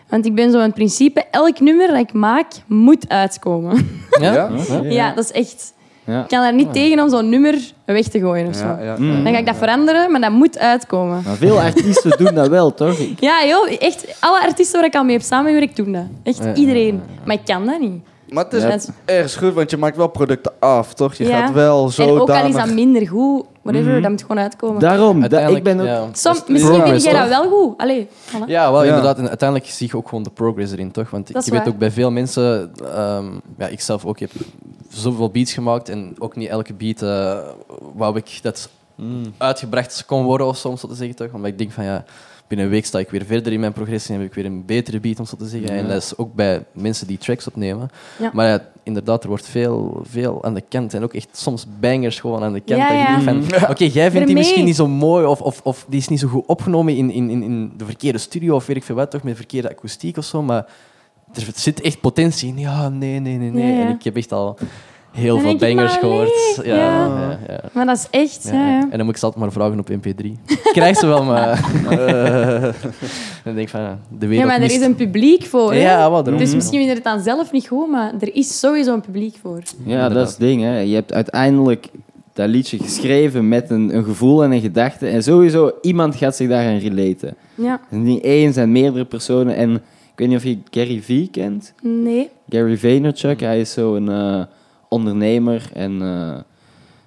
Want 0.09 0.27
ik 0.27 0.35
ben 0.35 0.51
zo 0.51 0.61
in 0.61 0.73
principe, 0.73 1.25
elk 1.31 1.61
nummer 1.61 1.87
dat 1.87 1.97
ik 1.99 2.13
maak, 2.13 2.53
moet 2.67 3.09
uitkomen. 3.09 3.89
Ja? 4.21 4.51
Ja, 4.83 5.15
dat 5.15 5.25
is 5.25 5.33
echt... 5.33 5.75
Ja. 6.09 6.23
Ik 6.23 6.29
kan 6.29 6.41
daar 6.43 6.55
niet 6.55 6.73
tegen 6.73 7.01
om 7.03 7.09
zo'n 7.11 7.29
nummer 7.29 7.73
weg 7.85 8.09
te 8.09 8.19
gooien 8.19 8.47
of 8.49 8.55
zo. 8.55 8.65
Ja, 8.67 8.79
ja, 8.83 8.95
Mm. 8.99 9.25
Dan 9.25 9.33
ga 9.33 9.39
ik 9.39 9.47
dat 9.47 9.57
veranderen, 9.57 10.11
maar 10.13 10.21
dat 10.21 10.31
moet 10.31 10.59
uitkomen. 10.59 11.23
Maar 11.27 11.37
veel 11.37 11.61
artiesten 11.61 12.19
doen 12.25 12.35
dat 12.35 12.49
wel, 12.49 12.75
toch? 12.75 12.99
Ik- 12.99 13.21
Ja, 13.31 13.45
joh, 13.47 13.71
echt, 13.79 14.17
alle 14.21 14.41
artiesten 14.43 14.79
waar 14.81 14.89
ik 14.89 14.95
al 14.95 15.05
mee 15.05 15.17
heb 15.17 15.25
samengewerkt, 15.25 15.77
doen 15.77 15.93
dat. 15.93 16.03
Echt 16.23 16.39
Ja. 16.45 16.55
iedereen. 16.55 17.01
Maar 17.25 17.35
ik 17.35 17.45
kan 17.45 17.67
dat 17.67 17.81
niet. 17.81 18.03
Maar 18.29 18.45
het 18.45 18.53
is 18.53 18.63
Ja. 18.63 18.79
ergens 19.05 19.37
goed, 19.37 19.55
want 19.55 19.71
je 19.71 19.77
maakt 19.77 19.97
wel 19.97 20.09
producten 20.09 20.53
af, 20.59 20.95
toch? 20.95 21.15
Je 21.15 21.25
Ja. 21.27 21.39
gaat 21.41 21.53
wel 21.53 21.89
zo 21.89 22.03
en 22.03 22.09
ook 22.21 22.31
al 22.31 22.47
is 22.47 22.55
dat 22.55 22.71
minder 22.71 23.09
goed, 23.09 23.45
whatever, 23.63 23.93
Mhm. 23.93 24.03
dat 24.03 24.11
moet 24.11 24.21
gewoon 24.21 24.39
uitkomen. 24.39 24.81
Daarom, 24.81 25.15
ik 25.17 25.21
Uiteindelijk, 25.21 25.65
ben 25.65 25.81
ook... 25.81 25.87
ja. 25.87 26.05
Misschien 26.47 26.83
vind 26.85 27.03
jij 27.03 27.13
dat 27.13 27.29
wel 27.29 27.49
goed. 27.51 27.79
Allee, 27.79 28.09
voilà. 28.31 28.47
Ja, 28.47 28.73
wel 28.73 28.83
Ja. 28.83 28.89
inderdaad. 28.89 29.19
En 29.19 29.29
uiteindelijk 29.29 29.71
zie 29.71 29.87
je 29.91 29.97
ook 29.97 30.09
gewoon 30.09 30.25
de 30.25 30.31
progress 30.31 30.73
erin, 30.73 30.91
toch? 30.91 31.11
Want 31.11 31.29
ik 31.29 31.35
weet 31.35 31.49
waar. 31.49 31.69
ook 31.69 31.79
bij 31.79 31.91
veel 31.91 32.11
mensen... 32.11 32.73
ehm 32.95 33.25
ja, 33.59 33.67
ik 33.67 33.81
zelf 33.81 34.05
ook 34.05 34.19
heb 34.21 34.31
zoveel 34.99 35.31
beats 35.31 35.53
gemaakt 35.53 35.89
en 35.89 36.15
ook 36.19 36.37
niet 36.37 36.49
elke 36.49 36.75
beat 36.75 37.03
eh 37.03 37.49
wou 37.95 38.17
ik 38.17 38.39
dat 38.43 38.69
uitgebracht 39.37 40.05
kon 40.07 40.25
worden 40.25 40.47
of 40.47 40.57
soms, 40.57 40.81
zo 40.81 40.89
te 40.89 40.95
zeggen, 40.95 41.17
toch? 41.17 41.33
Omdat 41.33 41.51
ik 41.51 41.59
denk 41.59 41.73
van, 41.73 41.85
ja, 41.85 42.05
binnen 42.49 42.67
een 42.67 42.73
week 42.73 42.87
sta 42.87 42.99
ik 42.99 43.11
weer 43.11 43.25
verder 43.25 43.53
in 43.53 43.61
mijn 43.61 43.73
progressie 43.73 44.15
en 44.15 44.21
heb 44.21 44.29
ik 44.29 44.35
weer 44.35 44.45
een 44.45 44.65
betere 44.67 45.01
beat, 45.01 45.19
om 45.19 45.27
zo 45.27 45.37
te 45.37 45.47
zeggen. 45.47 45.71
En 45.71 45.89
dat 45.89 46.03
is 46.03 46.17
ook 46.17 46.35
bij 46.35 46.65
mensen 46.73 47.07
die 47.07 47.19
tracks 47.19 47.47
opnemen. 47.47 47.91
Ja. 48.19 48.31
Maar 48.33 48.47
ja, 48.47 48.69
inderdaad, 48.83 49.23
er 49.23 49.29
wordt 49.29 49.47
veel, 49.47 50.03
veel 50.09 50.45
aan 50.45 50.55
de 50.55 50.63
kant 50.69 50.95
en 50.95 51.03
ook 51.03 51.15
echt 51.15 51.29
soms 51.33 51.67
bangers 51.81 52.21
gewoon 52.21 52.43
aan 52.43 52.53
de 52.53 52.61
kant. 52.61 52.81
Ja, 52.81 52.93
ja. 52.93 53.21
van, 53.21 53.45
oké, 53.71 53.85
jij 53.85 54.11
vindt 54.11 54.27
die 54.27 54.37
misschien 54.37 54.65
niet 54.65 54.77
zo 54.77 54.89
mooi 54.89 55.27
of, 55.27 55.41
of, 55.41 55.61
of 55.65 55.87
die 55.89 55.99
is 55.99 56.09
niet 56.09 56.21
zo 56.21 56.29
goed 56.29 56.47
opgenomen 56.47 56.97
in, 56.97 57.11
in, 57.11 57.31
in, 57.31 57.43
in 57.43 57.73
de 57.77 57.85
verkeerde 57.85 58.19
studio 58.19 58.55
of 58.55 58.67
weet 58.67 58.77
ik 58.77 58.85
veel 58.85 58.95
wat, 58.95 59.11
toch, 59.11 59.23
met 59.23 59.37
verkeerde 59.37 59.71
akoestiek 59.71 60.17
of 60.17 60.25
zo, 60.25 60.43
maar 60.43 60.67
er 61.35 61.43
zit 61.55 61.81
echt 61.81 62.01
potentie 62.01 62.49
in. 62.49 62.59
Ja, 62.59 62.89
nee, 62.89 63.19
nee, 63.21 63.37
nee, 63.37 63.51
nee. 63.51 63.73
Ja, 63.73 63.79
ja. 63.81 63.87
En 63.87 63.95
ik 63.95 64.03
heb 64.05 64.17
echt 64.17 64.33
al 64.33 64.57
heel 65.13 65.35
Dan 65.35 65.43
veel 65.43 65.51
ik, 65.53 65.59
bangers 65.59 65.91
maar 65.93 66.01
gehoord. 66.01 66.57
nee. 66.65 66.67
Ja, 66.67 66.77
Ja. 66.77 67.07
ja, 67.07 67.39
ja. 67.49 67.61
Maar 67.73 67.87
dat 67.87 67.97
is 67.97 68.07
echt... 68.21 68.45
Ja, 68.45 68.53
Ja, 68.53 68.67
ja. 68.67 68.73
ja. 68.73 68.83
En 68.91 68.97
dan 68.97 69.01
moet 69.05 69.11
ik 69.15 69.17
ze 69.17 69.25
altijd 69.25 69.43
maar 69.45 69.53
vragen 69.53 69.79
op 69.79 69.91
MP3. 69.91 70.25
Ik 70.47 70.61
krijg 70.73 70.97
ze 70.99 71.07
wel, 71.07 71.25
maar... 71.25 71.51
eh, 71.91 72.63
dan 73.45 73.55
denk 73.55 73.59
ik 73.59 73.69
van, 73.69 73.81
ja, 73.81 73.99
de 74.19 74.27
wereld 74.27 74.39
Ja, 74.41 74.47
maar 74.47 74.55
er 74.55 74.61
mist- 74.61 74.77
is 74.81 74.87
een 74.87 74.95
publiek 74.95 75.45
voor. 75.45 75.73
hè? 75.73 75.79
Ja, 75.79 76.11
wat 76.11 76.25
daarom. 76.25 76.43
Dus 76.43 76.55
misschien 76.55 76.79
vinden 76.79 76.95
het 76.95 77.05
dan 77.05 77.21
zelf 77.21 77.53
niet 77.53 77.67
goed, 77.69 77.89
maar 77.91 78.13
er 78.21 78.35
is 78.35 78.59
sowieso 78.59 78.95
een 78.95 79.01
publiek 79.01 79.37
voor. 79.43 79.63
Ja, 79.85 80.09
dat 80.09 80.25
is 80.27 80.31
het 80.31 80.41
ding. 80.41 80.63
Hè. 80.63 80.79
Je 80.79 80.95
hebt 80.95 81.13
uiteindelijk 81.13 81.89
dat 82.39 82.49
liedje 82.49 82.79
geschreven 82.79 83.49
met 83.49 83.71
een, 83.71 83.97
een 83.97 84.05
gevoel 84.05 84.45
en 84.45 84.53
een 84.53 84.61
gedachte. 84.61 85.07
En 85.07 85.23
sowieso, 85.23 85.73
iemand 85.83 86.17
gaat 86.17 86.37
zich 86.37 86.49
daaraan 86.49 86.79
relaten. 86.79 87.37
Ja. 87.55 87.81
Niet 87.91 88.23
één, 88.23 88.53
zijn 88.53 88.73
meerdere 88.73 89.05
personen. 89.05 89.55
En 89.57 89.75
ik 89.75 90.13
weet 90.17 90.29
niet 90.29 90.37
of 90.37 90.45
je 90.45 90.59
Gary 90.71 91.03
Vee 91.03 91.29
kent. 91.31 91.73
Nee. 91.83 92.29
Gary 92.49 92.79
Vaynerchuk, 92.79 93.41
hij 93.41 93.61
is 93.61 93.73
zo'n 93.73 94.11
eh 94.11 94.43
ondernemer 94.89 95.71
en 95.75 96.03
eh, 96.03 96.39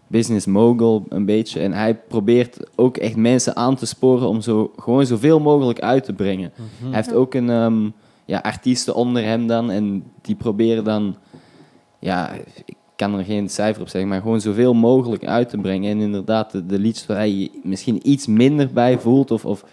business 0.08 0.46
mogul 0.46 1.06
een 1.10 1.26
beetje. 1.26 1.60
En 1.60 1.74
hij 1.74 1.96
probeert 1.96 2.58
ook 2.76 2.98
echt 2.98 3.16
mensen 3.16 3.56
aan 3.56 3.76
te 3.76 3.86
sporen 3.86 4.28
om 4.28 4.42
zo, 4.42 4.72
gewoon 4.76 5.06
zoveel 5.06 5.40
mogelijk 5.40 5.80
uit 5.80 6.04
te 6.04 6.14
brengen. 6.14 6.52
Hij 6.84 6.96
heeft 6.96 7.14
ook 7.14 7.34
een 7.34 7.50
ehm, 7.50 7.90
ja, 8.26 8.40
artiesten 8.40 8.96
onder 8.96 9.24
hem 9.24 9.48
dan 9.48 9.72
en 9.72 10.04
die 10.22 10.36
proberen 10.36 10.84
dan, 10.84 11.16
ja, 12.00 12.32
ik 12.66 12.76
kan 13.02 13.18
er 13.18 13.26
geen 13.26 13.50
cijfer 13.50 13.82
op 13.82 13.90
zeggen, 13.90 14.10
maar 14.10 14.22
gewoon 14.22 14.42
zoveel 14.42 14.74
mogelijk 14.74 15.26
uit 15.26 15.50
te 15.50 15.58
brengen. 15.58 15.92
En 15.92 16.00
inderdaad, 16.00 16.52
de, 16.52 16.66
de 16.66 16.80
liedjes 16.80 17.06
waar 17.06 17.18
hij 17.18 17.32
je 17.32 17.50
misschien 17.64 18.00
iets 18.04 18.28
minder 18.28 18.70
bij 18.74 19.00
voelt 19.00 19.32
of, 19.32 19.46
of 19.46 19.66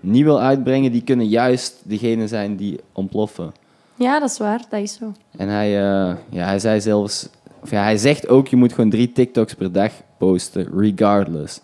niet 0.00 0.24
wil 0.24 0.40
uitbrengen, 0.40 0.92
die 0.92 1.02
kunnen 1.02 1.28
juist 1.28 1.80
degene 1.82 2.28
zijn 2.28 2.56
die 2.56 2.80
ontploffen. 2.92 3.52
Ja, 3.94 4.20
dat 4.20 4.30
is 4.30 4.38
waar. 4.38 4.64
Dat 4.70 4.80
is 4.80 4.94
zo. 4.94 5.12
En 5.36 5.48
hij, 5.48 5.66
eh, 5.66 6.16
ja, 6.28 6.44
hij 6.44 6.58
zei 6.58 6.80
zelfs, 6.80 7.28
of 7.62 7.70
ja, 7.70 7.82
hij 7.82 7.96
zegt 7.96 8.28
ook, 8.28 8.48
je 8.48 8.56
moet 8.56 8.72
gewoon 8.72 8.90
drie 8.90 9.12
TikToks 9.12 9.54
per 9.54 9.72
dag 9.72 9.92
posten, 10.18 10.68
regardless. 10.76 11.60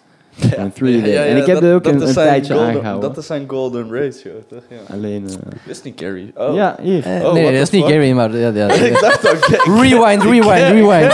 Een 0.57 0.73
three 0.73 1.03
day. 1.03 1.29
en 1.29 1.37
ik 1.37 1.47
heb 1.47 1.63
er 1.63 1.75
ook 1.75 1.87
een, 1.87 2.07
een 2.09 2.13
tijdje 2.15 2.59
aangehouden. 2.59 3.09
Dat 3.09 3.17
is 3.19 3.27
zijn 3.27 3.45
golden 3.47 3.95
ratio, 3.95 4.31
toch? 4.49 4.63
Ja. 4.71 4.95
Alleen, 4.95 5.25
eh, 5.27 5.33
Dat 5.33 5.53
is 5.77 5.83
niet 5.83 6.01
Gary. 6.01 6.33
Oh. 6.35 6.55
ja, 6.55 6.77
hier. 6.83 7.05
Eh, 7.05 7.25
Oh, 7.27 7.33
nee, 7.33 7.43
what 7.43 7.53
dat 7.55 7.63
is 7.63 7.71
niet? 7.71 7.85
Gary, 7.85 8.13
maar... 8.13 8.37
Ja, 8.37 8.51
ja, 8.55 8.71
ik 8.91 9.01
dacht 9.01 9.29
ook, 9.35 9.47
rewind, 9.81 10.23
rewind, 10.23 10.71
rewind. 10.71 11.13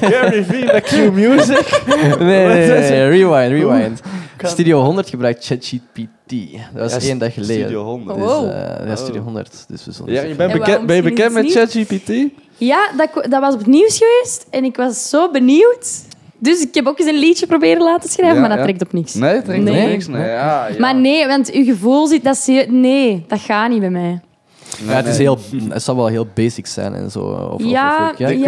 Gary 0.00 0.44
Vee 0.44 0.64
met 0.64 0.82
Q 0.84 1.12
Music. 1.12 1.82
Nee, 2.18 2.46
nee, 2.46 2.68
nee, 2.68 2.90
nee, 2.90 3.08
rewind, 3.08 3.50
rewind. 3.52 4.00
Studio 4.42 4.80
100 4.82 5.08
gebruikt 5.08 5.44
ChatGPT. 5.46 6.32
Dat 6.74 6.92
was 6.92 6.92
Ja, 7.04 7.08
één 7.08 7.18
dag 7.18 7.34
geleden. 7.34 7.54
Studio 7.62 7.82
100. 7.84 8.16
Oh. 8.16 8.22
Dus, 8.22 8.32
Wow. 8.32 8.50
eh, 8.50 8.86
ja, 8.86 8.96
Studio 8.96 9.20
Oh. 9.20 9.24
100. 9.26 9.64
Dus 9.68 9.84
we 9.84 9.92
zullen 9.92 10.12
Ja, 10.12 10.22
je 10.22 10.34
bent 10.34 10.52
En 10.52 10.58
bekend, 10.58 10.86
ben 10.86 10.96
je 10.96 11.02
bekend 11.02 11.32
met? 11.32 11.52
ChatGPT? 11.52 12.12
Ja, 12.56 12.90
dat, 12.96 13.30
dat 13.30 13.40
was 13.40 13.52
op 13.52 13.58
het 13.58 13.68
nieuws 13.68 13.98
geweest 14.02 14.46
en 14.50 14.64
ik 14.64 14.76
was 14.76 15.08
zo 15.08 15.30
benieuwd. 15.30 15.90
Dus 16.38 16.60
ik 16.62 16.74
heb 16.74 16.86
ook 16.86 16.98
eens 16.98 17.08
een 17.08 17.18
liedje 17.18 17.46
proberen 17.46 17.82
laten 17.82 18.10
schrijven, 18.10 18.34
Ja, 18.34 18.40
maar 18.40 18.48
dat 18.48 18.58
ja. 18.58 18.64
trekt 18.64 18.82
op 18.82 18.92
niks. 18.92 19.14
Nee, 19.14 19.34
het 19.34 19.44
trekt 19.44 19.62
Nee. 19.64 19.82
op 19.84 19.88
niks. 19.90 20.06
Nee, 20.06 20.28
ja, 20.28 20.66
ja. 20.68 20.74
Maar 20.78 20.94
nee, 20.94 21.26
want 21.26 21.50
uw 21.52 21.64
gevoel 21.64 22.06
zit... 22.06 22.24
Dat 22.24 22.42
heel- 22.46 22.66
nee, 22.68 23.24
dat 23.28 23.40
gaat 23.40 23.68
niet 23.70 23.80
bij 23.80 23.90
mij. 23.90 24.20
Nee, 24.80 24.88
Ja, 24.88 24.94
het, 24.96 25.06
is 25.06 25.18
heel, 25.18 25.38
het 25.68 25.82
zal 25.82 25.96
wel 25.96 26.06
heel 26.06 26.26
basic 26.34 26.66
zijn 26.66 26.94
en 26.94 27.10
zo. 27.10 27.20
Of, 27.20 27.62
Ja, 27.62 28.10
of- 28.12 28.18
ja, 28.18 28.28
De, 28.28 28.38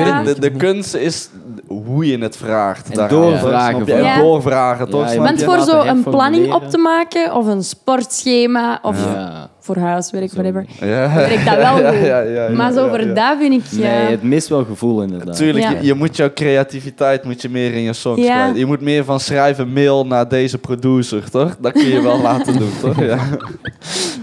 ja. 0.40 0.50
kunst 0.56 0.94
is 0.94 1.28
hoe 1.66 2.06
je 2.06 2.18
het 2.18 2.36
vraagt. 2.36 2.88
En 2.90 2.94
Daar 2.96 3.08
doorvragen 3.08 3.78
vooral. 3.78 3.96
En 3.98 4.04
Ja. 4.04 4.18
doorvragen, 4.20 4.90
toch? 4.90 5.12
Ja, 5.12 5.22
Want 5.22 5.38
je? 5.40 5.44
voor 5.44 5.60
zo 5.60 5.80
een 5.82 6.02
planning 6.02 6.52
op 6.52 6.70
te 6.70 6.78
maken, 6.78 7.34
of 7.34 7.46
een 7.46 7.62
sportschema, 7.64 8.78
of 8.82 9.04
Ja. 9.04 9.48
Voor 9.60 9.76
huiswerk, 9.76 10.30
Zo. 10.30 10.34
whatever, 10.42 10.66
Ja. 10.88 11.14
werkt 11.14 11.44
dat 11.44 11.56
wel 11.66 11.78
Ja, 11.80 11.90
goed. 11.92 12.06
ja, 12.06 12.20
ja, 12.20 12.44
ja, 12.48 12.50
Maar 12.56 12.72
zo 12.72 12.82
ja, 12.84 12.88
voor 12.88 13.00
ja. 13.06 13.14
dat 13.14 13.38
vind 13.38 13.52
ik... 13.54 13.70
Ja. 13.70 13.78
Nee, 13.90 14.10
het 14.10 14.22
mist 14.22 14.48
wel 14.48 14.64
gevoel 14.64 15.02
inderdaad. 15.02 15.36
Tuurlijk, 15.36 15.64
Ja. 15.64 15.70
je, 15.70 15.84
je 15.86 15.94
moet 15.94 16.16
jouw 16.16 16.32
creativiteit 16.32 17.24
moet 17.24 17.42
je 17.42 17.48
meer 17.48 17.72
in 17.74 17.80
je 17.82 17.92
songs 17.92 18.20
kwijt. 18.26 18.56
Je 18.56 18.66
moet 18.66 18.80
meer 18.80 19.04
van 19.04 19.20
schrijven 19.20 19.72
mail 19.72 20.06
naar 20.06 20.28
deze 20.28 20.58
producer, 20.58 21.30
toch? 21.30 21.56
Dat 21.60 21.72
kun 21.72 21.86
je 21.88 22.02
wel 22.02 22.20
laten 22.30 22.58
doen, 22.58 22.70
toch? 22.80 23.00
Ja. 23.00 23.18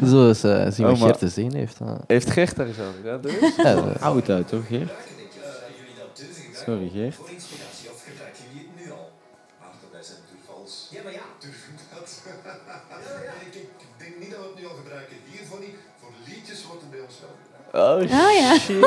Zo 0.07 0.27
eens 0.27 0.43
eh, 0.43 0.65
zien 0.69 0.85
wat 0.97 1.01
Oh, 1.01 1.09
te 1.17 1.27
zien 1.27 1.53
heeft. 1.55 1.77
ah. 1.81 1.91
Heeft 2.07 2.29
Gert 2.31 2.55
daar 2.55 2.67
eens 2.67 2.77
over? 2.79 3.19
Ja, 3.63 3.71
eh, 3.71 3.83
Oud 4.05 4.29
uit, 4.29 4.47
toch, 4.47 4.67
Geert? 4.67 4.91
Sorry, 6.65 6.89
Geert. 6.93 7.15
Oh, 17.75 17.81
Ah, 17.81 18.33
ja. 18.41 18.57
shit. 18.57 18.75
Ik 18.75 18.85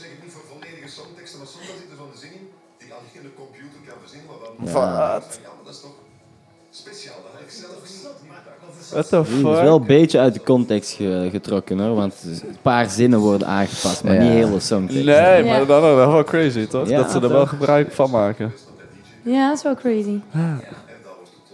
zeg 0.00 0.08
het 0.14 0.22
niet 0.22 0.32
voor 0.34 0.42
volledige 0.52 0.90
songteksten, 0.98 1.38
maar 1.38 1.48
soms 1.48 1.68
als 1.72 1.80
ik 1.84 1.90
ervan 1.90 2.08
de 2.12 2.18
zin 2.18 2.32
in, 2.32 2.48
die 2.78 2.92
alleen 2.92 3.12
in 3.12 3.22
de 3.22 3.34
computer 3.42 3.78
kan 3.88 3.96
verzinnen, 4.02 4.26
maar 4.30 4.40
dan... 4.44 4.72
Wat? 4.72 5.38
Ja, 5.42 5.48
maar 5.56 5.64
dat 5.64 5.74
is 5.74 5.80
toch 5.80 5.96
speciaal. 6.70 7.16
Dat 7.24 7.32
had 7.32 7.40
ik 7.40 7.50
zelf 7.50 7.74
niet. 7.82 7.96
What 8.90 9.08
the 9.08 9.22
Die 9.22 9.36
is 9.52 9.60
wel 9.60 9.76
een 9.76 9.86
beetje 9.86 10.18
uit 10.18 10.34
de 10.34 10.42
context 10.42 10.92
ge- 10.92 11.28
getrokken 11.30 11.78
hoor, 11.80 11.94
want 11.94 12.14
een 12.24 12.56
paar 12.62 12.90
zinnen 12.90 13.18
worden 13.18 13.46
aangepast, 13.48 14.04
maar 14.04 14.14
Ja. 14.14 14.20
niet 14.22 14.30
hele 14.32 14.60
songtekst. 14.60 15.04
Nee, 15.04 15.44
Ja. 15.44 15.44
maar 15.44 15.66
dan 15.66 15.80
dat 15.82 15.90
is 15.90 15.94
wel 16.12 16.24
crazy, 16.24 16.66
toch? 16.66 16.88
Ja, 16.88 16.96
dat 16.96 17.10
ze 17.10 17.20
er 17.20 17.28
wel 17.28 17.46
gebruik 17.46 17.92
van 17.92 18.10
maken. 18.10 18.54
ja, 19.22 19.48
dat 19.48 19.56
is 19.56 19.62
wel 19.62 19.74
crazy. 19.74 20.20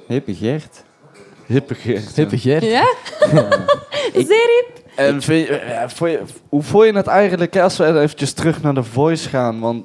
Hippe 0.06 0.34
Gert. 0.34 0.82
Hippe 1.46 1.74
Gert. 1.74 2.16
Hippe 2.16 2.38
Geert. 2.38 2.62
Ja? 2.62 2.94
Zeer 4.14 4.26
hip. 4.26 4.82
En 4.96 5.22
vind 5.22 5.46
je, 5.46 5.64
ja, 5.68 5.88
vond 5.88 6.10
je- 6.10 6.20
hoe 6.48 6.62
vond 6.62 6.84
je 6.84 6.92
het 6.92 7.06
eigenlijk, 7.06 7.56
als 7.58 7.76
we 7.76 7.86
eventjes 8.00 8.32
terug 8.32 8.62
naar 8.62 8.74
de 8.74 8.82
voice 8.82 9.28
gaan? 9.28 9.60
Want 9.60 9.84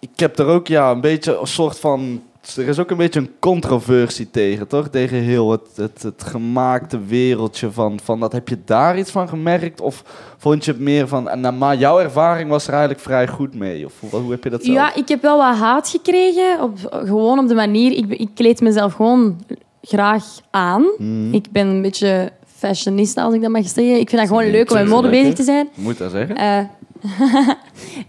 ik 0.00 0.10
heb 0.16 0.38
er 0.38 0.46
ook 0.46 0.66
ja, 0.66 0.90
een 0.90 1.00
beetje 1.00 1.38
een 1.40 1.46
soort 1.46 1.78
van... 1.78 2.22
Er 2.56 2.68
is 2.68 2.78
ook 2.78 2.90
een 2.90 2.96
beetje 2.96 3.20
een 3.20 3.34
controversie 3.38 4.30
tegen, 4.30 4.66
toch? 4.66 4.88
Tegen 4.88 5.16
heel 5.18 5.50
het, 5.50 5.68
het, 5.74 6.02
het 6.02 6.22
gemaakte 6.26 6.98
wereldje 7.04 7.70
van, 7.70 8.00
van 8.02 8.20
dat. 8.20 8.32
Heb 8.32 8.48
je 8.48 8.58
daar 8.64 8.98
iets 8.98 9.10
van 9.10 9.28
gemerkt? 9.28 9.80
Of 9.80 10.02
vond 10.38 10.64
je 10.64 10.70
het 10.70 10.80
meer 10.80 11.08
van... 11.08 11.22
nou, 11.40 11.54
maar 11.54 11.76
jouw 11.76 12.00
ervaring 12.00 12.50
was 12.50 12.64
er 12.66 12.72
eigenlijk 12.72 13.02
vrij 13.02 13.28
goed 13.28 13.54
mee? 13.54 13.84
Of 13.84 13.92
hoe, 14.00 14.20
hoe 14.20 14.30
heb 14.30 14.44
je 14.44 14.50
dat 14.50 14.64
zelf? 14.64 14.76
Ja, 14.76 14.94
ik 14.94 15.08
heb 15.08 15.22
wel 15.22 15.36
wat 15.38 15.56
haat 15.56 15.88
gekregen. 15.88 16.60
Op, 16.62 16.78
gewoon 17.06 17.38
op 17.38 17.48
de 17.48 17.54
manier... 17.54 17.92
Ik, 17.92 18.10
ik 18.10 18.28
kleed 18.34 18.60
mezelf 18.60 18.92
gewoon 18.92 19.40
graag 19.82 20.24
aan. 20.50 20.86
Mhm. 20.98 21.34
Ik 21.34 21.46
ben 21.50 21.66
een 21.66 21.82
beetje 21.82 22.32
fashionista, 22.66 23.22
als 23.22 23.34
ik 23.34 23.40
dat 23.40 23.50
mag 23.50 23.68
zeggen. 23.68 23.98
Ik 24.00 24.08
vind 24.08 24.20
dat 24.20 24.28
gewoon 24.28 24.50
leuk 24.50 24.70
om 24.70 24.76
met 24.76 24.86
mode 24.88 25.08
bezig 25.10 25.34
te 25.34 25.42
zijn. 25.42 25.68
Moet 25.74 25.98
dat 25.98 26.10
zeggen? 26.10 26.36
Eh, 26.36 26.58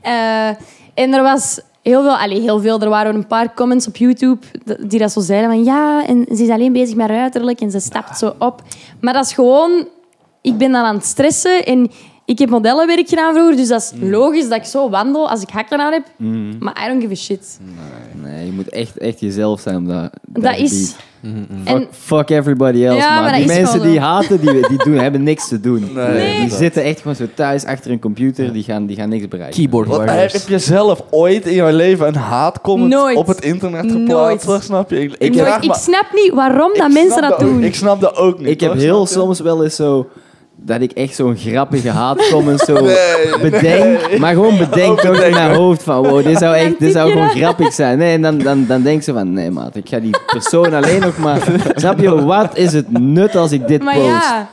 eh, 0.49 0.55
en 0.93 1.13
er 1.13 1.23
was 1.23 1.59
heel 1.81 2.01
veel, 2.01 2.17
allee, 2.17 2.41
heel 2.41 2.59
veel, 2.59 2.79
er 2.79 2.89
waren 2.89 3.15
een 3.15 3.27
paar 3.27 3.53
comments 3.53 3.87
op 3.87 3.95
YouTube 3.95 4.45
die 4.79 4.99
dat 4.99 5.11
zo 5.11 5.21
zeiden 5.21 5.49
van 5.49 5.63
ja, 5.63 6.05
en 6.07 6.25
ze 6.35 6.43
is 6.43 6.49
alleen 6.49 6.73
bezig 6.73 6.95
met 6.95 7.07
haar 7.07 7.19
uiterlijk 7.19 7.61
en 7.61 7.71
ze 7.71 7.79
stapt 7.79 8.17
zo 8.17 8.35
op. 8.39 8.61
Maar 9.01 9.13
dat 9.13 9.25
is 9.25 9.33
gewoon, 9.33 9.87
ik 10.41 10.57
ben 10.57 10.71
dan 10.71 10.83
aan 10.83 10.95
het 10.95 11.05
stressen 11.05 11.65
en 11.65 11.91
ik 12.25 12.39
heb 12.39 12.49
modellenwerk 12.49 13.09
gedaan 13.09 13.33
vroeger, 13.33 13.55
dus 13.55 13.67
dat 13.67 13.81
is 13.81 13.99
Mm. 13.99 14.09
logisch 14.09 14.47
dat 14.49 14.57
ik 14.57 14.63
zo 14.63 14.89
wandel 14.89 15.29
als 15.29 15.41
ik 15.41 15.49
hakken 15.49 15.79
aan 15.79 15.91
heb. 15.91 16.05
Mm. 16.17 16.55
Maar 16.59 16.83
I 16.85 16.87
don't 16.87 17.01
give 17.01 17.13
a 17.13 17.15
shit. 17.15 17.59
Nee, 18.23 18.45
je 18.45 18.51
moet 18.51 18.69
echt, 18.69 18.97
echt 18.97 19.19
jezelf 19.19 19.61
zijn 19.61 19.75
om 19.75 19.87
dat, 19.87 20.09
Dat 20.27 20.57
is... 20.57 20.95
En, 21.25 21.47
Fuck, 21.65 21.87
fuck 21.91 22.29
everybody 22.29 22.85
else, 22.85 22.97
Ja, 22.97 23.21
man. 23.21 23.33
Die 23.33 23.45
mensen 23.45 23.81
die 23.81 23.99
haten, 23.99 24.39
die, 24.39 24.67
die 24.67 24.77
doen, 24.77 24.97
hebben 24.97 25.23
niks 25.23 25.47
te 25.47 25.59
doen. 25.59 25.89
Nee, 25.93 26.39
die 26.39 26.49
zitten 26.49 26.83
echt 26.83 26.99
gewoon 26.99 27.15
zo 27.15 27.25
thuis 27.33 27.65
achter 27.65 27.91
een 27.91 27.99
computer, 27.99 28.53
die 28.53 28.63
gaan, 28.63 28.85
die 28.85 28.95
gaan 28.95 29.09
niks 29.09 29.27
bereiken. 29.27 29.57
Keyboard 29.57 29.87
Wat, 29.87 30.09
heb 30.09 30.47
je 30.47 30.59
zelf 30.59 31.03
ooit 31.09 31.45
in 31.45 31.53
jouw 31.53 31.71
leven 31.71 32.07
een 32.07 32.15
haatcomment 32.15 32.93
Nooit. 32.93 33.17
op 33.17 33.27
het 33.27 33.41
internet 33.41 33.91
geplaatst? 33.91 34.63
Snap 34.63 34.89
je? 34.89 34.99
Ik, 34.99 35.15
ik, 35.17 35.35
ik 35.61 35.73
snap 35.73 36.05
niet 36.13 36.31
waarom 36.33 36.71
dat 36.73 36.91
mensen 36.91 37.21
dat 37.21 37.33
ook- 37.33 37.39
doen. 37.39 37.63
Ik 37.63 37.75
snap 37.75 38.01
dat 38.01 38.15
ook 38.15 38.39
niet. 38.39 38.47
Ik 38.47 38.59
heb 38.59 38.73
heel 38.73 39.05
soms 39.05 39.39
wel 39.39 39.63
eens 39.63 39.75
zo... 39.75 40.07
Dat 40.65 40.81
ik 40.81 40.91
echt 40.91 41.15
zo'n 41.15 41.37
grappige 41.37 41.89
haatcomment 41.89 42.59
zo 42.59 42.73
Nee, 42.73 43.39
bedenk. 43.51 44.17
Maar 44.17 44.33
gewoon 44.33 44.57
bedenk 44.57 44.99
toch 44.99 45.21
in 45.21 45.33
mijn 45.33 45.55
hoofd 45.55 45.83
van... 45.83 46.07
Wow, 46.07 46.23
dit 46.23 46.37
zou, 46.37 46.55
echt, 46.55 46.79
dit 46.79 46.91
zou 46.91 47.11
gewoon 47.11 47.29
grappig 47.29 47.73
zijn. 47.73 47.97
Nee, 47.97 48.13
en 48.13 48.21
dan, 48.21 48.37
dan, 48.37 48.65
dan 48.67 48.81
denk 48.81 49.01
ze 49.03 49.13
van... 49.13 49.33
Nee, 49.33 49.51
maat, 49.51 49.75
ik 49.75 49.89
ga 49.89 49.99
die 49.99 50.15
persoon 50.25 50.73
alleen 50.73 51.01
nog 51.01 51.17
maar... 51.17 51.47
Snap 51.75 51.99
je, 51.99 52.23
wat 52.23 52.57
is 52.57 52.73
het 52.73 52.99
nut 52.99 53.35
als 53.35 53.51
ik 53.51 53.67
dit 53.67 53.83
maar 53.83 53.93
post? 53.93 54.05
ja, 54.05 54.47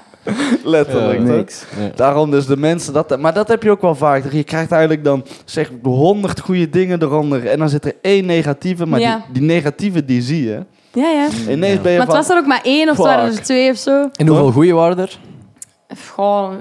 Letterlijk. 0.65 1.19
Ja, 1.19 1.27
toch? 1.27 1.37
niks. 1.37 1.65
Daarom 1.95 2.31
dus 2.31 2.47
de 2.47 2.57
mensen 2.57 2.93
dat... 2.93 3.19
Maar 3.21 3.35
dat 3.35 3.49
heb 3.49 3.63
je 3.63 3.71
ook 3.71 3.83
wel 3.83 3.95
vaak. 3.95 4.33
Je 4.33 4.45
krijgt 4.45 4.73
eigenlijk 4.73 5.05
dan 5.05 5.25
zeg 5.45 5.71
honderd 5.83 6.41
goede 6.41 6.71
dingen 6.71 7.03
eronder. 7.03 7.47
En 7.47 7.59
dan 7.59 7.69
zit 7.69 7.85
er 7.85 7.95
één 8.03 8.27
negatieve. 8.27 8.87
Maar 8.87 9.01
Ja. 9.01 9.23
die, 9.33 9.41
die 9.41 9.43
negatieve 9.43 10.05
die 10.05 10.23
zie 10.23 10.45
je. 10.45 10.61
ja, 10.93 11.09
ja. 11.09 11.53
Ineens 11.53 11.81
ben 11.81 11.93
je 11.93 11.99
Maar 11.99 12.07
het 12.07 12.17
van... 12.17 12.25
was 12.27 12.29
er 12.31 12.37
ook 12.37 12.47
maar 12.47 12.63
één 12.63 12.89
of 12.89 12.97
het 12.97 13.07
waren 13.07 13.25
er 13.25 13.43
twee 13.43 13.71
of 13.71 13.77
zo. 13.77 14.09
En 14.17 14.27
hoeveel 14.27 14.53
goeie 14.53 14.75
waren 14.75 14.99
er? 14.99 15.19
Gewoon 16.15 16.59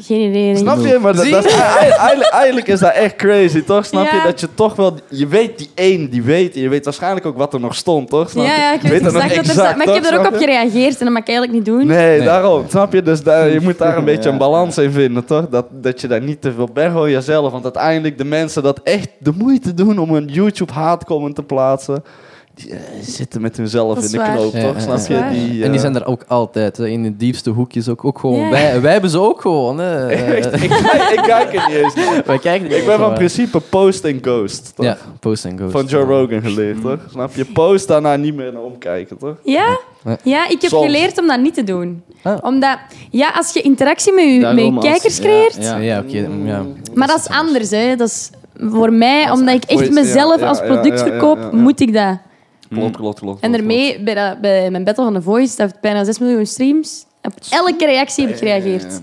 Geen 0.00 0.28
idee. 0.30 0.56
Snap 0.56 0.78
je? 0.78 0.98
Maar 1.00 1.14
dat, 1.16 1.28
dat 1.28 1.44
is, 1.44 1.52
eigenlijk, 1.52 2.30
eigenlijk 2.32 2.66
is 2.66 2.80
dat 2.80 2.92
echt 2.92 3.16
crazy, 3.16 3.62
toch? 3.62 3.84
Snap 3.84 4.10
je? 4.10 4.20
Dat 4.24 4.40
je 4.40 4.48
toch 4.54 4.76
wel... 4.76 4.94
Je 5.08 5.26
weet 5.26 5.58
die 5.58 5.70
één, 5.74 6.10
die 6.10 6.22
weet. 6.22 6.54
Je 6.54 6.68
weet 6.68 6.84
waarschijnlijk 6.84 7.26
ook 7.26 7.36
wat 7.36 7.54
er 7.54 7.60
nog 7.60 7.74
stond, 7.74 8.08
toch? 8.08 8.30
Snap 8.30 8.44
je? 8.44 8.50
Ja, 8.50 8.56
ja, 8.56 8.72
ik 8.72 8.82
Je 8.82 8.88
weet 8.88 9.00
exact 9.00 9.24
er 9.24 9.30
exact, 9.30 9.50
staat. 9.50 9.76
Maar 9.76 9.88
ik 9.88 9.94
heb 9.94 10.12
er 10.12 10.18
ook 10.18 10.26
op 10.26 10.32
je? 10.32 10.38
gereageerd 10.38 10.98
en 10.98 11.04
dat 11.04 11.12
mag 11.12 11.22
ik 11.22 11.28
eigenlijk 11.28 11.52
niet 11.58 11.66
doen. 11.66 11.86
Nee, 11.86 12.18
Nee. 12.18 12.26
daarom. 12.26 12.64
Snap 12.68 12.92
je? 12.92 13.02
Dus 13.02 13.22
daar, 13.22 13.48
je 13.48 13.60
moet 13.60 13.78
daar 13.78 13.96
een 13.96 14.04
beetje 14.14 14.30
een 14.30 14.38
balans 14.38 14.78
in 14.78 14.90
vinden, 14.90 15.24
toch? 15.24 15.48
Dat, 15.48 15.66
dat 15.70 16.00
je 16.00 16.08
daar 16.08 16.22
niet 16.22 16.40
te 16.40 16.52
veel... 16.52 16.68
Ben 16.72 16.90
gewoon 16.90 17.10
jezelf. 17.10 17.52
Want 17.52 17.64
uiteindelijk 17.64 18.18
de 18.18 18.24
mensen 18.24 18.62
dat 18.62 18.80
echt 18.82 19.08
de 19.18 19.32
moeite 19.38 19.74
doen 19.74 19.98
om 19.98 20.14
een 20.14 20.26
YouTube-haatcomment 20.26 21.34
te 21.34 21.42
plaatsen... 21.42 22.04
Die 22.54 22.70
eh, 22.70 22.78
zitten 23.02 23.40
met 23.40 23.56
hunzelf 23.56 23.96
in 24.04 24.10
de 24.10 24.18
knoop, 24.34 24.52
Ja, 24.54 24.60
toch? 24.62 24.74
ja, 24.74 24.96
Snap 24.96 24.98
je? 24.98 25.28
Die, 25.32 25.48
En 25.50 25.68
die 25.70 25.70
eh, 25.70 25.78
zijn 25.80 25.94
er 25.94 26.06
ook 26.06 26.24
altijd, 26.28 26.78
in 26.78 27.02
de 27.02 27.16
diepste 27.16 27.50
hoekjes 27.50 27.88
ook, 27.88 28.04
ook 28.04 28.18
gewoon. 28.18 28.50
Wij, 28.50 28.80
wij 28.80 28.92
hebben 28.92 29.10
ze 29.10 29.20
ook 29.20 29.40
gewoon. 29.40 29.78
Hè. 29.78 30.12
ik, 30.36 30.44
ik, 30.44 30.62
ik 31.12 31.20
kijk 31.22 31.54
er 31.54 31.68
niet 31.68 31.76
eens 31.76 31.94
naar. 31.94 32.22
wij 32.26 32.38
kijken 32.38 32.76
Ik 32.76 32.86
ben 32.86 32.98
van 32.98 33.14
principe 33.14 33.60
post 33.60 34.04
en 34.04 34.18
ghost, 34.22 34.72
toch? 34.74 34.86
Ja, 34.86 34.96
post 35.20 35.44
en 35.44 35.58
ghost. 35.58 35.72
Van 35.72 35.84
Joe 35.84 36.04
Rogan 36.04 36.42
geleerd, 36.42 36.80
toch? 36.80 36.98
Snap 37.10 37.34
je? 37.34 37.44
Post 37.44 37.88
daarna 37.88 38.16
niet 38.16 38.34
meer 38.34 38.52
naar 38.52 38.62
omkijken, 38.62 39.18
toch? 39.18 39.36
Ja? 39.44 39.78
Ja. 40.04 40.18
Ja, 40.22 40.48
ik 40.48 40.60
heb 40.62 40.70
Soms. 40.70 40.84
geleerd 40.84 41.20
om 41.20 41.26
dat 41.26 41.40
niet 41.40 41.54
te 41.54 41.64
doen. 41.64 42.02
Ah. 42.22 42.36
Omdat, 42.40 42.78
ja, 43.10 43.30
als 43.36 43.52
je 43.52 43.60
interactie 43.60 44.12
met 44.12 44.24
je, 44.24 44.30
met 44.30 44.36
je 44.50 44.54
Daarom 44.56 44.76
als- 44.76 44.84
kijkers 44.86 45.16
ja, 45.16 45.22
creëert... 45.22 45.56
ja. 45.60 45.76
Ja, 45.76 45.98
oké. 46.00 46.28
ja. 46.44 46.62
Maar 46.94 47.08
dat 47.08 47.18
is 47.18 47.28
anders, 47.28 47.70
hè. 47.70 47.96
Dat 47.96 48.08
is 48.08 48.30
voor 48.58 48.92
mij, 48.92 49.30
omdat 49.30 49.54
ik 49.54 49.64
echt 49.64 49.90
mezelf 49.90 50.40
ja, 50.40 50.46
als 50.48 50.58
product 50.60 50.98
ja, 50.98 51.04
ja, 51.04 51.10
verkoop, 51.10 51.36
ja, 51.38 51.48
ja. 51.52 51.56
moet 51.56 51.80
ik 51.80 51.92
dat. 51.92 52.18
Klopt, 52.70 52.96
klopt, 52.96 53.18
klopt. 53.20 53.42
En 53.42 53.52
daarmee, 53.52 54.00
bij, 54.00 54.14
dat, 54.14 54.40
bij 54.40 54.70
mijn 54.70 54.84
Battle 54.84 55.04
van 55.04 55.14
The 55.14 55.22
Voice, 55.22 55.56
dat 55.56 55.66
heeft 55.70 55.80
bijna 55.80 56.04
6 56.04 56.18
miljoen 56.18 56.46
streams. 56.46 57.04
Op 57.22 57.32
elke 57.50 57.86
reactie 57.86 58.24
heb 58.24 58.32
ik 58.32 58.38
gereageerd. 58.38 59.00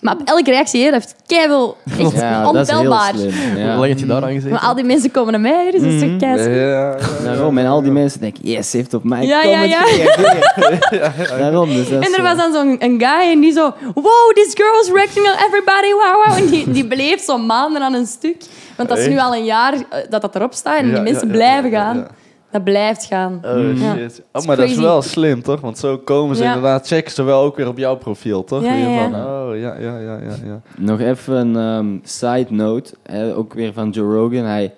Maar 0.00 0.14
op 0.14 0.20
elke 0.24 0.50
reactie, 0.50 0.84
hè, 0.84 0.90
dat 0.90 1.00
heeft 1.00 1.14
keiveel... 1.26 1.76
Echt 1.98 2.12
Ja, 2.12 2.52
dat 2.52 2.54
is 2.56 2.68
heel 2.68 2.76
ontelbaar. 2.78 3.12
slim. 3.14 3.30
Hoe 3.52 3.58
Ja. 3.60 3.76
lang 3.76 3.88
heb 3.88 3.98
je 3.98 4.06
daar 4.06 4.22
aan 4.22 4.28
gezeten? 4.32 4.50
Maar 4.50 4.60
al 4.60 4.74
die 4.74 4.84
mensen 4.84 5.10
komen 5.10 5.32
naar 5.32 5.40
mij, 5.40 5.70
dus 5.70 5.80
dat 5.80 5.90
is 5.90 5.98
toch 6.00 6.08
klopt. 6.08 6.22
keislim. 6.22 6.52
Ja, 6.54 6.60
ja, 6.68 6.96
ja. 6.98 7.24
Daarom, 7.24 7.58
en 7.58 7.66
al 7.66 7.82
die 7.82 7.90
mensen 7.90 8.20
denken, 8.20 8.48
yes, 8.48 8.72
heeft 8.72 8.94
op 8.94 9.04
mijn 9.04 9.26
Ja, 9.26 9.42
ja, 9.42 9.50
comment 9.52 9.70
ja. 9.70 9.82
gereageerd. 9.82 11.28
Daarom, 11.38 11.68
dus 11.68 11.88
dat 11.90 12.00
is 12.00 12.06
En 12.06 12.12
er 12.12 12.18
zo. 12.18 12.22
was 12.22 12.36
dan 12.36 12.52
zo'n 12.52 12.76
een 12.78 13.00
guy 13.00 13.30
en 13.32 13.40
die 13.40 13.52
zo... 13.52 13.74
Wow, 13.94 14.32
this 14.34 14.50
girl 14.54 14.80
is 14.82 14.90
wrecking 14.90 15.26
on 15.26 15.32
everybody, 15.46 15.92
wow, 15.92 16.26
wow. 16.26 16.36
En 16.38 16.46
die, 16.46 16.70
die 16.70 16.86
bleef 16.86 17.20
zo 17.24 17.38
maanden 17.38 17.82
aan 17.82 17.94
een 17.94 18.06
stuk. 18.06 18.36
Want 18.76 18.88
dat 18.88 18.98
is 18.98 19.06
nu 19.08 19.18
al 19.18 19.34
een 19.34 19.44
jaar 19.44 19.72
eh, 19.74 19.80
dat 20.10 20.20
dat 20.20 20.34
erop 20.34 20.52
staat 20.54 20.78
en 20.78 20.86
Ja, 20.88 20.92
die 20.94 21.02
mensen 21.02 21.26
ja, 21.28 21.32
ja, 21.32 21.38
blijven 21.38 21.70
ja, 21.70 21.78
ja, 21.78 21.84
gaan. 21.84 21.96
ja. 21.96 22.06
Dat 22.52 22.64
blijft 22.64 23.04
gaan. 23.04 23.40
Oh 23.44 23.78
Ja. 23.78 23.94
shit. 23.94 24.10
is 24.12 24.20
Oh, 24.32 24.44
maar 24.46 24.56
dat 24.56 24.68
is 24.68 24.76
wel 24.76 25.02
slim, 25.02 25.42
toch? 25.42 25.60
Want 25.60 25.78
zo 25.78 25.98
komen 25.98 26.36
ze 26.36 26.42
Ja. 26.42 26.48
inderdaad, 26.54 26.86
checken 26.86 27.12
ze 27.12 27.22
wel 27.22 27.42
ook 27.42 27.56
weer 27.56 27.68
op 27.68 27.78
jouw 27.78 27.96
profiel, 27.96 28.44
toch? 28.44 28.62
Ja, 28.64 28.72
ja, 28.74 28.88
ja. 28.88 29.10
Van, 29.10 29.14
oh, 29.20 29.58
ja, 29.58 29.78
ja, 29.78 29.98
ja, 29.98 30.18
ja, 30.18 30.34
ja. 30.44 30.60
Nog 30.78 31.00
even 31.00 31.34
een 31.34 31.56
ehm, 31.56 31.98
side 32.02 32.46
note, 32.48 32.94
hè, 33.02 33.36
ook 33.36 33.54
weer 33.54 33.72
van 33.72 33.90
Joe 33.90 34.14
Rogan. 34.14 34.44
Hij, 34.44 34.74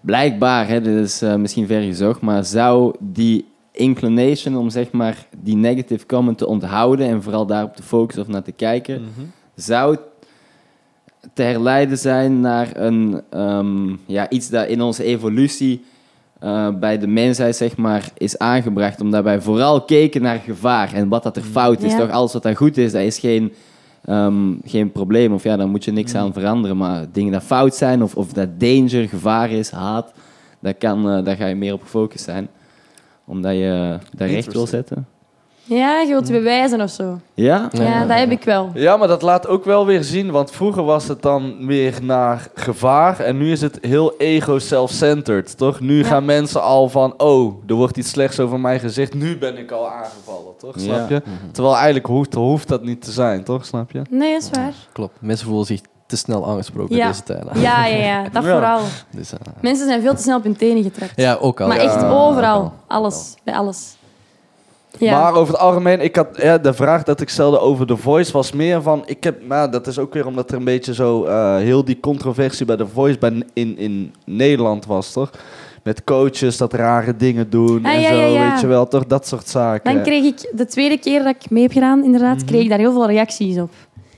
blijkbaar, 0.00 0.68
hè, 0.68 0.80
dit 0.80 1.04
is 1.04 1.22
eh, 1.22 1.34
misschien 1.34 1.66
ver 1.66 1.82
gezocht, 1.82 2.20
maar 2.20 2.44
zou 2.44 2.94
die 3.00 3.44
inclination 3.72 4.56
om 4.56 4.70
zeg 4.70 4.90
maar 4.90 5.26
die 5.42 5.56
negative 5.56 6.06
comment 6.06 6.38
te 6.38 6.46
onthouden 6.46 7.06
en 7.06 7.22
vooral 7.22 7.46
daarop 7.46 7.76
te 7.76 7.82
focussen 7.82 8.22
of 8.22 8.28
naar 8.28 8.42
te 8.42 8.52
kijken, 8.52 9.00
Mhm. 9.00 9.26
zou 9.54 9.96
te 11.34 11.42
herleiden 11.42 11.98
zijn 11.98 12.40
naar 12.40 12.68
een, 12.74 13.20
ehm, 13.30 13.88
ja, 14.06 14.30
iets 14.30 14.48
dat 14.48 14.66
in 14.68 14.80
onze 14.82 15.04
evolutie 15.04 15.84
eh, 16.42 16.68
bij 16.80 16.98
de 16.98 17.06
mensheid 17.06 17.56
zeg 17.56 17.76
maar, 17.76 18.10
is 18.16 18.38
aangebracht. 18.38 19.00
Omdat 19.00 19.24
wij 19.24 19.40
vooral 19.40 19.84
keken 19.84 20.22
naar 20.22 20.38
gevaar 20.38 20.92
en 20.92 21.08
wat 21.08 21.22
dat 21.22 21.36
er 21.36 21.42
fout 21.42 21.82
is. 21.82 21.92
Ja. 21.92 21.98
Toch 21.98 22.10
alles 22.10 22.32
wat 22.32 22.42
dan 22.42 22.54
goed 22.54 22.76
is, 22.76 22.92
dat 22.92 23.02
is 23.02 23.18
geen, 23.18 23.52
ehm, 24.04 24.54
geen 24.64 24.92
probleem. 24.92 25.32
Of 25.32 25.42
ja, 25.42 25.56
daar 25.56 25.68
moet 25.68 25.84
je 25.84 25.92
niks 25.92 26.14
aan 26.14 26.32
veranderen. 26.32 26.76
Maar 26.76 27.06
dingen 27.12 27.32
dat 27.32 27.42
fout 27.42 27.74
zijn 27.74 28.02
of, 28.02 28.14
of 28.14 28.32
dat 28.32 28.60
danger, 28.60 29.08
gevaar 29.08 29.50
is, 29.50 29.70
haat, 29.70 30.12
dat 30.60 30.78
kan, 30.78 31.10
eh, 31.10 31.24
daar 31.24 31.36
ga 31.36 31.46
je 31.46 31.54
meer 31.54 31.72
op 31.72 31.82
gefocust 31.82 32.24
zijn. 32.24 32.48
Omdat 33.24 33.52
je 33.52 33.98
daar 34.16 34.28
recht 34.28 34.52
wil 34.52 34.66
zetten. 34.66 35.06
Ja, 35.64 36.00
je 36.00 36.08
wilt 36.08 36.30
bewijzen 36.30 36.80
of 36.80 36.90
zo. 36.90 37.18
Ja? 37.34 37.68
Ja, 37.72 38.04
dat 38.04 38.16
heb 38.18 38.30
ik 38.30 38.44
wel. 38.44 38.70
Ja, 38.74 38.96
maar 38.96 39.08
dat 39.08 39.22
laat 39.22 39.46
ook 39.46 39.64
wel 39.64 39.86
weer 39.86 40.04
zien, 40.04 40.30
want 40.30 40.50
vroeger 40.50 40.82
was 40.84 41.08
het 41.08 41.22
dan 41.22 41.66
weer 41.66 41.98
naar 42.02 42.48
gevaar 42.54 43.20
en 43.20 43.38
nu 43.38 43.52
is 43.52 43.60
het 43.60 43.78
heel 43.80 44.14
ego-self-centered, 44.18 45.56
toch? 45.58 45.80
Nu 45.80 45.98
Ja. 45.98 46.04
gaan 46.04 46.24
mensen 46.24 46.62
al 46.62 46.88
van, 46.88 47.14
oh, 47.16 47.54
er 47.66 47.74
wordt 47.74 47.96
iets 47.96 48.10
slechts 48.10 48.40
over 48.40 48.60
mij 48.60 48.78
gezegd, 48.80 49.14
nu 49.14 49.38
ben 49.38 49.58
ik 49.58 49.70
al 49.70 49.88
aangevallen, 49.90 50.56
toch? 50.58 50.74
Snap 50.78 51.08
Ja. 51.10 51.14
je? 51.16 51.22
Terwijl 51.52 51.74
eigenlijk 51.76 52.06
hoeft, 52.06 52.34
hoeft 52.34 52.68
dat 52.68 52.82
niet 52.84 53.02
te 53.02 53.10
zijn, 53.12 53.44
toch? 53.44 53.64
Snap 53.66 53.90
je? 53.90 54.02
Nee, 54.10 54.32
dat 54.32 54.42
is 54.42 54.50
waar. 54.50 54.72
Klopt. 54.92 55.16
Mensen 55.20 55.46
voelen 55.46 55.66
zich 55.66 55.80
te 56.06 56.16
snel 56.16 56.46
aangesproken 56.46 56.96
Ja. 56.96 57.02
in 57.04 57.08
deze 57.10 57.22
tijden. 57.22 57.60
Ja, 57.60 57.86
ja, 57.86 57.96
ja. 57.96 58.22
Dat 58.32 58.44
Ja. 58.44 58.52
vooral. 58.52 58.80
Dus, 59.10 59.32
eh, 59.32 59.38
Mensen 59.60 59.86
zijn 59.86 60.02
veel 60.02 60.14
te 60.14 60.22
snel 60.22 60.36
op 60.36 60.42
hun 60.42 60.56
tenen 60.56 60.82
getrapt. 60.82 61.12
ja, 61.16 61.34
ook 61.40 61.60
al. 61.60 61.68
Maar 61.68 61.76
Ja, 61.76 61.82
echt 61.82 62.04
overal. 62.04 62.60
al. 62.60 62.72
Alles. 62.86 63.34
Bij 63.44 63.54
alles. 63.54 63.96
Ja. 64.98 65.20
Maar 65.20 65.34
over 65.34 65.52
het 65.52 65.62
algemeen, 65.62 66.00
ik 66.00 66.16
had, 66.16 66.28
ja, 66.36 66.58
de 66.58 66.72
vraag 66.72 67.02
dat 67.02 67.20
ik 67.20 67.28
stelde 67.28 67.58
over 67.60 67.86
The 67.86 67.96
Voice 67.96 68.32
was 68.32 68.52
meer 68.52 68.82
van... 68.82 69.02
Ik 69.06 69.24
heb, 69.24 69.46
maar 69.46 69.70
dat 69.70 69.86
is 69.86 69.98
ook 69.98 70.14
weer 70.14 70.26
omdat 70.26 70.50
er 70.50 70.56
een 70.56 70.64
beetje 70.64 70.94
zo... 70.94 71.24
eh, 71.24 71.56
heel 71.56 71.84
die 71.84 72.00
controversie 72.00 72.66
bij 72.66 72.76
The 72.76 72.86
Voice 72.86 73.18
bij, 73.18 73.42
in, 73.52 73.78
in 73.78 74.14
Nederland 74.24 74.86
was, 74.86 75.12
toch? 75.12 75.30
Met 75.82 76.04
coaches 76.04 76.56
dat 76.56 76.72
rare 76.72 77.16
dingen 77.16 77.50
doen 77.50 77.84
Ah, 77.84 77.92
en 77.94 78.00
ja, 78.00 78.08
zo, 78.08 78.14
ja, 78.14 78.26
ja. 78.26 78.50
weet 78.50 78.60
je 78.60 78.66
wel, 78.66 78.88
toch? 78.88 79.06
Dat 79.06 79.26
soort 79.26 79.48
zaken. 79.48 79.94
Dan 79.94 80.02
kreeg 80.02 80.24
ik 80.24 80.50
de 80.56 80.66
tweede 80.66 80.98
keer 80.98 81.22
dat 81.22 81.34
ik 81.40 81.50
mee 81.50 81.62
heb 81.62 81.72
gedaan, 81.72 82.04
inderdaad, 82.04 82.44
kreeg 82.44 82.62
ik 82.62 82.68
daar 82.68 82.78
heel 82.78 82.92
veel 82.92 83.06
reacties 83.06 83.58
op. 83.58 83.70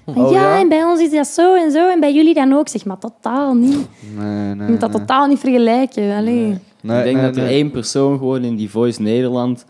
Van, 0.04 0.24
Oh, 0.24 0.32
ja, 0.32 0.40
ja? 0.40 0.58
en 0.60 0.68
bij 0.68 0.84
ons 0.84 1.00
is 1.00 1.10
dat 1.10 1.26
zo 1.26 1.54
en 1.54 1.70
zo, 1.70 1.90
en 1.90 2.00
bij 2.00 2.14
jullie 2.14 2.34
dan 2.34 2.52
ook. 2.52 2.68
Zeg 2.68 2.84
maar, 2.84 2.98
totaal 2.98 3.54
niet. 3.54 3.88
Nee, 4.18 4.54
nee, 4.54 4.66
Je 4.66 4.70
moet 4.72 4.80
dat 4.80 4.90
nee. 4.90 4.98
totaal 5.00 5.26
niet 5.26 5.38
vergelijken. 5.38 6.16
Allee. 6.16 6.58
Nee, 6.80 6.98
ik 6.98 7.04
denk 7.04 7.16
nee, 7.16 7.24
dat 7.24 7.36
er 7.36 7.46
één 7.46 7.70
persoon 7.70 8.18
gewoon 8.18 8.42
in 8.44 8.56
die 8.56 8.70
Voice 8.70 9.02
Nederland... 9.02 9.64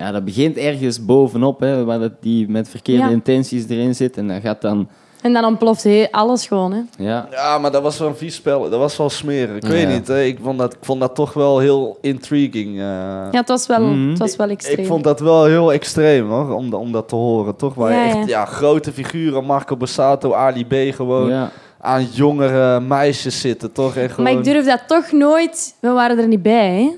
Ja, 0.00 0.10
dat 0.12 0.24
begint 0.24 0.56
ergens 0.56 1.04
bovenop, 1.04 1.60
hè, 1.60 1.84
waar 1.84 1.98
dat 1.98 2.12
die 2.20 2.48
met 2.48 2.68
verkeerde 2.68 3.02
Ja. 3.04 3.08
intenties 3.10 3.68
erin 3.68 3.94
zit. 3.94 4.16
En 4.16 4.28
dat 4.28 4.40
gaat 4.42 4.60
dan... 4.60 4.88
En 5.22 5.32
dan 5.32 5.44
ontploft 5.44 5.86
alles 6.10 6.46
gewoon. 6.46 6.72
Hè. 6.72 6.80
Ja, 7.04 7.26
Ja, 7.30 7.58
maar 7.58 7.70
dat 7.70 7.82
was 7.82 7.98
wel 7.98 8.08
een 8.08 8.16
vies 8.16 8.34
spel. 8.34 8.70
Dat 8.70 8.78
was 8.78 8.96
wel 8.96 9.10
smerig. 9.10 9.56
Ik 9.56 9.64
weet 9.64 9.88
niet, 9.88 10.08
hè. 10.08 10.22
Ik 10.22 10.38
vond, 10.42 10.58
dat, 10.58 10.72
ik 10.72 10.78
vond 10.82 11.00
dat 11.00 11.14
toch 11.14 11.32
wel 11.32 11.58
heel 11.58 11.98
intriguing. 12.00 12.68
eh. 12.68 12.82
Ja, 12.82 13.28
het 13.30 13.48
was 13.48 13.66
wel, 13.66 13.80
Mhm. 13.80 14.08
het 14.08 14.18
was 14.18 14.36
wel 14.36 14.48
extreem. 14.48 14.78
Ik 14.78 14.86
vond 14.86 15.04
dat 15.04 15.20
wel 15.20 15.44
heel 15.44 15.72
extreem, 15.72 16.28
hoor, 16.28 16.54
om, 16.54 16.74
om 16.74 16.92
dat 16.92 17.08
te 17.08 17.14
horen, 17.14 17.56
toch? 17.56 17.74
Waar 17.74 17.92
Ja, 17.92 18.04
echt 18.04 18.14
ja. 18.16 18.24
ja, 18.26 18.44
grote 18.44 18.92
figuren, 18.92 19.44
Marco 19.44 19.76
Borsato, 19.76 20.32
Ali 20.32 20.66
B, 20.66 20.94
gewoon 20.94 21.28
ja. 21.28 21.50
aan 21.80 22.04
jongere 22.04 22.80
meisjes 22.80 23.40
zitten, 23.40 23.72
toch? 23.72 23.96
En 23.96 24.10
gewoon... 24.10 24.24
Maar 24.24 24.38
ik 24.38 24.44
durf 24.44 24.66
dat 24.66 24.82
toch 24.86 25.12
nooit... 25.12 25.74
We 25.80 25.88
waren 25.90 26.18
er 26.18 26.28
niet 26.28 26.42
bij, 26.42 26.74
hè. 26.82 26.90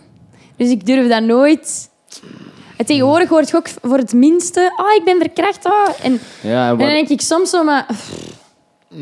Dus 0.56 0.70
ik 0.70 0.86
durf 0.86 1.08
dat 1.08 1.22
nooit... 1.22 1.90
En 2.76 2.84
tegenwoordig 2.86 3.28
hoort 3.28 3.50
je 3.50 3.56
ook 3.56 3.68
voor 3.82 3.96
het 3.98 4.12
minste... 4.12 4.72
Oh, 4.76 4.92
ik 4.96 5.04
ben 5.04 5.18
verkracht. 5.18 5.66
Oh. 5.66 5.88
En, 6.04 6.20
ja 6.40 6.68
en 6.70 6.78
dan 6.78 6.86
denk 6.86 7.08
ik 7.08 7.20
soms 7.20 7.50
zo... 7.50 7.64
Maar, 7.64 7.86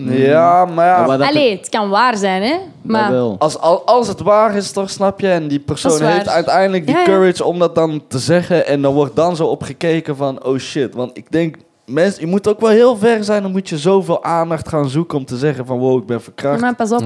Ja, 0.09 0.65
maar 0.65 0.87
ja, 0.87 1.07
maar 1.07 1.23
allee, 1.23 1.57
het 1.57 1.69
kan 1.69 1.89
waar 1.89 2.17
zijn, 2.17 2.43
hè. 2.43 2.55
Maar 2.83 3.13
als, 3.39 3.59
als, 3.59 3.81
als 3.85 4.09
het 4.09 4.21
waar 4.21 4.57
is, 4.57 4.71
toch, 4.71 4.91
snap 4.91 5.21
je? 5.21 5.29
En 5.29 5.49
die 5.49 5.59
persoon 5.59 6.03
heeft 6.03 6.29
uiteindelijk 6.29 6.87
die 6.87 6.95
Ja, 6.95 7.01
ja. 7.01 7.07
courage 7.07 7.45
om 7.45 7.59
dat 7.59 7.75
dan 7.75 8.03
te 8.09 8.19
zeggen. 8.19 8.67
En 8.67 8.83
dan 8.83 8.95
wordt 8.95 9.17
dan 9.17 9.37
zo 9.37 9.47
op 9.47 9.63
gekeken 9.63 10.17
van, 10.17 10.45
oh 10.45 10.59
shit. 10.59 10.95
Want 10.95 11.17
ik 11.17 11.33
denk, 11.33 11.57
mensen, 11.87 12.21
je 12.21 12.27
moet 12.27 12.49
ook 12.49 12.61
wel 12.61 12.71
heel 12.71 12.97
ver 12.97 13.25
zijn. 13.25 13.43
Dan 13.43 13.51
moet 13.51 13.69
je 13.69 13.79
zoveel 13.79 14.25
aandacht 14.25 14.69
gaan 14.69 14.89
zoeken 14.89 15.19
om 15.19 15.25
te 15.25 15.37
zeggen 15.37 15.67
van, 15.67 15.79
wow, 15.79 15.99
ik 16.01 16.07
ben 16.07 16.17
Ja, 16.17 16.23
verkracht. 16.23 16.61
maar 16.61 16.75
pas 16.75 16.93
op. 16.93 17.03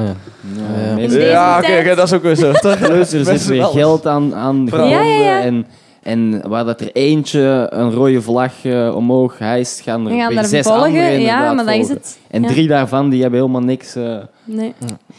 Ja. 1.18 1.58
Oké, 1.58 1.94
dat 1.94 2.06
is 2.06 2.12
ook 2.12 2.22
weer 2.22 2.36
zo. 2.36 2.52
toch? 2.52 2.78
Plus, 2.78 3.12
er 3.12 3.24
zit 3.24 3.46
weer 3.46 3.64
geld 3.64 4.06
aan, 4.06 4.34
aan 4.34 4.68
ja. 4.72 5.40
En, 5.40 5.66
en 6.04 6.48
waar 6.48 6.64
dat 6.64 6.80
er 6.80 6.90
eentje 6.92 7.66
een 7.70 7.90
rode 7.92 8.22
vlag 8.22 8.64
eh, 8.64 8.96
omhoog 8.96 9.38
hijst, 9.38 9.80
gaan 9.80 10.08
er 10.08 10.32
gaan 10.32 10.44
zes 10.44 10.66
volgen. 10.66 10.82
anderen 10.84 11.04
Ja, 11.04 11.10
inderdaad 11.10 11.54
maar 11.54 11.64
dat 11.64 11.74
is 11.74 11.80
volgen. 11.80 11.94
het. 11.96 12.18
En 12.30 12.42
Ja. 12.42 12.48
drie 12.48 12.68
daarvan 12.68 13.10
die 13.10 13.22
hebben 13.22 13.40
helemaal 13.40 13.62
niks... 13.62 13.94
eh, 13.94 14.16
Nee. 14.44 14.72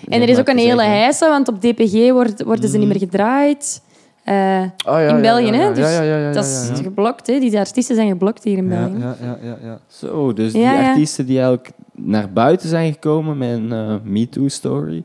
En 0.08 0.22
er 0.22 0.30
is 0.30 0.40
ook 0.40 0.48
een 0.48 0.58
hele 0.58 0.84
heisa, 0.84 1.30
want 1.30 1.48
op 1.48 1.62
DPG 1.62 2.12
wordt, 2.12 2.44
worden 2.44 2.70
ze 2.70 2.78
niet 2.78 2.88
meer 2.88 3.00
gedraaid. 3.00 3.82
Eh, 4.24 4.34
Oh, 4.36 4.66
ja, 4.86 5.00
in 5.00 5.16
ja, 5.16 5.22
België, 5.22 5.46
ja, 5.46 5.52
hè? 5.54 5.64
ja, 5.64 5.70
Dus 5.74 5.94
ja, 5.94 6.02
ja, 6.02 6.18
ja, 6.18 6.32
dat 6.32 6.46
ja, 6.46 6.72
is 6.72 6.78
ja. 6.78 6.84
geblokt, 6.84 7.28
hè? 7.28 7.40
Die 7.40 7.60
artiesten 7.60 7.96
zijn 7.96 8.08
geblokt 8.08 8.44
hier 8.44 8.58
in 8.58 8.70
Ja, 8.70 8.80
België. 8.88 9.00
ja, 9.02 9.16
ja, 9.22 9.38
ja, 9.42 9.58
ja. 9.64 9.80
Zo, 9.88 10.34
dus 10.34 10.52
die 10.54 10.62
Ja, 10.62 10.74
ja. 10.82 10.88
artiesten 10.90 11.26
die 11.26 11.38
eigenlijk 11.38 11.70
naar 11.96 12.32
buiten 12.34 12.70
zijn 12.70 12.94
gekomen 12.94 13.38
met 13.38 13.50
een 13.50 14.00
MeToo-story, 14.04 15.04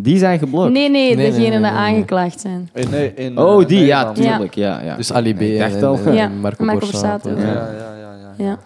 die 0.00 0.18
zijn 0.18 0.38
geblokt. 0.38 0.72
Nee, 0.72 0.90
nee, 0.90 1.14
Nee, 1.14 1.16
degenen 1.16 1.32
nee, 1.40 1.50
die 1.50 1.60
nee, 1.60 1.70
nee. 1.70 1.80
aangeklaagd 1.80 2.40
zijn. 2.40 2.70
In, 2.74 2.90
nee, 2.90 3.12
in, 3.14 3.38
Oh, 3.38 3.62
eh, 3.62 3.68
die, 3.68 3.84
ja, 3.84 4.12
tuurlijk. 4.12 4.54
Ja. 4.54 4.80
Ja, 4.82 4.96
Dus 4.96 5.12
Ali 5.12 5.34
B 5.34 5.40
Ik 5.40 5.60
en, 5.60 5.84
al. 5.84 5.98
en, 6.04 6.16
en 6.18 6.40
Marco, 6.40 6.64
Marco 6.64 6.80
Borsato. 6.80 7.30
Ja, 7.30 7.36
Ja. 7.36 7.46
ja, 7.46 7.70
ja, 8.00 8.12
ja. 8.38 8.44
Ja. 8.44 8.58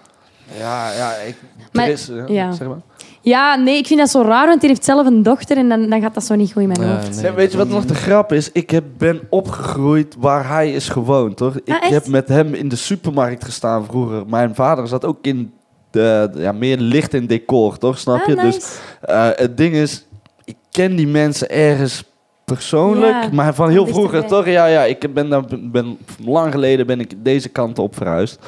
Ja, 0.59 0.93
ja, 0.93 1.13
ik... 1.27 1.37
Maar- 1.73 1.89
is, 1.89 2.07
ja, 2.07 2.25
ja. 2.29 2.53
Zeg 2.53 2.69
maar. 2.69 2.77
ja, 3.21 3.57
nee, 3.57 3.77
ik 3.79 3.87
vind 3.87 4.01
dat 4.01 4.11
zo 4.11 4.23
raar, 4.23 4.47
want 4.47 4.61
hij 4.61 4.69
heeft 4.71 4.85
zelf 4.85 5.07
een 5.07 5.23
dochter 5.23 5.57
en 5.57 5.69
dan, 5.69 5.89
dan 5.91 6.01
gaat 6.01 6.15
dat 6.15 6.25
zo 6.25 6.35
niet 6.35 6.53
goed 6.53 6.63
in 6.63 6.69
mijn 6.69 6.81
Ja, 6.81 6.95
hoofd. 6.95 7.15
nee. 7.15 7.25
Ja, 7.25 7.35
weet 7.35 7.53
je 7.53 7.59
wat 7.59 7.69
nog 7.69 7.85
de 7.85 7.95
grap 7.95 8.33
is? 8.33 8.53
Ik 8.53 8.71
heb, 8.71 8.85
ben 8.99 9.21
opgegroeid 9.31 10.17
waar 10.19 10.49
hij 10.49 10.73
is 10.73 10.89
gewoond, 10.89 11.37
toch? 11.37 11.57
Ik 11.65 11.69
Ah, 11.75 11.83
echt? 11.83 11.91
heb 11.91 12.07
met 12.07 12.29
hem 12.29 12.55
in 12.55 12.69
de 12.69 12.77
supermarkt 12.77 13.45
gestaan 13.45 13.85
vroeger. 13.85 14.23
Mijn 14.27 14.55
vader 14.55 14.89
zat 14.89 15.05
ook 15.05 15.19
in 15.23 15.53
de, 15.91 16.31
ja, 16.35 16.53
meer 16.53 16.77
licht 16.79 17.15
in 17.15 17.27
decor, 17.27 17.79
toch? 17.79 17.99
Snap 17.99 18.21
Ah, 18.21 18.27
je? 18.27 18.35
nice. 18.35 18.59
Dus 18.59 18.79
eh, 19.01 19.29
het 19.35 19.57
ding 19.57 19.75
is, 19.75 19.99
ik 19.99 20.07
ken 20.73 20.97
die 20.97 21.07
mensen 21.07 21.51
ergens 21.51 22.05
persoonlijk, 22.45 23.23
Ja, 23.23 23.29
maar 23.33 23.55
van 23.55 23.71
heel 23.71 23.87
vroeger 23.87 24.27
toch? 24.27 24.47
Ja, 24.47 24.67
ja, 24.67 24.85
ik 24.85 25.15
ben, 25.15 25.29
daar, 25.29 25.45
ben 25.61 25.99
lang 26.25 26.53
geleden 26.53 26.87
ben 26.87 27.01
ik 27.01 27.25
deze 27.25 27.49
kant 27.49 27.79
op 27.79 27.97
verhuisd. 27.97 28.39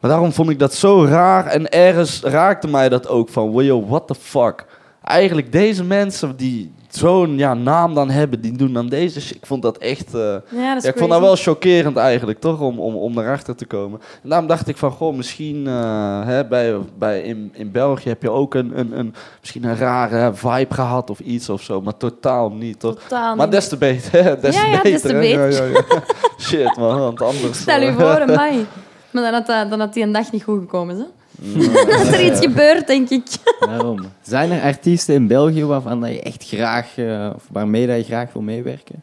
Maar 0.00 0.10
daarom 0.10 0.32
vond 0.32 0.50
ik 0.50 0.58
dat 0.58 0.74
zo 0.74 1.04
raar 1.04 1.46
en 1.46 1.68
ergens 1.68 2.22
raakte 2.22 2.68
mij 2.68 2.88
dat 2.88 3.08
ook 3.08 3.28
van, 3.28 3.50
wow, 3.50 3.88
what 3.88 4.06
the 4.06 4.14
fuck? 4.14 4.64
Eigenlijk 5.02 5.52
deze 5.52 5.84
mensen 5.84 6.36
die 6.36 6.72
zo'n 6.96 7.38
ja, 7.38 7.54
naam 7.54 7.94
dan 7.94 8.10
hebben, 8.10 8.40
die 8.40 8.56
doen 8.56 8.72
dan 8.72 8.88
deze. 8.88 9.34
Ik 9.34 9.46
vond 9.46 9.62
dat 9.62 9.78
echt... 9.78 10.14
eh, 10.14 10.20
Ja, 10.20 10.68
dat 10.68 10.76
is 10.76 10.82
ja, 10.82 10.88
ik 10.90 10.98
vond 10.98 11.10
dat 11.10 11.20
wel 11.20 11.36
chockerend 11.36 11.96
eigenlijk, 11.96 12.40
toch? 12.40 12.60
Om, 12.60 12.80
om, 12.80 12.94
om 12.96 13.18
erachter 13.18 13.54
te 13.56 13.66
komen. 13.66 14.00
En 14.22 14.28
daarom 14.28 14.48
dacht 14.48 14.68
ik 14.68 14.76
van, 14.76 14.90
goh, 14.90 15.14
misschien 15.16 15.66
eh, 15.66 16.26
hè, 16.26 16.46
bij, 16.46 16.76
bij, 16.98 17.20
in, 17.22 17.50
in 17.54 17.70
België 17.70 18.08
heb 18.08 18.22
je 18.22 18.30
ook 18.30 18.54
een, 18.54 18.78
een, 18.78 18.98
een, 18.98 19.14
misschien 19.40 19.64
een 19.64 19.76
rare 19.76 20.34
vibe 20.34 20.74
gehad 20.74 21.10
of 21.10 21.20
iets 21.20 21.48
of 21.48 21.62
zo. 21.62 21.80
Maar 21.80 21.96
totaal 21.96 22.50
niet, 22.50 22.80
toch? 22.80 22.98
Totaal 22.98 23.36
Maar 23.36 23.46
niet. 23.46 23.54
des 23.54 23.68
te 23.68 23.76
beter. 23.76 24.24
hè, 24.24 24.40
Des 24.40 24.54
Ja, 24.54 24.64
ja, 24.66 24.70
beter. 24.82 24.90
des 24.90 25.00
te 25.00 25.08
hè. 25.12 25.18
beter. 25.20 25.52
Ja, 25.52 25.64
ja, 25.64 25.70
ja. 25.88 26.02
Shit, 26.46 26.76
man, 26.76 26.98
want 26.98 27.22
anders... 27.22 27.58
Stel 27.60 27.80
je 27.80 27.86
eh, 27.86 27.94
voor, 27.98 28.26
mij. 28.36 28.66
Maar 29.10 29.22
dan 29.22 29.32
had, 29.32 29.70
dan 29.70 29.80
had 29.80 29.94
die 29.94 30.02
een 30.02 30.12
dag 30.12 30.32
niet 30.32 30.42
goed 30.42 30.60
gekomen. 30.60 30.96
Zo. 30.96 31.04
Dan 31.40 32.00
is 32.00 32.12
er 32.12 32.24
iets 32.24 32.40
gebeurd, 32.40 32.86
denk 32.86 33.08
ik. 33.10 33.26
Daarom. 33.60 33.98
Zijn 34.22 34.50
er 34.50 34.62
artiesten 34.62 35.14
in 35.14 35.26
België 35.26 35.64
waarvan 35.64 36.00
dat 36.00 36.10
je 36.10 36.22
echt 36.22 36.44
graag, 36.48 36.98
eh, 36.98 37.30
of 37.34 37.42
waarmee 37.52 37.86
dat 37.86 37.96
je 37.96 38.04
graag 38.04 38.32
wil 38.32 38.42
meewerken? 38.42 39.02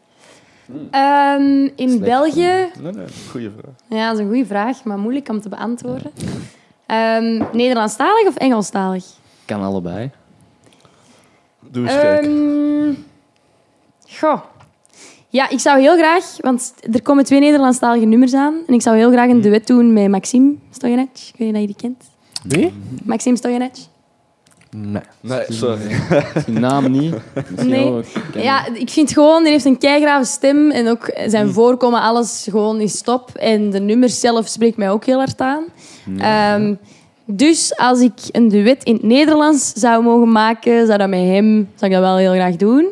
Ehm, 0.90 1.68
in 1.76 1.88
Slecht. 1.88 2.00
België, 2.00 2.68
Nee, 2.80 2.92
nee, 2.92 3.04
goeie 3.30 3.50
vraag. 3.60 3.74
ja, 3.88 4.06
dat 4.08 4.14
is 4.18 4.24
een 4.24 4.30
goede 4.30 4.46
vraag, 4.46 4.84
maar 4.84 4.98
moeilijk 4.98 5.28
om 5.28 5.40
te 5.40 5.48
beantwoorden. 5.48 6.10
Ehm, 6.86 7.42
Nederlandstalig 7.52 8.26
of 8.26 8.36
Engelstalig? 8.36 9.04
Kan 9.44 9.62
allebei. 9.62 10.10
Doe 11.70 11.88
eens. 11.88 11.92
Ehm, 12.26 12.92
goh. 14.20 14.40
Ja, 15.28 15.48
ik 15.48 15.60
zou 15.60 15.80
heel 15.80 15.96
graag, 15.96 16.36
want 16.40 16.74
er 16.92 17.02
komen 17.02 17.24
twee 17.24 17.40
Nederlandstalige 17.40 18.04
nummers 18.04 18.34
aan. 18.34 18.54
En 18.66 18.74
ik 18.74 18.82
zou 18.82 18.96
heel 18.96 19.10
graag 19.10 19.28
een 19.30 19.40
duet 19.40 19.66
doen 19.66 19.92
met 19.92 20.08
Maxime 20.08 20.54
Stojanec. 20.70 21.08
Ik 21.12 21.34
weet 21.38 21.46
niet 21.46 21.54
of 21.54 21.60
je 21.60 21.66
die 21.66 21.76
kent. 21.76 22.10
Wie? 22.42 22.72
Maxime 23.04 23.36
Stojanec. 23.36 23.76
Nee. 24.76 25.02
Nee, 25.20 25.44
sorry. 25.48 25.80
Die 26.46 26.58
naam 26.58 26.90
niet. 26.90 27.14
Misschien 27.34 27.68
Nee. 27.68 28.02
Ja, 28.34 28.66
ik 28.74 28.90
vind 28.90 29.12
gewoon, 29.12 29.42
die 29.42 29.52
heeft 29.52 29.64
een 29.64 29.78
keigrave 29.78 30.24
stem. 30.24 30.70
En 30.70 30.88
ook 30.88 31.10
zijn 31.26 31.52
voorkomen, 31.52 32.00
alles 32.00 32.46
gewoon 32.50 32.80
is 32.80 33.02
top. 33.02 33.30
En 33.34 33.70
de 33.70 33.80
nummers 33.80 34.20
zelf 34.20 34.48
spreekt 34.48 34.76
mij 34.76 34.90
ook 34.90 35.04
heel 35.04 35.18
hard 35.18 35.40
aan. 35.40 35.64
Ehm, 36.18 36.74
dus 37.24 37.76
als 37.76 38.00
ik 38.00 38.12
een 38.30 38.48
duet 38.48 38.84
in 38.84 38.94
het 38.94 39.02
Nederlands 39.02 39.72
zou 39.72 40.02
mogen 40.02 40.32
maken, 40.32 40.86
zou 40.86 40.98
dat 40.98 41.08
met 41.08 41.20
hem 41.20 41.68
zou 41.74 41.90
ik 41.90 41.96
dat 41.96 42.06
wel 42.06 42.16
heel 42.16 42.32
graag 42.32 42.56
doen. 42.56 42.86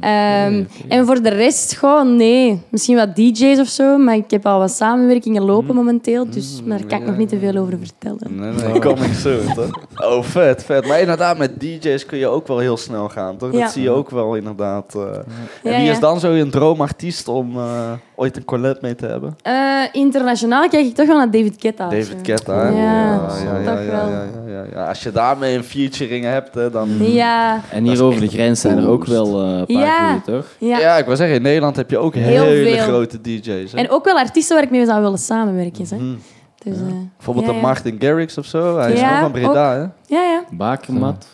Ehm, 0.00 0.64
En 0.88 1.06
voor 1.06 1.22
de 1.22 1.28
rest, 1.28 1.76
gewoon 1.76 2.16
nee. 2.16 2.62
Misschien 2.68 2.96
wat 2.96 3.16
DJ's 3.16 3.58
of 3.60 3.66
zo, 3.68 3.98
maar 3.98 4.16
ik 4.16 4.30
heb 4.30 4.46
al 4.46 4.58
wat 4.58 4.70
samenwerkingen 4.70 5.42
lopen 5.42 5.74
momenteel. 5.74 6.30
Dus 6.30 6.62
maar 6.66 6.78
daar 6.78 6.86
kan 6.86 7.00
ik 7.00 7.06
nog 7.06 7.16
niet 7.16 7.28
te 7.28 7.38
veel 7.38 7.56
over 7.56 7.78
vertellen. 7.78 8.18
Nee, 8.40 8.52
nee, 8.70 8.80
coming 8.80 9.14
soon, 9.14 9.54
toch? 9.54 9.70
Oh, 10.04 10.22
vet, 10.22 10.64
vet. 10.64 10.86
Maar 10.86 11.00
inderdaad, 11.00 11.38
met 11.38 11.60
DJ's 11.60 12.06
kun 12.06 12.18
je 12.18 12.26
ook 12.26 12.46
wel 12.46 12.58
heel 12.58 12.76
snel 12.76 13.08
gaan, 13.08 13.36
toch? 13.36 13.52
Ja. 13.52 13.60
Dat 13.60 13.70
zie 13.72 13.82
je 13.82 13.90
ook 13.90 14.10
wel 14.10 14.34
inderdaad. 14.34 14.94
eh. 14.94 15.72
En 15.72 15.80
wie 15.80 15.90
is 15.90 16.00
dan 16.00 16.20
zo 16.20 16.32
een 16.32 16.50
droomartiest 16.50 17.28
om 17.28 17.56
eh, 17.56 17.92
ooit 18.14 18.36
een 18.36 18.44
Colette 18.44 18.78
mee 18.82 18.94
te 18.94 19.06
hebben? 19.06 19.36
Eh, 19.42 19.54
internationaal 19.92 20.68
kijk 20.68 20.86
ik 20.86 20.94
toch 20.94 21.06
wel 21.06 21.16
naar 21.16 21.30
David 21.30 21.54
Guetta. 21.58 21.84
of 21.86 21.90
David 21.92 22.06
zo. 22.06 22.16
Guetta, 22.22 22.54
hè? 22.54 22.68
Ja, 22.68 23.12
ja, 23.44 23.58
ja, 23.58 23.60
ja, 23.60 23.80
ja, 23.80 23.86
wel. 23.86 24.08
ja, 24.10 24.24
ja, 24.46 24.64
ja. 24.72 24.88
Als 24.88 25.02
je 25.02 25.12
daarmee 25.12 25.56
een 25.56 25.64
featuring 25.64 26.24
hebt, 26.24 26.54
hè, 26.54 26.70
dan... 26.70 26.88
Ja, 27.00 27.60
En 27.70 27.84
hier 27.84 28.02
over 28.02 28.20
de 28.20 28.28
grens 28.28 28.60
zijn 28.60 28.78
er 28.78 28.88
ook 28.88 29.04
wel 29.06 29.42
eh, 29.42 29.48
een 29.58 29.66
paar 29.66 29.86
Ja. 29.92 30.20
toch? 30.24 30.46
ja. 30.58 30.78
Ja. 30.78 30.96
ik 30.96 31.06
wil 31.06 31.16
zeggen, 31.16 31.36
in 31.36 31.42
Nederland 31.42 31.76
heb 31.76 31.90
je 31.90 31.98
ook 31.98 32.14
Heel 32.14 32.42
hele 32.44 32.74
veel. 32.74 32.82
grote 32.84 33.20
DJ's. 33.20 33.72
Hè? 33.72 33.78
En 33.78 33.90
ook 33.90 34.04
wel 34.04 34.16
artiesten 34.18 34.54
waar 34.56 34.64
ik 34.64 34.70
mee 34.70 34.84
zou 34.86 35.02
willen 35.02 35.18
samenwerken. 35.18 35.86
Hè. 35.90 35.96
Mhm. 35.96 36.14
Dus, 36.64 36.76
eh, 36.76 36.82
Bijvoorbeeld 37.16 37.46
ja. 37.46 37.60
Martin 37.60 37.96
Garrix 38.00 38.38
of 38.38 38.46
zo. 38.46 38.78
Hij 38.78 38.92
is 38.92 39.00
Ja, 39.00 39.10
wel 39.10 39.20
van 39.20 39.32
Breda, 39.32 39.72
hè? 39.72 39.80
Ja, 40.16 40.22
ja. 40.22 40.44
Bakermat. 40.50 41.26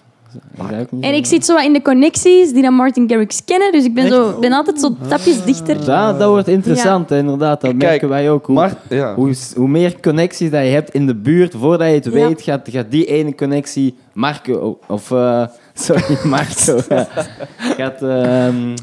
En 1.00 1.14
ik 1.14 1.26
zit 1.26 1.44
zo 1.44 1.54
wat 1.54 1.64
in 1.64 1.72
de 1.72 1.82
connecties 1.82 2.52
die 2.52 2.62
dan 2.62 2.74
Martin 2.74 3.08
Garrix 3.08 3.44
kennen. 3.44 3.72
Dus 3.72 3.84
ik 3.84 3.94
ben, 3.94 4.08
zo, 4.08 4.38
ben 4.40 4.52
altijd 4.52 4.80
zo 4.80 4.96
tapjes 5.08 5.44
dichter. 5.44 5.84
Dat, 5.84 6.18
dat 6.18 6.28
wordt 6.28 6.48
interessant, 6.48 7.10
inderdaad. 7.10 7.60
Dat 7.60 7.70
Kijk, 7.70 7.82
merken 7.82 8.08
wij 8.08 8.30
ook. 8.30 8.46
Hoe, 8.46 8.70
ja. 8.88 9.14
hoe, 9.14 9.34
hoe 9.56 9.68
meer 9.68 10.00
connecties 10.00 10.50
dat 10.50 10.62
je 10.62 10.68
hebt 10.68 10.94
in 10.94 11.06
de 11.06 11.14
buurt, 11.14 11.54
voordat 11.58 11.88
je 11.88 11.94
het 11.94 12.04
Ja. 12.04 12.10
weet, 12.10 12.42
gaat, 12.42 12.68
gaat 12.70 12.90
die 12.90 13.04
ene 13.04 13.34
connectie 13.34 13.94
Marco, 14.12 14.78
of 14.86 15.10
eh, 15.10 15.46
sorry, 15.74 16.18
Marco, 16.24 16.78
gaat 17.78 18.02
ehm 18.02 18.74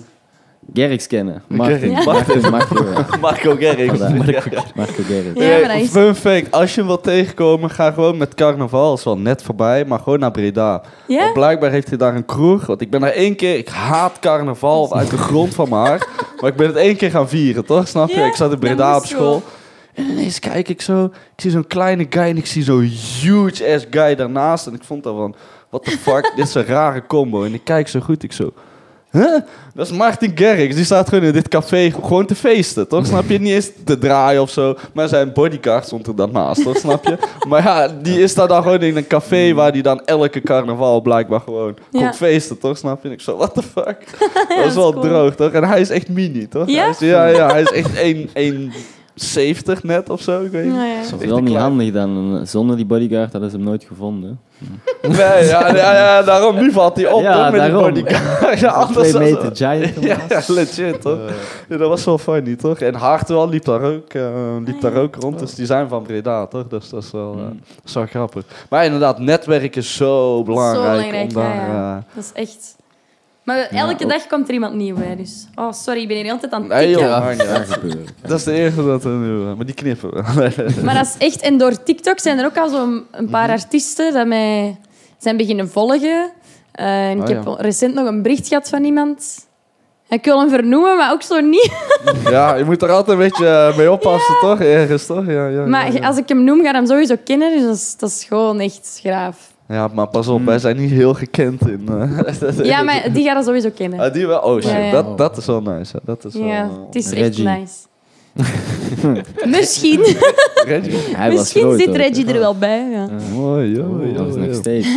Gerrits 0.74 1.08
kennen. 1.08 1.44
Marco. 1.48 1.88
Marco, 1.88 2.50
Marco. 2.50 2.84
Marco. 3.22 3.56
Ja. 3.60 3.74
Marco 4.76 5.04
Gerrits. 5.08 5.42
Ja, 5.42 5.60
maar 5.60 5.68
dat 5.68 5.78
is- 5.78 5.90
Fun 5.90 6.16
fact, 6.16 6.52
als 6.52 6.70
je 6.74 6.78
hem 6.80 6.88
wilt 6.88 7.04
tegenkomen, 7.04 7.70
ga 7.70 7.92
gewoon 7.92 8.18
met 8.18 8.34
carnaval. 8.36 8.94
is 8.94 9.04
wel 9.04 9.18
net 9.18 9.44
voorbij, 9.44 9.86
maar 9.86 10.00
gewoon 10.00 10.20
naar 10.20 10.32
Breda. 10.32 10.82
Ja? 11.08 11.20
Want 11.20 11.34
blijkbaar 11.34 11.72
heeft 11.72 11.88
hij 11.90 11.98
daar 11.98 12.16
een 12.16 12.26
kroeg. 12.26 12.66
Want 12.66 12.82
ik 12.82 12.90
ben 12.90 13.02
daar 13.02 13.10
één 13.12 13.36
keer... 13.36 13.58
Ik 13.58 13.68
haat 13.70 14.20
carnaval 14.20 14.94
uit 14.98 15.10
de 15.10 15.18
grond 15.18 15.54
van 15.56 15.70
mijn 15.70 15.82
hart. 15.82 16.08
Maar 16.42 16.50
ik 16.50 16.56
ben 16.56 16.68
het 16.68 16.76
één 16.76 16.96
keer 16.96 17.10
gaan 17.12 17.30
vieren, 17.30 17.66
toch? 17.66 17.88
Snap 17.88 18.10
je? 18.10 18.20
Ja, 18.20 18.26
ik 18.26 18.36
zat 18.36 18.52
in 18.52 18.60
Breda 18.60 18.96
op 18.98 19.06
school. 19.06 19.44
En 19.94 20.06
ineens 20.10 20.40
kijk 20.40 20.70
ik 20.70 20.82
zo... 20.82 21.04
Ik 21.06 21.12
zie 21.42 21.52
zo'n 21.52 21.68
kleine 21.68 22.06
guy 22.10 22.22
en 22.24 22.38
ik 22.38 22.46
zie 22.46 22.64
zo'n 22.64 22.82
huge-ass 23.22 23.86
guy 23.90 24.16
daarnaast. 24.16 24.68
En 24.68 24.74
ik 24.74 24.84
vond 24.84 25.04
dat 25.04 25.16
van... 25.16 25.36
What 25.70 25.84
the 25.84 25.92
fuck? 25.92 26.32
dit 26.36 26.48
is 26.48 26.54
een 26.54 26.66
rare 26.66 27.04
combo. 27.08 27.44
En 27.44 27.54
ik 27.54 27.62
kijk 27.64 27.88
zo 27.88 28.00
goed, 28.00 28.24
ik 28.24 28.32
zo... 28.32 28.52
Huh? 29.16 29.40
Dat 29.74 29.86
is 29.86 29.92
Martin 29.92 30.32
Garrix. 30.36 30.76
Die 30.76 30.86
staat 30.86 31.10
gewoon 31.10 31.24
in 31.24 31.32
dit 31.34 31.48
café 31.48 31.92
gewoon 31.92 32.26
te 32.26 32.36
feesten, 32.36 32.88
toch? 32.88 33.06
Snap 33.06 33.30
je? 33.30 33.40
Niet 33.40 33.54
eens 33.54 33.70
te 33.86 33.98
draaien 33.98 34.42
of 34.42 34.50
zo. 34.50 34.76
Maar 34.94 35.08
zijn 35.08 35.34
bodyguard 35.34 35.86
stond 35.86 36.08
er 36.08 36.16
dan 36.16 36.32
naast, 36.32 36.64
toch? 36.64 36.78
Snap 36.78 37.06
je? 37.06 37.18
Maar 37.50 37.64
ja, 37.64 37.88
die 38.02 38.22
is 38.22 38.34
daar 38.36 38.48
dan 38.48 38.64
gewoon 38.64 38.80
in 38.82 38.98
een 38.98 39.08
café 39.08 39.54
waar 39.54 39.72
die 39.72 39.82
dan 39.84 40.02
elke 40.06 40.42
carnaval 40.42 41.02
blijkbaar 41.02 41.40
gewoon 41.40 41.76
Ja. 41.92 42.00
komt 42.02 42.16
feesten, 42.16 42.58
toch? 42.60 42.78
Snap 42.78 43.02
je? 43.02 43.08
En 43.08 43.14
ik 43.14 43.22
zo, 43.22 43.38
what 43.38 43.54
the 43.54 43.62
fuck? 43.64 43.98
dat 44.20 44.58
dat 44.58 44.66
is 44.66 44.76
wel 44.76 44.92
cool. 44.92 45.04
droog, 45.04 45.36
toch? 45.36 45.52
En 45.52 45.64
hij 45.64 45.80
is 45.82 45.90
echt 45.90 46.10
mini, 46.10 46.48
toch? 46.48 46.70
Ja? 46.70 46.82
Hij 46.82 46.90
is, 46.90 47.00
ja, 47.00 47.26
ja, 47.26 47.48
hij 47.52 47.62
is 47.62 47.72
echt 47.72 47.96
1 48.34 48.72
1,70 49.16 49.82
net 49.82 50.10
of 50.10 50.22
zo, 50.22 50.42
ik 50.44 50.52
weet 50.52 50.64
niet. 50.64 50.74
Nou 50.74 50.88
ja. 50.88 51.02
Dat 51.12 51.22
is 51.22 51.28
wel 51.30 51.42
niet 51.42 51.58
handig 51.58 51.92
dan. 51.92 52.42
Zonder 52.48 52.76
die 52.76 52.86
bodyguard 52.86 53.32
hadden 53.32 53.50
ze 53.50 53.56
hem 53.56 53.66
nooit 53.66 53.84
gevonden. 53.84 54.40
Nee, 55.02 55.18
ja, 55.46 55.76
ja, 55.76 55.94
ja, 55.94 56.22
daarom 56.22 56.56
nu 56.56 56.72
valt 56.72 56.96
hij 56.96 57.12
op, 57.12 57.22
Ja, 57.22 57.34
toch? 57.44 57.52
Met 57.52 57.60
daarom. 57.60 57.94
die 57.94 58.04
bodyguard. 58.04 58.60
Ja, 58.60 58.70
anders 58.70 59.10
Twee 59.10 59.34
meter 59.34 59.56
giant. 59.56 59.94
Ja, 60.06 60.18
ja, 60.30 60.42
legit, 60.48 61.02
toch? 61.02 61.20
Ja, 61.70 61.78
dat 61.78 61.90
was 61.90 62.06
wel 62.06 62.18
funny, 62.18 62.56
toch? 62.56 62.80
En 62.80 62.94
Hartwell 62.94 63.48
liep 63.48 63.66
daar 63.66 63.82
ook, 63.82 64.14
eh, 64.14 64.56
liep 64.66 64.82
daar 64.82 64.94
ook 64.96 65.16
rond. 65.16 65.40
Dus 65.40 65.56
die 65.56 65.66
zijn 65.66 65.88
van 65.88 66.04
Breda, 66.04 66.46
toch? 66.48 66.68
Dus 66.68 66.90
dat 66.90 67.04
is 67.04 67.12
wel, 67.12 67.34
eh, 67.34 67.40
dat 67.40 67.86
is 67.86 67.94
wel 67.94 68.06
grappig. 68.06 68.44
Maar 68.70 68.86
inderdaad, 68.86 69.20
netwerk 69.20 69.76
is 69.76 69.96
zo 69.96 70.44
belangrijk. 70.44 70.76
Zo 70.86 70.92
belangrijk, 70.92 71.28
om 71.28 71.34
daar, 71.34 71.56
ja, 71.56 71.98
eh, 71.98 72.16
Dat 72.16 72.24
is 72.24 72.32
echt... 72.42 72.76
Maar 73.46 73.58
elke 73.58 74.06
dag 74.06 74.28
komt 74.28 74.48
er 74.48 74.54
iemand 74.54 74.74
nieuw 74.74 74.96
bij, 74.96 75.16
dus... 75.16 75.48
Oh, 75.56 75.72
sorry, 75.72 76.02
ik 76.02 76.08
ben 76.08 76.18
hier 76.18 76.32
altijd 76.32 76.52
aan 76.52 76.62
het 76.62 76.70
nee, 76.72 76.86
tikken. 76.88 77.04
joh, 77.04 77.12
Ja. 77.12 77.20
maakt 77.20 77.38
niet 77.38 77.48
uit. 77.48 78.14
Dat 78.22 78.38
is 78.40 78.44
de 78.44 78.54
eerste 78.54 78.86
dat 78.86 79.04
er 79.04 79.10
nu... 79.12 79.42
eh, 79.42 79.54
maar 79.56 79.66
die 79.66 79.76
knippen 79.76 80.10
we. 80.14 80.50
Maar 80.86 80.94
dat 80.96 81.06
is 81.06 81.28
echt... 81.28 81.42
En 81.42 81.58
door 81.58 81.84
TikTok 81.84 82.20
zijn 82.20 82.40
er 82.40 82.46
ook 82.46 82.58
al 82.58 82.70
zo'n 82.70 83.04
een 83.12 83.30
paar 83.30 83.50
artiesten 83.50 84.14
dat 84.14 84.28
mij 84.28 84.78
zijn 85.18 85.38
beginnen 85.38 85.70
volgen. 85.70 86.32
Eh, 86.72 87.10
en 87.10 87.18
Oh, 87.18 87.24
ik 87.24 87.36
heb 87.36 87.44
ja. 87.46 87.56
recent 87.58 87.94
nog 87.94 88.08
een 88.08 88.22
bericht 88.22 88.48
gehad 88.48 88.70
van 88.70 88.84
iemand. 88.84 89.46
Ik 90.10 90.26
wil 90.26 90.40
hem 90.40 90.50
vernoemen, 90.50 90.98
maar 90.98 91.12
ook 91.12 91.22
zo 91.22 91.40
niet. 91.40 91.72
ja, 92.30 92.56
je 92.56 92.64
moet 92.66 92.82
er 92.82 92.92
altijd 92.92 93.18
een 93.18 93.24
beetje 93.24 93.48
eh, 93.48 93.78
mee 93.78 93.92
oppassen, 93.92 94.36
toch? 94.42 94.60
Ergens, 94.60 95.06
toch? 95.06 95.26
Ja, 95.28 95.48
ja, 95.48 95.66
Maar 95.66 95.94
ja, 95.94 96.00
ja. 96.00 96.08
als 96.08 96.18
ik 96.18 96.30
hem 96.30 96.44
noem, 96.44 96.62
ga 96.62 96.70
ik 96.70 96.76
hem 96.76 96.86
sowieso 96.86 97.16
kennen. 97.24 97.52
Dus 97.52 97.64
dat 97.66 97.76
is, 97.76 97.96
dat 97.98 98.10
is 98.10 98.24
gewoon 98.24 98.60
echt 98.60 99.00
graaf. 99.04 99.38
Ja, 99.68 99.88
maar 99.94 100.08
pas 100.08 100.28
op, 100.28 100.46
wij 100.46 100.60
zijn 100.60 100.78
niet 100.78 100.92
heel 100.92 101.14
gekend 101.14 101.68
in... 101.68 101.88
eh, 101.88 102.66
Ja, 102.72 102.82
maar 102.82 103.10
die 103.14 103.24
gaat 103.26 103.36
dat 103.36 103.46
sowieso 103.46 103.70
kennen. 103.76 104.00
Ah, 104.00 104.14
die 104.14 104.28
wel? 104.28 104.40
Oh 104.40 104.54
shit, 104.62 104.72
Ja, 104.72 104.78
ja. 104.78 104.92
Dat, 104.92 105.18
dat 105.18 105.38
is 105.38 105.46
wel 105.46 105.62
nice. 105.62 105.92
hè. 105.96 106.00
Dat 106.06 106.26
is 106.26 106.34
wel... 106.34 106.46
Ja, 106.48 106.64
eh, 106.64 106.70
het 106.86 106.96
is 106.96 107.10
Reggie. 107.10 107.48
echt 107.48 107.60
nice. 107.60 107.74
Misschien, 109.58 110.00
Reggie. 110.68 110.98
Hij 111.16 111.30
was 111.30 111.40
misschien 111.40 111.62
groot 111.62 111.80
zit 111.80 111.90
ook, 111.90 111.96
Reggie 111.96 112.26
er 112.34 112.40
wel 112.40 112.58
bij. 112.58 112.90
Ja. 112.92 113.10
Mooi, 113.34 113.72
joh, 113.76 114.18
Dat 114.18 114.28
is 114.28 114.36
nog 114.36 114.56
steeds. 114.56 114.88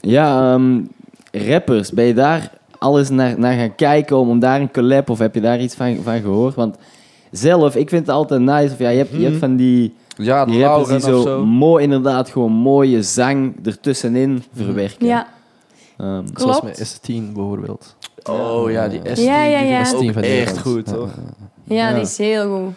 Ja, 0.00 0.52
ehm, 0.54 0.80
rappers, 1.32 1.90
ben 1.92 2.04
je 2.04 2.14
daar 2.14 2.50
alles 2.78 3.08
naar, 3.08 3.38
naar 3.38 3.54
gaan 3.58 3.74
kijken 3.74 4.16
om, 4.16 4.28
om 4.28 4.38
daar 4.38 4.60
een 4.60 4.72
collab 4.72 5.10
of 5.10 5.18
heb 5.18 5.34
je 5.34 5.40
daar 5.40 5.60
iets 5.60 5.74
van, 5.74 5.96
van 6.02 6.20
gehoord? 6.20 6.54
Want 6.54 6.76
zelf, 7.30 7.76
ik 7.76 7.88
vind 7.88 8.06
het 8.06 8.14
altijd 8.16 8.40
nice. 8.40 8.72
Of 8.72 8.78
ja, 8.78 8.88
je, 8.88 8.98
hebt, 8.98 9.10
je 9.12 9.24
hebt 9.24 9.36
van 9.38 9.56
die, 9.56 9.94
Ja, 10.20 10.44
die 10.44 10.62
rappers 10.64 10.88
die 10.88 10.98
Lauren 10.98 11.18
of 11.18 11.22
zo, 11.22 11.38
zo. 11.38 11.44
mooi 11.46 11.84
inderdaad 11.84 12.28
gewoon 12.30 12.52
mooie 12.52 13.02
zang 13.02 13.66
ertussenin 13.66 14.42
verwerken. 14.54 15.06
ja, 15.06 15.26
Ehm, 15.96 16.24
Zoals 16.34 16.60
met 16.62 16.98
S10 17.00 17.32
bijvoorbeeld. 17.32 17.96
Oh 18.30 18.70
ja, 18.70 18.88
die 18.88 19.00
S10. 19.00 19.22
Ja, 19.22 19.42
ja, 19.44 19.58
ja. 19.60 19.82
Die 19.84 19.94
S10 19.94 19.98
is 20.06 20.12
van 20.12 20.22
ook 20.22 20.28
echt 20.28 20.58
goed, 20.58 20.86
toch? 20.86 21.10
Ja, 21.64 21.74
Ja. 21.88 21.92
die 21.94 22.02
is 22.02 22.18
heel 22.18 22.56
goed. 22.64 22.74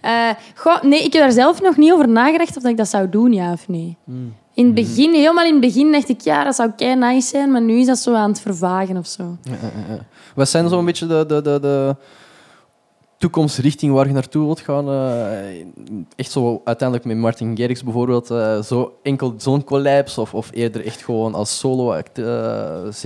Eh, 0.00 0.28
goh, 0.54 0.82
nee, 0.82 1.04
ik 1.04 1.12
heb 1.12 1.22
daar 1.22 1.32
zelf 1.32 1.60
nog 1.62 1.76
niet 1.76 1.92
over 1.92 2.08
nagedacht 2.08 2.56
of 2.56 2.62
dat 2.62 2.70
ik 2.70 2.76
dat 2.76 2.88
zou 2.88 3.08
doen, 3.08 3.32
ja 3.32 3.52
of 3.52 3.68
nee. 3.68 3.96
Hmm. 4.04 4.34
In 4.54 4.64
het 4.66 4.74
begin, 4.74 5.14
helemaal 5.14 5.44
in 5.44 5.52
het 5.52 5.60
begin, 5.60 5.92
dacht 5.92 6.08
ik, 6.08 6.20
ja, 6.20 6.44
dat 6.44 6.54
zou 6.54 6.70
kei 6.76 6.96
nice 6.96 7.28
zijn, 7.28 7.50
maar 7.50 7.60
nu 7.62 7.78
is 7.78 7.86
dat 7.86 7.98
zo 7.98 8.14
aan 8.14 8.30
het 8.30 8.40
vervagen 8.40 8.96
of 8.96 9.06
zo. 9.06 9.36
Wat 10.34 10.48
zijn 10.48 10.68
zo'n 10.68 10.84
beetje 10.84 11.06
de, 11.06 11.24
de, 11.26 11.42
de, 11.42 11.58
de 11.60 11.96
toekomstrichting 13.20 13.92
waar 13.92 14.06
je 14.06 14.12
naartoe 14.12 14.44
wilt 14.44 14.60
gaan? 14.60 14.88
eh, 14.88 15.64
echt 16.16 16.30
zo 16.30 16.60
uiteindelijk 16.64 17.08
met 17.08 17.16
Martin 17.16 17.56
Garrix 17.56 17.82
bijvoorbeeld, 17.84 18.30
eh, 18.30 18.62
zo 18.62 18.92
enkel 19.02 19.34
zo'n 19.36 19.64
collabs 19.64 20.18
of, 20.18 20.34
of 20.34 20.48
eerder 20.52 20.86
echt 20.86 21.02
gewoon 21.04 21.34
als 21.34 21.58
solo 21.58 21.92
act, 21.92 22.18
eh, 22.18 22.24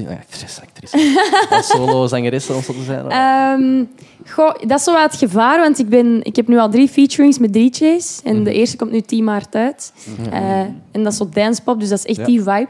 actrice, 0.08 0.60
actrice. 0.62 1.20
als 1.50 1.66
solo 1.68 2.06
zangeresse 2.06 2.52
om 2.52 2.62
zo 2.62 2.72
te 2.72 2.82
zijn? 2.82 3.10
Ehm, 3.10 3.84
goh, 4.32 4.54
dat 4.66 4.78
is 4.78 4.84
zo 4.84 4.92
wat 4.92 5.02
het 5.02 5.16
gevaar, 5.16 5.60
want 5.60 5.78
ik, 5.78 5.88
ben, 5.88 6.20
ik 6.22 6.36
heb 6.36 6.48
nu 6.48 6.58
al 6.58 6.70
drie 6.70 6.88
featurings 6.88 7.38
met 7.38 7.52
DJ's. 7.52 8.20
En 8.24 8.34
Mhm. 8.34 8.44
de 8.44 8.52
eerste 8.52 8.76
komt 8.76 8.90
nu 8.90 9.00
10 9.00 9.24
maart 9.24 9.54
uit. 9.54 9.92
Eh, 10.30 10.60
en 10.60 11.02
dat 11.02 11.12
is 11.12 11.16
zo 11.18 11.28
dancepop, 11.32 11.80
dus 11.80 11.88
dat 11.88 11.98
is 11.98 12.04
echt 12.06 12.16
Ja. 12.18 12.24
die 12.24 12.38
vibe. 12.42 12.68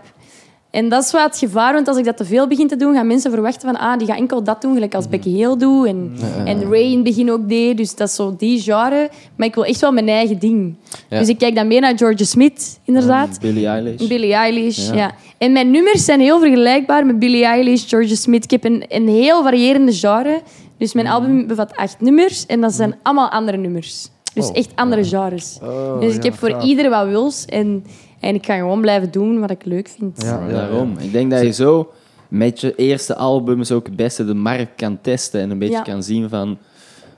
En 0.74 0.88
dat 0.88 1.04
is 1.04 1.10
wat 1.12 1.22
het 1.22 1.38
gevaar, 1.38 1.72
want 1.72 1.88
als 1.88 1.96
ik 1.96 2.04
dat 2.04 2.16
te 2.16 2.24
veel 2.24 2.46
begin 2.48 2.68
te 2.68 2.76
doen, 2.76 2.94
gaan 2.94 3.06
mensen 3.06 3.30
verwachten 3.30 3.68
van 3.68 3.78
ah, 3.80 3.98
die 3.98 4.06
gaat 4.06 4.16
enkel 4.16 4.42
dat 4.44 4.62
doen, 4.62 4.74
gelijk 4.74 4.94
als 4.94 5.08
Becky 5.08 5.30
Hill 5.30 5.56
doet. 5.56 5.86
En, 5.86 6.12
en 6.44 6.62
Ray 6.70 6.82
in 6.82 6.94
het 6.94 7.02
begin 7.02 7.30
ook 7.30 7.48
deed. 7.48 7.76
Dus 7.76 7.94
dat 7.96 8.08
is 8.08 8.14
zo 8.14 8.34
die 8.38 8.60
genre. 8.60 9.10
Maar 9.36 9.46
ik 9.46 9.54
wil 9.54 9.64
echt 9.64 9.80
wel 9.80 9.92
mijn 9.92 10.08
eigen 10.08 10.38
ding. 10.38 10.74
Ja. 11.08 11.18
Dus 11.18 11.28
ik 11.28 11.38
kijk 11.38 11.54
dan 11.54 11.66
meer 11.66 11.80
naar 11.80 11.98
Georgia 11.98 12.24
Smith, 12.26 12.80
inderdaad. 12.84 13.38
Billie 13.40 13.66
Eilish. 13.66 14.06
Billie 14.06 14.32
Eilish, 14.34 14.88
Ja. 14.88 14.94
ja. 14.94 15.12
En 15.38 15.52
mijn 15.52 15.70
nummers 15.70 16.04
zijn 16.04 16.20
heel 16.20 16.40
vergelijkbaar 16.40 17.06
met 17.06 17.18
Billie 17.18 17.44
Eilish, 17.44 17.88
Georgia 17.88 18.14
Smith. 18.14 18.44
Ik 18.44 18.50
heb 18.50 18.64
een, 18.64 18.84
een 18.88 19.08
heel 19.08 19.42
variërende 19.42 19.92
genre. 19.92 20.40
Dus 20.78 20.92
mijn 20.92 21.06
album 21.06 21.46
bevat 21.46 21.76
acht 21.76 22.00
nummers 22.00 22.46
en 22.46 22.60
dat 22.60 22.72
zijn 22.72 22.94
allemaal 23.02 23.28
andere 23.28 23.56
nummers. 23.56 24.08
Dus 24.34 24.48
Oh. 24.48 24.56
echt 24.56 24.68
andere 24.74 25.04
genres. 25.04 25.58
Oh, 25.62 26.00
dus 26.00 26.14
ik 26.16 26.22
heb 26.22 26.34
voor 26.34 26.50
gaaf. 26.50 26.64
ieder 26.64 26.90
wat 26.90 27.06
wils. 27.06 27.44
En, 27.44 27.84
en 28.24 28.34
ik 28.34 28.46
ga 28.46 28.56
gewoon 28.56 28.80
blijven 28.80 29.10
doen 29.10 29.40
wat 29.40 29.50
ik 29.50 29.64
leuk 29.64 29.88
vind. 29.88 30.22
Ja, 30.22 30.46
ja, 30.46 30.52
Daarom. 30.52 30.94
Ik 30.98 31.12
denk 31.12 31.30
dat 31.30 31.42
je 31.42 31.52
zo 31.52 31.92
met 32.28 32.60
je 32.60 32.74
eerste 32.74 33.14
albums 33.16 33.72
ook 33.72 33.86
het 33.86 33.96
beste 33.96 34.24
de 34.24 34.34
markt 34.34 34.70
kan 34.76 34.98
testen 35.00 35.40
en 35.40 35.50
een 35.50 35.58
beetje 35.58 35.74
Ja. 35.74 35.82
kan 35.82 36.02
zien 36.02 36.28
van 36.28 36.58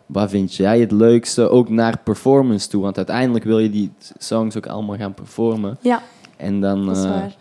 wat 0.07 0.31
vind 0.31 0.55
jij 0.55 0.81
het 0.81 0.91
leukste, 0.93 1.49
ook 1.49 1.69
naar 1.69 1.99
performance 2.05 2.69
toe. 2.69 2.83
Want 2.83 2.97
uiteindelijk 2.97 3.45
wil 3.45 3.59
je 3.59 3.71
die 3.71 3.93
songs 4.19 4.57
ook 4.57 4.67
allemaal 4.67 4.97
gaan 4.97 5.15
performen. 5.15 5.79
Ja, 5.81 6.03
En 6.37 6.61
dan, 6.61 6.87
dat 6.87 6.97
is 6.97 7.05
eh, 7.05 7.11
waar. 7.11 7.37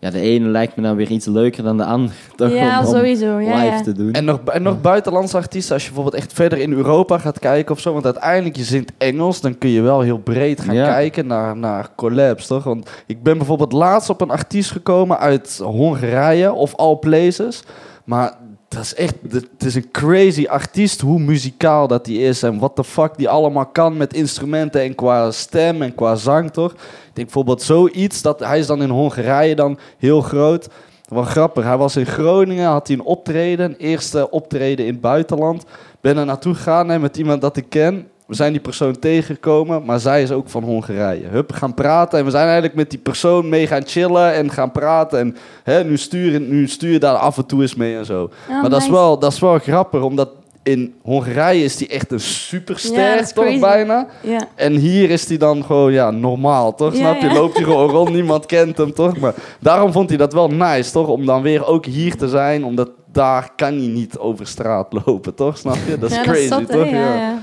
Ja, 0.00 0.10
de 0.10 0.20
ene 0.20 0.48
lijkt 0.48 0.76
me 0.76 0.82
dan 0.82 0.96
weer 0.96 1.10
iets 1.10 1.26
leuker 1.26 1.62
dan 1.62 1.76
de 1.76 1.84
ander. 1.84 2.14
Toch 2.36 2.52
Ja, 2.52 2.80
om, 2.80 2.86
om 2.86 2.92
sowieso. 2.94 3.38
Ja, 3.38 3.54
live 3.54 3.66
ja. 3.66 3.82
te 3.82 3.92
doen. 3.92 4.12
En 4.12 4.24
nog, 4.24 4.40
en 4.44 4.62
nog 4.62 4.80
buitenlandse 4.80 5.36
artiesten, 5.36 5.74
als 5.74 5.82
je 5.84 5.90
bijvoorbeeld 5.92 6.22
echt 6.22 6.32
verder 6.32 6.58
in 6.58 6.72
Europa 6.72 7.18
gaat 7.18 7.38
kijken 7.38 7.74
of 7.74 7.80
zo. 7.80 7.92
Want 7.92 8.04
uiteindelijk, 8.04 8.56
je 8.56 8.64
zingt 8.64 8.92
Engels, 8.98 9.40
dan 9.40 9.58
kun 9.58 9.70
je 9.70 9.80
wel 9.80 10.00
heel 10.00 10.18
breed 10.18 10.60
gaan 10.60 10.74
Ja. 10.74 10.86
kijken 10.88 11.26
naar, 11.26 11.56
naar 11.56 11.88
collabs, 11.96 12.46
toch? 12.46 12.64
Want 12.64 12.90
ik 13.06 13.22
ben 13.22 13.36
bijvoorbeeld 13.36 13.72
laatst 13.72 14.10
op 14.10 14.20
een 14.20 14.30
artiest 14.30 14.70
gekomen 14.70 15.18
uit 15.18 15.60
Hongarije 15.62 16.52
of 16.52 16.76
all 16.76 16.96
places. 16.96 17.62
Maar 18.04 18.32
dat 18.68 18.82
is 18.82 18.94
echt, 18.94 19.14
het 19.30 19.64
is 19.64 19.74
een 19.74 19.90
crazy 19.90 20.46
artiest, 20.46 21.00
hoe 21.00 21.20
muzikaal 21.20 21.86
dat 21.86 22.04
die 22.04 22.18
is. 22.20 22.42
En 22.42 22.58
wat 22.58 22.76
de 22.76 22.84
fuck 22.84 23.16
die 23.16 23.28
allemaal 23.28 23.66
kan 23.66 23.96
met 23.96 24.14
instrumenten 24.14 24.80
en 24.80 24.94
qua 24.94 25.30
stem 25.30 25.82
en 25.82 25.94
qua 25.94 26.14
zang, 26.14 26.50
toch? 26.50 26.74
Ik 27.18 27.24
denk 27.24 27.34
bijvoorbeeld 27.34 27.66
zoiets, 27.66 28.22
dat 28.22 28.40
hij 28.40 28.58
is 28.58 28.66
dan 28.66 28.82
in 28.82 28.88
Hongarije 28.88 29.54
dan 29.54 29.78
heel 29.98 30.20
groot. 30.20 30.68
Wel 31.08 31.22
grappig, 31.22 31.64
hij 31.64 31.76
was 31.76 31.96
in 31.96 32.06
Groningen, 32.06 32.66
had 32.66 32.86
hij 32.86 32.96
een 32.96 33.04
optreden, 33.04 33.70
een 33.70 33.76
eerste 33.76 34.30
optreden 34.30 34.86
in 34.86 34.92
het 34.92 35.00
buitenland. 35.00 35.64
Ben 36.00 36.16
er 36.16 36.24
naartoe 36.24 36.54
gegaan 36.54 36.88
hè, 36.88 36.98
met 36.98 37.16
iemand 37.16 37.40
dat 37.40 37.56
ik 37.56 37.64
ken. 37.68 38.08
We 38.26 38.34
zijn 38.34 38.52
die 38.52 38.60
persoon 38.60 38.98
tegengekomen, 38.98 39.84
maar 39.84 40.00
zij 40.00 40.22
is 40.22 40.30
ook 40.30 40.48
van 40.48 40.62
Hongarije. 40.62 41.26
Hup, 41.26 41.52
gaan 41.52 41.74
praten 41.74 42.18
en 42.18 42.24
we 42.24 42.30
zijn 42.30 42.44
eigenlijk 42.44 42.74
met 42.74 42.90
die 42.90 42.98
persoon 42.98 43.48
mee 43.48 43.66
gaan 43.66 43.86
chillen 43.86 44.34
en 44.34 44.50
gaan 44.50 44.72
praten. 44.72 45.18
En 45.18 45.36
hè, 45.62 45.84
nu, 45.84 45.96
stuur, 45.96 46.40
nu 46.40 46.68
stuur 46.68 46.92
je 46.92 46.98
daar 46.98 47.16
af 47.16 47.36
en 47.36 47.46
toe 47.46 47.60
eens 47.60 47.74
mee 47.74 47.96
en 47.96 48.04
zo. 48.04 48.30
Oh, 48.48 48.60
maar 48.60 48.70
dat 48.70 48.82
is, 48.82 48.88
wel, 48.88 49.18
dat 49.18 49.32
is 49.32 49.38
wel 49.38 49.58
grappig, 49.58 50.02
omdat 50.02 50.28
in 50.68 50.94
Hongarije 51.02 51.64
is 51.64 51.76
die 51.76 51.88
echt 51.88 52.12
een 52.12 52.20
superster, 52.20 53.00
Ja, 53.00 53.16
toch 53.16 53.44
crazy. 53.44 53.60
bijna? 53.60 54.06
Ja. 54.22 54.48
En 54.54 54.72
hier 54.72 55.10
is 55.10 55.28
hij 55.28 55.36
dan 55.36 55.64
gewoon 55.64 55.92
ja, 55.92 56.10
normaal, 56.10 56.74
toch? 56.74 56.92
Ja, 56.92 56.98
Snap 56.98 57.20
je? 57.30 57.32
Loopt 57.38 57.54
hij 57.56 57.64
gewoon 57.64 57.90
rond, 57.90 58.10
niemand 58.10 58.46
kent 58.46 58.76
hem, 58.76 58.92
toch? 58.92 59.18
Maar 59.18 59.34
daarom 59.60 59.92
vond 59.92 60.08
hij 60.08 60.18
dat 60.18 60.32
wel 60.32 60.48
nice, 60.48 60.92
toch? 60.92 61.08
Om 61.08 61.26
dan 61.26 61.42
weer 61.42 61.66
ook 61.66 61.84
hier 61.86 62.16
te 62.16 62.28
zijn, 62.28 62.64
omdat 62.64 62.90
daar 63.12 63.50
kan 63.56 63.74
hij 63.78 63.86
niet 63.86 64.18
over 64.18 64.46
straat 64.46 65.00
lopen, 65.04 65.34
toch? 65.34 65.58
Snap 65.58 65.76
je? 65.86 65.98
Dat 65.98 66.10
is 66.10 66.20
crazy, 66.20 66.48
dat 66.48 66.60
is 66.60 66.66
toch? 66.66 66.88
Ja. 66.90 67.38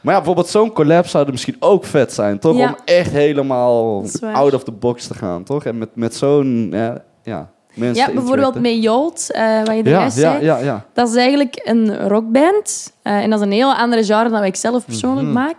Maar 0.00 0.14
ja, 0.14 0.20
bijvoorbeeld 0.20 0.48
zo'n 0.48 0.72
collab 0.72 1.06
zou 1.06 1.24
er 1.26 1.30
misschien 1.32 1.56
ook 1.58 1.84
vet 1.84 2.12
zijn, 2.12 2.38
toch? 2.38 2.58
Om 2.58 2.76
echt 2.84 3.10
helemaal 3.10 4.04
out 4.32 4.54
of 4.54 4.64
the 4.64 4.72
box 4.72 5.06
te 5.06 5.14
gaan, 5.14 5.44
toch? 5.44 5.64
En 5.64 5.78
met, 5.78 5.88
met 5.94 6.14
zo'n, 6.14 6.74
ja, 7.22 7.50
ja, 7.76 8.10
bijvoorbeeld 8.12 8.60
met 8.60 8.82
Jolt, 8.82 9.30
eh, 9.32 9.58
wat 9.64 9.76
je 9.76 9.82
er 9.82 9.88
Ja, 9.88 10.10
zei. 10.10 10.44
ja, 10.44 10.58
ja. 10.58 10.84
Dat 10.92 11.08
is 11.08 11.14
eigenlijk 11.14 11.60
een 11.64 12.08
rockband. 12.08 12.92
Eh, 13.02 13.12
en 13.22 13.30
dat 13.30 13.38
is 13.40 13.44
een 13.46 13.52
heel 13.52 13.74
andere 13.74 14.04
genre 14.04 14.22
dan 14.22 14.38
wat 14.38 14.48
ik 14.48 14.56
zelf 14.56 14.84
persoonlijk 14.84 15.26
Mhm. 15.26 15.32
maak. 15.36 15.56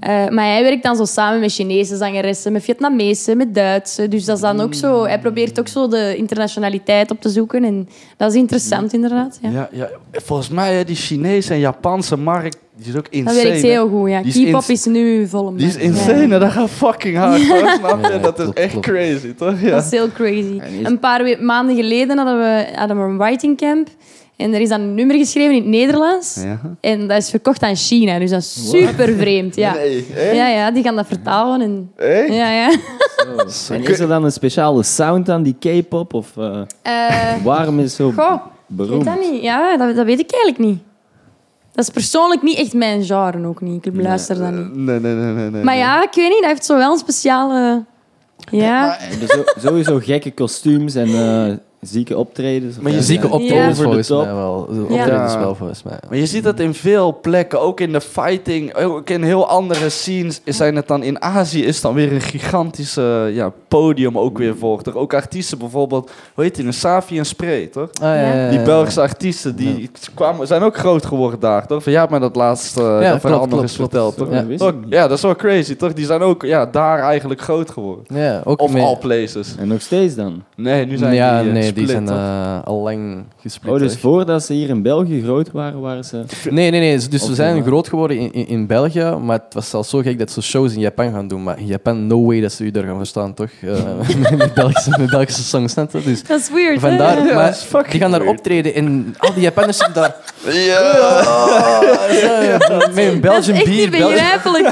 Eh, 0.00 0.28
maar 0.28 0.44
hij 0.44 0.62
werkt 0.62 0.82
dan 0.82 0.96
zo 0.96 1.04
samen 1.04 1.40
met 1.40 1.52
Chinese 1.52 1.96
zangeressen, 1.96 2.52
met 2.52 2.62
Vietnamese, 2.64 3.34
met 3.34 3.54
Duitse. 3.54 4.08
Dus 4.08 4.24
dat 4.24 4.36
is 4.36 4.42
dan 4.42 4.60
ook 4.60 4.74
zo... 4.74 5.04
Hij 5.04 5.18
probeert 5.18 5.58
ook 5.60 5.68
zo 5.68 5.88
de 5.88 6.16
internationaliteit 6.16 7.10
op 7.10 7.20
te 7.20 7.28
zoeken. 7.28 7.64
En 7.64 7.88
dat 8.16 8.30
is 8.30 8.36
interessant, 8.38 8.92
inderdaad. 8.92 9.38
Ja. 9.42 9.50
Ja, 9.50 9.68
ja. 9.72 9.88
Volgens 10.12 10.48
mij, 10.48 10.84
die 10.84 10.96
Chinese 10.96 11.52
en 11.52 11.58
Japanse 11.58 12.16
markt, 12.16 12.56
die 12.76 12.88
is 12.92 12.96
ook 12.96 13.06
insane. 13.10 13.34
Dat 13.36 13.44
werkt 13.46 13.62
heel 13.62 13.88
goed, 13.88 14.10
ja. 14.10 14.20
K-pop 14.20 14.62
is 14.66 14.84
nu 14.84 15.26
vol 15.28 15.56
Die 15.56 15.66
is 15.66 15.74
Ja. 15.74 15.80
insane, 15.80 16.38
dat 16.38 16.50
gaat 16.52 16.70
fucking 16.70 17.16
hard? 17.16 17.42
Ja, 18.10 18.18
dat 18.18 18.38
is 18.38 18.48
echt 18.54 18.80
crazy, 18.80 19.34
toch? 19.34 19.60
Ja. 19.60 19.70
Dat 19.70 19.84
is 19.84 19.90
heel 19.90 20.12
crazy. 20.12 20.60
Een 20.82 20.98
paar 20.98 21.36
maanden 21.44 21.76
geleden 21.76 22.16
hadden 22.18 22.38
we, 22.38 22.66
hadden 22.74 22.96
we 22.96 23.02
een 23.02 23.18
writing 23.18 23.56
camp. 23.56 23.88
En 24.36 24.54
er 24.54 24.60
is 24.60 24.68
dan 24.68 24.80
een 24.80 24.94
nummer 24.94 25.16
geschreven 25.16 25.50
in 25.54 25.60
het 25.60 25.70
Nederlands. 25.70 26.40
Ja. 26.44 26.60
En 26.80 27.08
dat 27.08 27.16
is 27.18 27.30
verkocht 27.30 27.62
aan 27.62 27.76
China. 27.76 28.18
Dus 28.18 28.30
dat 28.30 28.40
is 28.40 28.70
super 28.70 29.14
vreemd. 29.16 29.56
Ja. 29.56 29.72
Nee, 29.74 30.06
hè? 30.12 30.30
Ja, 30.30 30.48
ja, 30.48 30.70
die 30.70 30.82
gaan 30.82 30.96
dat 30.96 31.06
vertalen. 31.06 31.60
En... 31.60 31.90
Echt? 31.96 32.28
Ja, 32.34 32.50
ja. 32.52 32.70
En 33.70 33.84
is 33.84 33.98
er 34.00 34.08
dan 34.08 34.24
een 34.24 34.32
speciale 34.32 34.82
sound 34.82 35.28
aan 35.30 35.42
die 35.42 35.56
K-pop? 35.58 36.14
Of 36.14 36.36
eh, 36.36 36.60
Eh, 36.82 37.42
waarom 37.42 37.78
is 37.78 37.84
het 37.84 37.92
zo 37.92 38.10
goh, 38.16 38.34
ik 38.34 38.40
weet 38.66 38.76
beroemd? 38.76 39.04
dat 39.04 39.20
niet. 39.32 39.42
Ja, 39.42 39.76
dat, 39.76 39.96
dat 39.96 40.04
weet 40.06 40.18
ik 40.20 40.32
eigenlijk 40.32 40.64
niet. 40.70 40.78
Dat 41.74 41.84
is 41.84 41.90
persoonlijk 41.90 42.42
niet 42.42 42.56
echt 42.58 42.72
mijn 42.72 43.04
genre 43.04 43.46
ook 43.46 43.60
niet. 43.60 43.86
Ik 43.86 43.92
luister 44.02 44.38
dat 44.38 44.50
niet. 44.52 44.74
Nee, 44.74 45.00
nee, 45.00 45.14
nee, 45.14 45.32
nee. 45.32 45.50
nee. 45.50 45.64
Maar 45.64 45.76
ja, 45.76 46.02
ik 46.02 46.12
weet 46.14 46.28
niet. 46.28 46.40
Dat 46.40 46.50
heeft 46.50 46.64
zo 46.64 46.76
wel 46.76 46.92
een 46.92 46.98
speciale... 46.98 47.84
Ja. 48.50 48.96
Hebben 48.98 49.28
zo- 49.28 49.44
sowieso 49.68 49.98
gekke 49.98 50.30
kostuums 50.32 50.94
en 50.94 51.06
eh, 51.08 51.52
zieke 51.86 52.16
optredens. 52.16 52.78
Maar 52.78 52.90
je 52.90 52.96
Ja, 52.98 53.02
zieke 53.04 53.26
ja. 53.26 53.32
Optredens 53.32 53.78
de 53.78 53.82
volgens 53.84 54.08
mij 54.08 54.34
wel. 54.34 54.66
De 54.66 54.74
Ja. 54.74 54.80
Optredens 54.82 55.32
Ja. 55.32 55.38
wel 55.38 55.54
volgens 55.54 55.82
mij. 55.82 55.98
Maar 56.08 56.18
je 56.18 56.26
ziet 56.26 56.44
dat 56.44 56.60
in 56.60 56.74
veel 56.74 57.18
plekken, 57.22 57.60
ook 57.60 57.80
in 57.80 57.92
de 57.92 58.00
fighting, 58.00 58.74
ook 58.74 59.10
in 59.10 59.22
heel 59.22 59.48
andere 59.48 59.88
scenes. 59.88 60.40
Zijn 60.44 60.76
het 60.76 60.88
dan 60.88 61.02
in 61.02 61.22
Azië 61.22 61.64
is 61.64 61.80
dan 61.80 61.94
weer 61.94 62.12
een 62.12 62.20
gigantische 62.20 63.30
ja, 63.32 63.52
podium 63.68 64.18
ook 64.18 64.38
weer 64.38 64.56
voor. 64.56 64.82
Toch? 64.82 64.94
Ook 64.94 65.14
artiesten 65.14 65.58
bijvoorbeeld, 65.58 66.10
hoe 66.34 66.44
heet 66.44 66.54
die, 66.54 66.66
een 66.66 66.72
Savi 66.72 67.18
en 67.18 67.26
Spray, 67.26 67.66
toch? 67.66 67.88
Ah, 67.92 68.00
ja, 68.02 68.14
ja, 68.14 68.34
ja, 68.34 68.48
Die 68.48 68.58
ja. 68.58 68.64
Belgische 68.64 69.00
artiesten 69.00 69.56
die 69.56 69.90
kwamen, 70.14 70.46
zijn 70.46 70.62
ook 70.62 70.76
groot 70.76 71.06
geworden 71.06 71.40
daar, 71.40 71.66
toch? 71.66 71.82
Van, 71.82 71.92
ja, 71.92 72.06
maar 72.10 72.20
dat 72.20 72.36
laatste 72.36 72.80
uh, 72.80 72.86
Ja, 73.02 73.12
eens 73.12 73.22
klopt. 73.22 73.72
verteld, 73.74 74.16
toch? 74.16 74.30
Ja, 74.30 74.44
Ja, 74.48 74.72
ja, 74.88 75.08
dat 75.08 75.16
is 75.16 75.22
wel 75.22 75.36
crazy, 75.36 75.76
toch? 75.76 75.92
Die 75.92 76.06
zijn 76.06 76.20
ook 76.20 76.42
ja, 76.42 76.66
daar 76.66 76.98
eigenlijk 76.98 77.40
groot 77.40 77.70
geworden. 77.70 78.04
Ja, 78.08 78.40
ook 78.44 78.60
Of 78.60 78.74
all 78.74 78.96
places. 78.96 79.54
En 79.58 79.68
nog 79.68 79.80
steeds 79.80 80.14
dan? 80.14 80.42
Nee, 80.56 80.86
nu 80.86 80.96
zijn 80.96 81.14
ja, 81.14 81.40
die, 81.40 81.48
eh, 81.48 81.54
nee, 81.54 81.72
die 81.74 81.86
zijn 81.88 82.08
eh, 82.08 82.62
al 82.64 82.80
lang 82.82 83.24
gesplit. 83.40 83.72
Oh, 83.72 83.78
dus 83.78 83.96
voordat 83.98 84.44
ze 84.44 84.52
hier 84.52 84.68
in 84.68 84.82
België 84.82 85.22
groot 85.22 85.50
waren, 85.52 85.80
waren 85.80 86.04
ze... 86.04 86.24
Nee, 86.50 86.70
nee, 86.70 86.80
nee. 86.80 87.08
Dus 87.08 87.22
Of 87.22 87.28
we 87.28 87.34
zijn 87.34 87.62
groot 87.62 87.88
geworden 87.88 88.16
in, 88.18 88.32
in, 88.32 88.48
in 88.48 88.66
België, 88.66 89.14
maar 89.22 89.38
het 89.44 89.54
was 89.54 89.70
zelfs 89.70 89.90
zo 89.90 89.98
gek 89.98 90.18
dat 90.18 90.30
ze 90.30 90.42
shows 90.42 90.72
in 90.74 90.80
Japan 90.80 91.12
gaan 91.12 91.28
doen. 91.28 91.42
Maar 91.42 91.58
in 91.58 91.66
Japan, 91.66 92.06
no 92.06 92.24
way 92.26 92.40
dat 92.40 92.52
ze 92.52 92.64
u 92.64 92.70
daar 92.70 92.84
gaan 92.84 92.96
verstaan, 92.96 93.34
toch? 93.34 93.50
Eh, 93.62 94.30
met, 94.38 94.54
Belgische, 94.54 94.90
met 94.98 95.10
Belgische 95.10 95.42
songs. 95.42 95.74
Dus 95.74 96.22
Dat 96.22 96.40
is 96.40 96.50
weird, 96.50 96.80
hè? 96.80 96.88
vandaar, 96.88 97.34
maar 97.34 97.48
is 97.48 97.66
die 97.90 98.00
gaan 98.00 98.10
daar 98.10 98.20
weird. 98.20 98.36
optreden 98.38 98.74
en 98.74 99.14
al 99.18 99.32
die 99.34 99.42
Japanners 99.42 99.76
zitten 99.78 99.94
daar 99.94 100.16
Ja. 100.52 100.92
met 102.94 102.96
een 102.96 103.12
Dat 103.12 103.20
Belgian 103.20 103.40
is 103.40 103.48
echt 103.48 103.64
bier. 103.64 103.90
niet 103.90 103.90
begrijpelijk. 103.90 104.66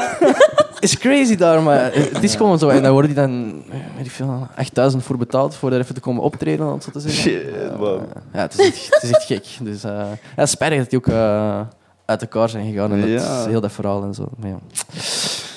Is 0.82 0.98
crazy 0.98 1.36
daar, 1.36 1.62
maar 1.62 1.90
het 1.94 2.22
is 2.22 2.34
gewoon 2.34 2.58
zo. 2.58 2.68
En 2.68 2.82
dan 2.82 2.92
worden 2.92 3.10
die 3.14 3.20
dan, 3.20 3.62
eh, 3.70 3.76
weet 3.96 4.06
ik 4.06 4.10
veel, 4.12 4.46
8000 4.56 5.02
voor 5.02 5.16
betaald 5.16 5.54
voor 5.54 5.70
daar 5.70 5.80
even 5.80 5.94
te 5.94 6.00
komen 6.00 6.22
optreden, 6.22 6.72
om 6.72 6.80
zo 6.80 6.90
te 6.90 7.00
zeggen. 7.00 7.22
Shit, 7.22 7.78
man. 7.78 8.00
Ja, 8.32 8.40
het 8.40 8.58
is 8.58 8.66
echt, 8.66 8.86
het 8.90 9.02
is 9.02 9.10
echt 9.10 9.24
gek. 9.24 9.44
Dus, 9.60 9.84
eh 9.84 10.04
ja, 10.36 10.46
spijtig 10.46 10.78
dat 10.78 10.90
die 10.90 10.98
ook 10.98 11.06
eh, 11.06 11.60
uit 12.06 12.20
elkaar 12.22 12.48
zijn 12.48 12.66
gegaan 12.72 12.92
en 12.92 13.00
dat 13.00 13.08
Ja. 13.08 13.38
is 13.40 13.46
heel 13.46 13.60
dat 13.60 13.72
verhaal 13.72 14.02
en 14.02 14.14
zo. 14.14 14.28
Maar 14.36 14.48
ja. 14.50 14.58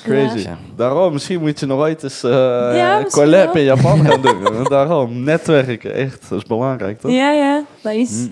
Crazy. 0.04 0.38
Ja. 0.38 0.58
Daarom, 0.76 1.14
misschien 1.14 1.42
moet 1.42 1.60
je 1.60 1.66
nog 1.66 1.80
ooit 1.80 2.04
eens 2.04 2.24
eh 2.24 2.32
Ja, 2.32 3.00
misschien 3.00 3.24
collab 3.24 3.56
in 3.56 3.64
Japan 3.64 4.06
gaan 4.06 4.22
doen. 4.22 4.64
Daarom, 4.64 5.24
netwerken, 5.24 5.94
echt. 5.94 6.30
Dat 6.30 6.38
is 6.38 6.46
belangrijk, 6.48 7.00
toch? 7.00 7.12
Ja, 7.12 7.32
ja, 7.32 7.64
dat 7.82 7.94
is. 7.94 8.10
Hm. 8.26 8.32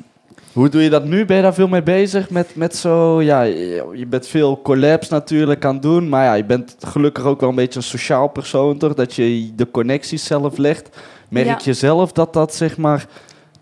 Hoe 0.53 0.69
doe 0.69 0.81
je 0.81 0.89
dat 0.89 1.05
nu? 1.05 1.25
Ben 1.25 1.35
je 1.35 1.41
daar 1.41 1.53
veel 1.53 1.67
mee 1.67 1.83
bezig? 1.83 2.29
Met, 2.29 2.55
met 2.55 2.75
zo, 2.75 3.21
ja, 3.21 3.41
je 3.41 4.05
bent 4.09 4.27
veel 4.27 4.61
collabs 4.61 5.09
natuurlijk 5.09 5.65
aan 5.65 5.73
het 5.73 5.81
doen. 5.81 6.09
Maar 6.09 6.23
ja, 6.23 6.33
je 6.33 6.45
bent 6.45 6.75
gelukkig 6.79 7.23
ook 7.25 7.39
wel 7.39 7.49
een 7.49 7.55
beetje 7.55 7.79
een 7.79 7.85
sociaal 7.85 8.27
persoon, 8.27 8.77
toch? 8.77 8.93
Dat 8.93 9.13
je 9.13 9.51
de 9.55 9.71
connecties 9.71 10.25
zelf 10.25 10.57
legt. 10.57 10.89
Merk 11.29 11.47
Ja. 11.47 11.59
je 11.63 11.73
zelf 11.73 12.11
dat 12.11 12.33
dat 12.33 12.55
zeg 12.55 12.77
maar, 12.77 13.05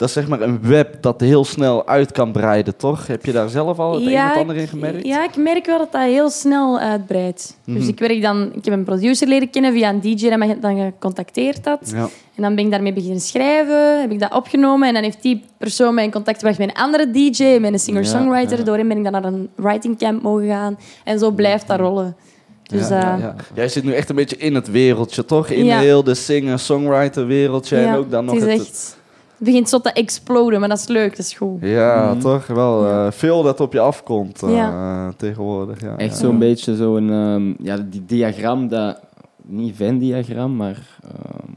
dat 0.02 0.10
is 0.10 0.16
zeg 0.16 0.28
maar 0.28 0.42
een 0.42 0.60
web 0.62 1.02
dat 1.02 1.22
heel 1.22 1.46
snel 1.46 1.88
uit 1.88 2.12
kan 2.12 2.32
breiden, 2.32 2.76
toch? 2.78 3.08
Heb 3.08 3.26
je 3.26 3.32
daar 3.32 3.50
zelf 3.50 3.80
al 3.80 3.94
het 3.94 4.06
een 4.06 4.14
of 4.14 4.38
ander 4.38 4.56
in 4.56 4.68
gemerkt? 4.68 5.06
Ja, 5.06 5.24
ik 5.24 5.36
merk 5.36 5.66
wel 5.66 5.78
dat 5.78 5.92
dat 5.92 6.02
heel 6.02 6.30
snel 6.30 6.80
uitbreidt. 6.80 7.58
Dus 7.66 7.76
Mhm. 7.80 7.88
ik 7.90 8.00
werk 8.00 8.22
dan... 8.22 8.52
Ik 8.56 8.66
heb 8.66 8.74
een 8.74 8.84
producer 8.84 9.28
leren 9.28 9.50
kennen 9.50 9.74
via 9.74 9.90
een 9.90 10.02
DJ 10.02 10.30
dat 10.30 10.38
mij 10.38 10.58
dan 10.60 10.78
gecontacteerd 10.78 11.66
had. 11.66 11.92
Ja. 11.94 12.10
En 12.36 12.44
dan 12.44 12.56
ben 12.56 12.66
ik 12.66 12.72
daarmee 12.72 12.94
beginnen 12.94 13.20
schrijven, 13.22 14.02
heb 14.02 14.12
ik 14.12 14.20
dat 14.20 14.34
opgenomen 14.34 14.88
en 14.88 14.94
dan 14.94 15.04
heeft 15.04 15.22
die 15.22 15.44
persoon 15.58 15.94
mij 15.94 16.04
in 16.04 16.12
contact 16.12 16.38
gebracht 16.38 16.58
met 16.60 16.70
een 16.70 16.76
andere 16.84 17.12
DJ, 17.12 17.58
met 17.60 17.74
een 17.74 17.80
singer-songwriter. 17.80 18.58
Ja. 18.58 18.64
Doorheen 18.64 18.88
ben 18.88 18.98
ik 18.98 19.04
dan 19.04 19.12
naar 19.12 19.24
een 19.24 19.50
writing 19.56 19.98
camp 19.98 20.22
mogen 20.22 20.48
gaan. 20.48 20.78
En 21.04 21.20
zo 21.20 21.32
blijft 21.32 21.68
dat 21.68 21.80
rollen. 21.80 22.16
Dus 22.64 22.88
ja, 22.88 23.00
ja, 23.00 23.16
eh, 23.16 23.22
ja. 23.22 23.36
Jij 23.54 23.68
zit 23.68 23.84
nu 23.84 23.94
echt 23.94 24.10
een 24.10 24.16
beetje 24.16 24.38
in 24.38 24.56
het 24.56 24.72
wereldje, 24.72 25.26
toch? 25.26 25.50
In 25.50 25.72
heel 25.72 26.04
de 26.04 26.14
singer-songwriter 26.14 27.28
wereldje. 27.28 27.78
en 27.78 27.96
ook 27.96 28.12
dan 28.12 28.26
nog. 28.26 28.40
Het 28.40 29.00
begint 29.44 29.70
zo 29.70 29.80
te 29.80 29.92
exploden, 29.92 30.60
maar 30.60 30.70
dat 30.70 30.78
is 30.78 30.88
leuk, 30.88 31.10
dat 31.10 31.26
is 31.26 31.34
goed. 31.34 31.58
Ja, 31.62 32.10
Mhm. 32.12 32.20
toch? 32.22 32.48
Wel 32.48 32.86
eh, 32.88 33.08
veel 33.12 33.44
dat 33.44 33.60
op 33.60 33.74
je 33.74 33.80
afkomt 33.80 34.44
eh, 34.44 34.56
Ja. 34.56 35.12
tegenwoordig. 35.18 35.82
Ja, 35.82 35.98
Echt 35.98 36.12
ja. 36.20 36.26
zo'n 36.26 36.40
beetje 36.40 36.76
zo'n 36.76 37.10
ehm, 37.12 37.54
ja, 37.68 37.78
die 37.90 38.06
diagram, 38.06 38.68
dat, 38.68 39.00
niet 39.46 39.76
Venn-diagram, 39.76 40.56
maar 40.56 40.78
ehm, 41.04 41.52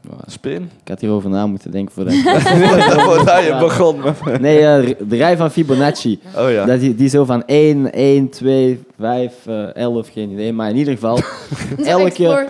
ja, 0.00 0.16
Spin? 0.26 0.70
ik 0.82 0.88
had 0.88 1.00
hierover 1.00 1.30
na 1.30 1.46
moeten 1.46 1.70
denken 1.70 1.94
voordat 1.94 2.12
ik... 2.12 2.24
Voordat 3.08 3.44
je 3.44 3.56
begon. 3.60 4.00
met- 4.00 4.40
Nee, 4.40 4.58
eh, 4.66 4.94
de 5.08 5.16
rij 5.16 5.36
van 5.36 5.50
Fibonacci. 5.50 6.20
Oh 6.36 6.50
ja. 6.50 6.64
Dat 6.64 6.80
die, 6.80 6.94
die 6.94 7.08
zo 7.08 7.24
van 7.24 7.42
1, 7.46 7.92
1, 7.92 8.28
2, 8.28 8.82
5, 8.98 9.34
eh 9.46 9.74
11, 9.74 10.08
geen 10.12 10.30
idee. 10.30 10.52
Maar 10.52 10.70
in 10.70 10.76
ieder 10.76 10.92
geval, 10.94 11.18
elke... 11.84 12.48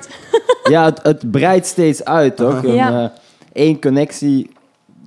Ja, 0.71 0.85
het, 0.85 1.01
het 1.03 1.31
breidt 1.31 1.67
steeds 1.67 2.05
uit, 2.05 2.37
toch? 2.37 2.65
Een, 2.65 2.75
Ja. 2.75 3.03
eh, 3.03 3.09
één 3.53 3.81
connectie 3.81 4.51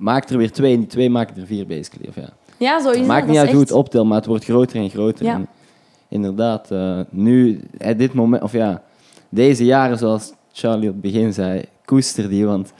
maakt 0.02 0.30
er 0.30 0.38
weer 0.38 0.52
twee 0.52 0.72
en 0.74 0.78
die 0.78 0.88
twee 0.88 1.10
maken 1.10 1.36
er 1.40 1.46
vier, 1.46 1.66
basically. 1.66 2.08
Of 2.08 2.14
ja. 2.14 2.28
Ja, 2.56 2.80
zo 2.82 2.90
is 2.90 2.98
het. 2.98 3.06
Maakt 3.06 3.26
niet 3.26 3.38
uit 3.38 3.50
hoe 3.50 3.60
het 3.60 3.72
optelt, 3.72 4.06
maar 4.06 4.16
het 4.16 4.26
wordt 4.26 4.44
groter 4.44 4.76
en 4.76 4.90
groter. 4.90 5.24
Ja. 5.24 5.34
En 5.34 5.46
inderdaad, 6.08 6.70
eh, 6.70 7.00
nu, 7.10 7.60
at 7.78 7.98
dit 7.98 8.12
moment, 8.12 8.42
of 8.42 8.52
ja, 8.52 8.82
deze 9.28 9.64
jaren, 9.64 9.98
zoals 9.98 10.32
Charlie 10.52 10.88
op 10.88 10.94
het 10.94 11.12
begin 11.12 11.32
zei, 11.32 11.62
koester 11.84 12.28
die, 12.28 12.46
want 12.46 12.72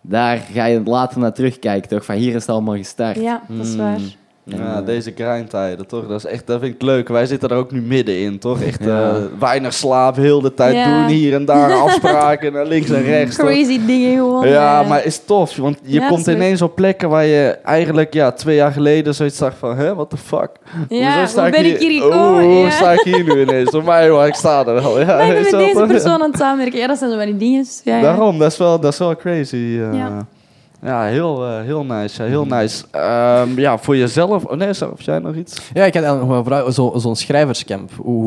daar 0.00 0.38
ga 0.38 0.64
je 0.64 0.82
later 0.84 1.18
naar 1.20 1.32
terugkijken, 1.32 1.88
toch? 1.88 2.04
Van 2.04 2.14
hier 2.14 2.34
is 2.34 2.40
het 2.40 2.48
allemaal 2.50 2.76
gestart. 2.76 3.20
Ja, 3.20 3.42
dat 3.48 3.66
is 3.66 3.76
Mm. 3.76 3.98
Ja, 4.44 4.76
En, 4.76 4.84
deze 4.84 5.12
grindtijden, 5.16 5.86
toch? 5.86 6.06
Dat, 6.08 6.24
is 6.24 6.30
echt, 6.30 6.46
dat 6.46 6.60
vind 6.60 6.74
ik 6.74 6.82
leuk. 6.82 7.08
Wij 7.08 7.26
zitten 7.26 7.48
er 7.48 7.56
ook 7.56 7.70
nu 7.70 7.80
middenin, 7.80 8.38
toch? 8.38 8.60
Echt 8.62 8.84
Ja. 8.84 9.10
eh, 9.10 9.16
weinig 9.38 9.72
slaap, 9.72 10.16
heel 10.16 10.40
de 10.40 10.54
tijd 10.54 10.74
Ja. 10.74 10.84
doen, 10.98 11.06
hier 11.14 11.34
en 11.34 11.44
daar 11.44 11.72
afspraken, 11.86 12.52
naar 12.52 12.66
links 12.66 12.90
en 12.90 13.02
rechts. 13.02 13.36
toch? 13.36 13.46
Crazy 13.46 13.80
dingen 13.86 14.16
gewoon. 14.16 14.48
Ja, 14.48 14.82
maar 14.82 15.04
is 15.04 15.24
tof, 15.24 15.56
want 15.56 15.78
je 15.82 16.00
Ja, 16.00 16.08
komt 16.08 16.26
ineens 16.26 16.62
op 16.62 16.74
plekken 16.74 17.08
waar 17.08 17.24
je 17.24 17.48
eigenlijk 17.64 18.14
ja, 18.14 18.32
twee 18.32 18.56
jaar 18.56 18.72
geleden 18.72 19.14
zoiets 19.14 19.36
zag 19.36 19.54
van, 19.58 19.76
hè, 19.76 19.94
what 19.94 20.10
the 20.10 20.16
fuck? 20.16 20.50
Ja, 20.88 21.26
sta 21.26 21.42
hoe 21.42 21.50
ben 21.50 21.64
ik 21.64 21.78
hier 21.78 22.02
gekomen? 22.02 22.42
Oh, 22.44 22.50
hoe 22.52 22.64
Ja. 22.64 22.70
sta 22.70 22.92
ik 22.92 23.00
hier 23.00 23.24
nu 23.24 23.40
ineens? 23.40 23.70
Voor 23.70 23.84
mij, 23.84 24.08
hoor, 24.08 24.26
ik 24.26 24.34
sta 24.34 24.66
er 24.66 24.74
wel. 24.74 25.00
Ja, 25.00 25.06
Maar 25.06 25.20
ik 25.26 25.32
ben 25.32 25.42
weet 25.42 25.50
je 25.50 25.56
met 25.56 25.72
wel, 25.72 25.86
deze 25.86 25.92
persoon 26.02 26.22
aan 26.22 26.30
het 26.30 26.40
samenwerken. 26.44 26.78
Ja, 26.78 26.86
dat 26.86 26.98
zijn 26.98 27.10
zo 27.10 27.16
van 27.16 27.26
die 27.26 27.36
dingen. 27.36 27.64
Ja, 27.84 27.96
ja. 27.96 28.02
Daarom, 28.02 28.38
dat 28.38 28.52
is 28.52 28.58
wel, 28.58 28.80
dat 28.80 28.92
is 28.92 28.98
wel 28.98 29.16
crazy. 29.16 29.78
eh. 29.80 30.16
Ja. 30.82 31.04
heel, 31.04 31.46
eh, 31.46 31.60
heel 31.60 31.84
nice. 31.84 32.22
Ja, 32.22 32.28
heel 32.28 32.44
nice. 32.44 32.84
Ehm, 32.90 33.58
ja, 33.58 33.78
voor 33.78 33.96
jezelf... 33.96 34.44
Oh 34.44 34.56
nee, 34.56 34.68
of 34.92 35.00
jij 35.02 35.18
nog 35.18 35.34
iets? 35.34 35.54
Ja, 35.72 35.84
ik 35.84 35.94
had 35.94 36.02
eigenlijk 36.02 36.18
nog 36.20 36.28
wel 36.28 36.38
een 36.38 36.44
vraag. 36.64 36.72
Zo- 36.74 36.98
Zo'n 36.98 37.16
schrijverscamp, 37.16 37.90
hoe, 37.96 38.24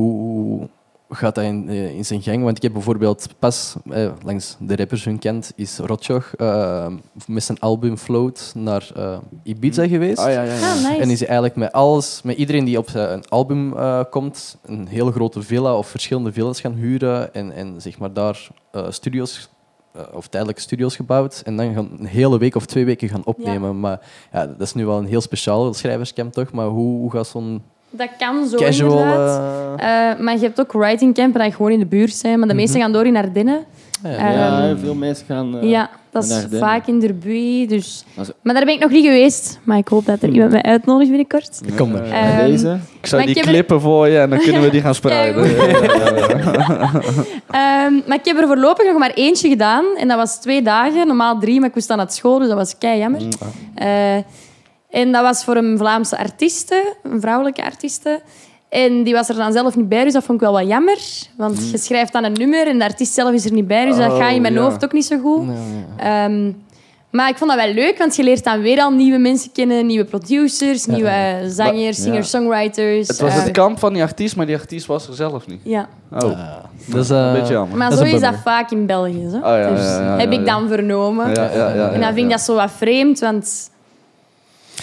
hoe 1.08 1.16
gaat 1.18 1.36
dat 1.36 1.44
in, 1.44 1.70
eh, 1.70 1.96
in 1.96 2.06
zijn 2.06 2.22
gang? 2.22 2.44
Want 2.44 2.58
ik 2.58 2.64
heb 2.64 2.74
bijvoorbeeld 2.74 3.28
pas, 3.40 3.76
eh, 3.90 4.08
langs 4.24 4.56
de 4.60 4.76
rappers 4.76 5.04
hun 5.06 5.20
kent, 5.20 5.52
is 5.56 5.78
Rotjoch 5.78 6.34
eh, 6.36 6.88
met 7.28 7.44
zijn 7.44 7.60
album 7.60 7.98
Float 7.98 8.52
naar 8.56 8.90
eh, 8.96 9.18
Ibiza 9.44 9.88
geweest. 9.88 10.18
Ah, 10.20 10.32
ja, 10.32 10.42
ja, 10.44 10.54
ja. 10.54 10.70
Ah, 10.72 10.76
nice. 10.90 11.02
En 11.02 11.10
is 11.10 11.20
hij 11.20 11.28
eigenlijk 11.28 11.58
met 11.58 11.72
alles, 11.72 12.22
met 12.24 12.38
iedereen 12.38 12.66
die 12.66 12.78
op 12.78 12.90
zijn 12.90 13.12
een 13.14 13.24
album 13.30 13.78
eh, 13.78 14.00
komt, 14.10 14.58
een 14.66 14.88
hele 14.88 15.12
grote 15.12 15.42
villa 15.42 15.76
of 15.78 15.88
verschillende 15.88 16.32
villas 16.32 16.62
gaan 16.62 16.74
huren 16.74 17.34
en, 17.34 17.52
en 17.52 17.82
zeg 17.82 17.98
maar 18.00 18.14
daar 18.14 18.48
eh, 18.72 18.86
studio's 18.90 19.38
eh, 19.38 19.46
of 20.14 20.28
tijdelijke 20.28 20.62
studio's 20.62 20.96
gebouwd 20.96 21.42
en 21.46 21.58
dan 21.58 21.74
gaan 21.74 21.90
een 22.00 22.06
hele 22.06 22.38
week 22.38 22.56
of 22.56 22.66
twee 22.66 22.86
weken 22.86 23.10
gaan 23.10 23.26
opnemen. 23.26 23.80
Maar 23.80 24.00
ja, 24.32 24.46
dat 24.48 24.62
is 24.62 24.74
nu 24.74 24.86
wel 24.86 24.98
een 24.98 25.06
heel 25.06 25.22
speciaal 25.22 25.74
schrijverscamp 25.74 26.34
toch? 26.34 26.52
Maar 26.52 26.68
hoe, 26.68 27.00
hoe 27.00 27.12
gaat 27.12 27.28
zo'n 27.28 27.62
Dat 27.90 28.10
kan 28.18 28.48
zo 28.48 28.58
casual... 28.58 29.00
inderdaad. 29.00 29.80
eh, 29.80 30.12
Eh, 30.12 30.20
maar 30.20 30.34
je 30.34 30.40
hebt 30.40 30.60
ook 30.60 30.72
writing 30.74 31.14
campen 31.14 31.46
je 31.46 31.52
gewoon 31.52 31.72
in 31.72 31.80
de 31.80 31.86
buurt 31.86 32.14
zijn. 32.14 32.40
Maar 32.40 32.48
de 32.48 32.54
meesten 32.54 32.82
gaan 32.82 32.92
door 32.92 33.06
in 33.06 33.16
Ardennen. 33.16 33.66
Ja, 34.12 34.18
eh, 34.18 34.36
Ja, 34.36 34.68
Ehm, 34.70 34.78
veel 34.78 34.96
mensen 34.96 35.26
gaan... 35.26 35.60
eh, 35.60 35.70
ja, 35.70 35.90
dat 36.12 36.24
is 36.24 36.46
vaak 36.60 36.88
in 36.88 37.00
Derby. 37.00 37.68
Dus... 37.68 38.06
Als- 38.18 38.32
Maar 38.42 38.54
daar 38.54 38.66
ben 38.66 38.74
ik 38.74 38.80
nog 38.80 38.92
niet 38.92 39.06
geweest. 39.06 39.60
Maar 39.64 39.78
ik 39.78 39.88
hoop 39.88 40.06
dat 40.06 40.22
er 40.22 40.30
iemand 40.30 40.52
mij 40.52 40.62
uitnodigt 40.62 41.10
binnenkort. 41.10 41.62
Kom 41.78 41.92
maar. 41.92 42.02
bij 42.02 42.12
Ehm, 42.12 42.46
deze. 42.46 42.78
Ik 43.00 43.06
zou 43.06 43.22
die 43.26 43.36
ik 43.36 43.70
er- 43.72 43.82
voor 43.82 44.08
je 44.08 44.18
en 44.20 44.30
dan 44.30 44.40
kunnen 44.40 44.62
we 44.62 44.70
die 44.70 44.82
gaan 44.82 44.96
spreiden. 45.02 45.44
Ehm, 47.52 47.94
maar 48.08 48.18
ik 48.18 48.26
heb 48.26 48.38
er 48.38 48.48
voorlopig 48.48 48.86
nog 48.86 48.98
maar 48.98 49.12
eentje 49.14 49.50
gedaan. 49.50 49.86
En 49.98 50.08
dat 50.08 50.18
was 50.18 50.42
twee 50.42 50.62
dagen, 50.62 51.08
normaal 51.08 51.40
drie, 51.40 51.60
maar 51.60 51.70
ik 51.70 51.76
moest 51.76 51.88
dan 51.88 51.98
naar 51.98 52.12
school, 52.12 52.40
dus 52.40 52.48
dat 52.48 52.58
was 52.58 52.78
kei 52.78 53.00
jammer. 53.00 53.22
Eh, 53.76 54.16
en 54.90 55.12
dat 55.12 55.22
was 55.22 55.44
voor 55.44 55.56
een 55.56 55.78
Vlaamse 55.78 56.18
artieste, 56.18 56.96
een 57.04 57.22
vrouwelijke 57.22 57.64
artieste. 57.64 58.22
En 58.76 59.04
die 59.04 59.14
was 59.14 59.30
er 59.30 59.36
dan 59.36 59.52
zelf 59.52 59.76
niet 59.76 59.90
bij, 59.90 60.04
dus 60.04 60.14
dat 60.14 60.24
vond 60.24 60.42
ik 60.42 60.48
wel 60.48 60.54
wat 60.60 60.68
jammer. 60.68 60.98
Want 61.38 61.70
je 61.72 61.78
schrijft 61.78 62.14
dan 62.14 62.24
een 62.24 62.34
nummer 62.34 62.68
en 62.68 62.78
de 62.78 62.84
artiest 62.84 63.14
zelf 63.14 63.32
is 63.34 63.46
er 63.46 63.52
niet 63.52 63.68
bij, 63.68 63.86
dus 63.86 63.98
dat 63.98 64.12
Oh, 64.12 64.18
gaat 64.18 64.32
in 64.34 64.42
mijn 64.42 64.54
ja. 64.54 64.60
hoofd 64.62 64.84
ook 64.84 64.92
niet 64.94 65.06
zo 65.06 65.18
goed. 65.20 65.48
Ehm, 65.98 66.52
maar 67.10 67.30
ik 67.30 67.38
vond 67.38 67.52
dat 67.52 67.60
wel 67.66 67.74
leuk, 67.74 67.98
want 67.98 68.16
je 68.16 68.24
leert 68.24 68.44
dan 68.44 68.62
weer 68.62 68.80
al 68.82 68.92
nieuwe 68.92 69.18
mensen 69.18 69.52
kennen. 69.52 69.86
Nieuwe 69.86 70.06
producers, 70.06 70.86
nieuwe 70.86 71.10
eh, 71.10 71.36
zangers, 71.48 71.98
ja. 71.98 72.04
singer-songwriters. 72.04 73.08
Het 73.08 73.20
was 73.20 73.34
eh, 73.36 73.44
het 73.44 73.52
kamp 73.52 73.80
van 73.80 73.94
die 73.94 74.02
artiest, 74.02 74.36
maar 74.36 74.46
die 74.46 74.56
artiest 74.56 74.86
was 74.86 75.08
er 75.08 75.14
zelf 75.14 75.48
niet. 75.48 75.60
Ja, 75.64 75.88
Oh, 76.12 76.20
Dat 76.86 77.04
is, 77.04 77.10
eh, 77.10 77.18
een 77.18 77.34
beetje 77.34 77.54
jammer. 77.54 77.78
maar 77.78 77.90
Dat 77.90 78.00
zo 78.00 78.06
is 78.06 78.22
dat 78.22 78.36
vaak 78.44 78.72
in 78.72 78.86
België. 78.86 79.28
Zo. 79.32 79.38
Oh, 79.38 79.42
ja, 79.44 79.70
dus 79.70 79.80
ja, 79.86 80.00
ja, 80.02 80.18
heb 80.18 80.32
ja, 80.32 80.40
ik 80.40 80.46
dan 80.46 80.68
vernomen. 80.68 81.34
Ja, 81.34 81.44
ja, 81.54 81.74
ja, 81.74 81.90
En 81.92 82.00
dan 82.00 82.14
vind 82.14 82.26
ik 82.26 82.32
dat 82.32 82.42
zo 82.42 82.56
wat 82.56 82.72
vreemd, 82.78 83.20
want... 83.20 83.70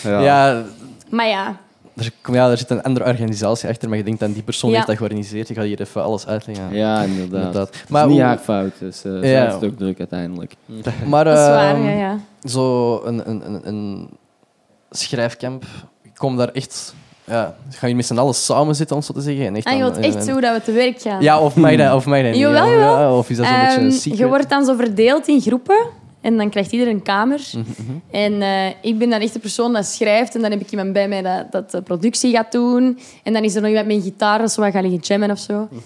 Ja. 0.02 0.20
ja, 0.20 0.62
Maar 1.10 1.28
ja, 1.28 1.56
er, 1.96 2.12
ja, 2.32 2.50
er 2.50 2.58
zit 2.58 2.70
een 2.70 2.82
andere 2.82 3.06
organisatie 3.06 3.68
achter, 3.68 3.88
maar 3.88 3.98
je 3.98 4.04
denkt 4.04 4.22
aan 4.22 4.32
die 4.32 4.42
persoon 4.42 4.70
Ja. 4.70 4.76
heeft 4.76 4.88
dat 4.88 4.96
georganiseerd. 4.96 5.48
Je 5.48 5.54
gaat 5.54 5.64
hier 5.64 5.80
even 5.80 6.02
alles 6.02 6.26
uitleggen. 6.26 6.74
Ja, 6.74 7.02
inderdaad. 7.02 7.38
Inderdaad. 7.44 7.70
Maar 7.72 7.84
Maar 7.88 8.00
het 8.02 8.10
is 8.10 8.16
niet 8.16 8.24
hoe- 8.26 8.28
haar 8.34 8.38
fout, 8.38 8.72
dus 8.78 9.04
eh 9.04 9.12
Ja. 9.12 9.20
zij 9.20 9.40
heeft 9.40 9.54
het 9.54 9.64
ook 9.64 9.76
druk 9.78 9.98
uiteindelijk. 9.98 10.54
Maar 11.06 11.24
dat 11.24 11.38
is 11.38 11.44
waar. 11.44 11.74
ehm, 11.74 11.84
Ja, 11.84 11.90
ja. 11.90 12.18
zo 12.48 12.96
een, 13.04 13.28
een, 13.30 13.46
een, 13.46 13.68
een 13.68 14.08
schrijfcamp, 14.90 15.64
ik 16.02 16.10
kom 16.14 16.36
daar 16.36 16.48
echt... 16.48 16.94
Ja, 17.24 17.54
gaan 17.70 17.88
je 17.88 17.94
met 17.94 18.06
z'n 18.06 18.18
allen 18.18 18.34
samen 18.34 18.74
zitten, 18.74 18.96
om 18.96 19.02
zo 19.02 19.12
te 19.12 19.20
zeggen? 19.20 19.46
En 19.46 19.56
echt 19.56 19.66
En 19.66 19.76
je 19.76 19.82
wilt 19.82 19.96
echt 19.98 20.24
zo 20.24 20.40
dat 20.40 20.56
we 20.56 20.62
te 20.62 20.72
werk 20.72 21.00
gaan. 21.00 21.22
Ja, 21.22 21.40
of 21.40 21.56
mij 21.56 21.76
dat, 21.76 21.94
of 21.94 22.06
mij 22.06 22.22
dat 22.22 22.30
niet. 22.32 22.40
Jawel, 22.40 22.64
ja. 22.66 22.70
jawel. 22.72 22.98
Ja, 22.98 23.16
of 23.16 23.30
is 23.30 23.36
dat 23.36 23.46
zo'n 23.46 23.54
Ehm, 23.54 23.64
beetje 23.66 23.80
een 23.80 23.92
secret? 23.92 24.18
je 24.18 24.26
wordt 24.28 24.48
dan 24.48 24.64
zo 24.64 24.74
verdeeld 24.76 25.28
in 25.28 25.40
groepen. 25.40 25.86
En 26.22 26.36
dan 26.36 26.50
krijgt 26.50 26.72
iedereen 26.72 26.94
een 26.94 27.02
kamer. 27.02 27.40
Mhm, 27.52 27.58
mhm. 27.58 27.98
En 28.10 28.42
eh, 28.42 28.66
ik 28.82 28.98
ben 28.98 29.10
dan 29.10 29.20
echt 29.20 29.32
de 29.32 29.38
persoon 29.38 29.72
dat 29.72 29.86
schrijft. 29.86 30.34
En 30.34 30.40
dan 30.40 30.50
heb 30.50 30.60
ik 30.60 30.70
iemand 30.70 30.92
bij 30.92 31.08
mij 31.08 31.22
dat, 31.22 31.52
dat 31.52 31.70
de 31.70 31.82
productie 31.82 32.32
gaat 32.32 32.52
doen. 32.52 32.98
En 33.22 33.32
dan 33.32 33.42
is 33.42 33.54
er 33.54 33.60
nog 33.60 33.70
iemand 33.70 33.86
met 33.86 33.96
een 33.96 34.02
gitaar 34.02 34.38
dat 34.38 34.52
zo 34.52 34.62
gaat 34.62 34.82
liggen 34.82 35.00
jammen 35.00 35.30
of 35.30 35.38
zo. 35.38 35.68
Mhm. 35.70 35.80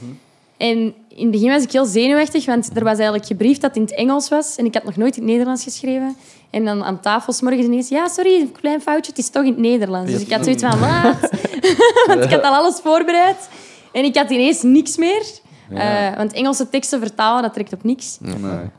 En 0.57 0.95
in 1.09 1.23
het 1.23 1.31
begin 1.31 1.51
was 1.51 1.63
ik 1.63 1.73
heel 1.73 1.85
zenuwachtig, 1.85 2.47
want 2.47 2.71
er 2.75 2.85
was 2.85 2.95
eigenlijk 2.95 3.27
gebriefd 3.27 3.61
dat 3.61 3.71
het 3.75 3.79
in 3.79 3.83
het 3.83 3.95
Engels 3.95 4.29
was. 4.29 4.57
En 4.57 4.65
ik 4.65 4.75
had 4.75 4.85
nog 4.85 4.97
nooit 4.97 5.17
in 5.17 5.23
het 5.23 5.31
Nederlands 5.31 5.63
geschreven. 5.63 6.17
En 6.51 6.65
dan 6.65 6.85
aan 6.85 7.01
tafel 7.01 7.35
morgens 7.41 7.65
ineens... 7.65 7.89
Ja, 7.89 8.09
sorry, 8.09 8.41
een 8.41 8.53
klein 8.53 8.81
foutje, 8.81 9.11
het 9.11 9.21
is 9.21 9.29
toch 9.29 9.43
in 9.43 9.49
het 9.49 9.59
Nederlands. 9.59 10.13
Dus 10.13 10.21
ik 10.21 10.33
had 10.33 10.45
zoiets 10.45 10.63
van, 10.63 10.79
wat? 10.79 11.31
want 12.09 12.25
ik 12.25 12.31
had 12.31 12.43
al 12.43 12.55
alles 12.55 12.81
voorbereid. 12.83 13.49
En 13.93 14.05
ik 14.05 14.17
had 14.17 14.31
ineens 14.31 14.63
niks 14.63 14.97
meer. 14.97 15.25
Ja. 15.71 16.11
Eh, 16.11 16.17
want 16.17 16.33
Engelse 16.33 16.69
teksten 16.69 17.01
vertalen, 17.01 17.43
dat 17.43 17.53
trekt 17.53 17.73
op 17.73 17.85
niks. 17.85 18.19
Nee. 18.21 18.37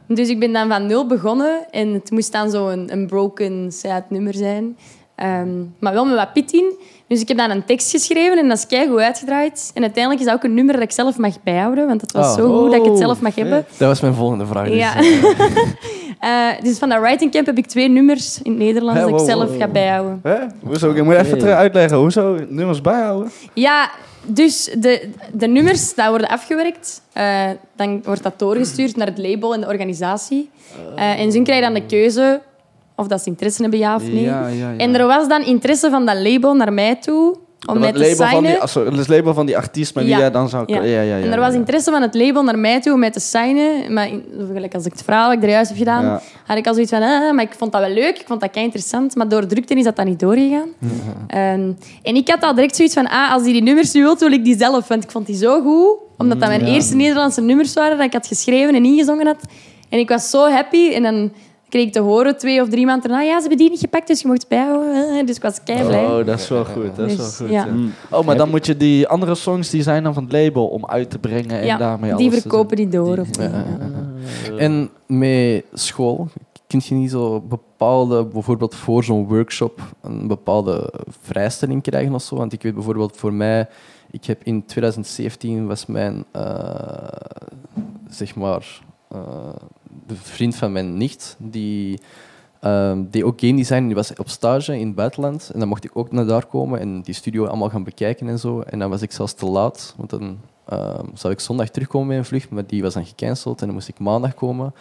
Dus 0.07 0.29
ik 0.29 0.39
ben 0.39 0.53
dan 0.53 0.67
van 0.69 0.85
nul 0.85 1.07
begonnen. 1.07 1.59
En 1.71 1.93
het 1.93 2.11
moest 2.11 2.31
dan 2.31 2.49
zo 2.49 2.67
een, 2.69 2.91
een 2.91 3.07
broken 3.07 3.71
sad 3.71 4.09
nummer 4.09 4.33
zijn. 4.33 4.77
Ehm, 5.15 5.49
maar 5.79 5.93
wel 5.93 6.05
met 6.05 6.15
wat 6.15 6.33
pit 6.33 6.51
in. 6.51 6.73
Dus 7.07 7.21
ik 7.21 7.27
heb 7.27 7.37
dan 7.37 7.49
een 7.49 7.65
tekst 7.65 7.91
geschreven 7.91 8.37
en 8.37 8.47
dat 8.47 8.57
is 8.57 8.67
keigoed 8.67 8.99
uitgedraaid. 8.99 9.71
En 9.73 9.81
uiteindelijk 9.81 10.23
is 10.23 10.27
dat 10.29 10.35
ook 10.37 10.43
een 10.43 10.53
nummer 10.53 10.73
dat 10.73 10.83
ik 10.83 10.91
zelf 10.91 11.17
mag 11.17 11.43
bijhouden. 11.43 11.87
Want 11.87 12.01
het 12.01 12.11
was 12.11 12.25
Oh. 12.27 12.33
zo 12.35 12.57
goed 12.59 12.71
dat 12.71 12.79
ik 12.79 12.83
het 12.85 12.91
Oh, 12.93 12.97
zelf 12.97 13.21
mag 13.21 13.35
hebben. 13.35 13.65
Dat 13.77 13.87
was 13.87 14.01
mijn 14.01 14.13
volgende 14.13 14.45
vraag. 14.45 14.67
Dus, 14.67 14.75
Ja. 14.77 14.95
eh, 14.95 15.23
Eh, 16.19 16.61
dus 16.61 16.77
van 16.77 16.89
dat 16.89 17.01
writing 17.01 17.31
camp 17.31 17.45
heb 17.45 17.57
ik 17.57 17.65
twee 17.65 17.89
nummers 17.89 18.41
in 18.41 18.51
het 18.51 18.59
Nederlands 18.59 18.99
dat 18.99 19.09
ik 19.09 19.15
wow, 19.15 19.25
zelf 19.25 19.49
wow. 19.49 19.59
ga 19.59 19.67
bijhouden. 19.67 20.19
Hè? 20.23 20.35
Hoezo? 20.63 20.91
Ik 20.91 21.03
moet 21.03 21.13
even 21.15 21.37
terug 21.37 21.53
uitleggen. 21.55 21.97
Hoezo 21.97 22.37
nummers 22.49 22.81
bijhouden? 22.81 23.31
Ja, 23.53 23.89
dus 24.25 24.69
de, 24.77 25.09
de 25.33 25.47
nummers 25.47 25.95
dat 25.95 26.09
worden 26.09 26.27
afgewerkt. 26.27 27.01
eh, 27.13 27.49
dan 27.75 28.03
wordt 28.03 28.23
dat 28.23 28.39
doorgestuurd 28.39 28.95
naar 28.95 29.07
het 29.07 29.17
label 29.17 29.53
en 29.53 29.61
de 29.61 29.67
organisatie. 29.67 30.49
Eh, 30.95 31.19
en 31.19 31.31
ze 31.31 31.41
krijgen 31.41 31.73
dan 31.73 31.81
de 31.81 31.85
keuze 31.87 32.41
of 32.95 33.07
dat 33.07 33.21
ze 33.21 33.29
interesse 33.29 33.61
hebben, 33.61 33.79
ja 33.79 33.95
of 33.95 34.01
nee. 34.03 34.21
Ja, 34.21 34.47
ja, 34.47 34.71
ja. 34.71 34.77
En 34.77 34.95
er 34.95 35.07
was 35.07 35.27
dan 35.27 35.45
interesse 35.45 35.89
van 35.89 36.05
dat 36.05 36.17
label 36.17 36.53
naar 36.53 36.73
mij 36.73 36.95
toe 36.95 37.37
om 37.65 37.81
te 37.81 37.97
label 37.99 38.27
van 38.27 38.43
die, 38.43 38.57
ah, 38.57 38.67
sorry, 38.67 38.97
het 38.97 39.07
label 39.07 39.33
van 39.33 39.45
die 39.45 39.57
artiest 39.57 39.95
met 39.95 40.03
wie 40.03 40.13
Ja. 40.13 40.19
jij 40.19 40.31
dan 40.31 40.49
zou... 40.49 40.63
Ja, 40.73 40.81
ja, 40.83 41.01
ja. 41.01 41.15
en 41.17 41.31
er 41.31 41.39
was 41.39 41.51
ja. 41.53 41.59
interesse 41.59 41.91
van 41.91 42.01
het 42.01 42.15
label 42.15 42.43
naar 42.43 42.59
mij 42.59 42.81
toe 42.81 42.93
om 42.93 42.99
mij 42.99 43.11
te 43.11 43.19
signen. 43.19 43.93
Maar 43.93 44.07
in- 44.07 44.23
gelijk 44.53 44.73
als 44.73 44.85
ik 44.85 44.91
het 44.91 45.03
verhaal 45.03 45.27
dat 45.29 45.37
ik 45.37 45.43
er 45.43 45.49
juist 45.49 45.69
heb 45.69 45.77
gedaan, 45.77 46.03
Ja. 46.03 46.21
had 46.45 46.57
ik 46.57 46.67
al 46.67 46.73
zoiets 46.73 46.91
van... 46.91 47.01
ah, 47.01 47.33
maar 47.33 47.43
ik 47.43 47.53
vond 47.57 47.71
dat 47.71 47.81
wel 47.81 47.89
leuk, 47.89 48.19
ik 48.19 48.27
vond 48.27 48.41
dat 48.41 48.51
kei 48.51 48.65
interessant. 48.65 49.15
Maar 49.15 49.27
door 49.29 49.45
drukte 49.45 49.73
is 49.73 49.83
dat 49.83 49.95
dan 49.95 50.05
niet 50.05 50.19
doorgegaan. 50.19 50.69
Ehm, 51.27 51.71
en 52.03 52.15
ik 52.15 52.27
had 52.29 52.43
al 52.43 52.53
direct 52.55 52.75
zoiets 52.75 52.93
van... 52.93 53.07
Ah, 53.07 53.31
als 53.33 53.43
die 53.43 53.53
die 53.53 53.63
nummers 53.63 53.93
nu 53.93 54.01
wilt, 54.01 54.19
wil 54.19 54.31
ik 54.31 54.43
die 54.43 54.57
zelf. 54.57 54.87
Want 54.87 55.03
ik 55.03 55.11
vond 55.11 55.25
die 55.25 55.35
zo 55.35 55.61
goed. 55.61 55.97
Omdat 56.17 56.39
dat 56.39 56.49
mijn 56.49 56.65
eerste 56.65 56.95
Nederlandse 56.95 57.41
nummers 57.41 57.73
waren 57.73 57.97
dat 57.97 58.05
ik 58.05 58.13
had 58.13 58.27
geschreven 58.27 58.75
en 58.75 58.85
ingezongen 58.85 59.25
had. 59.25 59.39
En 59.89 59.99
ik 59.99 60.09
was 60.09 60.29
zo 60.29 60.49
happy. 60.49 60.89
En 60.93 61.03
dan 61.03 61.31
kreeg 61.69 61.85
ik 61.85 61.91
te 61.93 61.99
horen 61.99 62.37
twee 62.37 62.61
of 62.61 62.69
drie 62.69 62.85
maanden 62.85 63.09
daarna... 63.09 63.25
Ja, 63.25 63.33
ze 63.35 63.39
hebben 63.39 63.57
die 63.57 63.69
niet 63.69 63.79
gepakt, 63.79 64.07
dus 64.07 64.21
je 64.21 64.27
mocht 64.27 64.47
bijhouden. 64.47 65.25
Dus 65.25 65.35
ik 65.35 65.41
was 65.41 65.63
kei 65.63 65.85
blij. 65.85 66.05
Oh, 66.05 66.25
dat 66.25 66.39
is 66.39 66.47
wel 66.47 66.65
goed. 66.65 66.95
Dat 66.95 67.09
is 67.09 67.15
wel 67.15 67.25
Dus, 67.25 67.35
goed. 67.35 67.49
ja. 67.49 67.65
ja. 67.65 68.17
Oh, 68.17 68.25
maar 68.25 68.37
dan 68.37 68.49
moet 68.49 68.65
je 68.65 68.77
die 68.77 69.07
andere 69.07 69.35
songs 69.35 69.69
die 69.69 69.83
zijn 69.83 70.03
dan 70.03 70.13
van 70.13 70.23
het 70.23 70.31
label 70.31 70.67
om 70.67 70.85
uit 70.85 71.09
te 71.09 71.19
brengen 71.19 71.59
en 71.59 71.65
ja, 71.65 71.77
daarmee 71.77 72.15
die 72.15 72.19
alles 72.27 72.33
te 72.35 72.41
verkopen 72.41 72.75
die 72.77 72.89
door. 72.89 73.17
Of 73.17 73.27
Ja, 73.35 73.43
niet, 73.43 73.51
ja, 73.51 73.65
ja. 73.79 74.51
ja. 74.51 74.57
En 74.57 74.89
met 75.05 75.63
school, 75.73 76.27
kun 76.67 76.81
je 76.83 76.95
niet 76.95 77.11
zo 77.11 77.41
bepaalde, 77.41 78.25
bijvoorbeeld 78.25 78.75
voor 78.75 79.03
zo'n 79.03 79.27
workshop, 79.27 79.81
een 80.01 80.27
bepaalde 80.27 80.93
vrijstelling 81.21 81.81
krijgen 81.81 82.13
of 82.13 82.21
zo? 82.21 82.35
Want 82.35 82.53
ik 82.53 82.61
weet 82.61 82.73
bijvoorbeeld 82.73 83.17
voor 83.17 83.33
mij, 83.33 83.67
ik 84.11 84.25
heb 84.25 84.41
in 84.43 84.65
2017 84.65 85.67
was 85.67 85.85
mijn, 85.85 86.25
eh, 86.31 86.43
zeg 88.09 88.35
maar, 88.35 88.57
eh, 88.57 88.87
de 90.07 90.15
vriend 90.15 90.55
van 90.55 90.71
mijn 90.71 90.97
nicht, 90.97 91.35
die 91.39 91.99
ehm 92.59 93.03
deed 93.09 93.23
ook 93.23 93.39
game 93.39 93.55
design, 93.55 93.85
die 93.85 93.95
was 93.95 94.13
op 94.13 94.29
stage 94.29 94.79
in 94.79 94.87
het 94.87 94.95
buitenland. 94.95 95.49
En 95.53 95.59
dan 95.59 95.67
mocht 95.67 95.83
ik 95.83 95.91
ook 95.93 96.11
naar 96.11 96.25
daar 96.25 96.45
komen 96.45 96.79
en 96.79 97.01
die 97.01 97.13
studio 97.13 97.45
allemaal 97.45 97.69
gaan 97.69 97.83
bekijken 97.83 98.27
en 98.29 98.39
zo. 98.39 98.61
En 98.61 98.79
dan 98.79 98.89
was 98.89 99.01
ik 99.01 99.11
zelfs 99.11 99.33
te 99.33 99.45
laat, 99.45 99.93
want 99.97 100.09
dan 100.09 100.39
ehm, 100.65 101.05
zou 101.13 101.33
ik 101.33 101.39
zondag 101.39 101.69
terugkomen 101.69 102.07
met 102.07 102.17
een 102.17 102.25
vlucht, 102.25 102.49
maar 102.49 102.65
die 102.65 102.81
was 102.81 102.93
dan 102.93 103.05
gecanceld 103.05 103.59
en 103.59 103.65
dan 103.65 103.75
moest 103.75 103.87
ik 103.87 103.99
maandag 103.99 104.33
komen. 104.33 104.73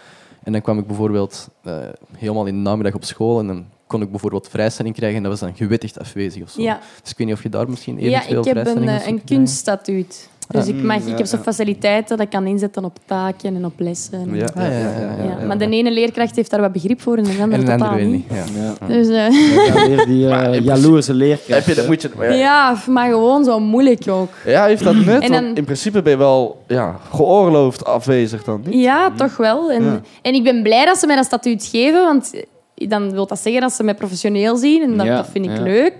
En 0.42 0.52
dan 0.52 0.60
kwam 0.60 0.78
ik 0.78 0.86
bijvoorbeeld 0.86 1.48
eh, 1.62 1.76
helemaal 2.16 2.46
in 2.46 2.54
de 2.54 2.60
namiddag 2.60 2.94
op 2.94 3.04
school 3.04 3.38
en 3.38 3.46
dan 3.46 3.66
kon 3.86 4.02
ik 4.02 4.10
bijvoorbeeld 4.10 4.48
vrijstelling 4.48 4.94
krijgen 4.94 5.16
en 5.16 5.22
dat 5.22 5.32
was 5.32 5.40
dan 5.40 5.56
gewettigd 5.56 5.98
afwezig 5.98 6.42
of 6.42 6.50
zo. 6.50 6.62
Ja. 6.62 6.80
Dus 7.02 7.10
ik 7.10 7.18
weet 7.18 7.26
niet 7.26 7.36
of 7.36 7.42
je 7.42 7.48
daar 7.48 7.68
misschien 7.68 8.00
Ja, 8.00 8.06
eventueel 8.06 8.46
ik 8.46 8.54
heb 8.54 8.66
een, 8.66 8.88
eh, 8.88 9.06
een 9.06 9.24
kunststatuut. 9.24 10.28
Dus 10.48 10.66
ik, 10.66 10.82
mag, 10.82 10.96
ik 11.06 11.18
heb 11.18 11.26
zo 11.26 11.36
faciliteiten 11.36 12.16
dat 12.16 12.26
ik 12.26 12.32
kan 12.32 12.46
inzetten 12.46 12.84
op 12.84 12.98
taken 13.06 13.56
en 13.56 13.64
op 13.64 13.72
lessen. 13.76 14.34
Ja, 14.34 14.46
ja, 14.54 14.62
ja, 14.62 14.70
ja, 14.70 14.88
Ja, 15.24 15.36
ja. 15.40 15.46
Maar 15.46 15.58
de 15.58 15.68
ene 15.68 15.90
leerkracht 15.92 16.36
heeft 16.36 16.50
daar 16.50 16.60
wat 16.60 16.72
begrip 16.72 17.00
voor 17.00 17.16
en 17.16 17.22
de 17.22 17.30
andere 17.40 17.62
En 17.62 17.78
totaal 17.78 17.94
niet. 17.96 18.24
Ja. 18.30 18.44
Ja. 18.80 18.86
Dus, 18.86 19.08
eh, 19.08 19.66
Ja, 19.66 19.86
weer 19.86 20.06
die 20.06 20.28
eh, 20.30 20.64
jaloerse 20.64 21.14
leerkracht. 21.14 21.66
Heb 21.66 21.76
je, 21.76 21.84
moet 21.86 22.08
ja. 22.18 22.32
ja, 22.32 22.76
maar 22.88 23.08
gewoon 23.10 23.44
zo 23.44 23.60
moeilijk 23.60 24.02
ook. 24.08 24.30
Ja, 24.44 24.64
heeft 24.64 24.84
dat 24.84 24.94
nut? 24.94 25.22
En 25.26 25.32
dan- 25.32 25.44
Want 25.44 25.58
in 25.58 25.64
principe 25.64 26.02
ben 26.02 26.12
je 26.12 26.18
wel 26.18 26.62
ja, 26.66 26.96
geoorloofd 27.10 27.84
afwezig 27.84 28.44
dan 28.44 28.62
niet? 28.64 28.82
Ja, 28.82 29.10
toch 29.16 29.36
wel. 29.36 29.70
En, 29.70 29.84
Ja. 29.84 30.00
en 30.22 30.34
ik 30.34 30.44
ben 30.44 30.62
blij 30.62 30.84
dat 30.84 30.98
ze 30.98 31.06
mij 31.06 31.16
dat 31.16 31.24
statuut 31.24 31.64
geven, 31.72 32.02
want 32.04 32.32
dan 32.74 33.10
wil 33.12 33.26
dat 33.26 33.38
zeggen 33.38 33.60
dat 33.62 33.72
ze 33.72 33.82
mij 33.82 33.94
professioneel 33.94 34.56
zien 34.56 34.82
en 34.82 34.96
dat, 34.96 35.06
Ja, 35.06 35.16
dat 35.16 35.28
vind 35.32 35.44
ik 35.44 35.56
ja. 35.56 35.62
leuk. 35.62 35.94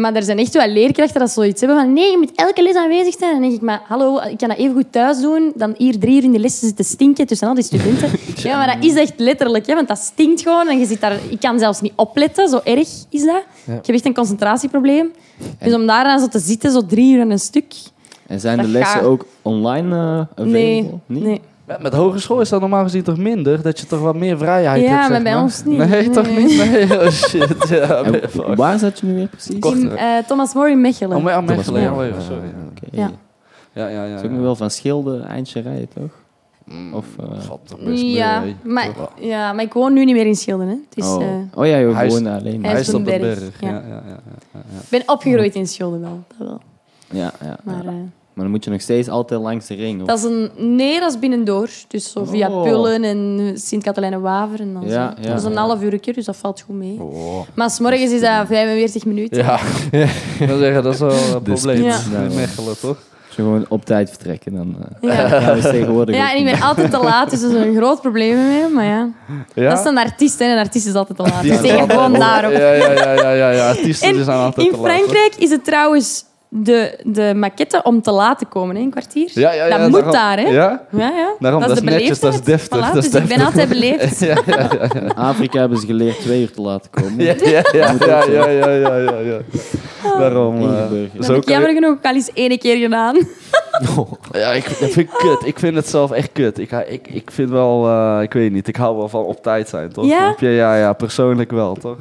Maar 0.00 0.14
er 0.14 0.22
zijn 0.22 0.38
echt 0.38 0.52
wel 0.52 0.68
leerkrachten 0.68 1.20
dat 1.20 1.30
zoiets 1.30 1.60
hebben 1.60 1.78
van 1.78 1.92
nee, 1.92 2.10
je 2.10 2.18
moet 2.18 2.32
elke 2.34 2.62
les 2.62 2.74
aanwezig 2.74 3.14
zijn. 3.18 3.34
En 3.34 3.40
dan 3.40 3.48
denk 3.48 3.60
ik, 3.60 3.66
maar 3.66 3.82
hallo, 3.84 4.20
ik 4.20 4.38
kan 4.38 4.48
dat 4.48 4.58
even 4.58 4.74
goed 4.74 4.92
thuis 4.92 5.20
doen 5.20 5.52
dan 5.54 5.74
hier 5.76 5.98
drie 5.98 6.16
uur 6.16 6.22
in 6.22 6.32
de 6.32 6.38
les 6.38 6.58
zitten 6.58 6.84
stinken 6.84 7.26
tussen 7.26 7.48
al 7.48 7.54
die 7.54 7.64
studenten. 7.64 8.10
ja, 8.48 8.56
maar 8.56 8.74
dat 8.74 8.84
is 8.84 8.94
echt 8.94 9.12
letterlijk, 9.16 9.66
hè, 9.66 9.74
want 9.74 9.88
dat 9.88 9.98
stinkt 9.98 10.42
gewoon. 10.42 10.68
En 10.68 10.78
je 10.78 10.86
zit 10.86 11.00
daar, 11.00 11.18
ik 11.28 11.40
kan 11.40 11.58
zelfs 11.58 11.80
niet 11.80 11.92
opletten, 11.96 12.48
zo 12.48 12.60
erg 12.64 12.88
is 13.08 13.24
dat. 13.24 13.42
Ik 13.66 13.86
heb 13.86 13.94
echt 13.94 14.06
een 14.06 14.14
concentratieprobleem. 14.14 15.12
Dus 15.58 15.74
om 15.74 15.86
daar 15.86 16.04
dan 16.04 16.20
zo 16.20 16.26
te 16.28 16.38
zitten, 16.38 16.72
zo 16.72 16.86
drie 16.86 17.14
uur 17.14 17.20
aan 17.20 17.30
een 17.30 17.38
stuk... 17.38 17.74
En 18.26 18.40
zijn 18.40 18.58
de 18.58 18.68
lessen 18.68 18.98
gaat. 18.98 19.04
ook 19.04 19.26
online 19.42 19.96
eh 19.96 20.44
available? 20.44 20.98
Nee. 21.06 21.40
Met, 21.70 21.82
met 21.82 21.94
hogeschool 21.94 22.40
is 22.40 22.48
dat 22.48 22.60
normaal 22.60 22.82
gezien 22.82 23.02
toch 23.02 23.16
minder? 23.16 23.62
Dat 23.62 23.80
je 23.80 23.86
toch 23.86 24.00
wat 24.00 24.14
meer 24.16 24.38
vrijheid 24.38 24.82
Ja, 24.82 24.88
hebt, 24.88 25.00
zeg 25.02 25.10
maar 25.10 25.22
bij 25.22 25.32
maar. 25.32 25.42
ons 25.42 25.64
niet. 25.64 25.78
Nee, 25.78 25.88
Nee. 25.88 26.10
toch 26.10 26.30
niet? 26.36 26.56
Nee, 26.56 27.00
oh 27.00 27.10
shit. 27.10 27.68
Ja, 27.68 28.02
En 28.02 28.56
waar 28.56 28.78
zat 28.78 28.98
je 28.98 29.06
nu 29.06 29.14
weer 29.14 29.26
precies? 29.26 29.64
In, 29.64 29.96
eh, 29.96 30.18
Thomas 30.26 30.54
More 30.54 30.70
in 30.70 30.80
Mechelen. 30.80 31.16
Oh, 31.16 31.22
maar 31.22 31.32
ja, 31.32 31.40
Mechelen. 31.40 31.82
Ja, 31.82 31.88
Thomas 31.88 32.04
oh, 32.04 32.10
ja, 32.10 32.14
More. 32.14 32.24
sorry. 32.24 32.48
Oké. 32.70 33.00
Ja. 33.00 33.10
Ja, 33.72 33.88
ja, 33.88 34.04
ja. 34.04 34.16
Is 34.16 34.30
nog 34.30 34.40
wel 34.40 34.56
van 34.56 34.70
Schilde, 34.70 35.20
eindje 35.20 35.60
rijden, 35.60 35.88
toch? 35.94 36.10
Of, 36.92 37.06
eh, 37.18 37.84
best 37.84 38.02
Ja, 38.02 38.42
maar, 38.62 38.88
ja, 39.18 39.52
maar 39.52 39.64
ik 39.64 39.72
woon 39.72 39.92
nu 39.92 40.04
niet 40.04 40.14
meer 40.14 40.26
in 40.26 40.36
Schilden. 40.36 40.68
Hè. 40.68 40.74
Het 40.88 40.96
is, 40.98 41.06
oh. 41.06 41.22
eh, 41.22 41.28
oh 41.54 41.66
ja, 41.66 41.76
je 41.76 41.86
woont 41.86 42.26
alleen. 42.26 42.64
hij 42.64 42.80
is 42.80 42.94
op 42.94 43.04
de 43.04 43.18
berg. 43.18 43.60
Ja, 43.60 43.68
ja. 43.68 43.74
ja, 43.74 43.80
ja, 43.88 44.02
ja, 44.06 44.20
ja. 44.52 44.80
ik 44.80 44.88
ben 44.88 45.02
opgegroeid 45.06 45.54
in 45.54 45.66
Schilden 45.66 46.00
wel. 46.00 46.24
Dat 46.38 46.46
wel. 46.46 46.60
Ja, 47.10 47.32
ja. 47.42 47.56
Maar, 47.62 47.84
ja. 47.84 47.90
Eh, 48.40 48.42
Maar 48.42 48.42
dan 48.42 48.50
moet 48.50 48.64
je 48.64 48.70
nog 48.70 48.80
steeds 48.80 49.08
altijd 49.08 49.40
langs 49.40 49.66
de 49.66 49.74
ring. 49.74 50.00
Of... 50.00 50.06
dat 50.06 50.18
is 50.18 50.24
een, 50.24 50.50
nee, 50.76 51.00
dat 51.00 51.10
is 51.12 51.18
binnendoor. 51.18 51.68
Dus 51.88 52.12
zo 52.12 52.24
via 52.24 52.48
Oh. 52.50 52.62
Pullen 52.62 53.04
en. 53.04 53.54
En 54.60 54.72
dan 54.74 54.82
Ja, 54.86 54.88
zo. 54.90 55.22
ja, 55.22 55.28
dat 55.28 55.38
is 55.38 55.44
een 55.44 55.52
ja. 55.52 55.58
half 55.60 55.82
uur, 55.82 56.00
dus 56.14 56.24
dat 56.24 56.36
valt 56.36 56.60
goed 56.60 56.76
mee. 56.76 56.96
Oh. 57.00 57.40
Maar 57.54 57.70
s'morgens 57.70 58.10
is 58.12 58.20
dat 58.20 58.46
45 58.46 59.04
minuten. 59.04 59.38
Ja, 59.44 59.58
zeggen, 60.38 60.82
dat 60.82 60.94
is 60.94 61.00
wel 61.00 61.10
een 61.34 61.42
probleem 61.52 61.82
Ja. 61.82 61.98
in 62.28 62.34
Mechelen, 62.34 62.80
toch? 62.80 62.96
Als 63.26 63.38
je 63.38 63.44
gewoon 63.44 63.64
op 63.68 63.84
tijd 63.84 64.08
vertrekken, 64.08 64.52
dan 64.54 64.76
eh 65.00 65.10
Ja. 65.16 65.28
gaan 65.40 65.54
we 65.54 65.60
tegenwoordig 65.62 66.14
Ja, 66.16 66.30
en 66.32 66.36
ik 66.38 66.44
niet. 66.44 66.52
ben 66.52 66.62
altijd 66.62 66.90
te 66.90 66.98
laat, 67.10 67.30
dus 67.30 67.40
dat 67.40 67.50
is 67.50 67.56
een 67.56 67.76
groot 67.76 68.00
probleem 68.00 68.36
mee. 68.48 68.68
Maar 68.68 68.84
ja, 68.84 69.08
Ja? 69.54 69.68
dat 69.70 69.78
is 69.78 69.84
een 69.84 69.98
artiest, 69.98 70.38
hè. 70.38 70.52
Een 70.52 70.58
artiest 70.58 70.86
is 70.86 70.94
altijd 70.94 71.18
te 71.18 71.24
laat. 71.24 71.42
Die 71.42 71.50
Dus 71.50 71.60
tegen 71.60 71.90
gewoon 71.90 72.12
daarop. 72.12 72.52
Ja, 72.52 72.72
ja, 72.72 72.92
ja, 72.92 73.12
ja, 73.12 73.32
ja, 73.32 73.50
ja. 73.50 73.68
Artiesten 73.68 74.08
En 74.08 74.14
die 74.14 74.24
zijn 74.24 74.38
altijd 74.38 74.66
in 74.66 74.72
te 74.72 74.78
laat, 74.78 74.86
hoor. 74.90 74.98
Frankrijk 74.98 75.34
is 75.36 75.50
het 75.50 75.64
trouwens 75.64 76.24
de, 76.52 76.98
de 77.04 77.32
maquette 77.34 77.82
om 77.82 78.02
te 78.02 78.10
laten 78.10 78.48
komen 78.48 78.76
in 78.76 78.82
een 78.82 78.90
kwartier. 78.90 79.30
Ja, 79.34 79.52
ja, 79.52 79.66
ja, 79.66 79.78
dat 79.78 79.88
moet 79.88 80.12
daar, 80.12 80.38
hè? 80.38 80.48
Ja, 80.48 80.86
ja. 80.90 81.34
Daarom, 81.38 81.60
dat, 81.60 81.70
is 81.70 81.80
netjes, 81.80 82.20
dat 82.20 82.34
is 82.34 82.42
deftig. 82.42 82.92
Dat 82.92 83.04
is 83.04 83.10
dus 83.10 83.22
ik 83.22 83.28
ben 83.28 83.44
altijd 83.44 83.68
beleefd. 83.68 84.26
Afrika 85.14 85.58
hebben 85.58 85.78
ze 85.78 85.86
geleerd 85.86 86.20
twee 86.20 86.40
uur 86.40 86.52
te 86.52 86.60
laten 86.60 86.90
komen. 86.90 87.24
Ja, 87.24 87.34
ja, 87.44 87.62
ja. 87.72 87.94
ja, 88.00 88.48
ja, 88.48 88.70
ja, 88.70 88.94
ja, 89.18 89.38
ah. 90.04 90.18
Daarom, 90.18 90.62
eh, 90.62 91.26
heb 91.26 91.36
ik 91.36 91.48
jammer 91.48 91.72
genoeg 91.72 91.90
ook 91.90 92.04
al 92.04 92.14
eens 92.14 92.32
één 92.32 92.58
keer 92.58 92.76
gedaan. 92.76 93.16
Ja, 94.32 94.52
ik, 94.52 94.64
dat 94.64 94.90
vind 94.90 94.96
ik 94.96 95.10
kut. 95.18 95.46
Ik 95.46 95.58
vind 95.58 95.74
het 95.76 95.88
zelf 95.88 96.10
echt 96.10 96.30
kut. 96.32 96.58
Ik, 96.58 96.70
ik, 96.72 97.08
ik 97.08 97.30
vind 97.30 97.50
wel, 97.50 97.88
eh, 97.88 98.22
ik 98.22 98.32
weet 98.32 98.52
niet, 98.52 98.68
ik 98.68 98.76
hou 98.76 98.96
wel 98.96 99.08
van 99.08 99.24
op 99.24 99.42
tijd 99.42 99.68
zijn, 99.68 99.92
toch? 99.92 100.06
Ja? 100.06 100.34
Je? 100.38 100.48
Ja, 100.48 100.76
ja, 100.76 100.92
persoonlijk 100.92 101.50
wel, 101.50 101.74
toch? 101.74 101.96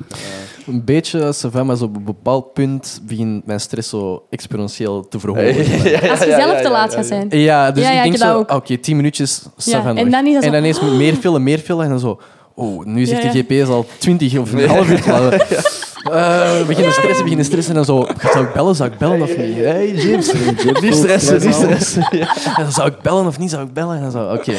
Een 0.68 0.84
beetje, 0.86 1.34
va, 1.34 1.64
maar 1.64 1.76
zo 1.76 1.84
op 1.84 1.96
een 1.96 2.04
bepaald 2.04 2.54
punt 2.54 3.02
begint 3.04 3.46
mijn 3.46 3.60
stress 3.60 3.90
zo 3.90 4.24
exponentieel 4.30 5.08
te 5.08 5.20
verhogen. 5.20 5.56
Als 6.12 6.20
je 6.20 6.36
zelf 6.40 6.62
te 6.62 6.70
laat 6.70 6.94
gaat 6.94 7.06
zijn. 7.06 7.28
Ja, 7.30 7.72
dus 7.72 7.84
Ja, 7.84 7.92
ja, 7.92 8.04
ik 8.04 8.12
denk 8.12 8.24
zo, 8.48 8.56
oké, 8.56 8.78
tien 8.78 8.96
minuutjes, 8.96 9.44
va 9.58 9.96
en 9.96 10.10
dan 10.12 10.26
en 10.26 10.52
dan 10.52 10.64
eens 10.64 10.82
meer 10.82 11.16
vullen, 11.16 11.44
meer 11.44 11.60
vullen, 11.60 11.84
en 11.84 11.90
dan 11.90 12.00
zo... 12.00 12.20
Oh, 12.56 12.86
nu 12.86 13.06
zegt 13.06 13.24
Ja, 13.24 13.32
de 13.32 13.46
GPS 13.58 13.70
al 13.70 13.86
20 13.98 14.38
of 14.38 14.52
een 14.54 14.68
half 14.68 14.90
uur 14.90 15.02
laat. 16.04 16.14
Eh, 16.54 16.58
we 16.60 16.64
beginnen 16.68 16.94
stressen, 16.94 17.22
beginnen 17.24 17.46
stressen 17.46 17.76
en 17.76 17.84
dan 17.86 17.96
zo... 17.96 18.08
Zou 18.32 18.46
ik 18.46 18.54
bellen, 18.54 18.76
zou 18.76 18.90
ik 18.92 18.98
bellen 18.98 19.22
of 19.22 19.38
niet? 19.38 19.56
Hey, 19.56 19.92
James. 19.94 20.34
Niet 20.82 20.96
stressen, 20.96 21.42
niet 21.46 21.54
stressen. 21.56 22.08
Ja. 22.12 22.36
En 22.58 22.64
dan 22.64 22.72
zou 22.72 22.88
ik 22.88 23.02
bellen 23.02 23.26
of 23.26 23.40
niet, 23.40 23.50
zou 23.50 23.66
ik 23.66 23.74
bellen? 23.74 23.96
En 23.96 24.02
dan 24.02 24.12
zo, 24.12 24.34
oké. 24.34 24.54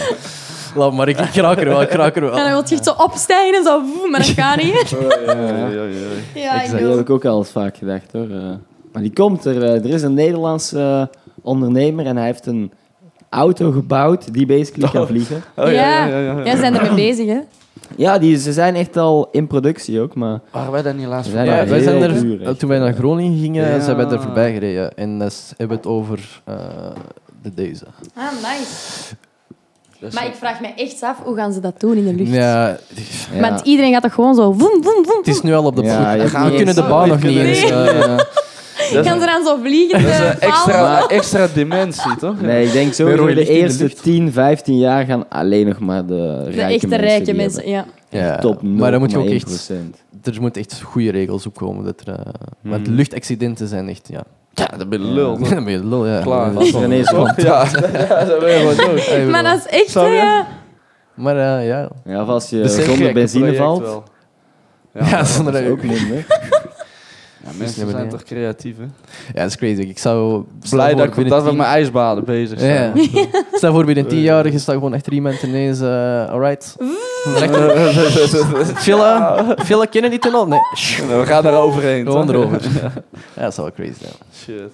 Laat 0.75 0.93
maar, 0.93 1.09
ik, 1.09 1.19
ik 1.19 1.35
raak 1.35 1.59
er 1.61 1.69
wel, 1.69 1.83
ik 1.83 1.91
raak 1.91 2.17
er 2.17 2.23
wel. 2.23 2.31
En 2.31 2.37
dan 2.37 2.49
wil 2.53 2.63
je 2.67 2.75
echt 2.75 2.85
zo 2.85 2.93
opstijgen 2.97 3.59
en 3.59 3.65
zo, 3.65 3.83
maar 4.11 4.21
dat 4.21 4.29
gaat 4.29 4.57
niet. 4.63 4.91
Ja, 5.27 5.33
ja, 5.35 5.67
ja, 5.69 5.83
ja. 5.83 5.85
Ja, 6.35 6.63
ik 6.63 6.71
Dat 6.71 6.91
heb 6.91 6.99
ik 7.01 7.11
ook 7.11 7.25
al 7.25 7.39
eens 7.39 7.51
vaak 7.51 7.77
gedacht 7.77 8.13
hoor. 8.13 8.31
Eh, 8.31 8.51
Maar 8.93 9.03
die 9.03 9.13
komt 9.13 9.45
er. 9.45 9.63
eh, 9.63 9.85
Er 9.85 9.91
is 9.91 10.03
een 10.03 10.15
Nederlandse 10.15 11.11
ondernemer 11.43 12.07
en 12.07 12.17
hij 12.17 12.27
heeft 12.27 12.47
een 12.47 12.73
auto 13.29 13.71
gebouwd 13.71 14.33
die 14.33 14.47
basically 14.47 14.91
kan 14.91 15.07
vliegen. 15.07 15.43
Oh, 15.57 15.65
ja, 15.67 15.73
ja, 15.73 16.07
ja, 16.07 16.19
ja, 16.19 16.39
ja. 16.39 16.45
Jij 16.45 16.57
zijn 16.57 16.77
ermee 16.79 16.95
bezig, 16.95 17.27
hè? 17.27 17.39
Ja, 17.97 18.19
die, 18.19 18.39
ze 18.39 18.53
zijn 18.53 18.75
echt 18.75 18.97
al 18.97 19.29
in 19.33 19.47
productie 19.47 20.01
ook, 20.01 20.15
maar 20.15 20.41
Waren 20.51 20.73
wij 20.73 20.83
daar 20.83 20.95
niet 20.95 21.07
laatst 21.07 21.31
We 21.31 21.37
zijn 21.37 21.47
voorbij? 21.47 21.65
Ja, 21.65 21.71
wij 21.71 21.83
zijn 21.83 22.03
er, 22.03 22.21
duur, 22.21 22.57
toen 22.57 22.69
wij 22.69 22.79
naar 22.79 22.93
Groningen 22.93 23.39
gingen, 23.39 23.69
Ja. 23.71 23.81
zijn 23.81 23.97
wij 23.97 24.07
er 24.07 24.23
voorbij 24.23 24.53
gereden. 24.53 24.97
En 24.97 25.19
dat 25.19 25.29
is- 25.31 25.53
hebben 25.57 25.77
we 25.77 25.83
het 25.83 25.93
over 25.93 26.41
eh, 26.45 26.55
de 27.43 27.55
deze. 27.55 27.85
Ah, 28.15 28.25
nice. 28.33 29.15
Dus, 30.01 30.15
Maar 30.15 30.27
ik 30.27 30.35
vraag 30.35 30.61
me 30.61 30.69
echt 30.77 31.03
af, 31.03 31.17
hoe 31.25 31.37
gaan 31.37 31.53
ze 31.53 31.61
dat 31.61 31.81
doen 31.81 31.97
in 31.97 32.05
de 32.05 32.15
lucht? 32.15 32.31
Ja, 32.31 32.77
ja. 33.33 33.41
Want 33.41 33.61
iedereen 33.61 33.93
gaat 33.93 34.03
toch 34.03 34.15
gewoon 34.15 34.35
zo... 34.35 34.43
Woem, 34.43 34.83
woem, 34.83 35.05
woem. 35.05 35.17
het 35.19 35.27
is 35.29 35.43
nu 35.43 35.55
al 35.55 35.65
op 35.65 35.77
de 35.77 35.83
Ja, 35.83 36.17
we- 36.17 36.55
kunnen 36.57 36.75
de 36.75 36.83
baan 36.83 37.09
nog 37.09 37.23
niet 37.23 37.35
kunnen 37.35 37.45
eens. 37.45 37.63
niet- 37.63 38.29
eh, 38.91 38.95
dat 38.97 39.05
is 39.05 39.11
Gaan 39.11 39.21
een- 39.21 39.27
ze 39.29 39.33
dan 39.33 39.45
zo 39.45 39.57
vliegen? 39.63 40.03
dat 40.03 40.11
is 40.13 40.19
een 40.19 40.25
de 40.31 40.37
paal? 40.39 40.49
extra, 40.51 41.07
extra 41.09 41.47
dimensie, 41.55 42.17
toch? 42.17 42.41
Nee, 42.41 42.67
ik 42.67 42.73
denk 42.73 42.93
sowieso 42.93 43.27
de 43.27 43.35
de 43.35 43.47
eerste 43.49 43.83
lucht. 43.83 44.03
10, 44.03 44.33
15 44.33 44.79
jaar 44.79 45.05
gaan 45.05 45.29
alleen 45.29 45.67
nog 45.67 45.79
maar 45.79 46.07
de 46.07 46.45
rijke 46.45 46.57
De 46.57 46.63
echte 46.63 46.87
mensen 46.89 47.01
rijke 47.09 47.33
mensen, 47.35 47.69
ja. 47.69 47.85
ja, 48.09 48.37
Top 48.39 48.63
maar 48.63 48.91
dan 48.91 49.01
moet 49.01 49.11
je 49.11 49.19
ook 49.19 49.25
0,1%. 49.25 49.35
echt, 49.35 49.71
er 50.25 50.41
moeten 50.41 50.63
echt 50.63 50.81
goede 50.83 51.11
regels 51.11 51.47
op 51.47 51.55
komen. 51.55 51.85
Dat 51.85 52.01
er, 52.07 52.09
eh, 52.15 52.21
Want 52.61 52.87
luchtaccidenten 52.87 53.69
zijn 53.69 53.89
echt, 53.89 54.09
ja. 54.11 54.23
Ja, 54.53 54.67
dat 54.77 54.89
ben 54.89 55.01
je 55.01 55.07
lul. 55.13 55.37
toch? 55.39 55.49
Dan 55.49 55.65
ben 55.65 55.73
je 55.73 55.85
lul, 55.87 56.07
ja. 56.07 56.21
Klaar. 56.21 56.57
Als 56.57 56.73
er 56.73 56.85
ineens 56.85 57.09
komt. 57.11 57.33
Ja, 57.43 57.65
ja, 58.09 58.25
dat 58.25 58.41
ben 58.41 58.51
je 58.51 58.59
gewoon 58.59 58.77
dood. 58.77 59.05
Ja, 59.07 59.13
ik 59.15 59.29
Maar 59.29 59.43
dat 59.43 59.57
is 59.59 59.67
echt, 59.81 59.93
ja. 59.93 60.47
Maar 61.15 61.37
eh, 61.37 61.67
ja, 61.67 61.89
Ja, 62.05 62.23
of 62.23 62.29
als 62.29 62.51
je 62.51 62.57
Dat 62.61 62.71
is 62.71 62.77
een 62.77 62.83
zonder 62.85 63.13
benzine 63.13 63.55
valt. 63.55 63.81
wel. 63.81 64.03
Ja, 64.95 65.25
zonder 65.25 65.53
Dat 65.53 65.63
dat 65.63 65.63
is 65.63 65.69
ook 65.79 65.83
minder. 65.83 66.27
Ja, 67.51 67.57
mensen 67.59 67.77
hebben 67.77 67.95
zijn 67.95 68.03
niet- 68.03 68.13
toch 68.19 68.23
creatief, 68.23 68.77
hè? 68.77 68.83
Ja, 69.35 69.43
dat 69.43 69.47
is 69.47 69.57
crazy. 69.57 69.81
Ik 69.81 69.99
zou... 69.99 70.45
Blij 70.71 70.95
dat, 70.95 71.17
ik, 71.19 71.29
dat 71.29 71.43
we 71.43 71.49
tien- 71.49 71.59
met 71.59 71.67
ijsbaden 71.67 72.25
bezig 72.25 72.61
zijn. 72.61 72.93
Ja. 73.13 73.27
Stel 73.53 73.73
voor, 73.73 73.85
binnen 73.85 74.07
tien 74.07 74.21
jaar, 74.21 74.51
je 74.53 74.59
staat 74.59 74.75
gewoon 74.75 74.95
echt 74.95 75.05
drie 75.05 75.23
mensen 75.23 75.49
ineens... 75.49 75.81
eh 75.81 76.31
alright. 76.31 76.77
Chillen. 78.75 79.57
Chillen, 79.67 79.89
kennen 79.89 80.11
die 80.11 80.19
tunnel? 80.21 80.47
Nee. 80.49 80.61
We 81.09 81.23
gaan 81.27 81.45
er 81.47 81.55
overheen. 81.55 82.07
Gewoon 82.07 82.29
erover. 82.31 82.61
Ja, 83.35 83.43
dat 83.43 83.51
is 83.51 83.57
wel 83.57 83.73
crazy. 83.73 83.93
Ja. 84.01 84.09
Shit. 84.35 84.73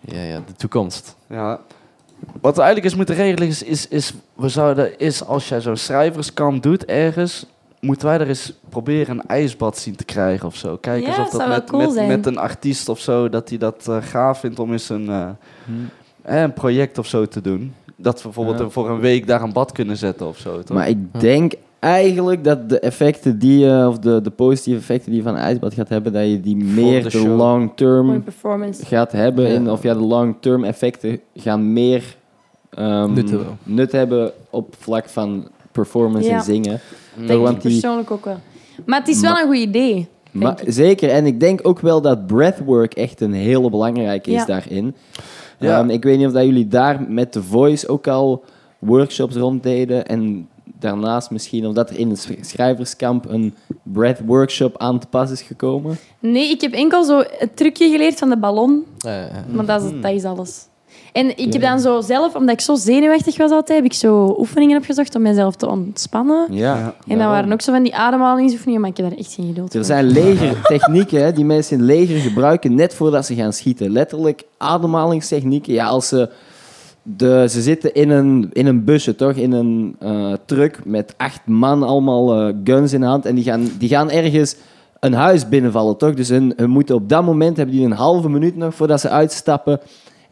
Ja, 0.00 0.22
ja, 0.22 0.36
de 0.46 0.52
toekomst. 0.56 1.16
Ja. 1.28 1.58
Wat 2.40 2.56
we 2.56 2.62
eigenlijk 2.62 2.84
eens 2.84 2.94
moeten 2.94 3.14
regelen 3.14 3.48
is, 3.48 3.62
is, 3.62 3.88
is, 3.88 4.12
we 4.34 4.48
zouden, 4.48 4.98
is 4.98 5.24
als 5.24 5.48
jij 5.48 5.60
zo'n 5.60 5.76
schrijverskamp 5.76 6.62
doet 6.62 6.84
ergens, 6.84 7.46
moeten 7.86 8.08
wij 8.08 8.18
er 8.18 8.28
eens 8.28 8.52
proberen 8.68 9.18
een 9.18 9.26
ijsbad 9.26 9.78
zien 9.78 9.96
te 9.96 10.04
krijgen 10.04 10.46
of 10.46 10.56
zo. 10.56 10.76
Kijken 10.76 11.12
Ja, 11.12 11.20
of 11.22 11.30
dat 11.30 11.48
met, 11.48 11.70
cool 11.70 11.94
met, 11.94 12.06
met 12.06 12.26
een 12.26 12.38
artiest 12.38 12.88
of 12.88 12.98
zo, 12.98 13.28
dat 13.28 13.48
hij 13.48 13.58
dat 13.58 13.86
eh, 13.88 13.96
gaaf 14.00 14.40
vindt 14.40 14.58
om 14.58 14.72
eens 14.72 14.88
een, 14.88 15.08
eh, 15.08 15.28
Hm. 15.64 15.72
eh, 16.22 16.40
een 16.40 16.52
project 16.52 16.98
of 16.98 17.06
zo 17.06 17.26
te 17.26 17.40
doen. 17.40 17.74
Dat 17.96 18.16
we 18.16 18.22
bijvoorbeeld 18.22 18.58
Ja. 18.58 18.68
voor 18.68 18.90
een 18.90 19.00
week 19.00 19.26
daar 19.26 19.42
een 19.42 19.52
bad 19.52 19.72
kunnen 19.72 19.96
zetten 19.96 20.26
of 20.26 20.38
zo. 20.38 20.62
Toch? 20.62 20.76
Maar 20.76 20.88
ik 20.88 21.20
denk 21.20 21.52
eigenlijk 21.78 22.44
dat 22.44 22.68
de 22.68 22.78
effecten 22.78 23.38
die 23.38 23.58
je, 23.58 23.86
of 23.88 23.98
de, 23.98 24.20
de 24.22 24.30
positieve 24.30 24.78
effecten 24.80 25.10
die 25.10 25.16
je 25.20 25.26
van 25.26 25.34
een 25.34 25.40
ijsbad 25.40 25.74
gaat 25.74 25.88
hebben, 25.88 26.12
dat 26.12 26.26
je 26.26 26.40
die 26.40 26.56
meer 26.56 27.10
de 27.10 27.28
long-term 27.28 28.22
performance. 28.22 28.84
gaat 28.86 29.12
hebben. 29.12 29.48
Ja. 29.48 29.54
In, 29.54 29.70
of 29.70 29.82
ja, 29.82 29.94
de 29.94 30.00
long-term 30.00 30.64
effecten 30.64 31.20
gaan 31.34 31.72
meer 31.72 32.16
ehm, 32.70 33.12
Nut 33.12 33.30
hebben. 33.30 33.58
nut 33.62 33.92
hebben 33.92 34.32
op 34.50 34.74
vlak 34.78 35.08
van 35.08 35.48
performance 35.72 36.28
Ja. 36.28 36.36
en 36.36 36.42
zingen. 36.42 36.80
Mm. 37.16 37.26
Denk 37.26 37.40
want 37.42 37.56
ik 37.56 37.62
die- 37.62 37.70
persoonlijk 37.80 38.10
ook 38.10 38.24
wel. 38.24 38.38
Maar 38.86 38.98
het 38.98 39.08
is 39.08 39.20
wel 39.20 39.32
Ma- 39.32 39.40
een 39.40 39.46
goed 39.46 39.56
idee. 39.56 40.08
Maar, 40.30 40.58
zeker, 40.66 41.10
en 41.10 41.26
ik 41.26 41.40
denk 41.40 41.60
ook 41.62 41.80
wel 41.80 42.00
dat 42.00 42.26
breathwork 42.26 42.94
echt 42.94 43.20
een 43.20 43.32
hele 43.32 43.70
belangrijke 43.70 44.30
is 44.30 44.36
Ja. 44.36 44.44
daarin. 44.44 44.94
Ja. 45.58 45.78
Ehm, 45.78 45.90
ik 45.90 46.02
weet 46.04 46.18
niet 46.18 46.26
of 46.26 46.32
dat 46.32 46.44
jullie 46.44 46.68
daar 46.68 47.04
met 47.08 47.32
The 47.32 47.42
Voice 47.42 47.88
ook 47.88 48.06
al 48.06 48.44
workshops 48.78 49.34
ronddeden. 49.36 50.06
En 50.06 50.48
daarnaast 50.78 51.30
misschien 51.30 51.66
of 51.66 51.74
dat 51.74 51.90
er 51.90 51.98
in 51.98 52.10
het 52.10 52.18
sch- 52.20 52.48
schrijverskamp 52.50 53.28
een 53.28 53.54
breath 53.82 54.20
workshop 54.26 54.78
aan 54.78 54.98
te 54.98 55.06
pas 55.06 55.30
is 55.30 55.42
gekomen. 55.42 55.96
Nee, 56.18 56.50
ik 56.50 56.60
heb 56.60 56.72
enkel 56.72 57.04
zo 57.04 57.22
het 57.38 57.56
trucje 57.56 57.90
geleerd 57.90 58.18
van 58.18 58.28
de 58.28 58.38
ballon. 58.38 58.84
Maar 59.52 59.66
dat 59.66 59.82
is, 59.82 59.90
Hmm. 59.90 60.00
dat 60.00 60.12
is 60.12 60.24
alles. 60.24 60.66
En 61.12 61.38
ik 61.38 61.52
heb 61.52 61.62
dan 61.62 61.80
zo 61.80 62.00
zelf, 62.00 62.34
omdat 62.34 62.54
ik 62.54 62.60
zo 62.60 62.74
zenuwachtig 62.74 63.36
was 63.36 63.50
altijd, 63.50 63.78
heb 63.78 63.92
ik 63.92 63.96
zo 63.98 64.34
oefeningen 64.38 64.76
opgezocht 64.78 65.14
om 65.14 65.22
mezelf 65.22 65.56
te 65.56 65.68
ontspannen. 65.68 66.46
Ja. 66.50 66.94
En 67.06 67.18
dat 67.18 67.26
waren 67.26 67.52
ook 67.52 67.60
zo 67.60 67.72
van 67.72 67.82
die 67.82 67.94
ademhalingsoefeningen, 67.94 68.80
maar 68.80 68.90
ik 68.90 68.96
heb 68.96 69.08
daar 69.08 69.18
echt 69.18 69.32
geen 69.32 69.46
geduld 69.46 69.68
Er 69.68 69.74
voor. 69.74 69.84
zijn 69.84 70.06
legertechnieken 70.06 71.22
hè, 71.24 71.32
die 71.32 71.44
mensen 71.44 71.72
in 71.78 71.82
het 71.82 71.90
leger 71.90 72.18
gebruiken 72.20 72.74
net 72.74 72.94
voordat 72.94 73.26
ze 73.26 73.34
gaan 73.34 73.52
schieten. 73.52 73.90
Letterlijk 73.90 74.42
ademhalingstechnieken. 74.56 75.72
Ja, 75.72 75.86
als 75.86 76.08
ze, 76.08 76.28
de, 77.02 77.46
ze 77.50 77.62
zitten 77.62 77.94
in 77.94 78.10
een, 78.10 78.50
in 78.52 78.66
een 78.66 78.84
busje, 78.84 79.14
toch? 79.14 79.32
In 79.32 79.52
een 79.52 79.96
eh, 79.98 80.32
truck 80.44 80.80
met 80.84 81.14
acht 81.16 81.46
man, 81.46 81.82
allemaal 81.82 82.34
eh, 82.34 82.54
guns 82.64 82.92
in 82.92 83.00
de 83.00 83.06
hand. 83.06 83.26
En 83.26 83.34
die 83.34 83.44
gaan, 83.44 83.70
die 83.78 83.88
gaan 83.88 84.10
ergens 84.10 84.56
een 85.00 85.14
huis 85.14 85.48
binnenvallen, 85.48 85.96
toch? 85.96 86.14
Dus 86.14 86.28
hun, 86.28 86.52
hun 86.56 86.70
moeten 86.70 86.94
op 86.94 87.08
dat 87.08 87.24
moment, 87.24 87.56
hebben 87.56 87.74
die 87.74 87.84
een 87.84 87.92
halve 87.92 88.28
minuut 88.28 88.56
nog 88.56 88.74
voordat 88.74 89.00
ze 89.00 89.08
uitstappen. 89.08 89.80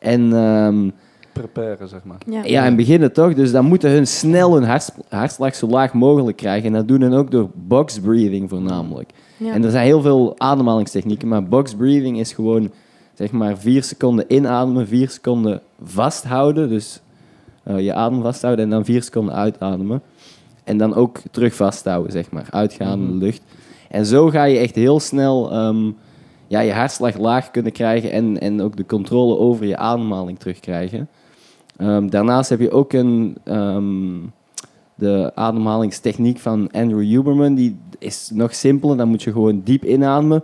En... 0.01 0.33
ehm, 0.33 0.91
Preparen, 1.33 1.89
zeg 1.89 2.05
maar. 2.05 2.19
Ja. 2.27 2.41
ja, 2.45 2.65
en 2.65 2.77
beginnen 2.77 3.13
toch? 3.13 3.35
Dus 3.35 3.53
dan 3.53 3.65
moeten 3.65 3.91
hun 3.91 4.07
snel 4.07 4.55
hun 4.55 4.65
harts- 4.65 4.91
hartslag 5.09 5.55
zo 5.55 5.67
laag 5.67 5.93
mogelijk 5.93 6.37
krijgen. 6.37 6.67
En 6.67 6.73
dat 6.73 6.89
doen 6.89 7.01
hun 7.01 7.13
ook 7.15 7.31
door 7.31 7.51
box 7.55 8.01
breathing 8.01 8.49
voornamelijk. 8.49 9.11
Ja. 9.37 9.53
En 9.53 9.65
er 9.65 9.71
zijn 9.71 9.85
heel 9.85 10.01
veel 10.01 10.35
ademhalingstechnieken, 10.39 11.29
maar 11.29 11.45
box 11.45 11.75
breathing 11.75 12.19
is 12.19 12.33
gewoon 12.33 12.71
zeg 13.15 13.31
maar 13.31 13.59
vier 13.59 13.83
seconden 13.83 14.25
inademen, 14.29 14.87
vier 14.87 15.11
seconden 15.11 15.61
vasthouden. 15.83 16.69
Dus 16.69 17.01
eh, 17.63 17.81
je 17.81 17.95
adem 17.95 18.23
vasthouden 18.23 18.65
en 18.65 18.71
dan 18.71 18.85
vier 18.85 19.03
seconden 19.03 19.35
uitademen. 19.35 20.03
En 20.65 20.79
dan 20.79 20.95
ook 20.95 21.19
terug 21.31 21.55
vasthouden, 21.55 22.13
zeg 22.13 22.31
maar. 22.31 22.47
Uitgaan, 22.51 23.05
Mhm. 23.07 23.19
lucht. 23.19 23.43
En 23.91 24.07
zo 24.07 24.29
ga 24.29 24.45
je 24.45 24.59
echt 24.59 24.75
heel 24.75 25.01
snel 25.01 25.51
ehm, 25.53 25.91
ja, 26.51 26.61
je 26.61 26.73
hartslag 26.73 27.19
laag 27.19 27.51
kunnen 27.51 27.73
krijgen 27.73 28.13
en, 28.13 28.41
en 28.41 28.61
ook 28.61 28.77
de 28.77 28.87
controle 28.87 29.39
over 29.39 29.67
je 29.67 29.77
ademhaling 29.77 30.39
terugkrijgen. 30.39 31.09
Ehm, 31.77 32.09
daarnaast 32.09 32.51
heb 32.51 32.61
je 32.61 32.71
ook 32.71 32.93
een, 32.93 33.37
ehm, 33.45 34.17
de 34.95 35.33
ademhalingstechniek 35.35 36.39
van 36.39 36.71
Andrew 36.71 37.01
Huberman. 37.01 37.55
Die 37.55 37.79
is 37.99 38.31
nog 38.33 38.55
simpeler. 38.55 38.97
Dan 38.97 39.09
moet 39.09 39.23
je 39.23 39.33
gewoon 39.33 39.61
diep 39.65 39.85
inademen. 39.85 40.43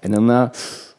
En 0.00 0.10
daarna 0.10 0.50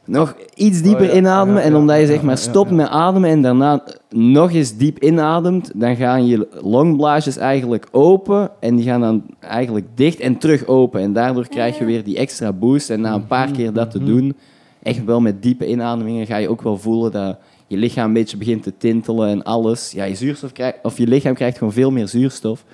nog 0.06 0.36
iets 0.56 0.82
dieper 0.82 1.06
Oh 1.06 1.12
ja, 1.12 1.18
inademen. 1.18 1.62
ja, 1.62 1.68
en 1.68 1.76
omdat 1.76 2.00
je 2.00 2.06
zeg 2.06 2.22
maar 2.22 2.36
ja, 2.36 2.42
stopt 2.42 2.70
ja. 2.70 2.76
met 2.76 2.88
ademen 2.88 3.30
en 3.30 3.42
daarna 3.42 3.84
nog 4.10 4.52
eens 4.52 4.78
diep 4.78 5.04
inademt, 5.04 5.72
dan 5.76 5.96
gaan 5.96 6.26
je 6.26 6.48
longblaasjes 6.62 7.38
eigenlijk 7.38 7.88
open. 7.92 8.50
En 8.60 8.76
die 8.76 8.86
gaan 8.86 9.02
dan 9.02 9.24
eigenlijk 9.40 9.86
dicht 9.96 10.20
en 10.20 10.38
terug 10.38 10.66
open. 10.68 11.02
En 11.02 11.14
daardoor 11.14 11.48
krijg 11.48 11.78
je 11.78 11.86
weer 11.86 12.04
die 12.04 12.18
extra 12.18 12.54
boost. 12.54 12.90
En 12.90 13.02
na 13.02 13.14
een 13.14 13.28
paar 13.28 13.52
keer 13.52 13.74
dat 13.74 13.92
te 13.92 14.04
doen, 14.04 14.36
echt 14.84 15.06
wel 15.06 15.22
met 15.22 15.42
diepe 15.42 15.68
inademingen, 15.68 16.26
ga 16.26 16.38
je 16.38 16.50
ook 16.50 16.62
wel 16.62 16.78
voelen 16.78 17.12
dat 17.12 17.38
je 17.68 17.78
lichaam 17.78 18.08
een 18.08 18.14
beetje 18.14 18.38
begint 18.38 18.64
te 18.64 18.78
tintelen 18.78 19.30
en 19.30 19.44
alles. 19.44 19.92
Ja, 19.92 20.04
je, 20.04 20.16
zuurstof 20.16 20.52
krijgt, 20.52 20.78
of 20.84 20.98
je 20.98 21.08
lichaam 21.08 21.34
krijgt 21.34 21.58
gewoon 21.58 21.74
veel 21.74 21.92
meer 21.92 22.08
zuurstof. 22.08 22.66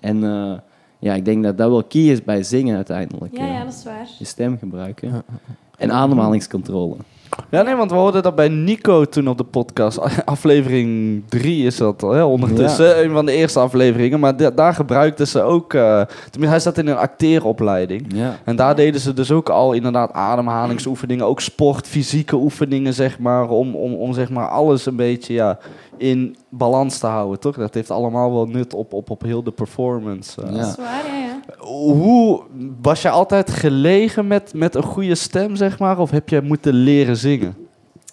En 0.00 0.24
eh, 0.24 0.52
ja, 0.98 1.14
ik 1.14 1.24
denk 1.24 1.42
dat 1.42 1.58
dat 1.58 1.70
wel 1.70 1.84
key 1.84 2.02
is 2.02 2.24
bij 2.24 2.42
zingen 2.42 2.76
uiteindelijk. 2.76 3.36
ja, 3.36 3.46
eh, 3.46 3.52
ja, 3.52 3.64
dat 3.64 3.72
is 3.72 3.84
waar. 3.84 4.08
Je 4.18 4.24
stem 4.24 4.58
gebruiken. 4.58 5.24
En 5.78 5.92
ademhalingscontrole. 5.92 6.94
Ja, 7.50 7.62
nee, 7.62 7.74
want 7.74 7.90
we 7.90 7.96
hoorden 7.96 8.22
dat 8.22 8.34
bij 8.34 8.48
Nico 8.48 9.04
toen 9.04 9.28
op 9.28 9.38
de 9.38 9.44
podcast. 9.44 10.00
Aflevering 10.24 11.22
3 11.28 11.66
is 11.66 11.76
dat 11.76 12.02
al, 12.02 12.10
hè, 12.10 12.22
ondertussen. 12.24 13.04
Een 13.04 13.10
van 13.10 13.26
de 13.26 13.32
eerste 13.32 13.58
afleveringen. 13.58 14.20
Maar 14.20 14.36
da- 14.36 14.50
daar 14.50 14.74
gebruikten 14.74 15.26
ze 15.26 15.42
ook... 15.42 15.70
tenminste, 15.70 16.46
hij 16.48 16.60
zat 16.60 16.78
in 16.78 16.86
een 16.86 16.96
acteeropleiding. 16.96 18.06
Ja. 18.14 18.36
En 18.44 18.56
daar 18.56 18.76
deden 18.76 19.00
ze 19.00 19.12
dus 19.12 19.30
ook 19.32 19.48
al 19.48 19.72
inderdaad 19.72 20.12
ademhalingsoefeningen. 20.12 21.26
Ook 21.26 21.40
sport, 21.40 21.86
fysieke 21.86 22.36
oefeningen, 22.36 22.94
zeg 22.94 23.18
maar. 23.18 23.48
Om, 23.48 23.74
om, 23.74 23.94
om 23.94 24.12
zeg 24.12 24.30
maar 24.30 24.48
alles 24.48 24.86
een 24.86 24.96
beetje 24.96 25.34
ja, 25.34 25.58
in 25.98 26.36
balans 26.48 26.98
te 26.98 27.06
houden, 27.06 27.40
toch? 27.40 27.56
Dat 27.56 27.74
heeft 27.74 27.90
allemaal 27.90 28.32
wel 28.32 28.46
nut 28.46 28.74
op, 28.74 28.92
op, 28.92 29.10
op 29.10 29.22
heel 29.22 29.42
de 29.42 29.50
performance. 29.50 30.42
eh. 30.42 30.50
Ja. 30.50 30.56
Dat 30.60 30.66
is 30.68 30.76
waar, 30.76 31.06
ja, 31.06 31.14
ja. 31.14 31.40
Hoe 31.66 32.42
was 32.82 33.02
je 33.02 33.10
altijd 33.10 33.50
gelegen 33.50 34.26
met, 34.26 34.54
met 34.54 34.74
een 34.74 34.82
goede 34.82 35.14
stem, 35.14 35.56
zeg 35.56 35.78
maar? 35.78 35.98
Of 35.98 36.10
heb 36.10 36.28
je 36.28 36.40
moeten 36.42 36.74
leren 36.74 37.16
zingen? 37.16 37.56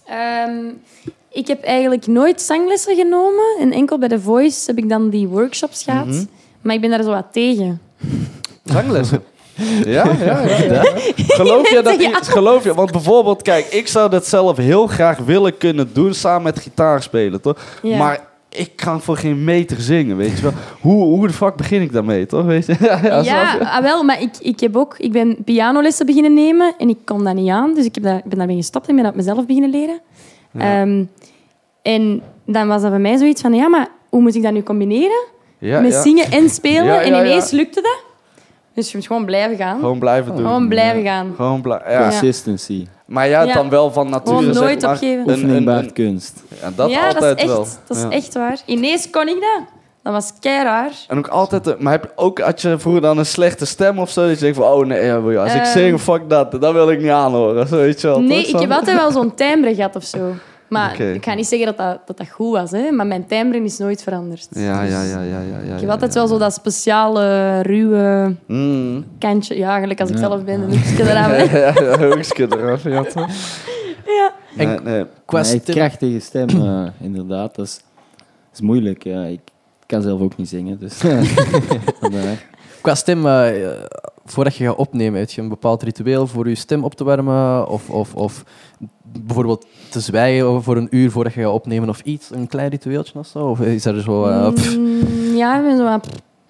Ehm, 0.05 0.65
ik 1.29 1.47
heb 1.47 1.63
eigenlijk 1.63 2.07
nooit 2.07 2.41
zanglessen 2.41 2.95
genomen. 2.95 3.57
En 3.59 3.71
enkel 3.71 3.97
bij 3.99 4.07
The 4.09 4.19
Voice 4.21 4.63
heb 4.65 4.77
ik 4.77 4.89
dan 4.89 5.09
die 5.09 5.27
workshops 5.27 5.83
gehad. 5.83 6.05
Mhm. 6.05 6.23
Maar 6.61 6.75
ik 6.75 6.81
ben 6.81 6.89
daar 6.89 7.03
zo 7.03 7.09
wat 7.09 7.27
tegen. 7.31 7.81
Zanglessen? 8.63 9.23
Ja, 9.85 10.05
ja, 10.19 10.41
ja. 10.41 10.65
ja. 10.73 10.83
Geloof 11.15 11.69
je 11.69 11.81
dat 11.81 12.01
iets? 12.01 12.27
Geloof 12.29 12.63
je? 12.63 12.73
Want 12.73 12.91
bijvoorbeeld, 12.91 13.41
kijk, 13.41 13.65
ik 13.65 13.87
zou 13.87 14.09
dat 14.09 14.27
zelf 14.27 14.57
heel 14.57 14.87
graag 14.87 15.17
willen 15.17 15.57
kunnen 15.57 15.89
doen 15.93 16.13
samen 16.13 16.43
met 16.43 16.59
gitaar 16.59 17.01
spelen, 17.01 17.41
toch? 17.41 17.57
Maar 17.81 18.19
ik 18.49 18.71
kan 18.75 19.01
voor 19.01 19.17
geen 19.17 19.43
meter 19.43 19.77
zingen, 19.81 20.17
weet 20.17 20.37
je 20.37 20.41
wel? 20.41 20.51
Hoe, 20.81 21.03
hoe 21.03 21.27
de 21.27 21.33
fuck 21.33 21.55
begin 21.55 21.81
ik 21.81 21.91
daarmee, 21.93 22.25
toch? 22.25 22.45
Weet 22.45 22.65
je? 22.65 22.75
Ja, 22.85 22.99
ja, 23.03 23.23
snap 23.23 23.25
Ja, 23.25 23.53
je? 23.53 23.69
ah, 23.69 23.81
wel, 23.81 24.03
maar 24.03 24.21
ik, 24.21 24.31
ik, 24.39 24.59
heb 24.59 24.75
ook, 24.75 24.95
ik 24.97 25.11
ben 25.11 25.37
pianolessen 25.45 26.05
beginnen 26.05 26.33
nemen 26.33 26.73
en 26.77 26.89
ik 26.89 26.97
kon 27.05 27.23
dat 27.23 27.33
niet 27.35 27.49
aan. 27.49 27.73
Dus 27.73 27.85
ik 27.85 27.95
heb 27.95 28.03
daar, 28.03 28.17
ik 28.17 28.25
ben 28.25 28.37
daarmee 28.37 28.55
gestopt 28.55 28.87
en 28.87 28.95
ben 28.95 29.03
dat 29.03 29.15
mezelf 29.15 29.45
beginnen 29.45 29.69
leren. 29.69 29.99
Ja. 30.51 30.81
Ehm, 30.81 31.03
en 31.81 32.21
dan 32.45 32.67
was 32.67 32.81
dat 32.81 32.91
bij 32.91 32.99
mij 32.99 33.17
zoiets 33.17 33.41
van, 33.41 33.53
ja, 33.53 33.67
maar 33.67 33.87
hoe 34.09 34.21
moet 34.21 34.35
ik 34.35 34.43
dat 34.43 34.53
nu 34.53 34.63
combineren? 34.63 35.23
Met 35.59 35.93
zingen 35.93 36.31
en 36.31 36.49
spelen. 36.59 37.01
En 37.01 37.07
ineens 37.07 37.51
lukte 37.51 37.81
dat. 37.81 38.04
Dus 38.75 38.91
je 38.91 38.97
moet 38.97 39.07
gewoon 39.07 39.25
blijven 39.25 39.57
gaan. 39.57 39.79
Gewoon 39.79 39.99
blijven 39.99 40.35
doen. 40.35 40.45
Gewoon 40.45 40.67
blijven 40.67 41.03
gaan. 41.03 41.33
Gewoon 41.35 41.61
ja. 41.65 42.01
Consistency. 42.09 42.87
Maar 43.05 43.29
jij 43.29 43.45
Ja. 43.45 43.53
dan 43.53 43.69
wel 43.69 43.91
van 43.91 44.09
nature, 44.09 44.37
Gewoon 44.37 44.53
zeg 44.53 44.63
nooit 44.63 44.81
maar, 44.81 44.91
opgeven. 44.91 45.29
een- 45.29 45.67
een- 45.67 45.93
kunst. 45.93 46.43
Ja, 46.61 46.69
dat 46.75 46.89
ja, 46.89 47.05
altijd 47.07 47.21
dat 47.21 47.37
is, 47.37 47.43
echt, 47.43 47.51
wel. 47.51 47.67
dat 47.87 47.97
is 47.97 48.03
Ja. 48.03 48.09
echt 48.09 48.33
waar. 48.33 48.57
Ineens 48.65 49.09
kon 49.09 49.27
ik 49.27 49.35
dat. 49.39 49.61
Dat 50.03 50.13
was 50.13 50.31
kei 50.39 50.63
raar. 50.63 50.91
En 51.07 51.17
ook 51.17 51.27
altijd, 51.27 51.67
eh, 51.67 51.73
maar 51.77 51.91
heb 51.91 52.03
je 52.03 52.11
ook, 52.15 52.39
had 52.39 52.61
je 52.61 52.79
vroeger 52.79 53.01
dan 53.01 53.17
een 53.17 53.25
slechte 53.25 53.65
stem 53.65 53.99
of 53.99 54.09
zo? 54.09 54.21
Dat 54.27 54.35
je 54.35 54.43
denkt 54.43 54.57
van, 54.57 54.65
oh 54.65 54.85
nee, 54.85 55.11
als 55.13 55.53
ik 55.53 55.61
Ehm. 55.61 55.71
zing, 55.71 55.99
fuck 55.99 56.29
dat, 56.29 56.51
dat 56.61 56.73
wil 56.73 56.89
ik 56.91 57.01
niet 57.01 57.09
aanhoren. 57.11 57.67
Zo, 57.67 57.75
weet 57.75 58.01
je 58.01 58.07
wel, 58.07 58.19
Nee, 58.21 58.43
toch, 58.43 58.53
ik 58.53 58.59
heb 58.59 58.77
altijd 58.77 58.97
wel 58.97 59.11
zo'n 59.11 59.33
timbre 59.35 59.75
gehad 59.75 59.95
of 59.95 60.03
zo. 60.03 60.17
Maar 60.69 60.99
ik 61.01 61.23
ga 61.25 61.33
niet 61.33 61.47
zeggen 61.47 61.67
dat 61.67 61.77
dat, 61.77 61.99
dat, 62.07 62.17
dat 62.17 62.29
goed 62.29 62.51
was, 62.51 62.71
hè. 62.71 62.91
maar 62.91 63.07
mijn 63.07 63.25
timbre 63.25 63.63
is 63.63 63.77
nooit 63.77 64.03
veranderd. 64.03 64.47
Ja, 64.51 64.83
ja, 64.83 65.01
ja, 65.03 65.21
ja, 65.21 65.39
ja. 65.41 65.59
ja 65.67 65.73
Ik 65.73 65.81
heb 65.81 65.89
altijd 65.89 66.13
wel 66.13 66.27
zo 66.27 66.37
dat 66.37 66.53
speciale, 66.53 67.59
ruwe 67.61 68.35
Mm. 68.47 69.05
kantje. 69.19 69.57
Ja, 69.57 69.79
gelijk 69.79 69.99
als 69.99 70.09
ik 70.09 70.15
Ja. 70.15 70.21
zelf 70.21 70.43
ben, 70.43 70.59
dan 70.61 70.69
hoekje 70.69 71.03
eraan. 71.11 71.29
hè. 71.31 71.57
ja, 71.59 71.73
ja, 71.81 72.07
hoekje 72.07 72.47
eraf, 72.57 72.83
ja, 72.83 73.03
toch? 73.03 73.27
Ja. 74.05 74.33
Nee, 74.55 74.67
En- 74.67 74.83
nee. 74.83 75.05
Qua 75.25 75.41
Nee, 75.41 75.59
stem- 75.59 75.75
krachtige 75.75 76.19
stem, 76.19 76.49
eh, 76.49 76.87
inderdaad. 76.99 77.55
Dat 77.55 77.65
is, 77.65 77.75
dat 78.17 78.53
is 78.53 78.61
moeilijk. 78.61 79.03
Ja, 79.03 79.23
ik 79.23 79.39
kan 79.85 80.01
zelf 80.01 80.21
ook 80.21 80.37
niet 80.37 80.49
zingen, 80.49 80.79
dus 80.79 80.93
vandaar. 82.01 82.45
Qua 82.81 82.95
stem, 82.95 83.25
eh, 83.25 83.71
voordat 84.25 84.55
je 84.55 84.63
gaat 84.65 84.75
opnemen, 84.75 85.19
heb 85.19 85.29
je 85.29 85.41
een 85.41 85.49
bepaald 85.49 85.83
ritueel 85.83 86.27
voor 86.27 86.49
je 86.49 86.55
stem 86.55 86.83
op 86.83 86.93
te 86.95 87.03
warmen? 87.03 87.67
Of, 87.67 87.89
of, 87.89 88.15
of 88.15 88.43
bijvoorbeeld 89.03 89.65
te 89.89 89.99
zwijgen 89.99 90.63
voor 90.63 90.77
een 90.77 90.87
uur 90.89 91.11
voordat 91.11 91.33
je 91.33 91.41
gaat 91.41 91.51
opnemen 91.51 91.89
of 91.89 92.01
iets? 92.03 92.29
Een 92.31 92.47
klein 92.47 92.69
ritueeltje 92.69 93.19
of 93.19 93.27
zo? 93.27 93.39
Of 93.39 93.59
is 93.61 93.85
er 93.85 94.01
zo... 94.01 94.25
eh, 94.25 94.47
Mm, 94.77 95.35
ja, 95.35 95.57
ik 95.57 95.63
ben 95.63 95.77
zo 95.77 95.99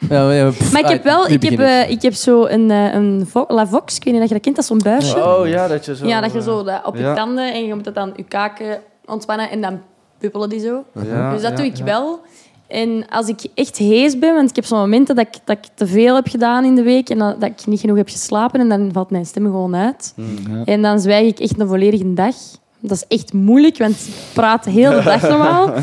ja, 0.09 0.31
ja, 0.31 0.49
pff, 0.49 0.71
Maar 0.71 0.81
ik 0.81 0.87
heb 0.87 0.97
ah, 0.99 1.05
wel, 1.05 1.27
ik 1.27 1.43
heb, 1.43 1.51
ik. 1.51 1.59
eh, 1.59 1.89
ik 1.89 2.01
heb 2.01 2.13
zo 2.13 2.45
een, 2.45 2.71
eh, 2.71 2.93
een 2.93 3.25
Vo- 3.27 3.45
La 3.47 3.67
Vox, 3.67 3.95
ik 3.97 4.03
weet 4.03 4.13
niet 4.13 4.21
of 4.21 4.27
je 4.27 4.33
dat 4.33 4.43
kent, 4.43 4.55
dat 4.55 4.63
is 4.63 4.69
zo'n 4.69 4.81
buisje. 4.83 5.23
Oh 5.25 5.47
ja, 5.47 5.67
dat 5.67 5.85
je 5.85 5.95
zo... 5.95 6.07
ja, 6.07 6.21
dat 6.21 6.33
je 6.33 6.41
zo 6.41 6.63
dat 6.63 6.85
op 6.85 6.95
je 6.95 7.01
ja. 7.01 7.15
tanden 7.15 7.53
en 7.53 7.65
je 7.65 7.73
moet 7.75 7.83
dat 7.83 7.95
dan 7.95 8.13
je 8.15 8.23
kaken 8.23 8.79
ontspannen 9.05 9.49
en 9.49 9.61
dan 9.61 9.81
puppelen 10.17 10.49
die 10.49 10.59
zo. 10.59 10.83
Ja, 10.93 11.31
dus 11.31 11.41
dat 11.41 11.51
ja, 11.51 11.55
doe 11.57 11.65
ik 11.65 11.75
ja. 11.75 11.83
wel. 11.83 12.19
En 12.67 13.05
als 13.09 13.27
ik 13.27 13.39
echt 13.53 13.77
hees 13.77 14.19
ben, 14.19 14.33
want 14.35 14.49
ik 14.49 14.55
heb 14.55 14.65
zo'n 14.65 14.79
momenten 14.79 15.15
dat 15.15 15.25
ik, 15.27 15.39
dat 15.43 15.57
ik 15.57 15.63
te 15.75 15.87
veel 15.87 16.15
heb 16.15 16.27
gedaan 16.27 16.65
in 16.65 16.75
de 16.75 16.83
week 16.83 17.09
en 17.09 17.17
dat, 17.17 17.41
dat 17.41 17.49
ik 17.49 17.65
niet 17.67 17.79
genoeg 17.79 17.97
heb 17.97 18.09
geslapen 18.09 18.59
en 18.59 18.69
dan 18.69 18.89
valt 18.93 19.09
mijn 19.09 19.25
stem 19.25 19.43
gewoon 19.43 19.75
uit. 19.75 20.13
Ja. 20.15 20.63
En 20.65 20.81
dan 20.81 20.99
zwijg 20.99 21.27
ik 21.27 21.39
echt 21.39 21.59
een 21.59 21.67
volledige 21.67 22.13
dag. 22.13 22.35
Dat 22.79 22.91
is 22.91 23.17
echt 23.17 23.33
moeilijk, 23.33 23.77
want 23.77 23.91
ik 24.07 24.13
praat 24.33 24.63
de 24.63 24.69
hele 24.69 25.03
dag 25.03 25.21
normaal. 25.29 25.73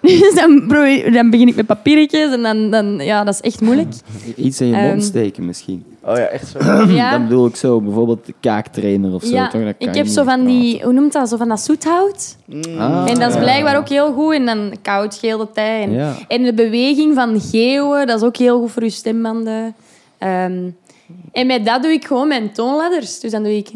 Dus 0.00 0.34
dan, 0.34 0.64
probeer- 0.68 1.12
dan 1.12 1.30
begin 1.30 1.48
ik 1.48 1.56
met 1.56 1.66
papiertjes 1.66 2.32
en 2.32 2.42
dan, 2.42 2.70
dan... 2.70 2.98
Ja, 3.04 3.24
dat 3.24 3.34
is 3.34 3.40
echt 3.40 3.60
moeilijk. 3.60 3.92
Iets 4.36 4.60
in 4.60 4.66
je 4.68 4.74
Ehm, 4.74 4.86
mond 4.88 5.04
steken 5.04 5.46
misschien. 5.46 5.84
Oh 6.08 6.16
ja, 6.16 6.24
echt 6.24 6.48
zo. 6.48 6.58
Ja. 6.94 7.10
Dat 7.10 7.22
bedoel 7.28 7.46
ik 7.46 7.56
zo, 7.56 7.80
bijvoorbeeld 7.80 8.26
de 8.26 8.34
kaaktrainer 8.40 9.14
of 9.14 9.22
zo. 9.22 9.34
Ja, 9.34 9.48
toch? 9.48 9.62
Dat 9.64 9.76
kan 9.78 9.88
ik 9.88 9.94
heb 9.94 10.06
zo 10.06 10.14
van 10.14 10.24
praten. 10.24 10.46
die... 10.46 10.82
Hoe 10.82 10.92
noemt 10.92 11.12
dat? 11.12 11.28
Zo 11.28 11.36
van 11.36 11.48
dat 11.48 11.60
zoethout. 11.60 12.36
Ah, 12.78 13.04
En 13.08 13.14
dat 13.18 13.28
is 13.28 13.34
ja. 13.34 13.40
blijkbaar 13.40 13.76
ook 13.76 13.88
heel 13.88 14.12
goed. 14.12 14.34
En 14.34 14.46
dan 14.46 14.72
koud, 14.82 15.14
geel 15.14 15.38
de 15.38 15.50
tij. 15.50 15.82
En, 15.82 15.92
Ja. 15.92 16.14
en 16.28 16.42
de 16.42 16.54
beweging 16.54 17.14
van 17.14 17.40
geeuwen, 17.40 18.06
dat 18.06 18.20
is 18.20 18.26
ook 18.26 18.36
heel 18.36 18.60
goed 18.60 18.70
voor 18.70 18.82
je 18.82 18.90
stembanden. 18.90 19.74
Ehm, 20.18 20.70
en 21.32 21.46
met 21.46 21.64
dat 21.64 21.82
doe 21.82 21.92
ik 21.92 22.04
gewoon 22.04 22.28
mijn 22.28 22.52
toonladders. 22.52 23.20
Dus 23.20 23.30
dan 23.30 23.42
doe 23.42 23.56
ik... 23.56 23.70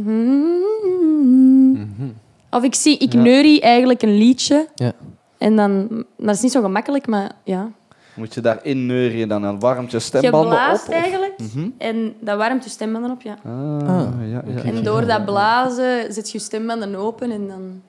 Of 2.51 2.63
ik, 2.63 2.75
zie, 2.75 2.99
ik 2.99 3.13
neurie 3.15 3.61
eigenlijk 3.61 4.03
een 4.03 4.17
liedje. 4.17 4.69
Ja. 4.75 4.93
En 5.39 5.57
dan... 5.57 5.89
Dat 6.17 6.35
is 6.35 6.41
niet 6.41 6.53
zo 6.53 6.63
gemakkelijk, 6.63 7.07
maar 7.07 7.31
ja. 7.45 7.71
Moet 8.15 8.35
je 8.35 8.41
daarin 8.41 8.87
neurien 8.87 9.29
dan 9.29 9.45
en 9.45 9.59
warmt 9.59 9.91
je 9.91 9.97
Je 9.97 10.03
stembanden 10.03 10.49
blaast 10.51 10.89
op? 10.89 10.95
eigenlijk. 10.95 11.33
En 11.79 12.15
dat 12.21 12.37
warmt 12.37 12.65
je 12.65 12.71
stembanden 12.71 13.11
op, 13.11 13.23
ja. 13.23 13.35
Ah, 13.45 13.89
Ah, 13.89 14.07
ja, 14.31 14.43
ja, 14.47 14.63
En 14.63 14.83
door 14.83 15.07
dat 15.07 15.25
blazen 15.25 16.13
zet 16.13 16.31
je 16.31 16.39
stembanden 16.39 16.95
open 16.97 17.31
en 17.31 17.49
dan... 17.49 17.83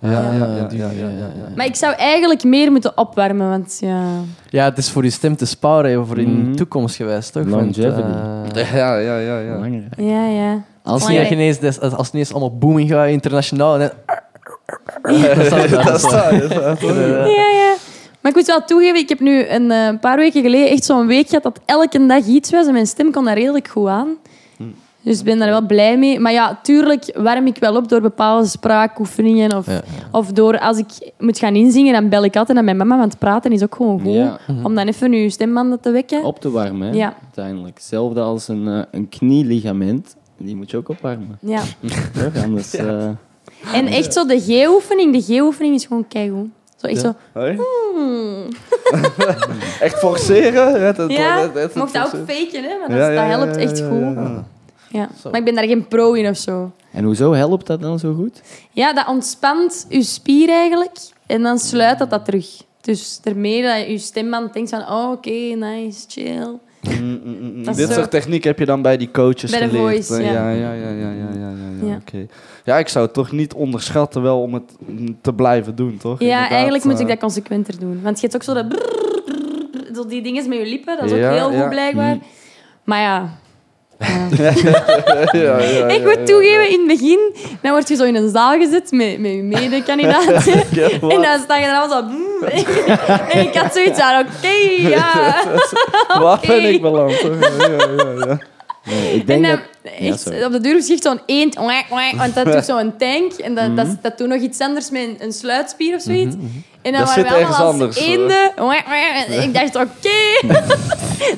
Ja, 0.00 0.10
ja, 0.10 0.32
ja, 0.32 0.62
Ah, 0.62 0.68
die- 0.68 0.78
ja, 0.78 0.90
ja, 0.90 1.08
ja, 1.08 1.16
ja. 1.18 1.54
Maar 1.56 1.66
ik 1.66 1.74
zou 1.74 1.94
eigenlijk 1.94 2.44
meer 2.44 2.70
moeten 2.70 2.96
opwarmen, 2.98 3.48
want 3.48 3.76
ja... 3.80 4.02
Ja, 4.48 4.64
het 4.64 4.78
is 4.78 4.90
voor 4.90 5.04
je 5.04 5.10
stem 5.10 5.36
te 5.36 5.46
sparen, 5.46 6.06
voor 6.06 6.18
in 6.18 6.40
Mhm. 6.42 6.54
toekomst 6.54 6.96
geweest, 6.96 7.32
toch? 7.32 7.44
Want, 7.48 7.76
Longevity. 7.76 8.06
eh, 8.58 8.74
Ja, 8.78 8.96
ja, 8.96 9.18
ja, 9.18 9.38
ja. 9.38 9.52
Belangrijk. 9.54 9.94
Ja, 9.96 10.26
ja. 10.26 10.62
als, 10.82 11.06
je 11.08 11.28
ineens, 11.30 11.80
als 11.80 12.10
ineens 12.12 12.30
allemaal 12.32 12.58
booming 12.58 12.90
gaat 12.90 13.08
internationaal. 13.08 13.78
En 13.80 13.80
dan, 13.80 13.90
dat 15.36 15.46
staat, 15.46 15.84
dat 15.84 16.00
staat. 16.00 16.80
Ja, 16.80 17.26
ja. 17.26 17.63
Maar 18.24 18.32
ik 18.32 18.38
moet 18.38 18.46
wel 18.46 18.64
toegeven, 18.64 18.96
ik 18.96 19.08
heb 19.08 19.20
nu 19.20 19.46
een 19.48 19.70
eh, 19.70 19.88
paar 20.00 20.16
weken 20.16 20.42
geleden 20.42 20.68
echt 20.70 20.84
zo'n 20.84 21.06
week 21.06 21.28
gehad 21.28 21.42
dat 21.42 21.60
elke 21.64 22.06
dag 22.06 22.26
iets 22.26 22.50
was 22.50 22.66
en 22.66 22.72
mijn 22.72 22.86
stem 22.86 23.12
kon 23.12 23.24
daar 23.24 23.38
redelijk 23.38 23.68
goed 23.68 23.88
aan. 23.88 24.08
Dus 25.02 25.18
ik 25.18 25.24
ben 25.24 25.38
daar 25.38 25.48
wel 25.48 25.66
blij 25.66 25.98
mee. 25.98 26.20
Maar 26.20 26.32
ja, 26.32 26.58
tuurlijk 26.62 27.04
warm 27.16 27.46
ik 27.46 27.56
wel 27.58 27.76
op 27.76 27.88
door 27.88 28.00
bepaalde 28.00 28.46
spraakoefeningen. 28.46 29.56
Of, 29.56 29.66
Ja. 29.66 29.82
of 30.10 30.32
door 30.32 30.58
als 30.58 30.78
ik 30.78 31.12
moet 31.18 31.38
gaan 31.38 31.54
inzingen, 31.54 31.92
dan 31.92 32.08
bel 32.08 32.24
ik 32.24 32.36
altijd 32.36 32.56
naar 32.56 32.64
mijn 32.64 32.76
mama, 32.76 32.98
want 32.98 33.18
praten 33.18 33.52
is 33.52 33.62
ook 33.62 33.74
gewoon 33.74 34.00
goed. 34.00 34.12
Ja. 34.14 34.38
Om 34.62 34.74
dan 34.74 34.86
even 34.86 35.12
je 35.12 35.30
stembanden 35.30 35.80
te 35.80 35.90
wekken. 35.90 36.24
Op 36.24 36.40
te 36.40 36.50
warmen, 36.50 36.88
hè, 36.88 36.94
Ja. 36.94 37.14
uiteindelijk. 37.22 37.74
Hetzelfde 37.76 38.20
als 38.20 38.48
een, 38.48 38.68
eh, 38.68 38.80
een 38.90 39.08
knieligament. 39.08 40.16
Die 40.38 40.56
moet 40.56 40.70
je 40.70 40.76
ook 40.76 40.88
opwarmen. 40.88 41.38
Ja. 41.40 41.60
Toch? 42.22 42.42
Anders... 42.44 42.74
eh, 42.74 43.08
En 43.72 43.86
echt 43.86 44.12
zo 44.12 44.26
de 44.26 44.40
G-oefening. 44.40 45.12
De 45.12 45.34
G-oefening 45.34 45.74
is 45.74 45.84
gewoon 45.86 46.08
keigoed. 46.08 46.48
Zo 46.84 46.90
echt 46.90 47.02
Ja. 47.02 47.14
zo... 47.32 47.38
Hoi? 47.40 47.56
hmm. 47.94 48.48
Echt 49.80 49.98
forceren? 49.98 50.82
Het, 50.86 50.96
het, 50.96 51.10
Ja, 51.12 51.38
het- 51.40 51.52
het- 51.54 51.62
het 51.62 51.72
je 51.72 51.78
mocht 51.78 51.92
dat 51.92 52.04
ook 52.06 52.10
faken, 52.30 52.62
hè? 52.64 52.78
Maar 52.78 52.88
dat, 52.88 52.96
Ja, 52.98 53.08
ja, 53.10 53.28
dat 53.28 53.38
helpt 53.46 53.56
echt 53.56 53.78
ja, 53.78 53.88
goed. 53.88 54.00
ja, 54.00 54.10
Ja. 54.22 54.44
ja. 54.88 55.08
Maar 55.30 55.38
ik 55.40 55.44
ben 55.44 55.54
daar 55.54 55.64
geen 55.66 55.88
pro 55.88 56.12
in 56.12 56.28
of 56.30 56.36
zo. 56.36 56.70
En 56.92 57.04
hoezo 57.04 57.32
helpt 57.32 57.66
dat 57.66 57.80
dan 57.80 57.98
zo 57.98 58.14
goed? 58.14 58.42
Ja, 58.70 58.92
dat 58.92 59.06
ontspant 59.08 59.86
je 59.88 60.02
spier 60.02 60.48
eigenlijk. 60.48 60.96
En 61.26 61.42
dan 61.42 61.58
sluit 61.58 61.98
dat 61.98 62.10
dat 62.10 62.24
terug. 62.24 62.46
Dus 62.80 63.18
daarmee 63.22 63.62
dat 63.62 63.86
je 63.86 63.98
stemband 63.98 64.52
denkt 64.52 64.70
van... 64.70 64.80
Oh, 64.80 65.10
oké, 65.10 65.30
nice, 65.30 66.04
chill. 66.08 66.48
Dit 67.76 67.92
soort 67.92 68.10
techniek 68.10 68.44
heb 68.44 68.58
je 68.58 68.66
dan 68.66 68.82
bij 68.82 68.96
die 68.96 69.10
coaches 69.10 69.54
geleerd. 69.54 70.08
Ja. 70.08 70.18
Ja, 70.18 70.50
ja, 70.50 70.72
ja, 70.72 70.72
ja, 70.72 70.90
ja, 70.90 71.10
ja, 71.38 71.52
ja, 71.82 71.98
ja. 72.64 72.78
Ik 72.78 72.88
zou 72.88 73.04
het 73.04 73.14
toch 73.14 73.32
niet 73.32 73.54
onderschatten 73.54 74.22
wel 74.22 74.40
om 74.40 74.54
het 74.54 74.76
te 75.20 75.34
blijven 75.34 75.74
doen, 75.74 75.96
toch? 75.96 76.20
Ja, 76.20 76.48
eigenlijk 76.48 76.84
moet 76.84 76.94
ik 76.94 77.00
eh, 77.00 77.08
dat 77.08 77.18
consequenter 77.18 77.78
doen. 77.78 78.00
Want 78.02 78.20
je 78.20 78.22
hebt 78.22 78.34
ook 78.34 78.42
zo 78.42 78.54
dat... 78.54 78.68
Brrr, 78.68 80.08
die 80.08 80.22
dingen 80.22 80.48
met 80.48 80.58
je 80.58 80.66
lippen, 80.66 80.96
dat 80.96 81.04
is 81.04 81.12
ook 81.12 81.32
heel 81.32 81.60
goed 81.60 81.68
blijkbaar. 81.68 82.14
Mm. 82.14 82.22
Maar 82.84 83.00
ja, 83.00 83.38
ja. 85.32 85.58
ja, 85.58 85.88
ik 85.88 86.02
moet 86.02 86.26
toegeven, 86.26 86.70
in 86.70 86.78
het 86.78 86.86
begin 86.86 87.34
dan 87.62 87.70
word 87.72 87.88
je 87.88 87.96
zo 87.96 88.04
in 88.04 88.14
een 88.14 88.30
zaal 88.30 88.58
gezet 88.58 88.90
met, 88.90 89.18
met 89.18 89.58
je 89.58 89.68
wat? 90.06 90.46
en 91.12 91.22
dan 91.22 91.38
sta 91.42 91.56
je 91.56 91.66
er 91.66 91.76
allemaal 91.76 92.02
zo... 92.02 92.04
brrr. 92.40 93.30
en 93.30 93.40
ik 93.40 93.54
had 93.54 93.74
zoiets 93.74 94.00
aan, 94.00 94.26
oké, 94.26 94.88
ja. 94.88 95.42
Waar 96.22 96.40
ben 96.46 96.64
ik 96.64 96.82
beland? 96.82 97.20
Ja, 97.20 98.26
ja. 98.26 98.38
Nee, 98.86 99.14
ik 99.14 99.20
En 99.20 99.26
denk 99.26 99.44
dan, 99.46 99.58
dat... 99.82 99.92
echt, 99.98 100.44
op 100.46 100.52
de 100.52 100.60
deur 100.60 100.82
schiet 100.82 101.02
zo'n 101.02 101.20
eend, 101.26 101.54
want 102.16 102.34
dat 102.34 102.44
doet 102.52 102.64
zo'n 102.74 102.96
tank. 102.96 103.32
En 103.32 103.54
dat, 103.54 103.76
dat, 103.76 103.86
dat 104.02 104.18
doet 104.18 104.28
nog 104.28 104.40
iets 104.40 104.60
anders 104.60 104.90
met 104.90 105.02
een, 105.02 105.16
een 105.18 105.32
sluitspier 105.32 105.94
of 105.94 106.02
zoiets. 106.02 106.34
En 106.82 106.92
dan 106.92 107.00
Dat 107.00 107.14
waren 107.14 107.24
we 107.24 107.30
allemaal 107.34 107.54
als 107.56 107.72
anders, 107.72 107.96
eenden. 107.96 108.56
En 109.26 109.42
ik 109.42 109.54
dacht, 109.54 109.76
oké, 109.76 110.48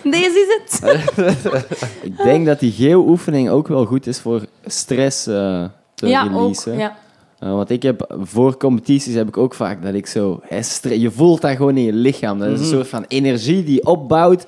deze 0.10 0.46
is 0.46 0.80
het. 0.80 0.98
Ik 2.02 2.16
denk 2.16 2.46
dat 2.46 2.60
die 2.60 2.72
geo-oefening 2.72 3.48
ook 3.50 3.68
wel 3.68 3.84
goed 3.84 4.06
is 4.06 4.18
voor 4.20 4.42
stress 4.66 5.26
eh, 5.26 5.64
te 5.94 6.06
Ja, 6.06 6.22
ook. 6.22 6.28
releasen. 6.30 6.78
Ja. 6.78 6.96
Eh, 7.38 7.50
want 7.50 7.70
ik 7.70 7.82
heb 7.82 8.16
voor 8.22 8.56
competities 8.56 9.14
heb 9.14 9.28
ik 9.28 9.36
ook 9.36 9.54
vaak 9.54 9.82
dat 9.82 9.94
ik 9.94 10.06
zo... 10.06 10.40
hè, 10.42 10.60
je 10.94 11.10
voelt 11.10 11.40
dat 11.40 11.56
gewoon 11.56 11.76
in 11.76 11.84
je 11.84 11.92
lichaam. 11.92 12.38
Dat 12.38 12.48
is 12.48 12.54
Mhm. 12.54 12.62
een 12.62 12.74
soort 12.74 12.88
van 12.88 13.04
energie 13.08 13.64
die 13.64 13.84
opbouwt. 13.86 14.46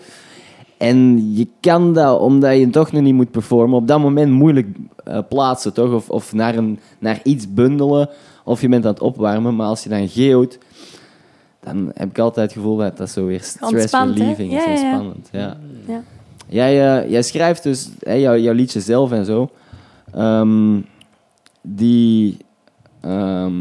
En 0.79 1.29
je 1.35 1.49
kan 1.61 1.95
dat, 1.95 2.21
omdat 2.21 2.59
je 2.59 2.71
toch 2.71 2.93
nog 2.93 3.03
niet 3.03 3.15
moet 3.15 3.31
performen, 3.31 3.77
op 3.79 3.89
dat 3.89 4.01
moment 4.01 4.33
moeilijk 4.33 4.67
eh, 5.05 5.19
plaatsen, 5.29 5.73
toch? 5.73 5.93
Of, 5.93 6.11
of 6.11 6.33
naar, 6.33 6.55
een, 6.57 6.79
naar 6.99 7.21
iets 7.25 7.53
bundelen. 7.55 8.09
Of 8.45 8.61
je 8.61 8.69
bent 8.69 8.85
aan 8.85 8.91
het 8.93 9.01
opwarmen. 9.01 9.57
Maar 9.57 9.67
als 9.67 9.83
je 9.83 9.89
dan 9.89 10.09
geoot, 10.09 10.59
dan 11.61 11.91
heb 11.95 12.09
ik 12.11 12.19
altijd 12.19 12.47
het 12.47 12.57
gevoel 12.59 12.77
dat 12.77 12.97
dat 12.97 13.11
zo 13.11 13.27
weer 13.27 13.43
stress 13.43 13.93
relieving 14.19 14.53
is. 14.53 14.65
Ja. 14.65 14.71
Ontspannend, 14.71 15.29
ja. 15.33 15.57
Ja. 15.87 16.03
Jij, 16.49 16.99
eh, 17.03 17.11
jij 17.11 17.23
schrijft 17.23 17.63
dus 17.63 17.89
hè, 18.01 18.13
jouw, 18.13 18.37
jouw 18.37 18.55
liedje 18.55 18.81
zelf 18.81 19.13
en 19.13 19.25
zo. 19.25 19.51
Ehm, 20.15 20.81
die. 21.63 22.37
ehm, 23.01 23.53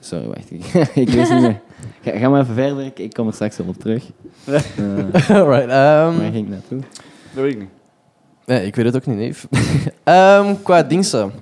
sorry, 0.00 0.26
wacht. 0.26 0.50
ik- 0.50 0.64
ik 1.06 1.08
wist 1.08 1.32
niet 1.32 1.40
meer. 1.40 1.60
Ga, 2.02 2.18
ga 2.18 2.28
maar 2.28 2.40
even 2.40 2.54
verder, 2.54 2.84
ik, 2.84 2.98
ik 2.98 3.12
kom 3.12 3.26
er 3.26 3.32
straks 3.32 3.56
wel 3.56 3.66
op 3.66 3.78
terug. 3.78 4.04
Eh, 4.46 5.30
Alright, 5.30 5.68
ehm, 5.68 6.18
waar 6.18 6.30
ging 6.32 6.34
ik 6.34 6.48
naartoe? 6.48 6.80
Dat 7.34 7.42
weet 7.42 7.52
ik 7.52 7.58
niet. 7.58 7.68
nee, 8.46 8.66
ik 8.66 8.74
weet 8.76 8.84
het 8.84 8.96
ook 8.96 9.06
niet, 9.06 9.16
neef. 9.16 9.46
Ehm, 10.04 10.54
qua 10.62 10.82
diensten. 10.82 11.32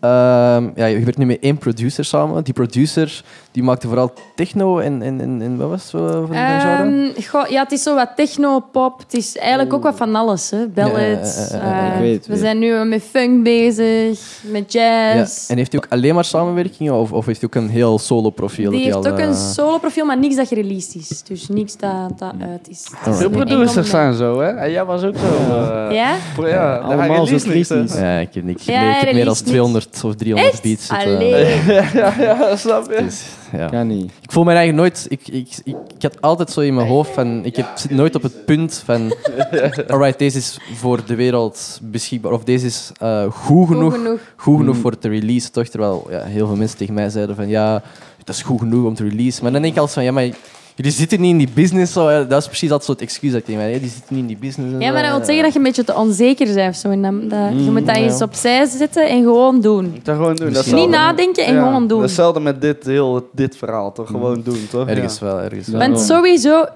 Ehm, 0.00 0.68
ja, 0.74 0.86
je 0.86 1.00
werkt 1.04 1.18
nu 1.18 1.26
met 1.26 1.40
één 1.40 1.58
producer 1.58 2.04
samen. 2.04 2.44
Die 2.44 2.54
producer 2.54 3.24
die 3.56 3.64
maakte 3.64 3.86
vooral 3.86 4.12
techno 4.34 4.78
en, 4.78 5.02
en, 5.02 5.20
en, 5.20 5.42
en 5.42 5.56
wat 5.56 5.68
was 5.68 5.80
het 5.80 5.90
zo 5.90 6.06
van 6.08 6.30
die 6.30 6.38
genre? 6.60 7.12
Ehm, 7.16 7.22
goh, 7.30 7.46
ja, 7.48 7.62
het 7.62 7.72
is 7.72 7.82
zo 7.82 7.94
wat 7.94 8.10
techno, 8.16 8.60
pop. 8.72 8.98
Het 8.98 9.14
is 9.14 9.36
eigenlijk 9.36 9.72
ook 9.72 9.82
wat 9.82 9.96
van 9.96 10.14
alles. 10.14 10.50
Hè. 10.50 10.66
Ballads. 10.68 11.48
Ja, 11.50 11.56
ja, 11.56 11.64
ja, 11.68 11.76
ja, 11.80 11.86
ik 11.86 11.92
eh, 11.92 11.98
weet 12.00 12.14
het 12.16 12.26
we 12.26 12.32
weer. 12.32 12.42
zijn 12.42 12.58
nu 12.58 12.84
met 12.84 13.02
funk 13.02 13.42
bezig, 13.44 14.20
met 14.42 14.72
Ja. 14.72 15.14
jazz. 15.14 15.50
En 15.50 15.56
heeft 15.56 15.72
hij 15.72 15.80
ook 15.84 15.92
alleen 15.92 16.14
maar 16.14 16.24
samenwerkingen 16.24 16.94
of, 16.94 17.12
of 17.12 17.26
heeft 17.26 17.40
hij 17.40 17.48
ook 17.54 17.62
een 17.62 17.68
heel 17.68 17.98
solo 17.98 18.30
profiel? 18.30 18.70
Die 18.70 18.84
heeft 18.84 19.08
ook 19.08 19.18
eh, 19.18 19.26
een 19.26 19.34
solo-profiel, 19.34 20.04
maar 20.04 20.18
niks 20.18 20.36
dat 20.36 20.48
gereleased 20.48 20.94
is. 20.94 21.22
Dus 21.22 21.48
niks 21.48 21.76
dat, 21.76 22.18
dat 22.18 22.32
uit 22.40 22.68
is. 22.68 22.84
Het 22.84 22.92
is 22.92 22.92
Alright. 23.06 23.16
Veel 23.18 23.26
een 23.40 23.46
producers 23.46 23.90
zijn 23.90 24.14
zo, 24.14 24.40
hè? 24.40 24.48
En 24.48 24.70
jij 24.70 24.84
was 24.84 25.02
ook 25.02 25.16
zo. 25.16 25.54
eh, 25.54 25.94
Ja? 25.94 26.14
pro- 26.34 26.48
ja, 26.48 26.76
Allemaal 26.76 27.26
zo 27.26 27.36
kritisch. 27.36 27.94
Ja, 27.98 28.18
ik 28.18 28.28
heb 28.34 28.44
niks. 28.44 28.64
Ja, 28.64 28.72
ik, 28.72 28.78
heb- 28.80 28.88
ik 28.88 28.94
heb 28.94 29.04
hij 29.04 29.14
meer 29.14 29.24
dan 29.24 29.34
released 29.34 29.46
200 29.46 30.04
of 30.04 30.14
300 30.14 30.52
Echt? 30.52 30.62
beats. 30.62 30.86
zitten. 30.86 31.14
Allee. 31.16 31.46
ja, 31.94 32.14
ja, 32.18 32.56
snap 32.56 32.90
je? 32.90 33.06
Ja. 33.52 33.68
Kan 33.68 33.86
niet. 33.86 34.12
Ik 34.20 34.32
voel 34.32 34.44
me 34.44 34.52
eigenlijk 34.52 34.78
nooit... 34.78 35.06
Ik, 35.08 35.28
ik, 35.28 35.48
ik, 35.64 35.76
ik 35.96 36.02
had 36.02 36.20
altijd 36.20 36.50
zo 36.50 36.60
in 36.60 36.74
mijn 36.74 36.88
hoofd 36.88 37.10
van... 37.10 37.44
Ik 37.44 37.56
heb, 37.56 37.66
zit 37.74 37.90
nooit 37.90 38.14
op 38.14 38.22
het 38.22 38.44
punt 38.44 38.82
van... 38.84 39.14
Alright, 39.88 40.18
deze 40.18 40.38
is 40.38 40.58
voor 40.74 41.04
de 41.06 41.14
wereld 41.14 41.80
beschikbaar. 41.82 42.32
Of 42.32 42.44
deze 42.44 42.66
is 42.66 42.92
eh, 42.98 43.32
goed 43.32 43.68
genoeg, 43.68 43.92
Goed 43.92 44.02
genoeg. 44.02 44.20
goed 44.36 44.58
genoeg 44.58 44.76
voor 44.76 44.98
te 44.98 45.08
release. 45.08 45.50
Toch? 45.50 45.66
Terwijl 45.66 46.06
ja, 46.10 46.22
heel 46.22 46.46
veel 46.46 46.56
mensen 46.56 46.78
tegen 46.78 46.94
mij 46.94 47.08
zeiden 47.08 47.36
van... 47.36 47.48
Ja, 47.48 47.82
dat 48.24 48.34
is 48.34 48.42
goed 48.42 48.58
genoeg 48.58 48.86
om 48.86 48.94
te 48.94 49.08
release. 49.08 49.42
Maar 49.42 49.52
dan 49.52 49.62
denk 49.62 49.74
ik 49.74 49.80
altijd 49.80 49.96
van... 49.96 50.04
Ja, 50.04 50.12
maar 50.12 50.36
Jullie 50.76 50.92
zitten 50.92 51.20
niet 51.20 51.30
in 51.30 51.38
die 51.38 51.48
business. 51.54 51.92
Zo. 51.92 52.26
Dat 52.26 52.40
is 52.40 52.46
precies 52.46 52.68
dat 52.68 52.84
soort 52.84 53.00
excuus 53.00 53.30
dat 53.30 53.40
ik 53.40 53.46
tegen 53.46 53.60
mij 53.60 53.72
hè. 53.72 53.80
Die 53.80 53.88
zitten 53.88 54.14
niet 54.14 54.22
in 54.22 54.26
die 54.26 54.36
business. 54.36 54.84
Ja, 54.84 54.92
maar 54.92 55.02
dat 55.02 55.16
wil 55.16 55.24
zeggen 55.24 55.42
dat 55.44 55.52
je 55.52 55.58
een 55.58 55.64
beetje 55.64 55.84
te 55.84 55.94
onzeker 55.94 56.54
bent. 56.54 56.68
of 56.68 56.76
Zo. 56.80 56.90
En 56.90 57.02
dan, 57.02 57.28
dat, 57.28 57.64
je 57.64 57.70
moet 57.70 57.86
dat 57.86 57.96
ja. 57.96 58.02
eens 58.02 58.22
opzij 58.22 58.66
zetten 58.66 59.08
en 59.08 59.22
gewoon 59.22 59.60
doen. 59.60 60.00
Dat 60.02 60.16
gewoon 60.16 60.36
doen. 60.36 60.52
Dat 60.52 60.66
is 60.66 60.72
Niet 60.72 60.88
nadenken 60.88 61.44
en 61.44 61.54
Ja, 61.54 61.64
gewoon 61.64 61.86
doen. 61.86 62.02
Hetzelfde 62.02 62.40
met 62.40 62.60
dit, 62.60 62.84
heel, 62.84 63.28
dit 63.32 63.56
verhaal, 63.56 63.92
toch? 63.92 64.06
Gewoon 64.06 64.42
doen, 64.42 64.66
toch? 64.70 64.88
Ergens 64.88 65.18
Ja. 65.18 65.26
wel, 65.26 65.40
ergens 65.40 65.68
wel. 65.68 65.80
Want 65.80 66.00
sowieso, 66.00 66.66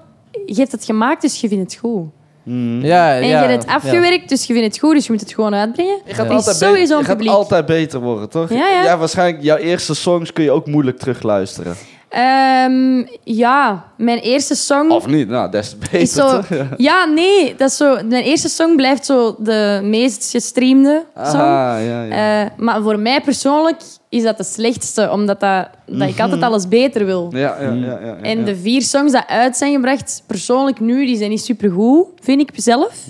je 0.45 0.55
hebt 0.55 0.71
het 0.71 0.85
gemaakt, 0.85 1.21
dus 1.21 1.41
je 1.41 1.47
vindt 1.47 1.71
het 1.73 1.81
goed. 1.81 2.03
Mhm. 2.43 2.85
Ja, 2.85 3.15
En 3.15 3.27
ja, 3.27 3.41
je 3.41 3.47
hebt 3.47 3.63
het 3.63 3.73
afgewerkt, 3.73 4.29
dus 4.29 4.45
je 4.45 4.53
vindt 4.53 4.67
het 4.67 4.79
goed, 4.79 4.93
dus 4.93 5.05
je 5.05 5.11
moet 5.11 5.21
het 5.21 5.33
gewoon 5.33 5.53
uitbrengen. 5.53 5.97
Je 6.05 6.13
gaat, 6.13 6.25
is 6.25 6.31
altijd, 6.31 6.55
sowieso 6.55 6.93
een 6.93 6.99
je 6.99 7.05
gaat 7.05 7.27
altijd 7.27 7.65
beter 7.65 7.99
worden, 7.99 8.29
toch? 8.29 8.49
Ja, 8.49 8.67
ja. 8.83 8.97
waarschijnlijk 8.97 9.43
jouw 9.43 9.57
eerste 9.57 9.95
songs 9.95 10.33
kun 10.33 10.43
je 10.43 10.51
ook 10.51 10.67
moeilijk 10.67 10.99
terugluisteren. 10.99 11.75
Ehm, 12.11 13.03
ja, 13.23 13.85
mijn 13.97 14.17
eerste 14.17 14.55
song... 14.55 14.89
Of 14.89 15.07
niet? 15.07 15.27
Nou, 15.27 15.51
des 15.51 15.69
te 15.69 15.75
beter, 15.77 15.99
is 15.99 16.13
zo, 16.13 16.29
toch? 16.29 16.49
Ja. 16.49 16.67
ja, 16.89 17.05
nee, 17.05 17.55
dat 17.55 17.69
is 17.69 17.77
zo, 17.77 17.93
mijn 17.93 18.23
eerste 18.23 18.49
song 18.49 18.75
blijft 18.75 19.05
zo 19.05 19.35
de 19.39 19.79
meest 19.83 20.31
gestreamde 20.31 21.03
song. 21.15 21.35
Aha, 21.35 21.77
ja, 21.77 22.03
ja. 22.03 22.43
Eh, 22.43 22.49
maar 22.57 22.81
voor 22.81 22.99
mij 22.99 23.21
persoonlijk 23.21 23.81
is 24.09 24.23
dat 24.23 24.37
de 24.37 24.43
slechtste, 24.43 25.11
omdat 25.11 25.39
dat, 25.39 25.67
dat 25.85 26.09
ik 26.09 26.19
altijd 26.19 26.41
alles 26.41 26.67
beter 26.67 27.05
wil. 27.05 27.29
ja, 27.31 27.61
ja, 27.61 27.71
ja, 27.71 27.73
ja, 27.73 27.99
ja, 28.05 28.17
En 28.21 28.39
ja. 28.39 28.45
de 28.45 28.55
vier 28.55 28.81
songs 28.81 29.11
die 29.11 29.21
uit 29.27 29.57
zijn 29.57 29.73
gebracht, 29.73 30.23
persoonlijk 30.27 30.79
nu, 30.79 31.05
die 31.05 31.17
zijn 31.17 31.29
niet 31.29 31.43
supergoed, 31.43 32.07
vind 32.19 32.41
ik 32.41 32.49
zelf. 32.55 33.05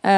Eh, 0.00 0.10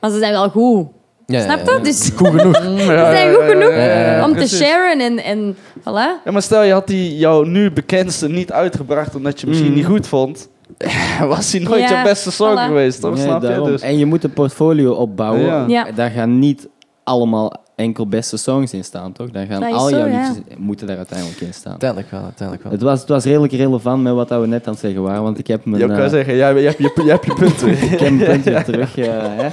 maar 0.00 0.10
ze 0.10 0.18
zijn 0.18 0.32
wel 0.32 0.50
goed. 0.50 0.86
Ja, 1.26 1.42
Snap 1.42 1.58
ja, 1.58 1.64
je? 1.64 1.70
ja. 1.78 1.84
Dus 1.84 2.10
Goed 2.16 2.28
genoeg. 2.28 2.56
Ze 2.62 2.92
ja, 2.92 3.10
zijn 3.14 3.34
goed 3.34 3.44
genoeg 3.44 3.70
ja, 3.70 3.84
ja, 3.84 4.16
ja, 4.16 4.24
om 4.24 4.36
te 4.36 4.48
sharen 4.48 5.00
en, 5.00 5.18
en 5.24 5.56
voilà. 5.80 6.22
Ja, 6.24 6.30
maar 6.32 6.42
stel 6.42 6.62
je 6.62 6.72
had 6.72 6.86
die 6.86 7.16
jouw 7.16 7.42
nu 7.42 7.70
bekendste 7.72 8.28
niet 8.28 8.52
uitgebracht 8.52 9.14
omdat 9.14 9.40
je 9.40 9.46
misschien 9.46 9.68
Mm. 9.70 9.74
niet 9.76 9.86
goed 9.86 10.06
vond. 10.06 10.48
Was 11.28 11.52
hij 11.52 11.60
nooit 11.60 11.88
Ja, 11.88 11.98
je 11.98 12.04
beste 12.04 12.30
song 12.30 12.56
voilà. 12.58 12.66
geweest, 12.66 13.00
toch? 13.00 13.14
Nee, 13.14 13.22
Snap 13.24 13.42
je? 13.42 13.62
Dus. 13.64 13.80
En 13.82 13.98
je 13.98 14.06
moet 14.06 14.24
een 14.24 14.32
portfolio 14.32 14.92
opbouwen. 14.92 15.44
Ja. 15.44 15.64
Ja. 15.68 15.86
Daar 15.94 16.10
gaan 16.10 16.38
niet 16.38 16.68
allemaal 17.04 17.52
enkel 17.76 18.06
beste 18.08 18.36
songs 18.36 18.72
in 18.72 18.84
staan, 18.84 19.12
toch? 19.12 19.30
Daar 19.30 19.46
gaan 19.46 19.64
is 19.66 19.74
al 19.74 19.88
zo, 19.88 19.96
jouw 19.96 20.06
ja. 20.06 20.26
liedjes 20.26 20.44
moeten 20.58 20.86
daar 20.86 20.96
uiteindelijk 20.96 21.40
in 21.40 21.54
staan. 21.54 21.70
Uiteindelijk 21.70 22.10
wel, 22.10 22.20
uiteindelijk 22.22 22.62
wel. 22.62 22.72
Het 22.72 22.82
was, 22.82 23.00
het 23.00 23.08
was 23.08 23.24
redelijk 23.24 23.52
relevant 23.52 24.02
met 24.02 24.12
wat 24.14 24.28
we 24.28 24.46
net 24.46 24.66
aan 24.66 24.72
het 24.72 24.82
zeggen 24.82 25.02
waren, 25.02 25.22
want 25.22 25.38
ik 25.38 25.46
heb 25.46 25.64
mijn, 25.64 25.82
Je 25.82 25.88
kan 25.88 25.98
eh, 25.98 26.08
zeggen, 26.10 26.36
jij, 26.36 26.54
je, 26.54 26.66
hebt 26.66 26.78
je, 26.78 27.02
je 27.04 27.10
hebt 27.10 27.24
je 27.26 27.34
punten. 27.34 27.68
ik 27.70 27.78
heb 28.00 28.00
mijn 28.00 28.18
punt 28.18 28.44
weer 28.44 28.64
terug. 28.64 28.98
eh, 28.98 29.06
hè. 29.36 29.48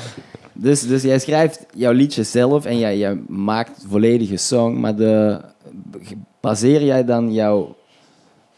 Dus, 0.54 0.88
dus 0.88 1.02
jij 1.02 1.20
schrijft 1.20 1.66
jouw 1.76 1.92
liedje 1.92 2.24
zelf 2.24 2.66
en 2.66 2.80
jij, 2.80 2.98
jij 2.98 3.20
maakt 3.28 3.86
volledige 3.88 4.38
song, 4.38 4.80
maar 4.80 4.96
de, 4.96 5.40
baseer 6.40 6.84
jij 6.84 7.06
dan 7.06 7.34
jouw 7.34 7.76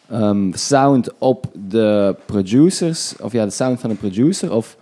ehm, 0.09 0.51
sound 0.53 1.09
op 1.17 1.45
de 1.69 2.15
producers, 2.25 3.15
of 3.21 3.31
ja, 3.31 3.45
de 3.45 3.51
sound 3.51 3.79
van 3.79 3.89
een 3.89 3.97
producer, 3.97 4.53
of 4.53 4.77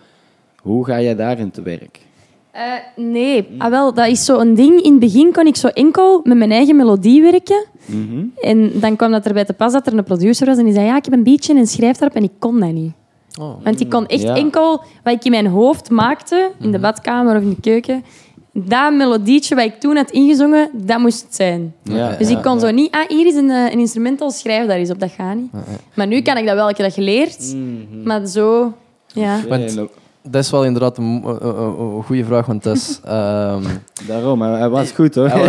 hoe 0.62 0.86
ga 0.86 1.02
jij 1.02 1.16
daarin 1.16 1.52
te 1.52 1.62
werk? 1.62 2.00
Eh, 2.52 2.62
nee, 2.96 3.48
ah, 3.58 3.70
wel, 3.70 3.94
dat 3.94 4.08
is 4.08 4.26
zo'n 4.26 4.54
ding. 4.54 4.82
In 4.82 4.92
het 4.92 5.00
begin 5.00 5.32
kon 5.32 5.48
ik 5.48 5.56
zo 5.56 5.68
enkel 5.68 6.22
met 6.24 6.38
mijn 6.38 6.52
eigen 6.52 6.76
melodie 6.76 7.22
werken. 7.22 7.66
Mhm. 7.86 8.24
En 8.40 8.72
dan 8.80 8.96
kwam 8.96 9.12
dat 9.12 9.26
erbij 9.26 9.46
te 9.46 9.54
pas 9.54 9.74
dat 9.74 9.88
er 9.88 9.98
een 9.98 10.04
producer 10.04 10.46
was 10.46 10.58
en 10.58 10.66
die 10.66 10.74
zei, 10.74 10.86
ja, 10.86 10.96
ik 10.96 11.06
heb 11.06 11.14
een 11.14 11.24
beatje 11.24 11.56
en 11.56 11.68
schrijf 11.68 11.98
daarop. 11.98 12.18
En 12.18 12.24
ik 12.24 12.32
kon 12.40 12.60
dat 12.60 12.72
niet. 12.72 12.94
Oh. 13.40 13.64
Want 13.64 13.80
ik 13.80 13.90
kon 13.90 14.06
echt 14.08 14.22
Ja. 14.22 14.36
enkel 14.36 14.84
wat 15.04 15.14
ik 15.14 15.24
in 15.24 15.32
mijn 15.32 15.48
hoofd 15.48 15.90
maakte, 15.90 16.52
in 16.60 16.72
de 16.72 16.80
badkamer 16.80 17.36
of 17.36 17.42
in 17.42 17.50
de 17.50 17.62
keuken, 17.62 18.04
dat 18.54 18.94
melodietje 18.94 19.56
wat 19.56 19.64
ik 19.64 19.80
toen 19.80 19.96
had 19.96 20.12
ingezongen, 20.12 20.70
dat 20.74 21.00
moest 21.00 21.22
het 21.22 21.36
zijn. 21.36 21.74
Ja, 21.84 22.16
Dus 22.18 22.30
ja, 22.30 22.38
ik 22.38 22.44
kon 22.44 22.54
ja. 22.54 22.60
zo 22.60 22.72
niet, 22.72 22.92
ah, 22.92 23.08
hier 23.08 23.26
is 23.28 23.36
een, 23.36 23.50
eh, 23.50 23.72
een 23.72 23.80
instrumental, 23.80 24.32
schrijf 24.32 24.68
daar 24.68 24.78
eens 24.78 24.90
op, 24.90 25.00
dat 25.00 25.12
gaat 25.18 25.36
niet. 25.36 25.52
Maar 25.94 26.08
nu 26.08 26.22
kan 26.22 26.38
ik 26.38 26.46
dat 26.46 26.56
wel, 26.56 26.70
ik 26.70 26.78
heb 26.78 26.86
dat 26.86 26.96
geleerd. 26.96 27.56
Maar 28.04 28.26
zo, 28.26 28.74
ja. 29.08 29.40
Want- 29.50 29.80
Dat 30.24 30.44
is 30.44 30.52
wel 30.52 30.66
inderdaad 30.66 30.98
een, 30.98 31.04
mo- 31.04 31.30
een- 31.30 31.48
een- 31.48 31.56
een- 31.58 31.96
een 31.96 32.04
goede 32.04 32.24
vraag, 32.26 32.46
want 32.46 32.64
dat 32.64 32.76
is... 32.76 33.00
ehm, 33.06 33.64
Daarom, 34.08 34.42
hij, 34.42 34.60
hij 34.60 34.70
was 34.70 34.92
goed 34.92 35.16
hoor. 35.16 35.30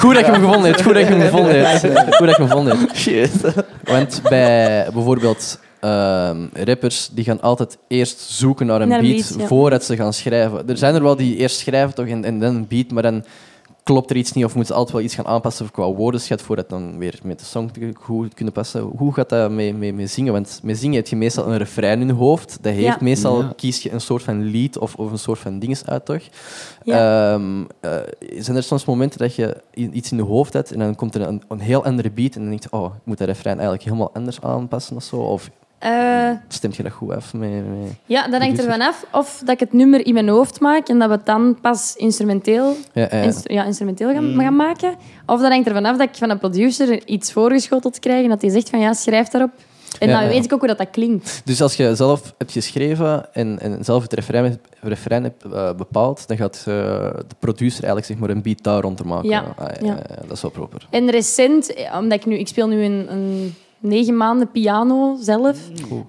goed 0.00 0.14
dat 0.14 0.24
je 0.26 0.30
hem 0.32 0.34
gevonden 0.34 0.62
hebt, 0.64 0.82
goed 0.82 0.94
dat 0.94 1.02
je 1.06 1.08
hem 1.14 1.20
gevonden 1.20 1.68
hebt. 1.68 1.80
Goed 2.16 2.26
dat 2.26 2.36
je 2.36 2.42
hem 2.42 2.46
gevonden 2.48 2.78
hebt. 2.78 2.96
Shit. 2.96 3.30
Want 3.84 4.20
bij 4.28 4.86
bijvoorbeeld 4.92 5.58
ehm, 5.82 6.46
rappers, 6.64 7.08
die 7.12 7.24
gaan 7.24 7.40
altijd 7.40 7.78
eerst 7.88 8.20
zoeken 8.20 8.66
naar 8.66 8.80
een 8.80 8.88
Naar 8.88 8.98
een 8.98 9.04
beat, 9.10 9.28
beat, 9.28 9.40
ja. 9.40 9.46
voordat 9.46 9.84
ze 9.84 9.96
gaan 9.96 10.12
schrijven. 10.12 10.68
Er 10.68 10.76
zijn 10.76 10.94
er 10.94 11.02
wel 11.02 11.16
die 11.16 11.36
eerst 11.36 11.58
schrijven 11.58 11.94
toch, 11.94 12.06
en, 12.06 12.24
en 12.24 12.40
dan 12.40 12.54
een 12.54 12.66
beat, 12.68 12.90
maar 12.90 13.02
dan 13.02 13.24
klopt 13.84 14.10
er 14.10 14.16
iets 14.16 14.32
niet 14.32 14.44
of 14.44 14.54
moeten 14.54 14.72
ze 14.74 14.78
altijd 14.78 14.96
wel 14.96 15.06
iets 15.06 15.14
gaan 15.14 15.26
aanpassen 15.26 15.70
qua 15.70 15.92
woordenschat 15.92 16.42
voordat 16.42 16.68
dan 16.68 16.98
weer 16.98 17.18
met 17.22 17.38
de 17.38 17.44
song 17.44 17.70
te- 17.72 17.90
goed 18.00 18.34
kunnen 18.34 18.54
passen. 18.54 18.80
Hoe 18.80 19.12
gaat 19.14 19.28
dat 19.28 19.50
met, 19.50 19.78
met, 19.78 19.94
met 19.94 20.10
zingen? 20.10 20.32
Want 20.32 20.60
met 20.62 20.78
zingen 20.78 20.96
heb 20.96 21.06
je 21.06 21.16
meestal 21.16 21.46
een 21.46 21.56
refrein 21.58 22.00
in 22.00 22.06
je 22.06 22.12
hoofd. 22.12 22.58
Dat 22.60 22.72
heeft 22.72 22.84
Ja. 22.86 22.96
meestal, 23.00 23.42
Ja. 23.42 23.52
kies 23.56 23.82
je 23.82 23.92
een 23.92 24.00
soort 24.00 24.22
van 24.22 24.42
lied 24.42 24.78
of, 24.78 24.94
of 24.94 25.10
een 25.10 25.18
soort 25.18 25.38
van 25.38 25.58
dinges 25.58 25.86
uit, 25.86 26.04
toch? 26.04 26.22
Ja. 26.84 27.32
Ehm, 27.34 27.62
eh, 27.80 27.90
zijn 28.38 28.56
er 28.56 28.62
soms 28.62 28.84
momenten 28.84 29.18
dat 29.18 29.34
je 29.34 29.56
iets 29.72 30.10
in 30.10 30.16
je 30.16 30.22
hoofd 30.22 30.52
hebt 30.52 30.72
en 30.72 30.78
dan 30.78 30.94
komt 30.94 31.14
er 31.14 31.20
een, 31.20 31.42
een 31.48 31.60
heel 31.60 31.84
andere 31.84 32.10
beat 32.10 32.34
en 32.34 32.40
dan 32.40 32.50
denk 32.50 32.62
je, 32.62 32.72
oh, 32.72 32.94
ik 32.94 33.00
moet 33.04 33.18
dat 33.18 33.26
refrein 33.28 33.54
eigenlijk 33.58 33.84
helemaal 33.84 34.10
anders 34.14 34.40
aanpassen 34.40 34.96
of 34.96 35.02
zo? 35.02 35.16
Of 35.16 35.50
Eh, 35.82 36.30
stemt 36.48 36.76
je 36.76 36.82
dat 36.82 36.92
goed 36.92 37.10
af 37.12 37.34
met... 37.34 37.50
met... 37.50 37.90
ja, 38.06 38.28
dat 38.28 38.40
hangt 38.40 38.58
ervan 38.64 38.80
af 38.80 39.04
of 39.12 39.38
dat 39.44 39.54
ik 39.54 39.60
het 39.60 39.72
nummer 39.72 40.06
in 40.06 40.14
mijn 40.14 40.28
hoofd 40.28 40.60
maak 40.60 40.88
en 40.88 40.98
dat 40.98 41.08
we 41.08 41.14
het 41.14 41.26
dan 41.26 41.58
pas 41.60 41.94
instrumenteel, 41.96 42.76
Ja, 42.92 43.02
ja, 43.10 43.16
ja. 43.16 43.22
inst- 43.22 43.48
ja, 43.50 43.64
instrumenteel 43.64 44.12
gaan, 44.12 44.34
gaan 44.40 44.56
maken. 44.56 44.94
Of 45.26 45.40
dat 45.40 45.50
hangt 45.50 45.66
ervan 45.66 45.84
af 45.84 45.96
dat 45.96 46.08
ik 46.08 46.14
van 46.16 46.30
een 46.30 46.38
producer 46.38 47.06
iets 47.06 47.32
voorgeschoteld 47.32 47.98
krijg 47.98 48.22
en 48.22 48.28
dat 48.28 48.40
hij 48.42 48.50
zegt 48.50 48.70
van 48.70 48.80
ja, 48.80 48.92
schrijf 48.92 49.28
daarop. 49.28 49.50
En 49.98 50.08
Ja, 50.08 50.14
dan 50.14 50.22
ja. 50.24 50.28
weet 50.28 50.44
ik 50.44 50.52
ook 50.52 50.58
hoe 50.58 50.68
dat, 50.68 50.78
dat 50.78 50.90
klinkt. 50.90 51.42
Dus 51.44 51.62
als 51.62 51.74
je 51.76 51.94
zelf 51.96 52.34
hebt 52.38 52.52
geschreven 52.52 53.34
en, 53.34 53.58
en 53.60 53.84
zelf 53.84 54.02
het 54.02 54.12
refrein, 54.12 54.44
hebt- 54.44 54.68
refrein 54.80 55.22
hebt 55.22 55.44
eh, 55.44 55.72
bepaald, 55.74 56.28
dan 56.28 56.36
gaat 56.36 56.56
eh, 56.58 56.64
de 57.28 57.34
producer 57.38 57.84
eigenlijk 57.84 58.06
zeg 58.06 58.16
maar, 58.18 58.30
een 58.30 58.42
beat 58.42 58.62
daar 58.62 58.80
rond 58.82 58.96
te 58.96 59.04
maken. 59.06 59.28
Ja, 59.28 59.54
Ah, 59.56 59.66
ja. 59.82 59.96
dat 60.26 60.30
is 60.36 60.42
wel 60.42 60.50
proper. 60.50 60.86
En 60.90 61.10
recent, 61.10 61.74
omdat 61.98 62.18
ik 62.18 62.26
nu, 62.26 62.38
ik 62.38 62.48
speel 62.48 62.68
nu 62.68 62.84
een, 62.84 63.12
een 63.12 63.54
negen 63.82 64.16
maanden 64.16 64.50
piano 64.50 65.16
zelf. 65.20 65.58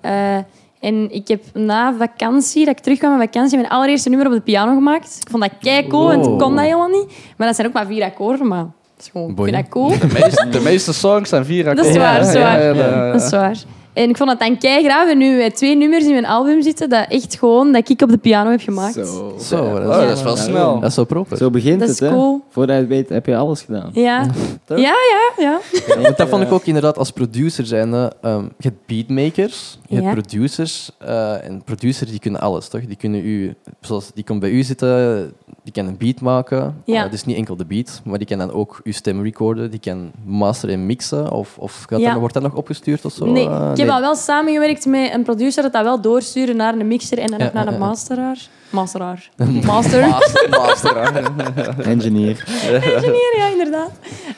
Eh, 0.01 0.35
en 0.79 1.11
ik 1.11 1.27
heb 1.27 1.43
na 1.53 1.93
vakantie, 1.97 2.65
dat 2.65 2.77
ik 2.77 2.83
terugkwam 2.83 3.11
van 3.11 3.19
vakantie, 3.19 3.57
mijn 3.57 3.69
allereerste 3.69 4.09
nummer 4.09 4.27
op 4.27 4.33
de 4.33 4.41
piano 4.41 4.73
gemaakt. 4.73 5.17
Ik 5.21 5.29
vond 5.29 5.43
dat 5.43 5.51
kei 5.61 5.87
cool, 5.87 6.03
want 6.07 6.25
ik 6.25 6.37
kon 6.37 6.55
dat 6.55 6.65
helemaal 6.65 6.87
niet. 6.87 7.05
Maar 7.37 7.47
dat 7.47 7.55
zijn 7.55 7.67
ook 7.67 7.73
maar 7.73 7.85
vier 7.85 8.03
akkoorden, 8.03 8.47
maar 8.47 8.63
dat 8.63 9.05
is 9.05 9.09
gewoon, 9.11 9.29
ik 9.29 9.35
vind 9.43 9.51
dat 9.55 9.69
cool. 9.69 9.89
De 9.99 10.07
meeste, 10.13 10.47
de 10.49 10.59
meeste 10.59 10.93
songs 10.93 11.29
zijn 11.29 11.45
vier 11.45 11.63
Dat 11.63 11.85
is 11.85 11.95
akkoorden. 11.95 12.01
waar, 12.01 12.19
dat 12.19 12.27
is 12.27 12.33
Ja, 12.33 12.39
waar. 12.41 12.63
ja, 12.63 12.73
ja, 12.73 13.05
ja. 13.05 13.11
Dat 13.11 13.21
is 13.21 13.29
waar. 13.29 13.57
En 13.93 14.09
ik 14.09 14.17
vond 14.17 14.29
dat 14.29 14.39
dan 14.39 14.57
kei 14.57 14.83
graag. 14.83 15.09
En 15.09 15.17
nu 15.17 15.37
wij 15.37 15.51
twee 15.51 15.75
nummers 15.75 16.05
in 16.05 16.11
mijn 16.11 16.25
album 16.25 16.61
zitten, 16.61 16.89
dat 16.89 17.05
echt 17.09 17.35
gewoon 17.39 17.71
dat 17.71 17.89
ik 17.89 18.01
op 18.01 18.09
de 18.09 18.17
piano 18.17 18.49
heb 18.49 18.59
gemaakt. 18.61 18.93
Zo. 18.93 19.35
Zo, 19.39 19.79
dat 19.79 19.95
Oh, 19.95 20.01
is, 20.01 20.07
dat 20.07 20.17
is 20.17 20.23
wel 20.23 20.35
Ja. 20.35 20.41
snel. 20.41 20.79
dat 20.79 20.89
is 20.89 20.95
wel 20.95 21.05
proper. 21.05 21.37
Zo 21.37 21.49
begint 21.49 21.79
Dat 21.79 21.89
het, 21.89 22.01
is 22.01 22.09
hè? 22.09 22.15
Voordat 22.49 22.75
je 22.75 22.81
het 22.81 22.87
weet, 22.89 23.09
heb 23.09 23.25
je 23.25 23.35
alles 23.35 23.61
gedaan. 23.61 23.89
Ja. 23.93 24.25
Toch? 24.65 24.77
ja, 24.87 24.93
ja, 25.37 25.43
ja. 25.43 25.59
Want 26.01 26.17
dat 26.17 26.29
vond 26.29 26.43
ik 26.43 26.51
ook 26.51 26.65
inderdaad 26.65 26.97
als 26.97 27.11
producer 27.11 27.65
zijnde. 27.65 28.11
ehm 28.21 28.43
je 28.57 28.67
hebt 28.69 28.85
beatmakers, 28.85 29.79
je 29.87 29.95
Ja. 29.95 30.01
hebt 30.01 30.13
producers. 30.13 30.91
eh, 30.97 31.45
en 31.45 31.61
producers 31.63 32.09
die 32.09 32.19
kunnen 32.19 32.41
alles, 32.41 32.67
toch? 32.67 32.81
Die 32.85 32.95
kunnen 32.97 33.25
u, 33.25 33.53
zoals 33.81 34.11
die 34.13 34.23
komt 34.23 34.39
bij 34.39 34.49
u 34.49 34.63
zitten, 34.63 35.31
die 35.63 35.73
kan 35.73 35.87
een 35.87 35.97
beat 35.97 36.21
maken. 36.21 36.75
Ja. 36.85 37.05
Eh, 37.05 37.11
dus 37.11 37.25
niet 37.25 37.37
enkel 37.37 37.55
de 37.55 37.65
beat, 37.65 38.01
maar 38.03 38.17
die 38.17 38.27
kan 38.27 38.37
dan 38.37 38.51
ook 38.51 38.81
uw 38.83 38.91
stem 38.91 39.23
recorden, 39.23 39.71
die 39.71 39.79
kan 39.79 40.11
masteren 40.25 40.75
en 40.75 40.85
mixen. 40.85 41.31
Of, 41.31 41.57
of 41.57 41.85
gaat 41.89 41.99
Ja. 41.99 42.09
dat, 42.11 42.19
wordt 42.19 42.33
dat 42.33 42.43
nog 42.43 42.55
opgestuurd 42.55 43.05
of 43.05 43.13
zo? 43.13 43.25
Nee, 43.25 43.47
Eh, 43.47 43.71
heb 43.85 43.95
al 43.95 44.01
wel 44.01 44.15
samengewerkt 44.15 44.85
met 44.85 45.13
een 45.13 45.23
producer 45.23 45.63
dat 45.63 45.73
dat 45.73 45.83
wel 45.83 46.01
doorsturen 46.01 46.55
naar 46.55 46.73
een 46.73 46.87
mixer 46.87 47.17
en 47.19 47.27
dan 47.27 47.39
Ja, 47.39 47.45
ook 47.45 47.53
naar 47.53 47.67
een 47.67 47.79
masteraar. 47.79 48.37
Masteraar. 48.69 49.29
Master. 49.65 50.07
Master, 50.07 50.49
master. 50.49 50.97
Engineer. 51.93 52.43
Engineer, 52.71 53.33
ja, 53.37 53.47
inderdaad. 53.51 53.91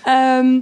Ehm, 0.04 0.60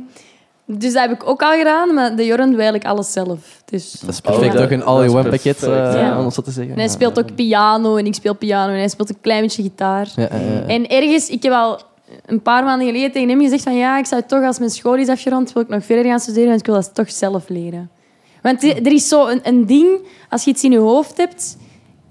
dus 0.66 0.94
dat 0.94 1.02
heb 1.02 1.12
ik 1.12 1.28
ook 1.28 1.42
al 1.42 1.58
gedaan, 1.58 1.94
maar 1.94 2.16
de 2.16 2.26
Joran 2.26 2.46
doet 2.50 2.60
eigenlijk 2.60 2.86
alles 2.86 3.12
zelf. 3.12 3.62
Dus, 3.66 3.92
Dat 3.92 4.10
is 4.10 4.20
perfect, 4.20 4.54
Oh, 4.54 4.62
toch? 4.62 4.72
Een 4.72 4.80
dat 4.80 4.88
all 4.88 5.04
is 5.04 5.12
in 5.12 5.18
one 5.18 5.30
pakket, 5.30 5.60
perfect, 5.60 5.96
eh, 5.96 6.02
ja. 6.02 6.20
om 6.20 6.26
het 6.26 6.34
zo 6.34 6.42
te 6.42 6.52
zeggen. 6.52 6.74
en 6.74 6.80
hij 6.80 6.88
speelt 6.90 7.20
ook 7.20 7.36
piano 7.36 7.96
en 7.96 8.06
ik 8.06 8.14
speel 8.14 8.34
piano 8.36 8.72
en 8.72 8.78
hij 8.78 8.88
speelt 8.88 9.10
een 9.10 9.22
klein 9.22 9.42
beetje 9.42 9.62
gitaar. 9.64 10.08
Ja. 10.16 10.28
En 10.68 10.88
ergens, 10.88 11.30
ik 11.30 11.44
heb 11.44 11.52
al 11.52 11.82
een 12.26 12.42
paar 12.42 12.64
maanden 12.64 12.88
geleden 12.88 13.12
tegen 13.12 13.30
hem 13.30 13.42
gezegd 13.42 13.64
van 13.64 13.76
ja, 13.76 13.98
ik 13.98 14.06
zou 14.06 14.22
toch 14.28 14.44
als 14.44 14.60
mijn 14.60 14.72
school 14.72 14.96
is 14.96 15.08
afgerond, 15.08 15.54
wil 15.54 15.62
ik 15.64 15.70
nog 15.70 15.86
verder 15.86 16.06
gaan 16.06 16.20
studeren, 16.20 16.48
want 16.48 16.60
ik 16.60 16.66
wil 16.66 16.76
dat 16.76 16.96
toch 16.96 17.12
zelf 17.12 17.50
leren. 17.50 17.90
Want 18.44 18.64
er 18.64 18.76
er 18.86 18.92
is 18.92 19.08
zo 19.08 19.28
een, 19.28 19.40
een 19.44 19.66
ding, 19.66 19.88
als 20.30 20.44
je 20.44 20.50
iets 20.52 20.64
in 20.64 20.72
je 20.72 20.78
hoofd 20.78 21.18
hebt, 21.18 21.58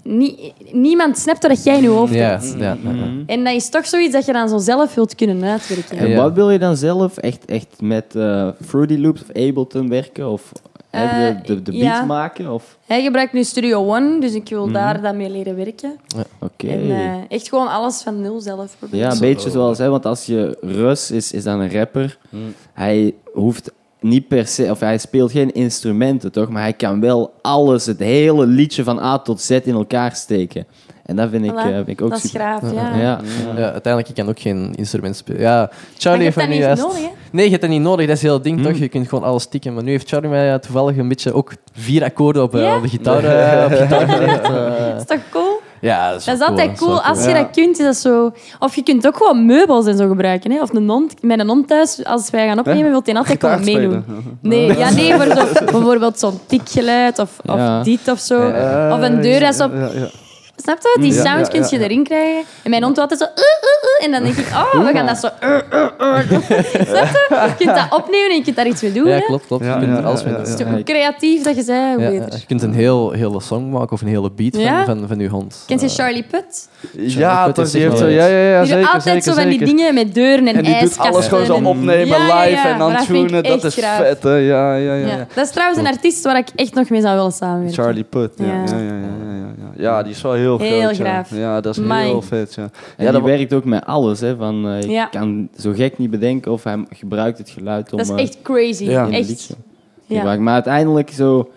nie- 0.03 0.53
niemand 0.71 1.17
snapt 1.17 1.47
wat 1.47 1.63
jij 1.63 1.75
in 1.75 1.81
je 1.81 1.87
hoofd 1.89 2.13
Ja, 2.13 2.29
hebt. 2.29 2.55
ja, 2.57 2.77
ja, 2.83 2.91
ja. 2.91 3.11
En 3.25 3.43
dat 3.43 3.53
is 3.53 3.69
toch 3.69 3.85
zoiets 3.87 4.13
dat 4.13 4.25
je 4.25 4.33
dan 4.33 4.49
zo 4.49 4.57
zelf 4.57 4.95
wilt 4.95 5.15
kunnen 5.15 5.43
uitwerken. 5.43 5.97
En 5.97 6.09
Ja. 6.09 6.15
wat 6.21 6.33
wil 6.33 6.49
je 6.49 6.59
dan 6.59 6.77
zelf? 6.77 7.17
Echt, 7.17 7.45
echt 7.45 7.67
met 7.81 8.15
eh, 8.15 8.47
Fruity 8.65 8.97
Loops 8.97 9.21
of 9.21 9.29
Ableton 9.29 9.89
werken? 9.89 10.29
Of 10.29 10.51
Eh, 10.89 11.27
de, 11.45 11.61
de 11.61 11.71
beat 11.71 11.75
ja. 11.83 12.05
maken? 12.05 12.51
Of... 12.53 12.77
Hij 12.85 13.01
gebruikt 13.03 13.33
nu 13.33 13.43
Studio 13.43 13.85
One, 13.95 14.19
dus 14.19 14.33
ik 14.33 14.49
wil 14.49 14.63
Mhm. 14.65 14.73
daar 14.73 15.01
dan 15.01 15.17
mee 15.17 15.29
leren 15.29 15.55
werken. 15.55 15.95
Oké. 16.39 16.67
En 16.67 16.89
eh, 16.91 17.13
echt 17.29 17.49
gewoon 17.49 17.67
alles 17.67 18.01
van 18.01 18.21
nul 18.21 18.39
zelf 18.39 18.75
proberen. 18.79 19.05
Ja, 19.05 19.11
een 19.13 19.19
beetje 19.19 19.49
zoals, 19.49 19.77
hè, 19.77 19.89
want 19.89 20.05
als 20.05 20.25
je 20.25 20.57
Russ 20.61 21.11
is, 21.11 21.31
is 21.31 21.43
dan 21.43 21.59
een 21.59 21.71
rapper. 21.71 22.17
Hij 22.73 23.13
hoeft 23.33 23.71
niet 24.03 24.27
per 24.27 24.47
se, 24.47 24.67
of 24.69 24.79
hij 24.79 24.97
speelt 24.97 25.31
geen 25.31 25.51
instrumenten, 25.53 26.31
toch? 26.31 26.49
Maar 26.49 26.61
hij 26.61 26.73
kan 26.73 26.99
wel 26.99 27.33
alles, 27.41 27.85
het 27.85 27.99
hele 27.99 28.45
liedje 28.45 28.83
van 28.83 28.99
A 28.99 29.19
tot 29.19 29.41
Z 29.41 29.49
in 29.49 29.73
elkaar 29.73 30.15
steken. 30.15 30.65
En 31.05 31.15
dat 31.15 31.29
vind 31.29 31.45
ik, 31.45 31.51
Voilà. 31.51 31.55
eh, 31.55 31.75
vind 31.75 31.87
ik 31.87 32.01
ook 32.01 32.09
dat 32.09 32.23
is 32.23 32.29
super. 32.29 32.39
graaf, 32.39 32.73
ja. 32.73 32.95
Ja, 32.97 33.19
Ja, 33.55 33.71
uiteindelijk, 33.71 34.09
ik 34.09 34.15
kan 34.15 34.29
ook 34.29 34.39
geen 34.39 34.73
instrument 34.75 35.15
spelen. 35.15 35.41
Ja, 35.41 35.69
Charlie 35.97 36.23
heeft 36.23 36.35
dat 36.35 36.47
nu 36.47 36.53
niet 36.53 36.61
juist... 36.63 36.81
nodig, 36.81 36.97
hè? 36.97 37.09
Nee, 37.31 37.43
je 37.45 37.49
hebt 37.49 37.61
dat 37.61 37.71
niet 37.71 37.81
nodig. 37.81 38.07
Dat 38.07 38.15
is 38.15 38.21
heel 38.21 38.41
ding, 38.41 38.61
toch? 38.63 38.77
Je 38.77 38.87
kunt 38.87 39.07
gewoon 39.09 39.23
alles 39.23 39.45
tikken. 39.47 39.73
Maar 39.73 39.83
nu 39.83 39.91
heeft 39.91 40.09
Charlie 40.09 40.29
mij 40.29 40.59
toevallig 40.59 40.97
een 40.97 41.07
beetje 41.07 41.33
ook 41.33 41.53
vier 41.73 42.03
akkoorden 42.03 42.43
op, 42.43 42.55
eh, 42.55 42.73
op 42.75 42.81
de 42.81 42.87
gitaar, 42.89 43.23
eh, 43.23 43.65
op 43.71 43.71
gitaar. 43.71 44.07
Dat 44.91 44.99
is 44.99 45.05
toch 45.05 45.29
cool? 45.31 45.52
Ja, 45.83 46.09
dat 46.11 46.19
is, 46.19 46.25
Dat 46.25 46.33
is 46.33 46.39
wel 46.39 46.49
altijd 46.49 46.77
cool. 46.77 47.01
Als 47.01 47.23
je 47.23 47.29
Ja. 47.29 47.37
dat 47.41 47.49
kunt, 47.51 47.79
is 47.79 47.85
dat 47.85 47.95
zo... 47.95 48.31
Of 48.59 48.75
je 48.75 48.83
kunt 48.83 49.07
ook 49.07 49.17
gewoon 49.17 49.45
meubels 49.45 49.85
en 49.85 49.97
zo 49.97 50.07
gebruiken. 50.07 50.51
Hè? 50.51 50.61
Of 50.61 50.73
een 50.73 50.89
hond. 50.89 51.13
Met 51.21 51.39
een 51.39 51.47
hond 51.47 51.67
thuis, 51.67 52.03
als 52.05 52.29
wij 52.29 52.47
gaan 52.47 52.59
opnemen, 52.59 52.89
wil 52.91 53.01
hij 53.05 53.15
altijd 53.15 53.39
gewoon 53.39 53.63
meedoen. 53.63 54.05
Nee, 54.41 54.77
ja, 54.77 54.89
nee 54.91 55.13
voor 55.13 55.25
zo, 55.35 55.45
bijvoorbeeld 55.71 56.19
zo'n 56.19 56.39
tikgeluid 56.47 57.19
of, 57.19 57.29
of 57.45 57.55
Ja. 57.55 57.83
dit 57.83 58.07
of 58.11 58.19
zo. 58.19 58.37
Of 58.91 59.01
een 59.01 59.21
deur 59.21 59.39
dat 59.39 59.55
zo... 59.55 59.69
Snap 60.55 60.77
je? 60.81 60.97
Die 61.01 61.13
Ja, 61.13 61.23
ja, 61.23 61.41
kun 61.41 61.59
je 61.59 61.67
ja, 61.69 61.77
ja. 61.77 61.83
erin 61.83 62.03
krijgen. 62.03 62.43
En 62.63 62.69
mijn 62.69 62.83
hond 62.83 62.97
altijd 62.97 63.19
zo... 63.19 63.25
Uh, 63.25 63.31
uh, 63.39 63.99
uh, 63.99 64.05
en 64.05 64.11
dan 64.11 64.23
denk 64.23 64.35
ik, 64.35 64.47
oh, 64.53 64.85
we 64.85 64.91
gaan 64.93 65.05
dat 65.05 65.17
zo... 65.17 65.27
Uh, 65.43 65.49
uh, 65.49 65.79
uh. 66.01 66.19
Snap 66.87 67.07
je? 67.07 67.27
Je 67.29 67.53
kunt 67.57 67.75
dat 67.75 67.87
opnemen 67.89 68.29
en 68.29 68.35
je 68.35 68.41
kunt 68.43 68.55
daar 68.55 68.67
iets 68.67 68.81
mee 68.81 68.91
doen. 68.91 69.07
Ja, 69.07 69.19
klopt, 69.19 69.47
klopt. 69.47 69.65
Je 69.65 69.77
kunt 69.79 69.97
er 69.97 70.05
alles 70.05 70.23
mee 70.23 70.33
doen. 70.33 70.41
Het 70.41 70.49
is 70.51 70.55
toch 70.55 70.67
hoe 70.67 70.83
creatief 70.83 71.43
dat 71.43 71.55
je 71.55 71.61
zei, 71.63 71.93
hoe 71.95 72.03
Ja, 72.03 72.09
beter. 72.09 72.39
je 72.39 72.45
kunt 72.45 72.61
een 72.61 72.73
heel, 72.73 73.11
hele 73.11 73.41
song 73.41 73.69
maken 73.69 73.91
of 73.91 74.01
een 74.01 74.07
hele 74.07 74.31
beat 74.31 74.55
Ja. 74.55 74.85
van, 74.85 74.97
van, 74.97 75.07
van 75.07 75.19
je 75.19 75.27
hond. 75.27 75.63
Kent 75.67 75.81
je 75.81 75.87
Eh, 75.87 75.93
Charlie 75.93 76.23
Putt? 76.23 76.67
Ja, 76.97 77.45
Put 77.45 77.55
toch, 77.55 77.65
is 77.65 77.71
die 77.71 77.81
heeft 77.81 77.97
zo, 77.97 78.07
ja, 78.07 78.25
ja, 78.25 78.37
ja, 78.37 78.59
die 78.59 78.67
zeker, 78.67 78.81
doet 78.83 78.93
altijd 78.93 79.03
zeker, 79.03 79.21
zo 79.23 79.33
van 79.41 79.49
die 79.49 79.59
zeker. 79.59 79.75
dingen 79.75 79.93
met 79.93 80.13
deuren 80.13 80.47
en, 80.47 80.55
En 80.55 80.63
die 80.63 80.71
doet 80.71 80.81
ijskasten. 80.81 81.13
alles 81.13 81.27
gewoon 81.27 81.45
zo 81.45 81.55
en- 81.55 81.65
opnemen 81.65 82.19
live 82.21 82.49
ja. 82.49 82.71
en 82.71 82.77
dan 82.77 82.93
dat 82.93 83.05
tunen. 83.05 83.43
Dat 83.43 83.63
is 83.63 83.73
vet, 83.75 84.23
hè. 84.23 84.35
Ja, 84.35 84.75
ja, 84.75 84.93
ja. 84.93 85.27
Dat 85.33 85.45
is 85.45 85.51
trouwens 85.51 85.79
een 85.79 85.87
artiest 85.87 86.23
waar 86.23 86.37
ik 86.37 86.47
echt 86.55 86.73
nog 86.73 86.89
mee 86.89 87.01
zou 87.01 87.15
willen 87.15 87.31
samenwerken. 87.31 87.83
Charlie 87.83 88.03
Putt, 88.03 88.33
ja. 88.37 88.45
Ja. 88.45 88.51
Ja, 88.53 88.77
ja, 88.77 88.77
ja, 88.77 88.83
ja, 88.83 89.33
ja, 89.33 89.51
ja. 89.57 89.71
Ja, 89.77 90.03
die 90.03 90.11
is 90.11 90.21
wel 90.21 90.33
heel, 90.33 90.42
Heel 90.43 90.57
groot, 90.57 90.97
ja. 90.97 91.03
graaf. 91.03 91.35
Ja, 91.35 91.61
dat 91.61 91.77
is 91.77 91.83
Amai. 91.83 92.05
heel 92.07 92.21
vet, 92.21 92.53
ja. 92.53 92.61
En 92.63 92.69
Ja, 93.05 93.11
die 93.11 93.11
dat 93.11 93.21
werkt 93.21 93.53
ook 93.53 93.65
met 93.65 93.85
alles. 93.85 94.19
Hè, 94.19 94.35
van, 94.35 94.67
eh, 94.67 94.81
ik 94.81 94.89
Ja. 94.89 95.05
kan 95.05 95.49
zo 95.57 95.71
gek 95.71 95.97
niet 95.97 96.09
bedenken 96.09 96.51
of 96.51 96.63
hij 96.63 96.85
gebruikt 96.89 97.37
het 97.37 97.49
geluid 97.49 97.91
om... 97.91 97.97
Dat 97.97 98.07
is 98.07 98.13
eh, 98.13 98.19
echt 98.21 98.41
crazy. 98.41 98.83
Ja. 98.83 99.09
Echt. 99.09 99.55
Ja. 100.05 100.35
Maar 100.39 100.53
uiteindelijk 100.53 101.09
zo... 101.11 101.51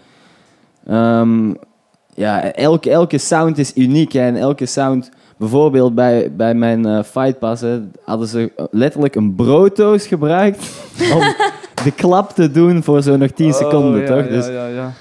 ehm, 0.86 1.52
ja, 2.14 2.52
elke, 2.52 2.90
elke 2.90 3.18
sound 3.18 3.58
is 3.58 3.72
uniek. 3.76 4.12
Hè, 4.12 4.20
en 4.20 4.36
elke 4.36 4.66
sound... 4.66 5.10
Bijvoorbeeld 5.38 5.94
bij, 5.94 6.32
bij 6.36 6.54
mijn 6.54 6.86
eh 6.86 7.02
Fight 7.02 7.38
Pass 7.38 7.62
hè, 7.62 7.80
hadden 8.04 8.28
ze 8.28 8.52
letterlijk 8.70 9.14
een 9.14 9.34
brooddoos 9.34 10.06
gebruikt 10.06 10.70
om 11.14 11.20
de 11.84 11.92
klap 11.96 12.30
te 12.30 12.50
doen 12.50 12.82
voor 12.82 13.02
zo 13.02 13.16
nog 13.16 13.30
10 13.30 13.52
seconden, 13.52 14.00
Oh, 14.02 14.06
ja, 14.08 14.14
toch? 14.14 14.24
Ja, 14.24 14.30
Dus, 14.30 14.46
ja, 14.46 14.66
ja. 14.66 14.92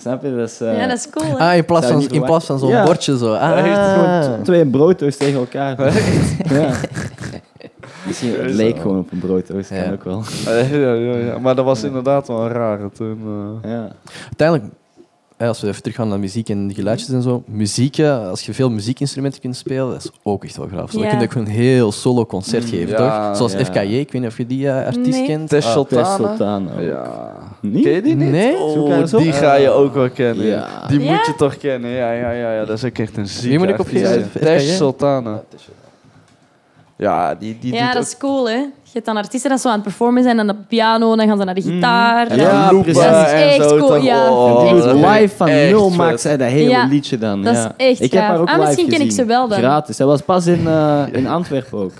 Snap 0.00 0.22
je? 0.22 0.36
Dat 0.36 0.48
is, 0.48 0.60
eh, 0.60 0.78
Ja, 0.78 0.86
dat 0.86 0.96
is 0.98 1.10
cool. 1.10 1.38
hè? 1.38 1.50
Ah, 1.50 1.56
in 1.56 1.64
plaats 1.64 1.86
van, 1.86 2.08
in 2.10 2.22
plaats 2.22 2.46
van 2.46 2.58
zo'n 2.58 2.68
Ja. 2.68 2.84
bordje 2.84 3.18
zo. 3.18 3.34
Ah. 3.34 3.66
echt 3.66 3.92
gewoon 3.92 4.40
t- 4.40 4.44
twee 4.44 4.66
brooddoos 4.66 5.16
tegen 5.16 5.38
elkaar. 5.38 5.78
ja. 6.58 6.70
Misschien 8.06 8.34
het 8.40 8.54
leek 8.54 8.78
gewoon 8.80 8.98
op 8.98 9.12
een 9.12 9.18
brooddoos, 9.18 9.68
kan 9.68 9.76
Ja. 9.76 9.92
ook 9.92 10.04
wel. 10.04 10.22
Eh, 10.46 10.70
ja, 10.82 10.92
ja, 10.92 11.16
ja. 11.16 11.38
Maar 11.38 11.54
dat 11.54 11.64
was 11.64 11.82
inderdaad 11.82 12.28
wel 12.28 12.40
een 12.40 12.48
rare 12.52 12.90
toen. 12.92 13.20
eh. 13.62 13.70
Ja. 13.70 13.88
Uiteindelijk, 14.24 14.72
als 15.48 15.60
we 15.60 15.68
even 15.68 15.82
teruggaan 15.82 16.08
naar 16.08 16.18
muziek 16.18 16.48
en 16.48 16.66
die 16.66 16.76
geluidjes 16.76 17.08
en 17.08 17.22
zo. 17.22 17.42
Muziek, 17.46 17.98
als 18.00 18.46
je 18.46 18.54
veel 18.54 18.70
muziekinstrumenten 18.70 19.40
kunt 19.40 19.56
spelen, 19.56 19.90
dat 19.90 20.04
is 20.04 20.10
ook 20.22 20.44
echt 20.44 20.56
wel 20.56 20.66
graaf. 20.66 20.90
Zo, 20.90 20.98
Ja. 21.00 21.08
Dan 21.18 21.18
kun 21.18 21.20
je 21.20 21.26
ook 21.40 21.46
een 21.46 21.52
heel 21.54 21.92
solo 21.92 22.26
concert 22.26 22.64
geven, 22.64 22.88
ja, 22.88 23.28
toch? 23.28 23.36
Zoals 23.36 23.52
ja. 23.52 23.64
FKJ, 23.64 23.78
ik 23.78 24.12
weet 24.12 24.22
niet 24.22 24.30
of 24.30 24.36
je 24.36 24.46
die 24.46 24.68
eh, 24.68 24.86
artiest 24.86 25.18
Nee. 25.18 25.26
kent. 25.26 25.48
Tess 25.48 25.66
Ah, 25.66 25.72
Sultana. 25.72 26.02
Tess 26.02 26.16
Sultana. 26.16 26.80
Ja. 26.80 27.32
Niet? 27.60 27.82
Ken 27.82 27.92
je 27.92 28.02
die 28.02 28.16
niet? 28.16 28.30
Nee? 28.30 28.56
Oh, 28.56 28.98
op. 28.98 29.18
die 29.18 29.32
ga 29.32 29.54
je 29.54 29.70
ook 29.70 29.94
wel 29.94 30.10
kennen. 30.10 30.46
Ja. 30.46 30.86
Die 30.88 31.00
Ja? 31.00 31.12
moet 31.14 31.26
je 31.26 31.34
toch 31.36 31.56
kennen. 31.56 31.90
Ja, 31.90 32.12
ja, 32.12 32.30
ja, 32.30 32.52
ja. 32.52 32.64
dat 32.64 32.76
is 32.76 32.84
ook 32.84 32.98
echt 32.98 33.16
een 33.16 33.28
zieke 33.28 33.48
Wie 33.48 33.58
moet 33.58 33.68
ik 33.68 33.90
ja. 33.90 34.08
FKJ? 34.08 34.40
Tess 34.40 34.76
Sultana. 34.76 35.42
Ja, 36.96 37.34
die, 37.34 37.58
die 37.60 37.72
ja, 37.72 37.78
doet 37.84 37.92
dat 37.92 38.02
ook... 38.02 38.08
is 38.08 38.16
cool, 38.16 38.48
hè. 38.50 38.64
Je 38.92 38.96
hebt 38.96 39.06
dan 39.06 39.16
artiesten 39.16 39.50
dat 39.50 39.60
zo 39.60 39.68
aan 39.68 39.74
het 39.74 39.82
performen 39.82 40.22
zijn, 40.22 40.38
en 40.38 40.46
dan 40.46 40.56
de 40.56 40.62
piano, 40.68 41.16
dan 41.16 41.26
gaan 41.28 41.38
ze 41.38 41.44
naar 41.44 41.54
de 41.54 41.62
gitaar. 41.62 42.26
En 42.26 42.36
dan- 42.38 42.46
dan 42.46 42.56
Ja, 42.56 42.72
loopen 42.72 42.92
precies. 42.92 43.10
Dat 43.10 43.26
is 43.26 43.32
en 43.32 43.48
echt 43.48 43.68
zo 43.68 43.76
cool, 43.76 43.88
toch. 43.88 44.02
ja. 44.04 44.30
Oh, 44.32 44.70
Echt 44.70 44.84
dat 44.84 44.94
live 44.94 45.36
van 45.36 45.46
nul 45.48 45.90
maakt 45.90 46.20
zij 46.20 46.36
dat 46.36 46.48
hele 46.48 46.70
Ja, 46.70 46.84
liedje 46.86 47.18
dan. 47.18 47.42
dat 47.42 47.54
is 47.56 47.62
ja. 47.62 47.74
echt 47.76 48.00
Ik 48.02 48.12
heb 48.12 48.22
haar 48.22 48.40
ook 48.40 48.48
Ah, 48.48 48.54
live 48.54 48.66
misschien 48.66 48.88
ken 48.88 49.00
ik 49.00 49.06
gezien. 49.06 49.12
ze 49.20 49.24
wel 49.24 49.48
dan. 49.48 49.58
Gratis. 49.58 49.96
Zij 49.96 50.06
was 50.06 50.22
pas 50.22 50.46
in, 50.46 50.66
eh, 50.66 51.02
in 51.12 51.26
Antwerpen 51.36 51.78
ook. 51.78 51.92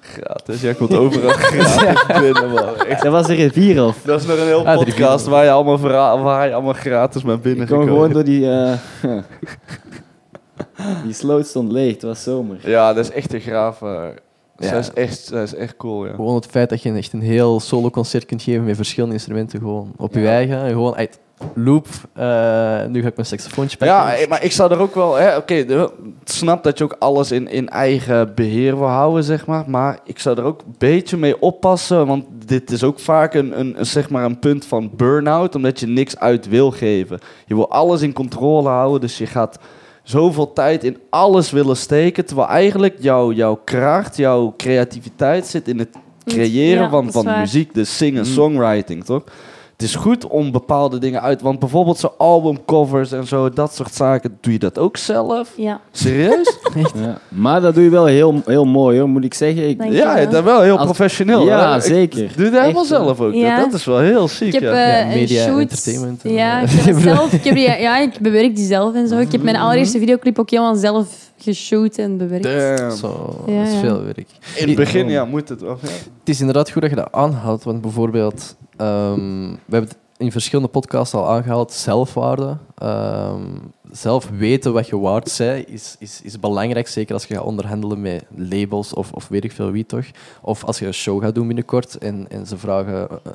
Gratis. 0.00 0.60
Jij 0.60 0.74
komt 0.74 0.94
overal 0.94 1.30
gratis 1.50 2.20
binnen, 2.20 2.50
man. 2.50 2.76
Echt. 2.88 3.00
Zij 3.00 3.10
was 3.10 3.28
er 3.28 3.38
in 3.38 3.52
vier 3.52 3.84
of. 3.84 3.96
Dat 4.04 4.20
is 4.20 4.26
nog 4.26 4.38
een 4.38 4.44
heel 4.46 4.66
Ah, 4.66 4.76
podcast 4.76 5.26
waar 5.26 5.44
je 5.44 5.50
allemaal, 5.50 5.78
waar 6.22 6.48
je 6.48 6.54
allemaal 6.54 6.72
gratis 6.72 7.22
met 7.22 7.42
binnen 7.42 7.62
Ik 7.62 7.68
gewoon 7.68 8.12
door 8.12 8.24
die... 8.24 8.50
eh, 8.50 8.72
die 11.04 11.12
sloot 11.14 11.46
stond 11.46 11.72
leeg. 11.72 11.92
Het 11.92 12.02
was 12.02 12.22
zomer. 12.22 12.56
Ja, 12.60 12.92
dat 12.92 13.04
is 13.04 13.10
echt 13.10 13.34
een 13.34 13.40
graaf. 13.40 13.78
Ja. 14.58 14.70
Dat, 14.70 14.82
is 14.82 14.92
echt, 14.92 15.30
dat 15.30 15.42
is 15.42 15.54
echt 15.54 15.76
cool, 15.76 16.06
ja. 16.06 16.14
Gewoon 16.14 16.34
het 16.34 16.46
feit 16.46 16.68
dat 16.68 16.82
je 16.82 16.92
echt 16.92 17.12
een 17.12 17.20
heel 17.20 17.60
solo 17.60 17.90
concert 17.90 18.26
kunt 18.26 18.42
geven 18.42 18.64
met 18.64 18.76
verschillende 18.76 19.14
instrumenten 19.14 19.58
gewoon 19.58 19.92
op 19.96 20.14
je 20.14 20.26
eigen. 20.26 20.62
En 20.62 20.70
gewoon 20.70 20.94
uit 20.94 21.18
loop. 21.54 21.86
eh, 22.12 22.84
nu 22.86 23.00
ga 23.02 23.08
ik 23.08 23.16
mijn 23.16 23.26
saxofoontje 23.26 23.76
pakken. 23.76 23.96
Ja, 23.96 24.14
eh, 24.14 24.28
maar 24.28 24.44
ik 24.44 24.52
zou 24.52 24.72
er 24.72 24.78
ook 24.78 24.94
wel... 24.94 25.36
Oké, 25.36 25.54
ik 25.54 25.90
snap 26.24 26.64
dat 26.64 26.78
je 26.78 26.84
ook 26.84 26.96
alles 26.98 27.30
in, 27.30 27.48
in 27.48 27.68
eigen 27.68 28.34
beheer 28.34 28.78
wil 28.78 28.88
houden, 28.88 29.24
zeg 29.24 29.46
maar. 29.46 29.64
Maar 29.66 29.98
ik 30.04 30.18
zou 30.18 30.38
er 30.38 30.44
ook 30.44 30.60
een 30.60 30.74
beetje 30.78 31.16
mee 31.16 31.40
oppassen. 31.40 32.06
Want 32.06 32.24
dit 32.46 32.70
is 32.70 32.84
ook 32.84 32.98
vaak 33.00 33.34
een, 33.34 33.60
een, 33.60 33.78
een, 33.78 33.86
zeg 33.86 34.10
maar 34.10 34.24
een 34.24 34.38
punt 34.38 34.64
van 34.64 34.90
burn-out. 34.96 35.54
Omdat 35.54 35.80
je 35.80 35.86
niks 35.86 36.18
uit 36.18 36.48
wil 36.48 36.70
geven. 36.70 37.18
Je 37.46 37.54
wil 37.54 37.70
alles 37.70 38.02
in 38.02 38.12
controle 38.12 38.68
houden. 38.68 39.00
Dus 39.00 39.18
je 39.18 39.26
gaat 39.26 39.58
zoveel 40.06 40.52
tijd 40.52 40.84
in 40.84 40.98
alles 41.10 41.50
willen 41.50 41.76
steken. 41.76 42.24
Terwijl 42.26 42.48
eigenlijk 42.48 42.96
jouw, 42.98 43.32
jouw 43.32 43.60
kracht, 43.64 44.16
jouw 44.16 44.54
creativiteit 44.56 45.46
zit 45.46 45.68
in 45.68 45.78
het 45.78 45.88
creëren 46.24 46.82
Ja, 46.82 46.88
van, 46.90 47.12
van 47.12 47.24
waar. 47.24 47.38
muziek. 47.40 47.74
De 47.74 47.84
singen-songwriting, 47.84 49.04
toch? 49.04 49.24
Het 49.76 49.84
is 49.86 49.94
goed 49.94 50.26
om 50.26 50.50
bepaalde 50.52 50.98
dingen 50.98 51.22
uit... 51.22 51.40
Want 51.42 51.58
bijvoorbeeld 51.58 51.98
zo 51.98 52.12
albumcovers 52.18 53.12
en 53.12 53.26
zo, 53.26 53.50
dat 53.50 53.74
soort 53.74 53.94
zaken... 53.94 54.38
Doe 54.40 54.52
je 54.52 54.58
dat 54.58 54.78
ook 54.78 54.96
zelf? 54.96 55.52
Ja. 55.56 55.80
Serieus? 55.90 56.56
Ja. 56.94 57.18
Maar 57.28 57.60
dat 57.60 57.74
doe 57.74 57.84
je 57.84 57.90
wel 57.90 58.06
heel, 58.06 58.42
heel 58.46 58.64
mooi 58.64 58.98
hoor, 58.98 59.08
moet 59.08 59.24
ik 59.24 59.34
zeggen. 59.34 59.68
Ik, 59.68 59.78
Dank 59.78 59.90
je 59.90 59.96
ja, 59.96 60.26
dat 60.26 60.44
wel 60.44 60.60
heel 60.60 60.76
Als- 60.76 60.84
professioneel. 60.84 61.44
Ja? 61.46 61.74
Ik 61.76 61.82
zeker. 61.82 62.30
Doe 62.36 62.50
dat 62.50 62.60
helemaal 62.60 62.84
zelf 62.84 63.20
ook. 63.20 63.32
Ja. 63.34 63.56
Dat, 63.60 63.70
dat 63.70 63.80
is 63.80 63.84
wel 63.86 63.98
heel 63.98 64.28
ziek, 64.28 64.46
Ik 64.54 64.60
heb 64.60 64.62
ja. 64.62 64.72
eh, 64.72 65.10
Ja, 65.10 65.14
media, 65.14 65.58
entertainment 65.58 66.22
en, 66.24 66.32
Ja, 66.32 66.60
ik 66.60 66.68
heb 66.70 66.96
zelf. 67.12 67.32
Ik 67.32 67.44
heb 67.44 67.54
die, 67.54 67.64
ja, 67.80 67.98
ik 67.98 68.18
bewerk 68.20 68.56
die 68.56 68.66
zelf 68.66 68.94
en 68.94 69.08
zo. 69.08 69.18
Ik 69.18 69.32
heb 69.32 69.42
mijn 69.42 69.56
allereerste 69.56 69.98
videoclip 69.98 70.38
ook 70.38 70.50
helemaal 70.50 70.74
zelf 70.76 71.06
geshoot 71.46 71.96
en 71.98 72.16
bewerkt. 72.16 72.78
Damn. 72.78 72.96
Zo, 72.96 73.42
Ja, 73.46 73.58
dat 73.58 73.66
is 73.66 73.72
ja. 73.72 73.80
veel 73.80 74.02
werk. 74.02 74.28
In 74.56 74.66
het 74.68 74.76
begin 74.76 75.08
ja, 75.08 75.24
moet 75.24 75.48
het 75.48 75.60
wel. 75.60 75.78
Ja. 75.82 75.88
Het 75.88 76.28
is 76.28 76.40
inderdaad 76.40 76.70
goed 76.70 76.82
dat 76.82 76.90
je 76.90 76.96
dat 76.96 77.12
aanhaalt, 77.12 77.62
want 77.64 77.80
bijvoorbeeld, 77.80 78.56
ehm, 78.76 79.50
we 79.50 79.72
hebben 79.76 79.90
het 79.90 79.98
in 80.16 80.32
verschillende 80.32 80.70
podcasts 80.70 81.14
al 81.14 81.28
aangehaald, 81.28 81.72
zelfwaarde. 81.72 82.56
Ehm, 82.74 83.42
zelf 83.90 84.30
weten 84.36 84.72
wat 84.72 84.86
je 84.88 84.98
waard 84.98 85.34
bent 85.38 85.68
is, 85.68 85.96
is, 85.98 86.20
is 86.22 86.40
belangrijk, 86.40 86.88
zeker 86.88 87.14
als 87.14 87.24
je 87.24 87.34
gaat 87.34 87.44
onderhandelen 87.44 88.00
met 88.00 88.24
labels 88.34 88.92
of, 88.92 89.12
of 89.12 89.28
weet 89.28 89.44
ik 89.44 89.52
veel 89.52 89.70
wie 89.70 89.86
toch. 89.86 90.04
Of 90.42 90.64
als 90.64 90.78
je 90.78 90.86
een 90.86 90.94
show 90.94 91.22
gaat 91.22 91.34
doen 91.34 91.46
binnenkort 91.46 91.98
en, 91.98 92.26
en 92.28 92.46
ze 92.46 92.58
vragen 92.58 93.08
eh, 93.10 93.32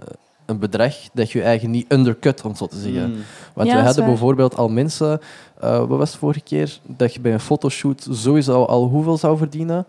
een 0.51 0.59
bedrag 0.59 0.95
dat 1.13 1.31
je 1.31 1.41
eigen 1.41 1.71
niet 1.71 1.91
undercut, 1.91 2.41
om 2.41 2.55
zo 2.55 2.67
te 2.67 2.79
zeggen. 2.79 3.09
Mm. 3.09 3.15
Want 3.53 3.67
Ja, 3.67 3.75
we 3.75 3.81
hadden 3.81 4.05
bijvoorbeeld 4.05 4.57
al 4.57 4.69
mensen, 4.69 5.19
eh, 5.59 5.77
wat 5.77 5.97
was 5.97 6.09
het 6.09 6.19
vorige 6.19 6.41
keer, 6.41 6.79
dat 6.87 7.13
je 7.13 7.19
bij 7.19 7.33
een 7.33 7.39
fotoshoot 7.39 8.07
sowieso 8.11 8.63
al 8.63 8.87
hoeveel 8.87 9.17
zou 9.17 9.37
verdienen? 9.37 9.85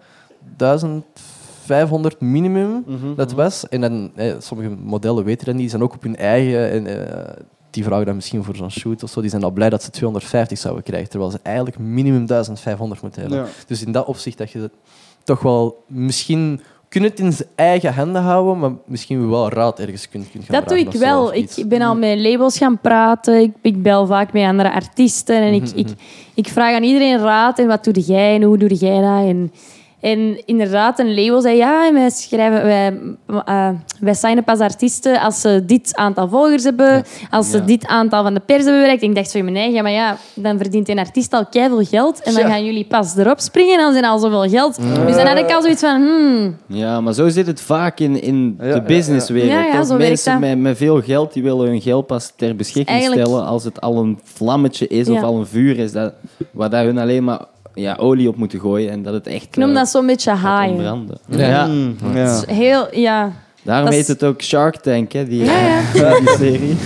1500 0.56 2.20
minimum, 2.20 2.84
Mhm, 2.86 3.14
dat 3.14 3.32
was. 3.32 3.68
En 3.68 3.80
dan, 3.80 4.10
eh, 4.14 4.34
sommige 4.38 4.70
modellen 4.70 5.24
weten 5.24 5.44
dat 5.44 5.54
niet, 5.54 5.62
die 5.62 5.70
zijn 5.70 5.82
ook 5.82 5.94
op 5.94 6.02
hun 6.02 6.16
eigen. 6.16 6.70
En, 6.70 6.86
eh, 6.86 7.34
die 7.70 7.84
vragen 7.84 8.06
dan 8.06 8.14
misschien 8.14 8.44
voor 8.44 8.56
zo'n 8.56 8.70
shoot 8.70 9.02
of 9.02 9.10
zo, 9.10 9.20
die 9.20 9.30
zijn 9.30 9.42
al 9.42 9.50
blij 9.50 9.70
dat 9.70 9.82
ze 9.82 9.90
250 9.90 10.58
zouden 10.58 10.82
krijgen, 10.82 11.08
terwijl 11.10 11.30
ze 11.30 11.38
eigenlijk 11.42 11.78
minimum 11.78 12.26
1500 12.26 13.02
moeten 13.02 13.20
hebben. 13.20 13.38
Ja. 13.38 13.46
Dus 13.66 13.84
in 13.84 13.92
dat 13.92 14.06
opzicht 14.06 14.38
dat 14.38 14.50
je 14.50 14.58
het 14.58 14.72
toch 15.24 15.40
wel 15.40 15.84
misschien 15.86 16.60
kun 16.92 17.02
het 17.02 17.20
in 17.20 17.32
zijn 17.32 17.48
eigen 17.54 17.94
handen 17.94 18.22
houden, 18.22 18.58
maar 18.58 18.70
misschien 18.86 19.30
wel 19.30 19.48
raad 19.50 19.80
ergens 19.80 20.08
kunt, 20.08 20.30
kunt 20.30 20.44
gaan 20.44 20.60
Dat 20.60 20.68
doe 20.68 20.78
ik 20.78 20.92
wel. 20.92 21.34
Ik 21.34 21.64
ben 21.66 21.82
al 21.82 21.96
met 21.96 22.18
labels 22.18 22.58
gaan 22.58 22.78
praten. 22.80 23.40
Ik, 23.40 23.52
ik 23.62 23.82
bel 23.82 24.06
vaak 24.06 24.32
met 24.32 24.44
andere 24.44 24.72
artiesten. 24.72 25.36
En 25.36 25.52
ik, 25.52 25.62
Mhm, 25.62 25.78
ik, 25.78 25.88
ik 26.34 26.48
vraag 26.48 26.74
aan 26.74 26.82
iedereen 26.82 27.18
raad. 27.18 27.58
En 27.58 27.66
wat 27.66 27.84
doe 27.84 28.00
jij 28.00 28.34
en 28.34 28.42
hoe 28.42 28.58
doe 28.58 28.74
jij 28.74 29.00
dat? 29.00 29.28
En, 29.28 29.52
En 30.02 30.42
inderdaad, 30.46 30.98
een 30.98 31.14
label 31.14 31.40
zei, 31.40 31.56
ja, 31.56 31.92
wij, 31.92 32.10
schrijven, 32.10 32.62
wij, 32.64 32.98
eh, 33.44 33.68
wij 34.00 34.14
signen 34.14 34.44
pas 34.44 34.58
artiesten 34.58 35.20
als 35.20 35.40
ze 35.40 35.62
dit 35.66 35.96
aantal 35.96 36.28
volgers 36.28 36.64
hebben, 36.64 37.04
als 37.30 37.50
ze 37.50 37.56
Ja. 37.58 37.64
dit 37.64 37.86
aantal 37.86 38.22
van 38.22 38.34
de 38.34 38.40
pers 38.40 38.62
hebben 38.62 38.80
bereikt. 38.80 39.02
En 39.02 39.08
ik 39.08 39.14
dacht 39.14 39.30
zo 39.30 39.38
in 39.38 39.44
mijn 39.44 39.56
eigen, 39.56 39.74
ja, 39.74 39.82
maar 39.82 39.90
ja, 39.92 40.16
dan 40.34 40.56
verdient 40.56 40.88
een 40.88 40.98
artiest 40.98 41.32
al 41.32 41.46
keiveel 41.46 41.84
geld 41.84 42.22
en 42.22 42.32
dan 42.32 42.42
Ja. 42.42 42.48
gaan 42.48 42.64
jullie 42.64 42.84
pas 42.84 43.16
erop 43.16 43.40
springen 43.40 43.74
en 43.74 43.80
dan 43.80 43.92
zijn 43.92 44.04
al 44.04 44.18
zoveel 44.18 44.48
geld. 44.48 44.76
Dus 45.06 45.16
dan 45.16 45.26
had 45.26 45.38
ik 45.38 45.50
al 45.52 45.62
zoiets 45.62 45.80
van, 45.80 46.02
hmm, 46.02 46.56
Ja, 46.66 47.00
maar 47.00 47.12
zo 47.12 47.28
zit 47.28 47.46
het 47.46 47.60
vaak 47.60 47.98
in, 48.00 48.22
in 48.22 48.56
de 48.56 48.82
businesswereld. 48.86 49.50
ja. 49.50 49.58
Ja, 49.60 49.66
ja, 49.66 49.76
toch? 49.76 49.86
zo 49.86 49.96
werkt 49.96 50.08
Mensen 50.08 50.32
dat. 50.32 50.40
met, 50.40 50.58
met 50.58 50.76
veel 50.76 51.02
geld 51.02 51.32
die 51.32 51.42
willen 51.42 51.66
hun 51.66 51.80
geld 51.80 52.06
pas 52.06 52.32
ter 52.36 52.56
beschikking 52.56 52.88
Eigenlijk- 52.96 53.26
stellen 53.26 53.46
als 53.46 53.64
het 53.64 53.80
al 53.80 53.96
een 53.98 54.18
vlammetje 54.22 54.86
is 54.88 55.08
of 55.08 55.22
al 55.22 55.36
een 55.38 55.46
vuur 55.46 55.78
is, 55.78 55.92
dat, 55.92 56.12
waar 56.50 56.70
dat 56.70 56.84
hun 56.84 56.98
alleen 56.98 57.24
maar 57.24 57.40
ja, 57.74 57.96
olie 57.98 58.28
op 58.28 58.36
moeten 58.36 58.60
gooien 58.60 58.90
en 58.90 59.02
dat 59.02 59.14
het 59.14 59.26
echt 59.26 59.42
ik 59.44 59.56
noem 59.56 59.68
eh, 59.68 59.74
dat 59.74 59.88
zo'n 59.88 60.06
beetje 60.06 60.30
gaat 60.30 60.38
haaien. 60.38 60.72
ontbranden. 60.74 61.18
Ja. 61.28 61.48
Ja. 61.48 61.66
Mm, 61.66 61.96
is 62.14 62.44
Heel, 62.46 62.86
ja. 62.98 63.32
Daarom 63.62 63.84
Dat 63.84 63.94
heet 63.94 64.02
is- 64.02 64.08
het 64.08 64.24
ook 64.24 64.42
Shark 64.42 64.76
Tank, 64.76 65.12
hè, 65.12 65.28
die, 65.28 65.44
Ja, 65.44 65.78
eh, 65.94 66.16
die 66.18 66.28
serie. 66.38 66.76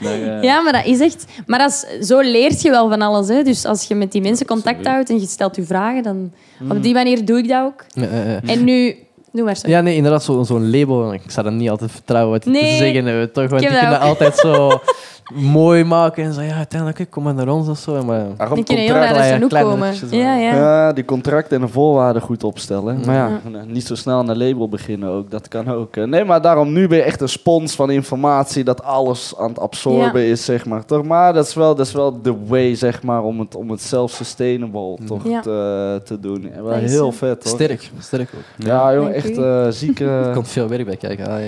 Maar, 0.00 0.12
eh, 0.12 0.42
Ja, 0.42 0.60
maar 0.60 0.72
dat 0.72 0.84
is 0.86 1.00
echt... 1.00 1.24
Maar 1.46 1.58
dat 1.58 1.86
is, 2.00 2.06
zo 2.08 2.20
leert 2.20 2.62
je 2.62 2.70
wel 2.70 2.88
van 2.88 3.02
alles. 3.02 3.28
Hè? 3.28 3.42
Dus 3.42 3.64
als 3.64 3.84
je 3.84 3.94
met 3.94 4.12
die 4.12 4.20
mensen 4.22 4.46
contact 4.46 4.86
houdt 4.86 5.10
en 5.10 5.20
je 5.20 5.26
stelt 5.26 5.56
je 5.56 5.62
vragen, 5.62 6.02
dan... 6.02 6.32
Op 6.70 6.82
die 6.82 6.94
manier 6.94 7.24
doe 7.24 7.38
ik 7.38 7.48
dat 7.48 7.62
ook. 7.64 7.84
Ja, 7.88 8.02
ja, 8.16 8.30
ja. 8.30 8.40
En 8.52 8.64
nu... 8.64 8.96
Doe 9.32 9.44
maar 9.44 9.56
zo. 9.56 9.68
Ja, 9.68 9.80
nee, 9.80 9.96
inderdaad, 9.96 10.24
zo- 10.24 10.42
zo'n 10.42 10.70
label. 10.70 11.12
Ik 11.12 11.20
zou 11.26 11.46
dat 11.46 11.54
niet 11.54 11.70
altijd 11.70 11.90
vertrouwen 11.90 12.32
wat 12.32 12.44
Nee. 12.44 12.62
te 12.62 12.76
zeggen 12.76 13.04
hebben, 13.06 13.32
toch? 13.32 13.48
Want 13.50 13.62
Ik 13.62 13.68
die 13.68 13.78
kunnen 13.78 13.98
dat 14.00 14.08
altijd 14.08 14.36
zo 14.36 14.80
mooi 15.34 15.84
maken 15.84 16.24
en 16.24 16.32
zo, 16.32 16.40
ja, 16.40 16.54
uiteindelijk, 16.54 17.06
kom 17.10 17.22
maar 17.22 17.34
naar 17.34 17.48
ons 17.48 17.68
of 17.68 17.78
zo. 17.78 18.04
Maar, 18.04 18.24
Daarom 18.36 18.64
Die 18.64 18.76
heel 18.78 18.94
naar 18.94 19.02
de 19.08 19.12
kleine- 19.14 19.34
genoeg 19.34 19.48
kleine 19.48 19.70
komen. 19.70 19.94
Ja, 20.10 20.34
ja. 20.36 20.54
Ja, 20.54 20.92
die 20.92 21.04
contracten 21.04 21.56
en 21.60 21.66
de 21.66 21.72
voorwaarden 21.72 22.22
goed 22.22 22.44
opstellen. 22.44 23.00
Maar 23.06 23.14
ja, 23.14 23.40
niet 23.66 23.86
zo 23.86 23.94
snel 23.94 24.18
aan 24.18 24.28
een 24.28 24.38
label 24.38 24.68
beginnen 24.68 25.08
ook. 25.08 25.30
Dat 25.30 25.48
kan 25.48 25.68
ook. 25.70 25.96
Nee, 25.96 26.24
maar 26.24 26.42
daarom 26.42 26.72
nu 26.72 26.88
ben 26.88 26.96
je 26.98 27.04
echt 27.04 27.20
een 27.20 27.28
spons 27.28 27.74
van 27.74 27.90
informatie 27.90 28.64
dat 28.64 28.82
alles 28.82 29.34
aan 29.38 29.48
het 29.48 29.58
absorben 29.58 30.24
is, 30.26 30.44
zeg 30.44 30.66
maar. 30.66 30.84
Toch? 30.84 31.04
Maar 31.04 31.32
dat 31.32 31.46
is 31.46 31.54
wel, 31.54 31.74
dat 31.74 31.86
is 31.86 31.92
wel 31.92 32.22
de 32.22 32.34
way, 32.46 32.74
zeg 32.74 33.02
maar, 33.02 33.22
om 33.22 33.40
het, 33.40 33.54
om 33.54 33.70
het 33.70 33.82
self-sustainable 33.82 34.98
toch 35.06 35.28
Ja. 35.28 35.40
te, 35.40 36.00
te 36.04 36.20
doen. 36.20 36.50
En 36.52 36.64
wel 36.64 36.72
heel 36.72 37.12
vet, 37.12 37.44
hoor. 37.44 37.52
Sterk, 37.54 37.90
sterk 37.98 38.30
ook. 38.36 38.66
Ja, 38.66 38.94
joh, 38.94 39.10
echt 39.10 39.38
u. 39.38 39.42
eh 39.42 39.66
zieke... 39.68 40.04
Er 40.28 40.34
komt 40.34 40.48
veel 40.48 40.68
werk 40.68 40.84
bij 40.86 40.96
kijken. 40.96 41.26
Ah, 41.26 41.40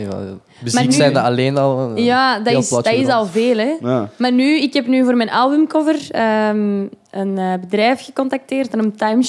Muziek 0.63 0.85
nu- 0.87 0.93
zijn 0.93 1.13
dat 1.13 1.25
alleen 1.25 1.57
al. 1.59 1.93
eh, 1.97 2.05
Ja, 2.05 2.37
dat 2.39 2.47
heel 2.49 2.59
is, 2.59 2.69
dat 2.69 2.87
is 2.93 3.09
al 3.09 3.27
veel, 3.27 3.57
hè. 3.57 3.73
Ja. 3.81 4.09
Maar 4.19 4.33
nu, 4.33 4.61
ik 4.61 4.73
heb 4.75 4.87
nu 4.87 5.05
voor 5.05 5.17
mijn 5.17 5.31
albumcover 5.31 5.97
ehm, 6.11 6.81
een 7.11 7.39
eh, 7.39 7.53
bedrijf 7.61 8.05
gecontacteerd, 8.05 8.75
een 8.75 8.97
Time 8.97 9.23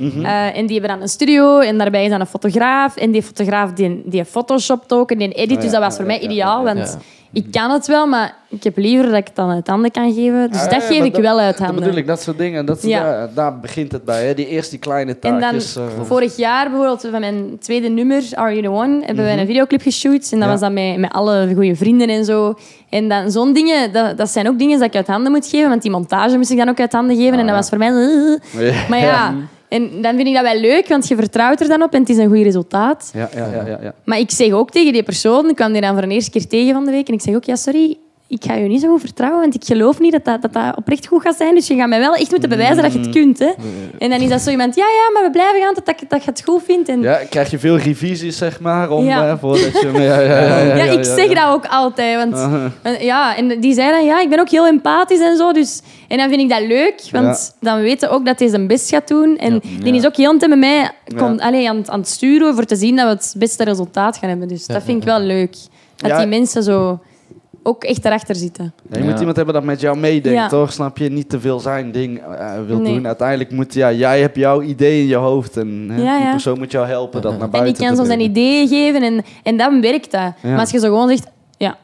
Mhm. 0.00 0.24
Eh, 0.24 0.56
en 0.56 0.66
die 0.66 0.78
hebben 0.78 0.90
dan 0.96 1.00
een 1.02 1.08
studio 1.08 1.58
en 1.58 1.78
daarbij 1.78 2.04
is 2.04 2.10
dan 2.10 2.20
een 2.20 2.26
fotograaf. 2.26 2.96
En 2.96 3.10
die 3.10 3.22
fotograaf 3.22 3.72
die, 3.72 4.02
die 4.04 4.24
photoshopt 4.24 4.92
ook 4.92 5.10
en 5.10 5.18
die 5.18 5.32
edit. 5.32 5.56
Oh 5.56 5.62
dus 5.62 5.70
dat 5.72 5.80
was 5.80 5.94
voor 5.96 6.04
ja, 6.04 6.10
mij 6.10 6.20
ideaal, 6.20 6.64
want 6.64 6.98
ik 7.32 7.46
kan 7.50 7.70
het 7.70 7.86
wel, 7.86 8.06
maar 8.06 8.34
ik 8.48 8.62
heb 8.64 8.76
liever 8.76 9.06
dat 9.06 9.14
ik 9.16 9.26
het 9.26 9.36
dan 9.36 9.50
uit 9.50 9.66
handen 9.66 9.90
kan 9.90 10.12
geven. 10.12 10.50
Dus 10.50 10.60
Ah, 10.60 10.70
dat 10.70 10.82
geef 10.82 11.04
ik 11.04 11.14
wel 11.14 11.38
uit 11.38 11.56
Dat 11.56 11.66
handen. 11.66 11.84
bedoel 11.84 11.98
ik, 11.98 12.06
dat 12.06 12.22
soort 12.22 12.38
dingen. 12.38 12.66
Dat, 12.66 12.82
Ja. 12.82 13.02
daar, 13.02 13.34
daar 13.34 13.58
begint 13.58 13.92
het 13.92 14.04
bij. 14.04 14.26
Hè? 14.26 14.34
Die 14.34 14.46
eerst 14.46 14.70
die 14.70 14.78
kleine 14.78 15.16
En 15.20 15.30
dan 15.30 15.40
taakjes. 15.40 15.76
eh, 15.76 15.82
vorig 16.02 16.36
jaar 16.36 16.68
bijvoorbeeld 16.68 17.06
van 17.10 17.20
mijn 17.20 17.56
tweede 17.60 17.88
nummer, 17.88 18.22
Are 18.34 18.50
You 18.50 18.62
The 18.62 18.70
One, 18.70 19.04
hebben 19.04 19.24
wij 19.24 19.38
een 19.38 19.46
videoclip 19.46 19.82
geshoot. 19.82 20.28
En 20.32 20.38
dat 20.38 20.40
Ja. 20.40 20.46
was 20.48 20.60
dan 20.60 20.72
met, 20.72 20.98
met 20.98 21.12
alle 21.12 21.50
goede 21.54 21.76
vrienden 21.76 22.08
en 22.08 22.24
zo. 22.24 22.54
En 22.88 23.08
dan 23.08 23.30
zo'n 23.30 23.52
dingen, 23.52 23.92
dat, 23.92 24.16
dat 24.16 24.28
zijn 24.30 24.48
ook 24.48 24.58
dingen 24.58 24.78
dat 24.78 24.88
ik 24.88 24.94
uit 24.96 25.06
handen 25.06 25.32
moet 25.32 25.46
geven. 25.46 25.68
Want 25.68 25.82
die 25.82 25.90
montage 25.90 26.36
moest 26.36 26.50
ik 26.50 26.58
dan 26.58 26.68
ook 26.68 26.80
uit 26.80 26.92
handen 26.92 27.16
geven. 27.16 27.32
en 27.32 27.38
dat 27.38 27.48
ja. 27.48 27.54
was 27.54 27.68
voor 27.68 27.78
mij... 27.78 27.90
Maar 28.88 28.98
ja, 28.98 29.34
en 29.70 30.02
dan 30.02 30.16
vind 30.16 30.28
ik 30.28 30.34
dat 30.34 30.42
wel 30.42 30.60
leuk, 30.60 30.88
want 30.88 31.08
je 31.08 31.16
vertrouwt 31.16 31.60
er 31.60 31.68
dan 31.68 31.82
op 31.82 31.92
en 31.92 32.00
het 32.00 32.08
is 32.08 32.16
een 32.16 32.28
goed 32.28 32.42
resultaat. 32.42 33.10
Ja, 33.14 33.28
ja, 33.34 33.46
ja, 33.46 33.66
ja, 33.66 33.78
ja. 33.82 33.94
Maar 34.04 34.18
ik 34.18 34.30
zeg 34.30 34.52
ook 34.52 34.70
tegen 34.70 34.92
die 34.92 35.02
persoon, 35.02 35.48
ik 35.48 35.56
kwam 35.56 35.72
die 35.72 35.80
dan 35.80 35.94
voor 35.94 36.02
een 36.02 36.10
eerste 36.10 36.30
keer 36.30 36.46
tegen 36.46 36.74
van 36.74 36.84
de 36.84 36.90
week, 36.90 37.08
en 37.08 37.14
ik 37.14 37.20
zeg 37.20 37.34
ook, 37.34 37.44
ja, 37.44 37.56
sorry, 37.56 37.96
ik 38.32 38.44
ga 38.44 38.54
je 38.54 38.68
niet 38.68 38.80
zo 38.80 38.88
goed 38.90 39.00
vertrouwen, 39.00 39.40
want 39.40 39.54
ik 39.54 39.64
geloof 39.64 40.00
niet 40.00 40.12
dat 40.12 40.24
dat, 40.24 40.42
dat, 40.42 40.52
dat 40.52 40.76
oprecht 40.76 41.06
goed 41.06 41.22
gaat 41.22 41.36
zijn. 41.36 41.54
Dus 41.54 41.66
je 41.66 41.74
gaat 41.76 41.88
mij 41.88 41.98
wel 41.98 42.14
echt 42.14 42.30
moeten 42.30 42.48
bewijzen 42.48 42.82
dat 42.82 42.92
je 42.92 42.98
Mm. 42.98 43.04
het 43.04 43.14
kunt. 43.14 43.38
Hè. 43.38 43.50
En 43.98 44.10
dan 44.10 44.20
is 44.20 44.28
dat 44.28 44.40
zo 44.40 44.50
iemand, 44.50 44.74
ja, 44.74 44.84
ja, 44.84 45.12
maar 45.12 45.22
we 45.22 45.30
blijven 45.30 45.60
gaan 45.62 45.74
tot 45.74 45.86
dat, 45.86 45.96
dat 46.08 46.24
je 46.24 46.30
het 46.30 46.42
goed 46.44 46.62
vindt. 46.62 46.88
En, 46.88 47.00
Ja, 47.02 47.20
krijg 47.30 47.50
je 47.50 47.58
veel 47.58 47.76
revisies, 47.76 48.38
zeg 48.38 48.60
maar, 48.60 48.90
om, 48.90 49.04
Ja. 49.04 49.28
eh, 49.28 49.34
voordat 49.40 49.80
je... 49.80 49.90
Ja, 49.92 50.00
ja, 50.00 50.20
ja, 50.20 50.58
ja, 50.58 50.74
ja, 50.74 50.84
ik 50.84 51.04
zeg 51.04 51.28
dat 51.28 51.44
ook 51.48 51.66
altijd. 51.66 52.16
Want, 52.30 52.48
ja, 53.00 53.36
en 53.36 53.60
die 53.60 53.74
zei 53.74 53.90
dan, 53.90 54.04
ja, 54.04 54.20
ik 54.20 54.28
ben 54.28 54.40
ook 54.40 54.48
heel 54.50 54.66
empathisch 54.66 55.20
en 55.20 55.36
zo. 55.36 55.52
Dus, 55.52 55.80
en 56.08 56.18
dan 56.18 56.28
vind 56.28 56.40
ik 56.40 56.48
dat 56.48 56.62
leuk, 56.66 57.02
want 57.12 57.56
dan 57.60 57.80
weten 57.80 58.10
ook 58.10 58.26
dat 58.26 58.38
hij 58.38 58.48
zijn 58.48 58.66
best 58.66 58.88
gaat 58.88 59.08
doen. 59.08 59.36
En 59.38 59.60
die 59.82 59.94
is 59.94 60.06
ook 60.06 60.16
heel 60.16 60.34
met 60.34 60.58
mij 60.58 60.90
kon, 61.16 61.34
Ja. 61.36 61.42
allee, 61.44 61.68
aan, 61.68 61.76
het- 61.76 61.90
aan 61.90 61.98
het 62.00 62.08
sturen 62.08 62.54
voor 62.54 62.64
te 62.64 62.76
zien 62.76 62.96
dat 62.96 63.04
we 63.06 63.10
het 63.12 63.34
beste 63.38 63.64
resultaat 63.64 64.16
gaan 64.16 64.28
hebben. 64.28 64.48
Dus 64.48 64.66
dat 64.66 64.82
vind 64.82 64.98
ik 64.98 65.04
wel 65.08 65.20
leuk. 65.20 65.54
Dat 65.96 66.18
die 66.18 66.26
mensen 66.26 66.62
zo 66.62 66.98
ook 67.62 67.84
echt 67.84 68.04
erachter 68.04 68.34
zitten. 68.34 68.72
Ja, 68.90 68.98
je 68.98 69.04
Ja. 69.04 69.10
moet 69.10 69.18
iemand 69.18 69.36
hebben 69.36 69.54
dat 69.54 69.64
met 69.64 69.80
jou 69.80 69.96
meedenkt, 69.98 70.38
Ja. 70.38 70.48
toch? 70.48 70.72
Snap 70.72 70.98
je? 70.98 71.08
Niet 71.10 71.28
te 71.28 71.40
veel 71.40 71.60
zijn 71.60 71.92
ding 71.92 72.18
eh, 72.18 72.52
wil 72.66 72.78
Nee. 72.78 72.94
doen. 72.94 73.06
Uiteindelijk 73.06 73.50
moet... 73.50 73.74
Ja, 73.74 73.92
jij 73.92 74.20
hebt 74.20 74.36
jouw 74.36 74.62
idee 74.62 75.00
in 75.00 75.06
je 75.06 75.16
hoofd. 75.16 75.56
En 75.56 75.88
hè, 75.90 76.18
die 76.18 76.30
persoon 76.30 76.58
moet 76.58 76.70
jou 76.70 76.86
helpen 76.86 77.22
dat 77.22 77.32
naar 77.32 77.40
En 77.42 77.50
buiten 77.50 77.74
die 77.74 77.86
kan 77.86 77.96
zo 77.96 78.04
zijn 78.04 78.20
ideeën 78.20 78.68
geven 78.68 79.02
en, 79.02 79.24
en 79.42 79.56
dan 79.56 79.80
werkt 79.80 80.10
dat. 80.10 80.20
Ja. 80.20 80.50
Maar 80.50 80.58
als 80.60 80.70
je 80.70 80.78
zo 80.78 80.86
gewoon 80.86 81.08
zegt, 81.08 81.26
ja, 81.56 81.76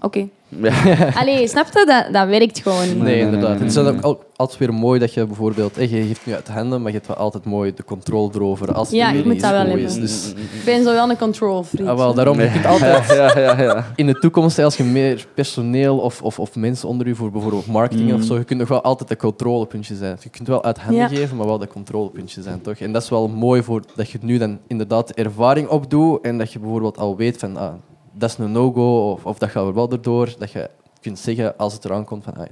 oké. 0.00 0.28
Ja. 0.58 0.72
Allee, 1.14 1.48
snap 1.48 1.66
je? 1.72 1.84
Dat, 1.86 2.12
dat 2.12 2.28
werkt 2.28 2.58
gewoon 2.62 2.86
niet. 2.88 2.96
Nee, 2.96 3.02
nee, 3.14 3.20
inderdaad. 3.20 3.48
nee, 3.50 3.58
Het 3.58 3.68
is 3.68 3.74
dan 3.74 3.86
ook 3.88 4.00
al- 4.00 4.22
altijd 4.36 4.58
weer 4.58 4.74
mooi 4.74 4.98
dat 5.00 5.14
je 5.14 5.26
bijvoorbeeld... 5.26 5.76
eh, 5.78 5.90
Je 5.90 6.02
geeft 6.06 6.26
nu 6.26 6.34
uit 6.34 6.48
handen, 6.48 6.78
maar 6.82 6.90
je 6.90 6.96
hebt 6.96 7.08
wel 7.08 7.16
altijd 7.16 7.44
mooi 7.44 7.74
de 7.74 7.84
controle 7.84 8.30
erover. 8.34 8.72
Als 8.72 8.90
Ja, 8.90 9.10
ik 9.10 9.24
moet 9.24 9.40
dat 9.40 9.50
wel 9.50 9.60
hebben. 9.60 9.78
is. 9.80 9.94
Dus, 9.94 10.28
Ik 10.30 10.64
ben 10.64 10.82
zo 10.84 10.92
wel 10.92 11.10
een 11.10 11.18
control 11.18 11.62
freak. 11.62 11.88
ah, 11.88 11.96
wel, 11.96 12.14
daarom, 12.14 12.40
je 12.40 12.50
kunt 12.50 12.66
altijd... 12.66 13.06
Ja, 13.20 13.38
ja, 13.38 13.62
ja. 13.62 13.86
In 13.96 14.06
de 14.06 14.14
toekomst, 14.18 14.58
als 14.58 14.76
je 14.76 14.84
meer 14.84 15.26
personeel 15.34 15.98
of, 15.98 16.22
of, 16.22 16.38
of 16.38 16.54
mensen 16.56 16.88
onder 16.88 17.06
je 17.06 17.14
voor 17.14 17.30
bijvoorbeeld 17.30 17.66
marketing 17.66 18.12
of 18.14 18.22
zo, 18.22 18.36
je 18.36 18.44
kunt 18.44 18.58
nog 18.58 18.68
wel 18.68 18.82
altijd 18.82 19.10
een 19.10 19.16
controlepuntje 19.16 19.94
zijn. 19.94 20.16
Je 20.22 20.28
kunt 20.28 20.48
wel 20.48 20.64
uit 20.64 20.78
handen 20.78 21.00
Ja. 21.00 21.08
geven, 21.08 21.36
maar 21.36 21.46
wel 21.46 21.58
dat 21.58 21.68
controlepuntje 21.68 22.42
zijn, 22.42 22.60
toch? 22.60 22.74
En 22.76 22.92
dat 22.92 23.02
is 23.02 23.08
wel 23.08 23.28
mooi 23.28 23.62
voor 23.62 23.82
dat 23.96 24.10
je 24.10 24.18
nu 24.22 24.38
dan 24.38 24.58
inderdaad 24.66 25.08
de 25.08 25.14
ervaring 25.14 25.68
opdoet 25.68 26.20
en 26.24 26.38
dat 26.38 26.52
je 26.52 26.58
bijvoorbeeld 26.58 26.98
al 26.98 27.16
weet 27.16 27.38
van, 27.38 27.56
ah, 27.56 27.72
dat 28.12 28.30
is 28.30 28.38
een 28.38 28.52
no-go 28.52 29.10
of, 29.10 29.26
of 29.26 29.38
dat 29.38 29.50
gaat 29.50 29.66
er 29.66 29.74
wel 29.74 29.90
erdoor, 29.90 30.34
dat 30.38 30.50
je 30.52 30.70
kunt 31.00 31.18
zeggen 31.18 31.56
als 31.56 31.72
het 31.72 31.84
eraan 31.84 32.04
komt 32.04 32.24
van, 32.24 32.34
ah, 32.36 32.46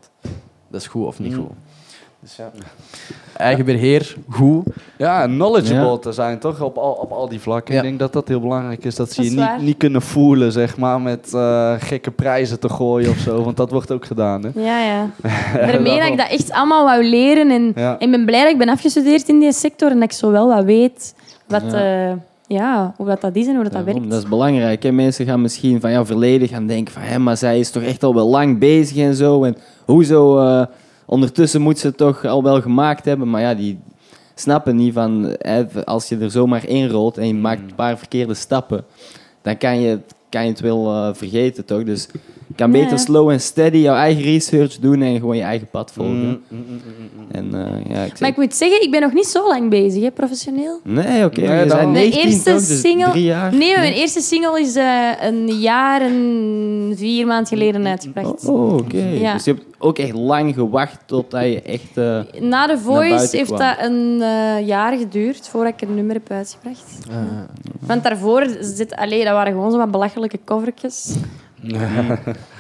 dat 0.71 0.81
is 0.81 0.87
goed 0.87 1.07
of 1.07 1.19
niet 1.19 1.33
Mm. 1.33 1.39
goed. 1.39 1.51
Dus 2.21 2.37
ja, 2.37 2.51
eigen 3.37 3.65
beheer, 3.65 4.17
goed. 4.29 4.65
Ja, 4.97 5.27
knowledgeable 5.27 5.91
Ja. 5.91 5.97
te 5.99 6.13
zijn, 6.13 6.39
toch? 6.39 6.61
Op 6.61 6.77
al, 6.79 6.93
op 6.93 7.11
al 7.13 7.29
die 7.29 7.41
vlakken. 7.41 7.75
Ja. 7.75 7.81
Ik 7.81 7.87
denk 7.87 7.99
dat 7.99 8.13
dat 8.13 8.29
heel 8.29 8.41
belangrijk 8.41 8.85
is. 8.85 8.95
Dat 8.95 9.13
ze 9.13 9.23
Dat 9.23 9.31
je 9.31 9.37
niet, 9.41 9.61
niet 9.61 9.77
kunnen 9.77 10.03
voelen, 10.03 10.53
zeg 10.53 10.77
maar, 10.77 11.01
met 11.01 11.35
eh, 11.35 11.75
gekke 11.79 12.11
prijzen 12.11 12.61
te 12.61 12.69
gooien 12.69 13.11
of 13.11 13.17
zo. 13.19 13.43
Want 13.45 13.57
dat 13.57 13.71
wordt 13.71 13.93
ook 13.93 14.05
gedaan, 14.07 14.43
hè? 14.45 14.51
Ja, 14.55 14.81
ja. 14.85 15.11
Daarmee 15.71 15.99
dat 15.99 16.09
ik 16.09 16.17
dat 16.17 16.29
echt 16.31 16.51
allemaal 16.53 16.85
wou 16.85 17.05
leren. 17.05 17.51
En 17.51 17.73
Ja. 17.75 17.97
ik 17.99 18.11
ben 18.11 18.25
blij 18.25 18.43
dat 18.43 18.53
ik 18.53 18.59
ben 18.59 18.69
afgestudeerd 18.69 19.29
in 19.29 19.39
die 19.39 19.53
sector 19.53 19.91
en 19.91 19.95
dat 20.01 20.11
ik 20.11 20.13
zo 20.17 20.31
wel 20.31 20.49
wat 20.49 20.65
weet 20.65 21.15
wat, 21.47 21.63
Ja. 21.71 22.19
Ja, 22.49 22.95
hoe 22.97 23.07
dat, 23.07 23.21
dat 23.21 23.37
is 23.37 23.47
en 23.47 23.55
hoe 23.55 23.65
dat, 23.65 23.73
dat 23.73 23.85
werkt. 23.85 24.11
dat 24.11 24.23
is 24.23 24.29
belangrijk. 24.29 24.83
Hè? 24.83 24.93
Mensen 24.93 25.27
gaan 25.27 25.41
misschien 25.41 25.81
van 25.81 25.91
jouw 25.91 26.07
verleden 26.07 26.49
gaan 26.49 26.67
denken 26.67 26.93
van... 26.95 27.03
Hé, 27.03 27.19
maar 27.19 27.37
zij 27.37 27.59
is 27.59 27.71
toch 27.71 27.83
echt 27.83 28.03
al 28.03 28.15
wel 28.15 28.29
lang 28.29 28.59
bezig 28.59 28.97
en 28.97 29.15
zo. 29.15 29.45
En 29.45 29.57
hoezo... 29.85 30.39
eh, 30.39 30.67
ondertussen 31.07 31.61
moet 31.61 31.79
ze 31.79 31.87
het 31.87 31.97
toch 31.97 32.25
al 32.25 32.43
wel 32.43 32.61
gemaakt 32.61 33.05
hebben. 33.05 33.31
Maar 33.31 33.41
ja, 33.41 33.55
die 33.55 33.79
snappen 34.35 34.77
niet 34.77 34.93
van... 34.93 35.37
Hè, 35.39 35.85
als 35.85 36.09
je 36.09 36.19
er 36.19 36.31
zomaar 36.31 36.67
in 36.69 36.89
rolt 36.89 37.19
en 37.19 37.27
je 37.27 37.35
maakt 37.35 37.61
een 37.61 37.75
paar 37.75 37.99
verkeerde 37.99 38.35
stappen... 38.35 38.85
Dan 39.43 39.59
kan 39.59 39.81
je, 39.81 39.99
kan 40.29 40.43
je 40.45 40.51
het 40.51 40.61
wel 40.61 40.93
eh, 40.93 41.15
vergeten, 41.15 41.65
toch? 41.65 41.85
Dus 41.85 42.09
je 42.49 42.55
kan 42.57 42.71
beter 42.71 42.91
ja. 42.91 42.97
slow 42.97 43.31
en 43.31 43.41
steady 43.41 43.77
jouw 43.77 43.95
eigen 43.97 44.23
research 44.23 44.77
doen... 44.79 45.03
En 45.03 45.17
gewoon 45.19 45.37
je 45.37 45.43
eigen 45.43 45.69
pad 45.71 45.93
volgen. 45.93 46.15
Mm, 46.17 46.41
mm, 46.49 46.65
mm, 46.69 46.81
mm, 46.85 47.09
mm. 47.17 47.27
En 47.31 47.55
eh, 47.55 47.95
ja, 47.95 48.03
ik 48.03 48.09
zeg... 48.09 48.21
Maar 48.21 48.29
ik 48.29 48.37
moet 48.37 48.55
zeggen, 48.55 48.83
ik 48.83 48.91
ben 48.91 49.01
nog 49.01 49.13
niet 49.13 49.27
zo 49.27 49.49
lang 49.49 49.71
bezig, 49.71 50.03
hè, 50.03 50.11
professioneel. 50.11 50.81
Nee, 50.85 51.25
oké. 51.25 51.41
Nee, 51.41 51.67
Mijn 51.67 51.93
19 51.93 52.23
eerste 52.23 52.51
toch? 52.51 52.67
Dus 52.67 52.81
single- 52.81 53.11
drie 53.11 53.25
jaar. 53.25 53.55
Nee, 53.55 53.77
mijn 53.77 53.93
eerste 53.93 54.21
single 54.21 54.61
is 54.61 54.77
eh, 54.77 55.11
een 55.21 55.47
jaar 55.61 56.01
en 56.01 56.93
vier 56.97 57.27
maanden 57.27 57.47
geleden 57.47 57.87
uitgebracht. 57.87 58.45
Oh, 58.49 58.75
oké. 58.75 59.03
Ja. 59.03 59.33
Dus 59.33 59.45
je 59.45 59.51
hebt 59.53 59.65
ook 59.79 59.99
echt 59.99 60.13
lang 60.15 60.55
gewacht 60.55 60.99
totdat 61.07 61.43
je 61.43 61.63
echt... 61.63 61.97
eh, 61.97 62.41
Na 62.41 62.67
de 62.67 62.79
Voice 62.79 63.37
heeft 63.37 63.53
kwam. 63.55 63.59
dat 63.59 63.77
een 63.81 64.19
eh, 64.23 64.67
jaar 64.67 64.99
geduurd 64.99 65.49
voordat 65.49 65.73
ik 65.73 65.89
een 65.89 65.95
nummer 65.95 66.15
heb 66.15 66.31
uitgebracht. 66.31 66.99
Want 67.81 68.03
daarvoor 68.03 68.47
zit, 68.61 68.97
allee, 68.97 69.25
dat 69.25 69.33
waren 69.33 69.53
gewoon 69.53 69.71
zo 69.71 69.77
wat 69.79 69.91
belachelijke 69.91 70.39
covertjes. 70.45 71.15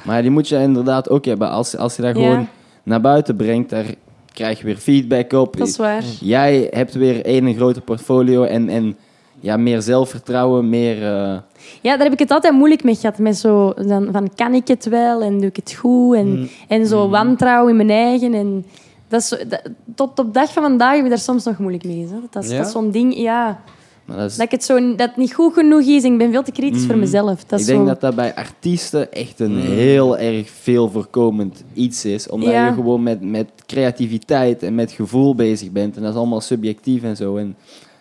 Maar 0.05 0.23
die 0.23 0.31
moet 0.31 0.49
je 0.49 0.59
inderdaad 0.59 1.11
ook 1.11 1.25
hebben. 1.25 1.51
Als, 1.51 1.77
als 1.77 1.97
je 1.97 2.03
dat 2.03 2.17
Ja. 2.17 2.23
gewoon 2.23 2.49
naar 2.83 3.01
buiten 3.01 3.37
brengt, 3.37 3.71
daar 3.71 3.85
krijg 4.33 4.59
je 4.59 4.65
weer 4.65 4.77
feedback 4.77 5.33
op. 5.33 5.57
Dat 5.57 5.69
is 5.69 5.77
waar. 5.77 6.03
Jij 6.21 6.69
hebt 6.71 6.95
weer 6.95 7.25
één 7.25 7.47
een 7.47 7.55
groter 7.55 7.83
portfolio 7.83 8.43
en, 8.45 8.69
en 8.69 8.97
ja, 9.41 9.57
meer 9.57 9.83
zelfvertrouwen, 9.83 10.69
meer... 10.69 10.97
eh, 11.03 11.39
Ja, 11.81 11.97
daar 11.97 11.99
heb 12.05 12.13
ik 12.13 12.19
het 12.19 12.31
altijd 12.31 12.55
moeilijk 12.55 12.85
mee 12.85 12.95
gehad. 12.95 13.19
Met 13.19 13.37
zo, 13.37 13.73
dan, 13.87 14.09
van, 14.13 14.31
kan 14.35 14.55
ik 14.55 14.69
het 14.69 14.85
wel 14.89 15.23
en 15.23 15.39
doe 15.39 15.49
ik 15.49 15.57
het 15.57 15.75
goed? 15.79 16.15
En, 16.17 16.27
Mm. 16.39 16.49
en 16.69 16.87
zo 16.87 17.09
wantrouwen 17.09 17.71
in 17.71 17.77
mijn 17.87 17.91
eigen. 17.91 18.35
En 18.35 18.65
Dat 19.09 19.21
is 19.21 19.29
zo- 19.29 19.37
dat- 19.49 19.63
tot 19.95 20.19
op 20.19 20.35
dag 20.35 20.53
van 20.53 20.63
vandaag 20.63 20.95
heb 20.95 21.05
ik 21.05 21.09
daar 21.11 21.19
soms 21.19 21.45
nog 21.45 21.59
moeilijk 21.59 21.85
mee. 21.85 22.07
Hè. 22.11 22.15
Dat 22.31 22.45
is, 22.45 22.51
Ja? 22.51 22.57
dat 22.57 22.67
is 22.67 22.73
zo'n 22.73 22.91
ding, 22.91 23.17
ja. 23.19 23.61
Maar 24.09 24.17
dat 24.17 24.31
is, 24.31 24.37
Dat, 24.37 24.45
ik 24.47 24.51
het 24.53 24.65
zo, 24.65 24.79
dat 24.97 25.09
het 25.09 25.17
niet 25.17 25.35
goed 25.35 25.53
genoeg 25.53 25.81
is 25.81 26.03
en 26.05 26.13
ik 26.13 26.19
ben 26.19 26.31
veel 26.33 26.43
te 26.43 26.53
kritisch 26.53 26.85
voor 26.87 26.97
mezelf. 26.99 27.45
Dat 27.45 27.53
ik 27.53 27.59
is 27.59 27.67
denk 27.67 27.79
zo, 27.81 27.85
dat 27.87 28.01
dat 28.01 28.15
bij 28.15 28.35
artiesten 28.35 29.13
echt 29.13 29.41
een 29.41 29.57
heel 29.59 30.19
erg 30.19 30.51
veel 30.51 30.91
voorkomend 30.91 31.65
iets 31.73 32.05
is. 32.05 32.29
Omdat 32.29 32.51
Ja. 32.53 32.67
je 32.67 32.73
gewoon 32.73 33.03
met, 33.03 33.21
met 33.23 33.49
creativiteit 33.67 34.63
en 34.63 34.75
met 34.75 34.93
gevoel 34.93 35.35
bezig 35.35 35.71
bent. 35.71 35.97
En 35.97 36.03
dat 36.03 36.11
is 36.13 36.19
allemaal 36.19 36.41
subjectief 36.41 37.03
en 37.03 37.17
zo. 37.17 37.37
En 37.37 37.57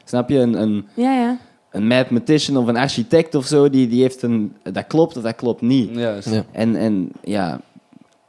snap 0.05 0.29
je, 0.29 0.37
een, 0.39 0.61
een, 0.61 0.85
Ja, 0.93 1.13
ja. 1.13 1.37
een 1.71 1.87
mathematician 1.87 2.57
of 2.57 2.67
een 2.67 2.77
architect 2.77 3.35
of 3.35 3.45
zo, 3.45 3.69
die, 3.69 3.87
die 3.87 4.01
heeft 4.01 4.21
een... 4.21 4.53
Dat 4.63 4.87
klopt 4.87 5.17
of 5.17 5.23
dat 5.23 5.35
klopt 5.35 5.61
niet. 5.61 5.89
Juist. 5.95 6.29
Ja. 6.29 6.43
En, 6.51 6.75
en 6.75 7.09
ja, 7.23 7.61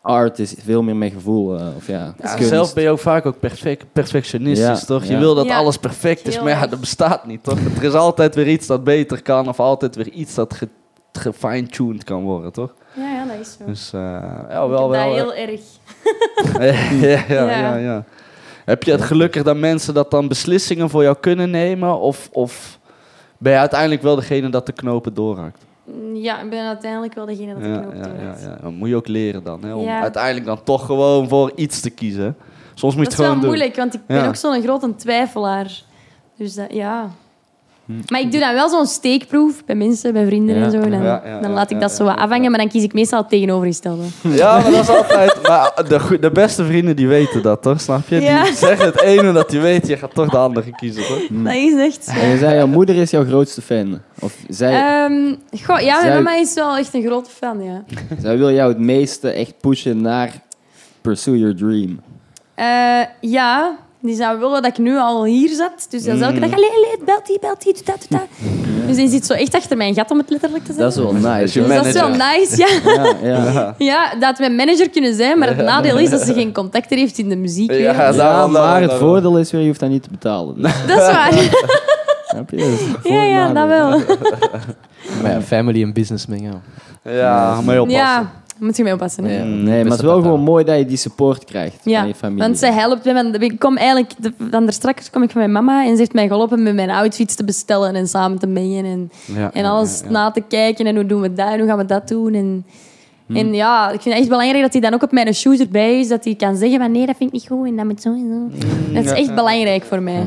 art 0.08 0.38
is 0.38 0.54
veel 0.58 0.82
meer 0.82 0.96
met 0.96 1.12
gevoel. 1.12 1.58
eh, 1.58 1.66
of 1.76 1.86
ja, 1.86 2.14
Ja, 2.22 2.42
zelf 2.42 2.74
ben 2.74 2.82
je 2.82 2.90
ook 2.90 2.98
vaak 2.98 3.26
ook 3.26 3.38
perfect, 3.40 3.84
perfectionistisch, 3.92 4.80
Ja, 4.80 4.86
toch? 4.86 5.04
Je 5.04 5.16
wil 5.18 5.34
dat 5.34 5.44
Ja, 5.44 5.56
alles 5.56 5.76
perfect 5.76 6.26
is, 6.26 6.40
maar 6.40 6.48
ja, 6.48 6.66
dat 6.66 6.80
bestaat 6.80 7.26
niet, 7.26 7.42
toch? 7.44 7.58
Er 7.76 7.84
is 7.84 7.92
altijd 7.94 8.34
weer 8.34 8.48
iets 8.48 8.66
dat 8.66 8.84
beter 8.84 9.22
kan 9.22 9.48
of 9.48 9.60
altijd 9.60 9.96
weer 9.96 10.08
iets 10.08 10.34
dat 10.34 10.54
ge- 10.54 10.68
gefine-tuned 11.12 12.04
kan 12.04 12.22
worden, 12.22 12.52
toch? 12.52 12.74
Ja, 12.96 13.12
ja, 13.12 13.24
dat 13.24 13.36
is 13.40 13.56
zo. 13.58 13.64
Dus 13.66 13.92
eh, 13.92 14.00
ja, 14.50 14.68
wel, 14.68 14.88
dat 14.88 14.90
wel. 14.90 15.14
heel 15.14 15.34
erg. 15.34 15.60
ja, 17.00 17.22
ja, 17.28 17.50
ja, 17.50 17.58
Ja. 17.60 17.76
ja. 17.76 18.04
Heb 18.64 18.82
je 18.82 18.90
het 18.92 19.02
gelukkig 19.02 19.42
dat 19.42 19.56
mensen 19.56 19.94
dat 19.94 20.10
dan 20.10 20.28
beslissingen 20.28 20.90
voor 20.90 21.02
jou 21.02 21.16
kunnen 21.20 21.50
nemen? 21.50 21.98
Of, 22.00 22.28
of 22.32 22.78
ben 23.38 23.52
je 23.52 23.58
uiteindelijk 23.58 24.02
wel 24.02 24.14
degene 24.16 24.48
dat 24.50 24.66
de 24.66 24.72
knopen 24.72 25.14
doorhakt? 25.14 25.64
Ja, 26.14 26.40
ik 26.42 26.50
ben 26.50 26.66
uiteindelijk 26.66 27.14
wel 27.14 27.26
degene 27.26 27.52
dat 27.52 27.62
de 27.62 27.68
Ja, 27.68 27.78
knoop 27.78 27.94
ja, 27.94 28.58
ja, 28.62 28.70
moet 28.70 28.88
je 28.88 28.96
ook 28.96 29.08
leren 29.08 29.42
dan. 29.42 29.64
Hè? 29.64 29.74
Om 29.74 29.88
uiteindelijk 29.88 30.46
dan 30.46 30.62
toch 30.62 30.86
gewoon 30.86 31.28
voor 31.28 31.52
iets 31.54 31.80
te 31.80 31.90
kiezen. 31.90 32.36
Soms 32.74 32.94
moet 32.94 33.04
je 33.04 33.10
Dat 33.10 33.12
het 33.12 33.12
is 33.12 33.18
wel 33.18 33.26
gewoon 33.28 33.44
moeilijk, 33.46 33.76
want 33.76 33.94
ik 33.94 34.00
ben 34.06 34.26
ook 34.26 34.36
zo'n 34.36 34.62
grote 34.62 34.94
twijfelaar. 34.94 35.82
Dus 36.36 36.54
dat, 36.54 36.72
ja. 36.72 37.10
Hm. 37.88 37.94
Maar 38.08 38.20
ik 38.20 38.30
doe 38.32 38.40
dan 38.40 38.54
wel 38.54 38.68
zo'n 38.68 38.86
steekproef 38.86 39.64
bij 39.64 39.74
mensen, 39.74 40.12
bij 40.12 40.26
vrienden 40.26 40.56
Ja. 40.56 40.64
en 40.64 40.70
zo. 40.70 40.80
Dan, 40.80 40.90
Ja, 41.02 41.22
ja, 41.24 41.40
dan 41.40 41.50
ja, 41.50 41.56
laat 41.56 41.70
ik 41.70 41.80
dat 41.80 41.90
ja, 41.90 41.96
zo 41.96 42.04
wat 42.04 42.14
ja, 42.14 42.20
afhangen, 42.22 42.42
ja. 42.42 42.50
maar 42.50 42.58
dan 42.58 42.68
kies 42.68 42.82
ik 42.82 42.92
meestal 42.92 43.18
het 43.20 43.28
tegenovergestelde. 43.28 44.02
Ja, 44.40 44.52
maar 44.60 44.70
dat 44.70 44.80
is 44.82 44.88
altijd... 44.88 45.42
Maar 45.42 45.72
de, 45.88 46.18
de 46.20 46.30
beste 46.30 46.64
vrienden 46.64 46.96
die 46.96 47.08
weten 47.08 47.42
dat, 47.42 47.62
toch? 47.62 47.80
Snap 47.80 48.08
je? 48.08 48.20
Ja. 48.20 48.42
Die 48.44 48.54
zeggen 48.66 48.86
het 48.86 49.00
ene 49.00 49.32
dat 49.32 49.52
je 49.52 49.60
weet, 49.60 49.86
je 49.86 49.96
gaat 49.96 50.14
toch 50.14 50.28
de 50.30 50.36
andere 50.36 50.70
kiezen, 50.70 51.02
toch? 51.06 51.26
Dat 51.44 51.54
is 51.54 51.74
echt... 51.74 52.06
En 52.20 52.28
je 52.28 52.38
zei, 52.38 52.54
jouw 52.56 52.66
moeder 52.66 52.96
is 52.96 53.10
jouw 53.10 53.24
grootste 53.24 53.62
fan. 53.62 54.00
Of 54.20 54.36
zij, 54.48 54.72
Ehm, 54.72 55.34
goh, 55.62 55.80
ja, 55.80 56.00
mijn 56.00 56.12
Zij- 56.12 56.22
mama 56.22 56.36
is 56.36 56.54
wel 56.54 56.76
echt 56.76 56.94
een 56.94 57.02
grote 57.06 57.30
fan, 57.30 57.62
ja. 57.62 57.84
zij 58.22 58.38
wil 58.38 58.50
jou 58.52 58.68
het 58.68 58.78
meeste 58.80 59.30
echt 59.30 59.54
pushen 59.60 60.00
naar 60.00 60.32
Pursue 61.00 61.38
Your 61.38 61.56
Dream. 61.56 62.00
Eh, 62.54 63.06
ja, 63.20 63.76
die 64.00 64.16
zou 64.16 64.38
willen 64.38 64.62
dat 64.62 64.70
ik 64.70 64.78
nu 64.78 64.98
al 64.98 65.24
hier 65.24 65.48
zat. 65.48 65.86
Dus 65.90 66.04
dat 66.04 66.14
is 66.14 66.20
elke 66.20 66.40
dag, 66.40 66.52
allee, 66.52 66.70
allee, 66.70 67.04
belt 67.04 67.26
die, 67.26 67.38
belt 67.40 67.62
die, 67.62 67.72
doe 67.72 67.82
dat. 68.08 68.20
Dus 68.86 68.96
die 68.96 69.08
zit 69.08 69.26
zo 69.26 69.32
echt 69.32 69.54
achter 69.54 69.76
mijn 69.76 69.94
gat, 69.94 70.10
om 70.10 70.18
het 70.18 70.30
letterlijk 70.30 70.64
te 70.64 70.74
Dat 70.74 70.88
is 70.88 70.94
zeggen. 70.94 71.22
wel 71.22 71.32
nice. 71.32 71.60
Dus 71.60 71.68
dat 71.74 71.86
is 71.86 71.92
wel 71.92 72.08
nice, 72.08 72.56
ja. 72.56 72.66
Ja, 73.22 73.52
ja. 73.52 73.74
Ja, 73.92 74.10
dat 74.12 74.22
had 74.22 74.38
mijn 74.38 74.54
manager 74.54 74.90
kunnen 74.90 75.14
zijn, 75.14 75.38
maar 75.38 75.48
het 75.48 75.56
nadeel 75.64 75.98
is 75.98 76.10
dat 76.10 76.20
ze 76.20 76.32
geen 76.34 76.52
contacten 76.52 76.98
heeft 76.98 77.18
in 77.18 77.28
de 77.28 77.36
muziek. 77.36 77.70
Ja, 77.70 77.76
Ja, 77.78 78.12
daarom, 78.12 78.50
maar 78.52 78.62
daarom, 78.62 78.82
het 78.88 78.98
voordeel 78.98 79.38
is 79.38 79.50
weer, 79.50 79.60
je 79.60 79.66
hoeft 79.66 79.80
dat 79.80 79.88
niet 79.88 80.02
te 80.02 80.10
betalen. 80.10 80.54
Dus, 80.62 80.72
Dat 80.86 80.98
is 80.98 81.06
waar. 81.06 81.32
snap 82.26 82.50
je? 82.50 82.98
Ja, 83.02 83.22
ja, 83.22 83.52
dat 83.52 83.66
wel. 83.66 83.88
Maar 85.22 85.30
ja, 85.32 85.40
family 85.40 85.82
en 85.82 85.92
business 85.92 86.26
mengen. 86.26 86.62
Ja, 87.02 87.60
maar 87.60 87.74
heel 87.74 87.84
passen. 87.84 88.00
Ja, 88.02 88.30
moet 88.58 88.76
je 88.76 88.82
mee 88.82 88.92
oppassen. 88.92 89.24
Hè? 89.24 89.44
Nee, 89.44 89.82
maar 89.82 89.90
het 89.92 90.00
is 90.00 90.06
wel 90.06 90.22
gewoon 90.22 90.40
mooi 90.40 90.64
dat 90.64 90.78
je 90.78 90.84
die 90.86 90.96
support 90.96 91.44
krijgt 91.44 91.76
Ja, 91.82 91.98
van 91.98 92.08
je 92.08 92.14
familie. 92.14 92.42
want 92.42 92.58
zij 92.58 92.72
helpt 92.72 93.04
me. 93.04 93.36
Ik 93.38 93.58
kom 93.58 93.76
eigenlijk, 93.76 94.10
de, 94.18 94.32
dan 94.50 94.64
daar 94.64 94.72
straks 94.72 95.10
kom 95.10 95.22
ik 95.22 95.30
van 95.30 95.40
mijn 95.40 95.52
mama 95.52 95.84
en 95.84 95.90
ze 95.92 95.96
heeft 95.96 96.12
mij 96.12 96.26
geholpen 96.28 96.62
met 96.62 96.74
mijn 96.74 96.90
outfits 96.90 97.34
te 97.34 97.44
bestellen 97.44 97.94
en 97.94 98.08
samen 98.08 98.38
te 98.38 98.46
mengen 98.46 98.84
en, 98.84 99.10
Ja, 99.36 99.50
en 99.52 99.64
alles 99.64 99.98
ja, 99.98 100.04
ja. 100.04 100.10
na 100.12 100.30
te 100.30 100.42
kijken 100.48 100.86
en 100.86 100.94
hoe 100.94 101.06
doen 101.06 101.20
we 101.20 101.32
dat 101.32 101.52
en 101.52 101.58
hoe 101.58 101.68
gaan 101.68 101.78
we 101.78 101.84
dat 101.86 102.08
doen. 102.08 102.34
En, 102.34 102.64
Hm. 103.26 103.36
en 103.36 103.54
ja, 103.54 103.84
ik 103.90 104.00
vind 104.00 104.04
het 104.14 104.14
echt 104.22 104.28
belangrijk 104.28 104.62
dat 104.62 104.72
hij 104.72 104.80
dan 104.82 104.94
ook 104.94 105.02
op 105.02 105.12
mijn 105.12 105.34
shoes 105.34 105.58
erbij 105.58 105.98
is, 105.98 106.08
dat 106.08 106.24
hij 106.24 106.34
kan 106.34 106.56
zeggen 106.56 106.78
van 106.80 106.92
nee, 106.92 107.06
dat 107.06 107.16
vind 107.16 107.28
ik 107.34 107.34
niet 107.40 107.48
goed 107.48 107.66
en 107.66 107.76
dat 107.76 107.84
moet 107.84 108.00
zo 108.02 108.08
en 108.12 108.50
zo. 108.52 108.66
Dat 108.94 109.04
is 109.04 109.10
echt 109.10 109.26
ja. 109.26 109.34
belangrijk 109.34 109.84
voor 109.84 110.02
mij. 110.02 110.26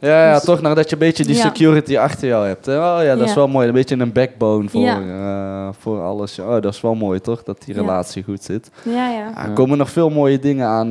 Ja, 0.00 0.24
ja, 0.30 0.38
toch 0.40 0.60
nadat 0.60 0.86
je 0.88 0.92
een 0.92 0.98
beetje 0.98 1.24
die 1.24 1.34
Ja. 1.36 1.40
security 1.42 1.96
achter 1.98 2.28
jou 2.28 2.46
hebt. 2.46 2.66
hè. 2.66 2.72
Oh 2.76 3.02
ja, 3.02 3.16
dat 3.16 3.28
is 3.28 3.34
wel 3.34 3.48
mooi. 3.48 3.66
Een 3.68 3.72
beetje 3.74 3.96
een 3.98 4.12
backbone 4.12 4.68
voor, 4.68 4.80
Ja. 4.80 5.00
eh, 5.00 5.68
voor 5.78 6.02
alles. 6.02 6.38
Oh, 6.38 6.50
dat 6.60 6.74
is 6.74 6.80
wel 6.80 6.94
mooi, 6.94 7.20
toch? 7.20 7.42
Dat 7.42 7.62
die 7.64 7.74
Ja. 7.74 7.80
relatie 7.80 8.22
goed 8.22 8.42
zit. 8.44 8.70
Ja, 8.82 8.92
ja. 9.10 9.30
Ja, 9.34 9.44
er 9.46 9.52
komen 9.52 9.78
nog 9.78 9.90
veel 9.90 10.10
mooie 10.10 10.38
dingen 10.38 10.66
aan. 10.66 10.90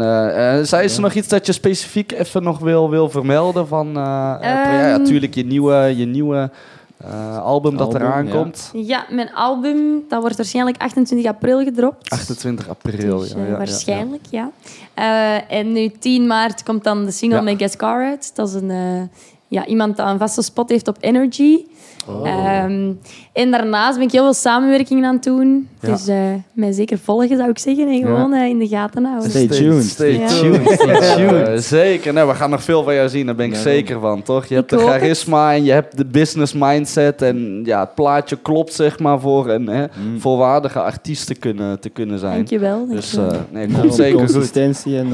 zei, 0.65 0.83
is 0.83 0.95
er 0.95 1.01
nog 1.01 1.13
iets 1.13 1.27
dat 1.27 1.45
je 1.45 1.51
specifiek 1.51 2.11
even 2.11 2.43
nog 2.43 2.59
wil, 2.59 2.89
wil 2.89 3.09
vermelden? 3.09 3.67
Van, 3.67 3.89
ja, 3.93 4.39
Ehm. 4.41 4.99
natuurlijk 5.01 5.35
je 5.35 5.45
nieuwe, 5.45 5.93
je 5.97 6.05
nieuwe 6.05 6.49
eh, 6.97 7.43
album 7.43 7.77
dat 7.77 7.87
Album, 7.87 8.01
eraan 8.01 8.25
ja. 8.25 8.31
komt. 8.31 8.69
Ja, 8.73 9.05
mijn 9.09 9.33
album, 9.33 10.03
dat 10.09 10.21
wordt 10.21 10.35
waarschijnlijk 10.37 10.77
28 10.81 11.27
april 11.27 11.63
gedropt. 11.63 12.09
28 12.09 12.69
april. 12.69 13.19
Dus, 13.19 13.29
ja, 13.29 13.35
eh, 13.35 13.43
ja, 13.43 13.49
ja, 13.49 13.57
waarschijnlijk, 13.57 14.25
ja. 14.29 14.51
Eh, 14.93 15.57
en 15.57 15.71
nu 15.71 15.89
10 15.99 16.27
maart 16.27 16.63
komt 16.63 16.83
dan 16.83 17.05
de 17.05 17.11
single 17.11 17.37
Ja. 17.37 17.43
met 17.43 17.57
Gascar 17.61 18.05
uit. 18.05 18.35
Dat 18.35 18.47
is 18.47 18.53
een, 18.53 18.71
eh, 18.71 19.01
ja, 19.47 19.65
iemand 19.65 19.97
dat 19.97 20.07
een 20.07 20.17
vaste 20.17 20.41
spot 20.41 20.69
heeft 20.69 20.87
op 20.87 20.97
Energy. 20.99 21.65
Oh. 22.07 22.27
Ehm, 22.29 22.91
en 23.33 23.51
daarnaast 23.51 23.97
ben 23.97 24.05
ik 24.07 24.11
heel 24.11 24.23
veel 24.23 24.33
samenwerkingen 24.33 25.05
aan 25.05 25.13
het 25.13 25.23
doen. 25.23 25.67
Ja. 25.79 25.91
Dus 25.91 26.07
eh, 26.07 26.17
mij 26.53 26.71
zeker 26.71 26.97
volgen, 26.97 27.37
zou 27.37 27.49
ik 27.49 27.59
zeggen. 27.59 27.87
En 27.87 28.01
gewoon 28.01 28.33
eh, 28.33 28.47
in 28.47 28.59
de 28.59 28.67
gaten 28.67 29.05
houden. 29.05 29.29
Stay 29.29 29.47
tuned. 29.47 29.83
Stay 29.83 30.17
Ja. 30.19 30.27
tuned. 30.27 30.71
Stay 30.71 31.15
tuned. 31.15 31.47
Eh, 31.47 31.55
zeker. 31.57 32.13
Nee, 32.13 32.25
we 32.25 32.33
gaan 32.33 32.49
nog 32.49 32.63
veel 32.63 32.83
van 32.83 32.93
jou 32.95 33.09
zien. 33.09 33.25
Daar 33.25 33.35
ben 33.35 33.45
ik 33.45 33.55
zeker 33.55 33.99
van, 33.99 34.21
toch? 34.23 34.45
Je 34.45 34.55
hebt 34.55 34.69
de 34.69 34.75
het. 34.75 34.85
charisma 34.85 35.53
en 35.53 35.63
je 35.63 35.71
hebt 35.71 35.97
de 35.97 36.05
business 36.05 36.53
mindset. 36.53 37.21
En 37.21 37.61
ja, 37.63 37.79
het 37.79 37.95
plaatje 37.95 38.35
klopt, 38.41 38.73
zeg 38.73 38.99
maar, 38.99 39.19
voor 39.19 39.49
een 39.49 39.67
hè, 39.67 39.85
Mm. 39.85 40.19
volwaardige 40.19 40.79
artiest 40.81 41.27
te 41.27 41.35
kunnen, 41.35 41.79
te 41.79 41.89
kunnen 41.89 42.19
zijn. 42.19 42.35
Dankjewel. 42.35 42.87
Dus 42.87 43.15
eh, 43.17 43.27
nee, 43.51 43.67
Nou, 43.67 43.81
komt 43.81 43.95
zeker 43.95 44.19
goed. 44.19 44.31
consistentie 44.31 44.97
en 44.97 45.09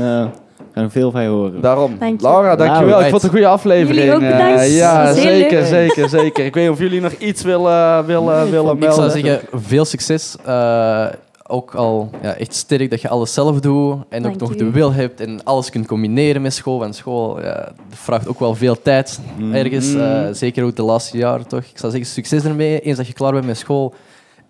eh, 0.71 0.75
we 0.75 0.79
gaan 0.79 0.91
veel 0.91 1.11
van 1.11 1.23
je 1.23 1.29
horen. 1.29 1.61
Daarom. 1.61 1.95
Dank 1.99 2.19
je. 2.19 2.25
Laura, 2.27 2.55
dankjewel. 2.55 2.89
Nou, 2.89 3.03
ik 3.03 3.09
vond 3.09 3.21
het 3.21 3.23
een 3.23 3.37
goede 3.37 3.47
aflevering. 3.53 3.95
Jullie 3.97 4.13
ook 4.15 4.21
Eh, 4.21 4.37
bedankt. 4.37 4.71
ja, 4.75 5.13
zeker, 5.13 5.57
leuk. 5.59 5.67
zeker, 5.67 6.09
zeker. 6.09 6.45
Ik 6.45 6.53
weet 6.53 6.63
niet 6.63 6.73
of 6.73 6.79
jullie 6.79 7.01
nog 7.01 7.11
iets 7.11 7.41
willen, 7.43 8.05
willen, 8.05 8.51
willen 8.51 8.73
Ik 8.73 8.79
melden. 8.79 9.11
zou 9.11 9.21
zeggen, 9.21 9.39
veel 9.53 9.85
succes. 9.85 10.35
Eh, 10.45 11.05
ook 11.47 11.75
al 11.75 12.09
ja, 12.21 12.33
echt 12.35 12.53
sterk 12.53 12.89
dat 12.89 13.01
je 13.01 13.09
alles 13.09 13.33
zelf 13.33 13.59
doet 13.59 13.95
en 14.09 14.25
ook 14.27 14.37
nog 14.37 14.53
u. 14.53 14.55
de 14.55 14.69
wil 14.71 14.93
hebt 14.93 15.19
en 15.19 15.43
alles 15.43 15.69
kunt 15.69 15.87
combineren 15.87 16.41
met 16.41 16.53
school. 16.53 16.79
Want 16.79 16.95
school 16.95 17.41
ja, 17.41 17.53
dat 17.55 17.73
vraagt 17.89 18.27
ook 18.27 18.39
wel 18.39 18.55
veel 18.55 18.81
tijd 18.81 19.19
Mm. 19.37 19.53
ergens. 19.53 19.93
eh, 19.95 20.19
zeker 20.31 20.63
ook 20.63 20.75
de 20.75 20.83
laatste 20.83 21.17
jaren 21.17 21.47
toch. 21.47 21.59
Ik 21.59 21.77
zou 21.77 21.91
zeggen, 21.91 22.09
succes 22.11 22.43
ermee. 22.43 22.79
Eens 22.79 22.97
dat 22.97 23.07
je 23.07 23.13
klaar 23.13 23.31
bent 23.33 23.45
met 23.45 23.57
school, 23.57 23.93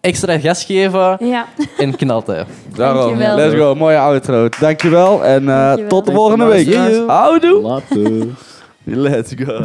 extra 0.01 0.39
gas 0.39 0.63
geven 0.63 1.17
Ja, 1.19 1.45
en 1.77 1.95
knalten. 1.95 2.45
Daarom. 2.75 3.01
Dankjewel. 3.17 3.35
Let's 3.35 3.55
go. 3.55 3.75
Mooie 3.75 3.97
outro. 3.97 4.47
Dankjewel. 4.59 5.23
En 5.25 5.41
eh, 5.49 5.55
Dankjewel. 5.55 5.89
tot 5.89 6.05
de 6.05 6.11
volgende 6.11 6.45
Dankjewel. 6.45 6.89
week. 6.99 7.09
Houdoe. 7.09 7.61
Later. 7.61 8.27
Let's 8.83 9.33
go. 9.37 9.59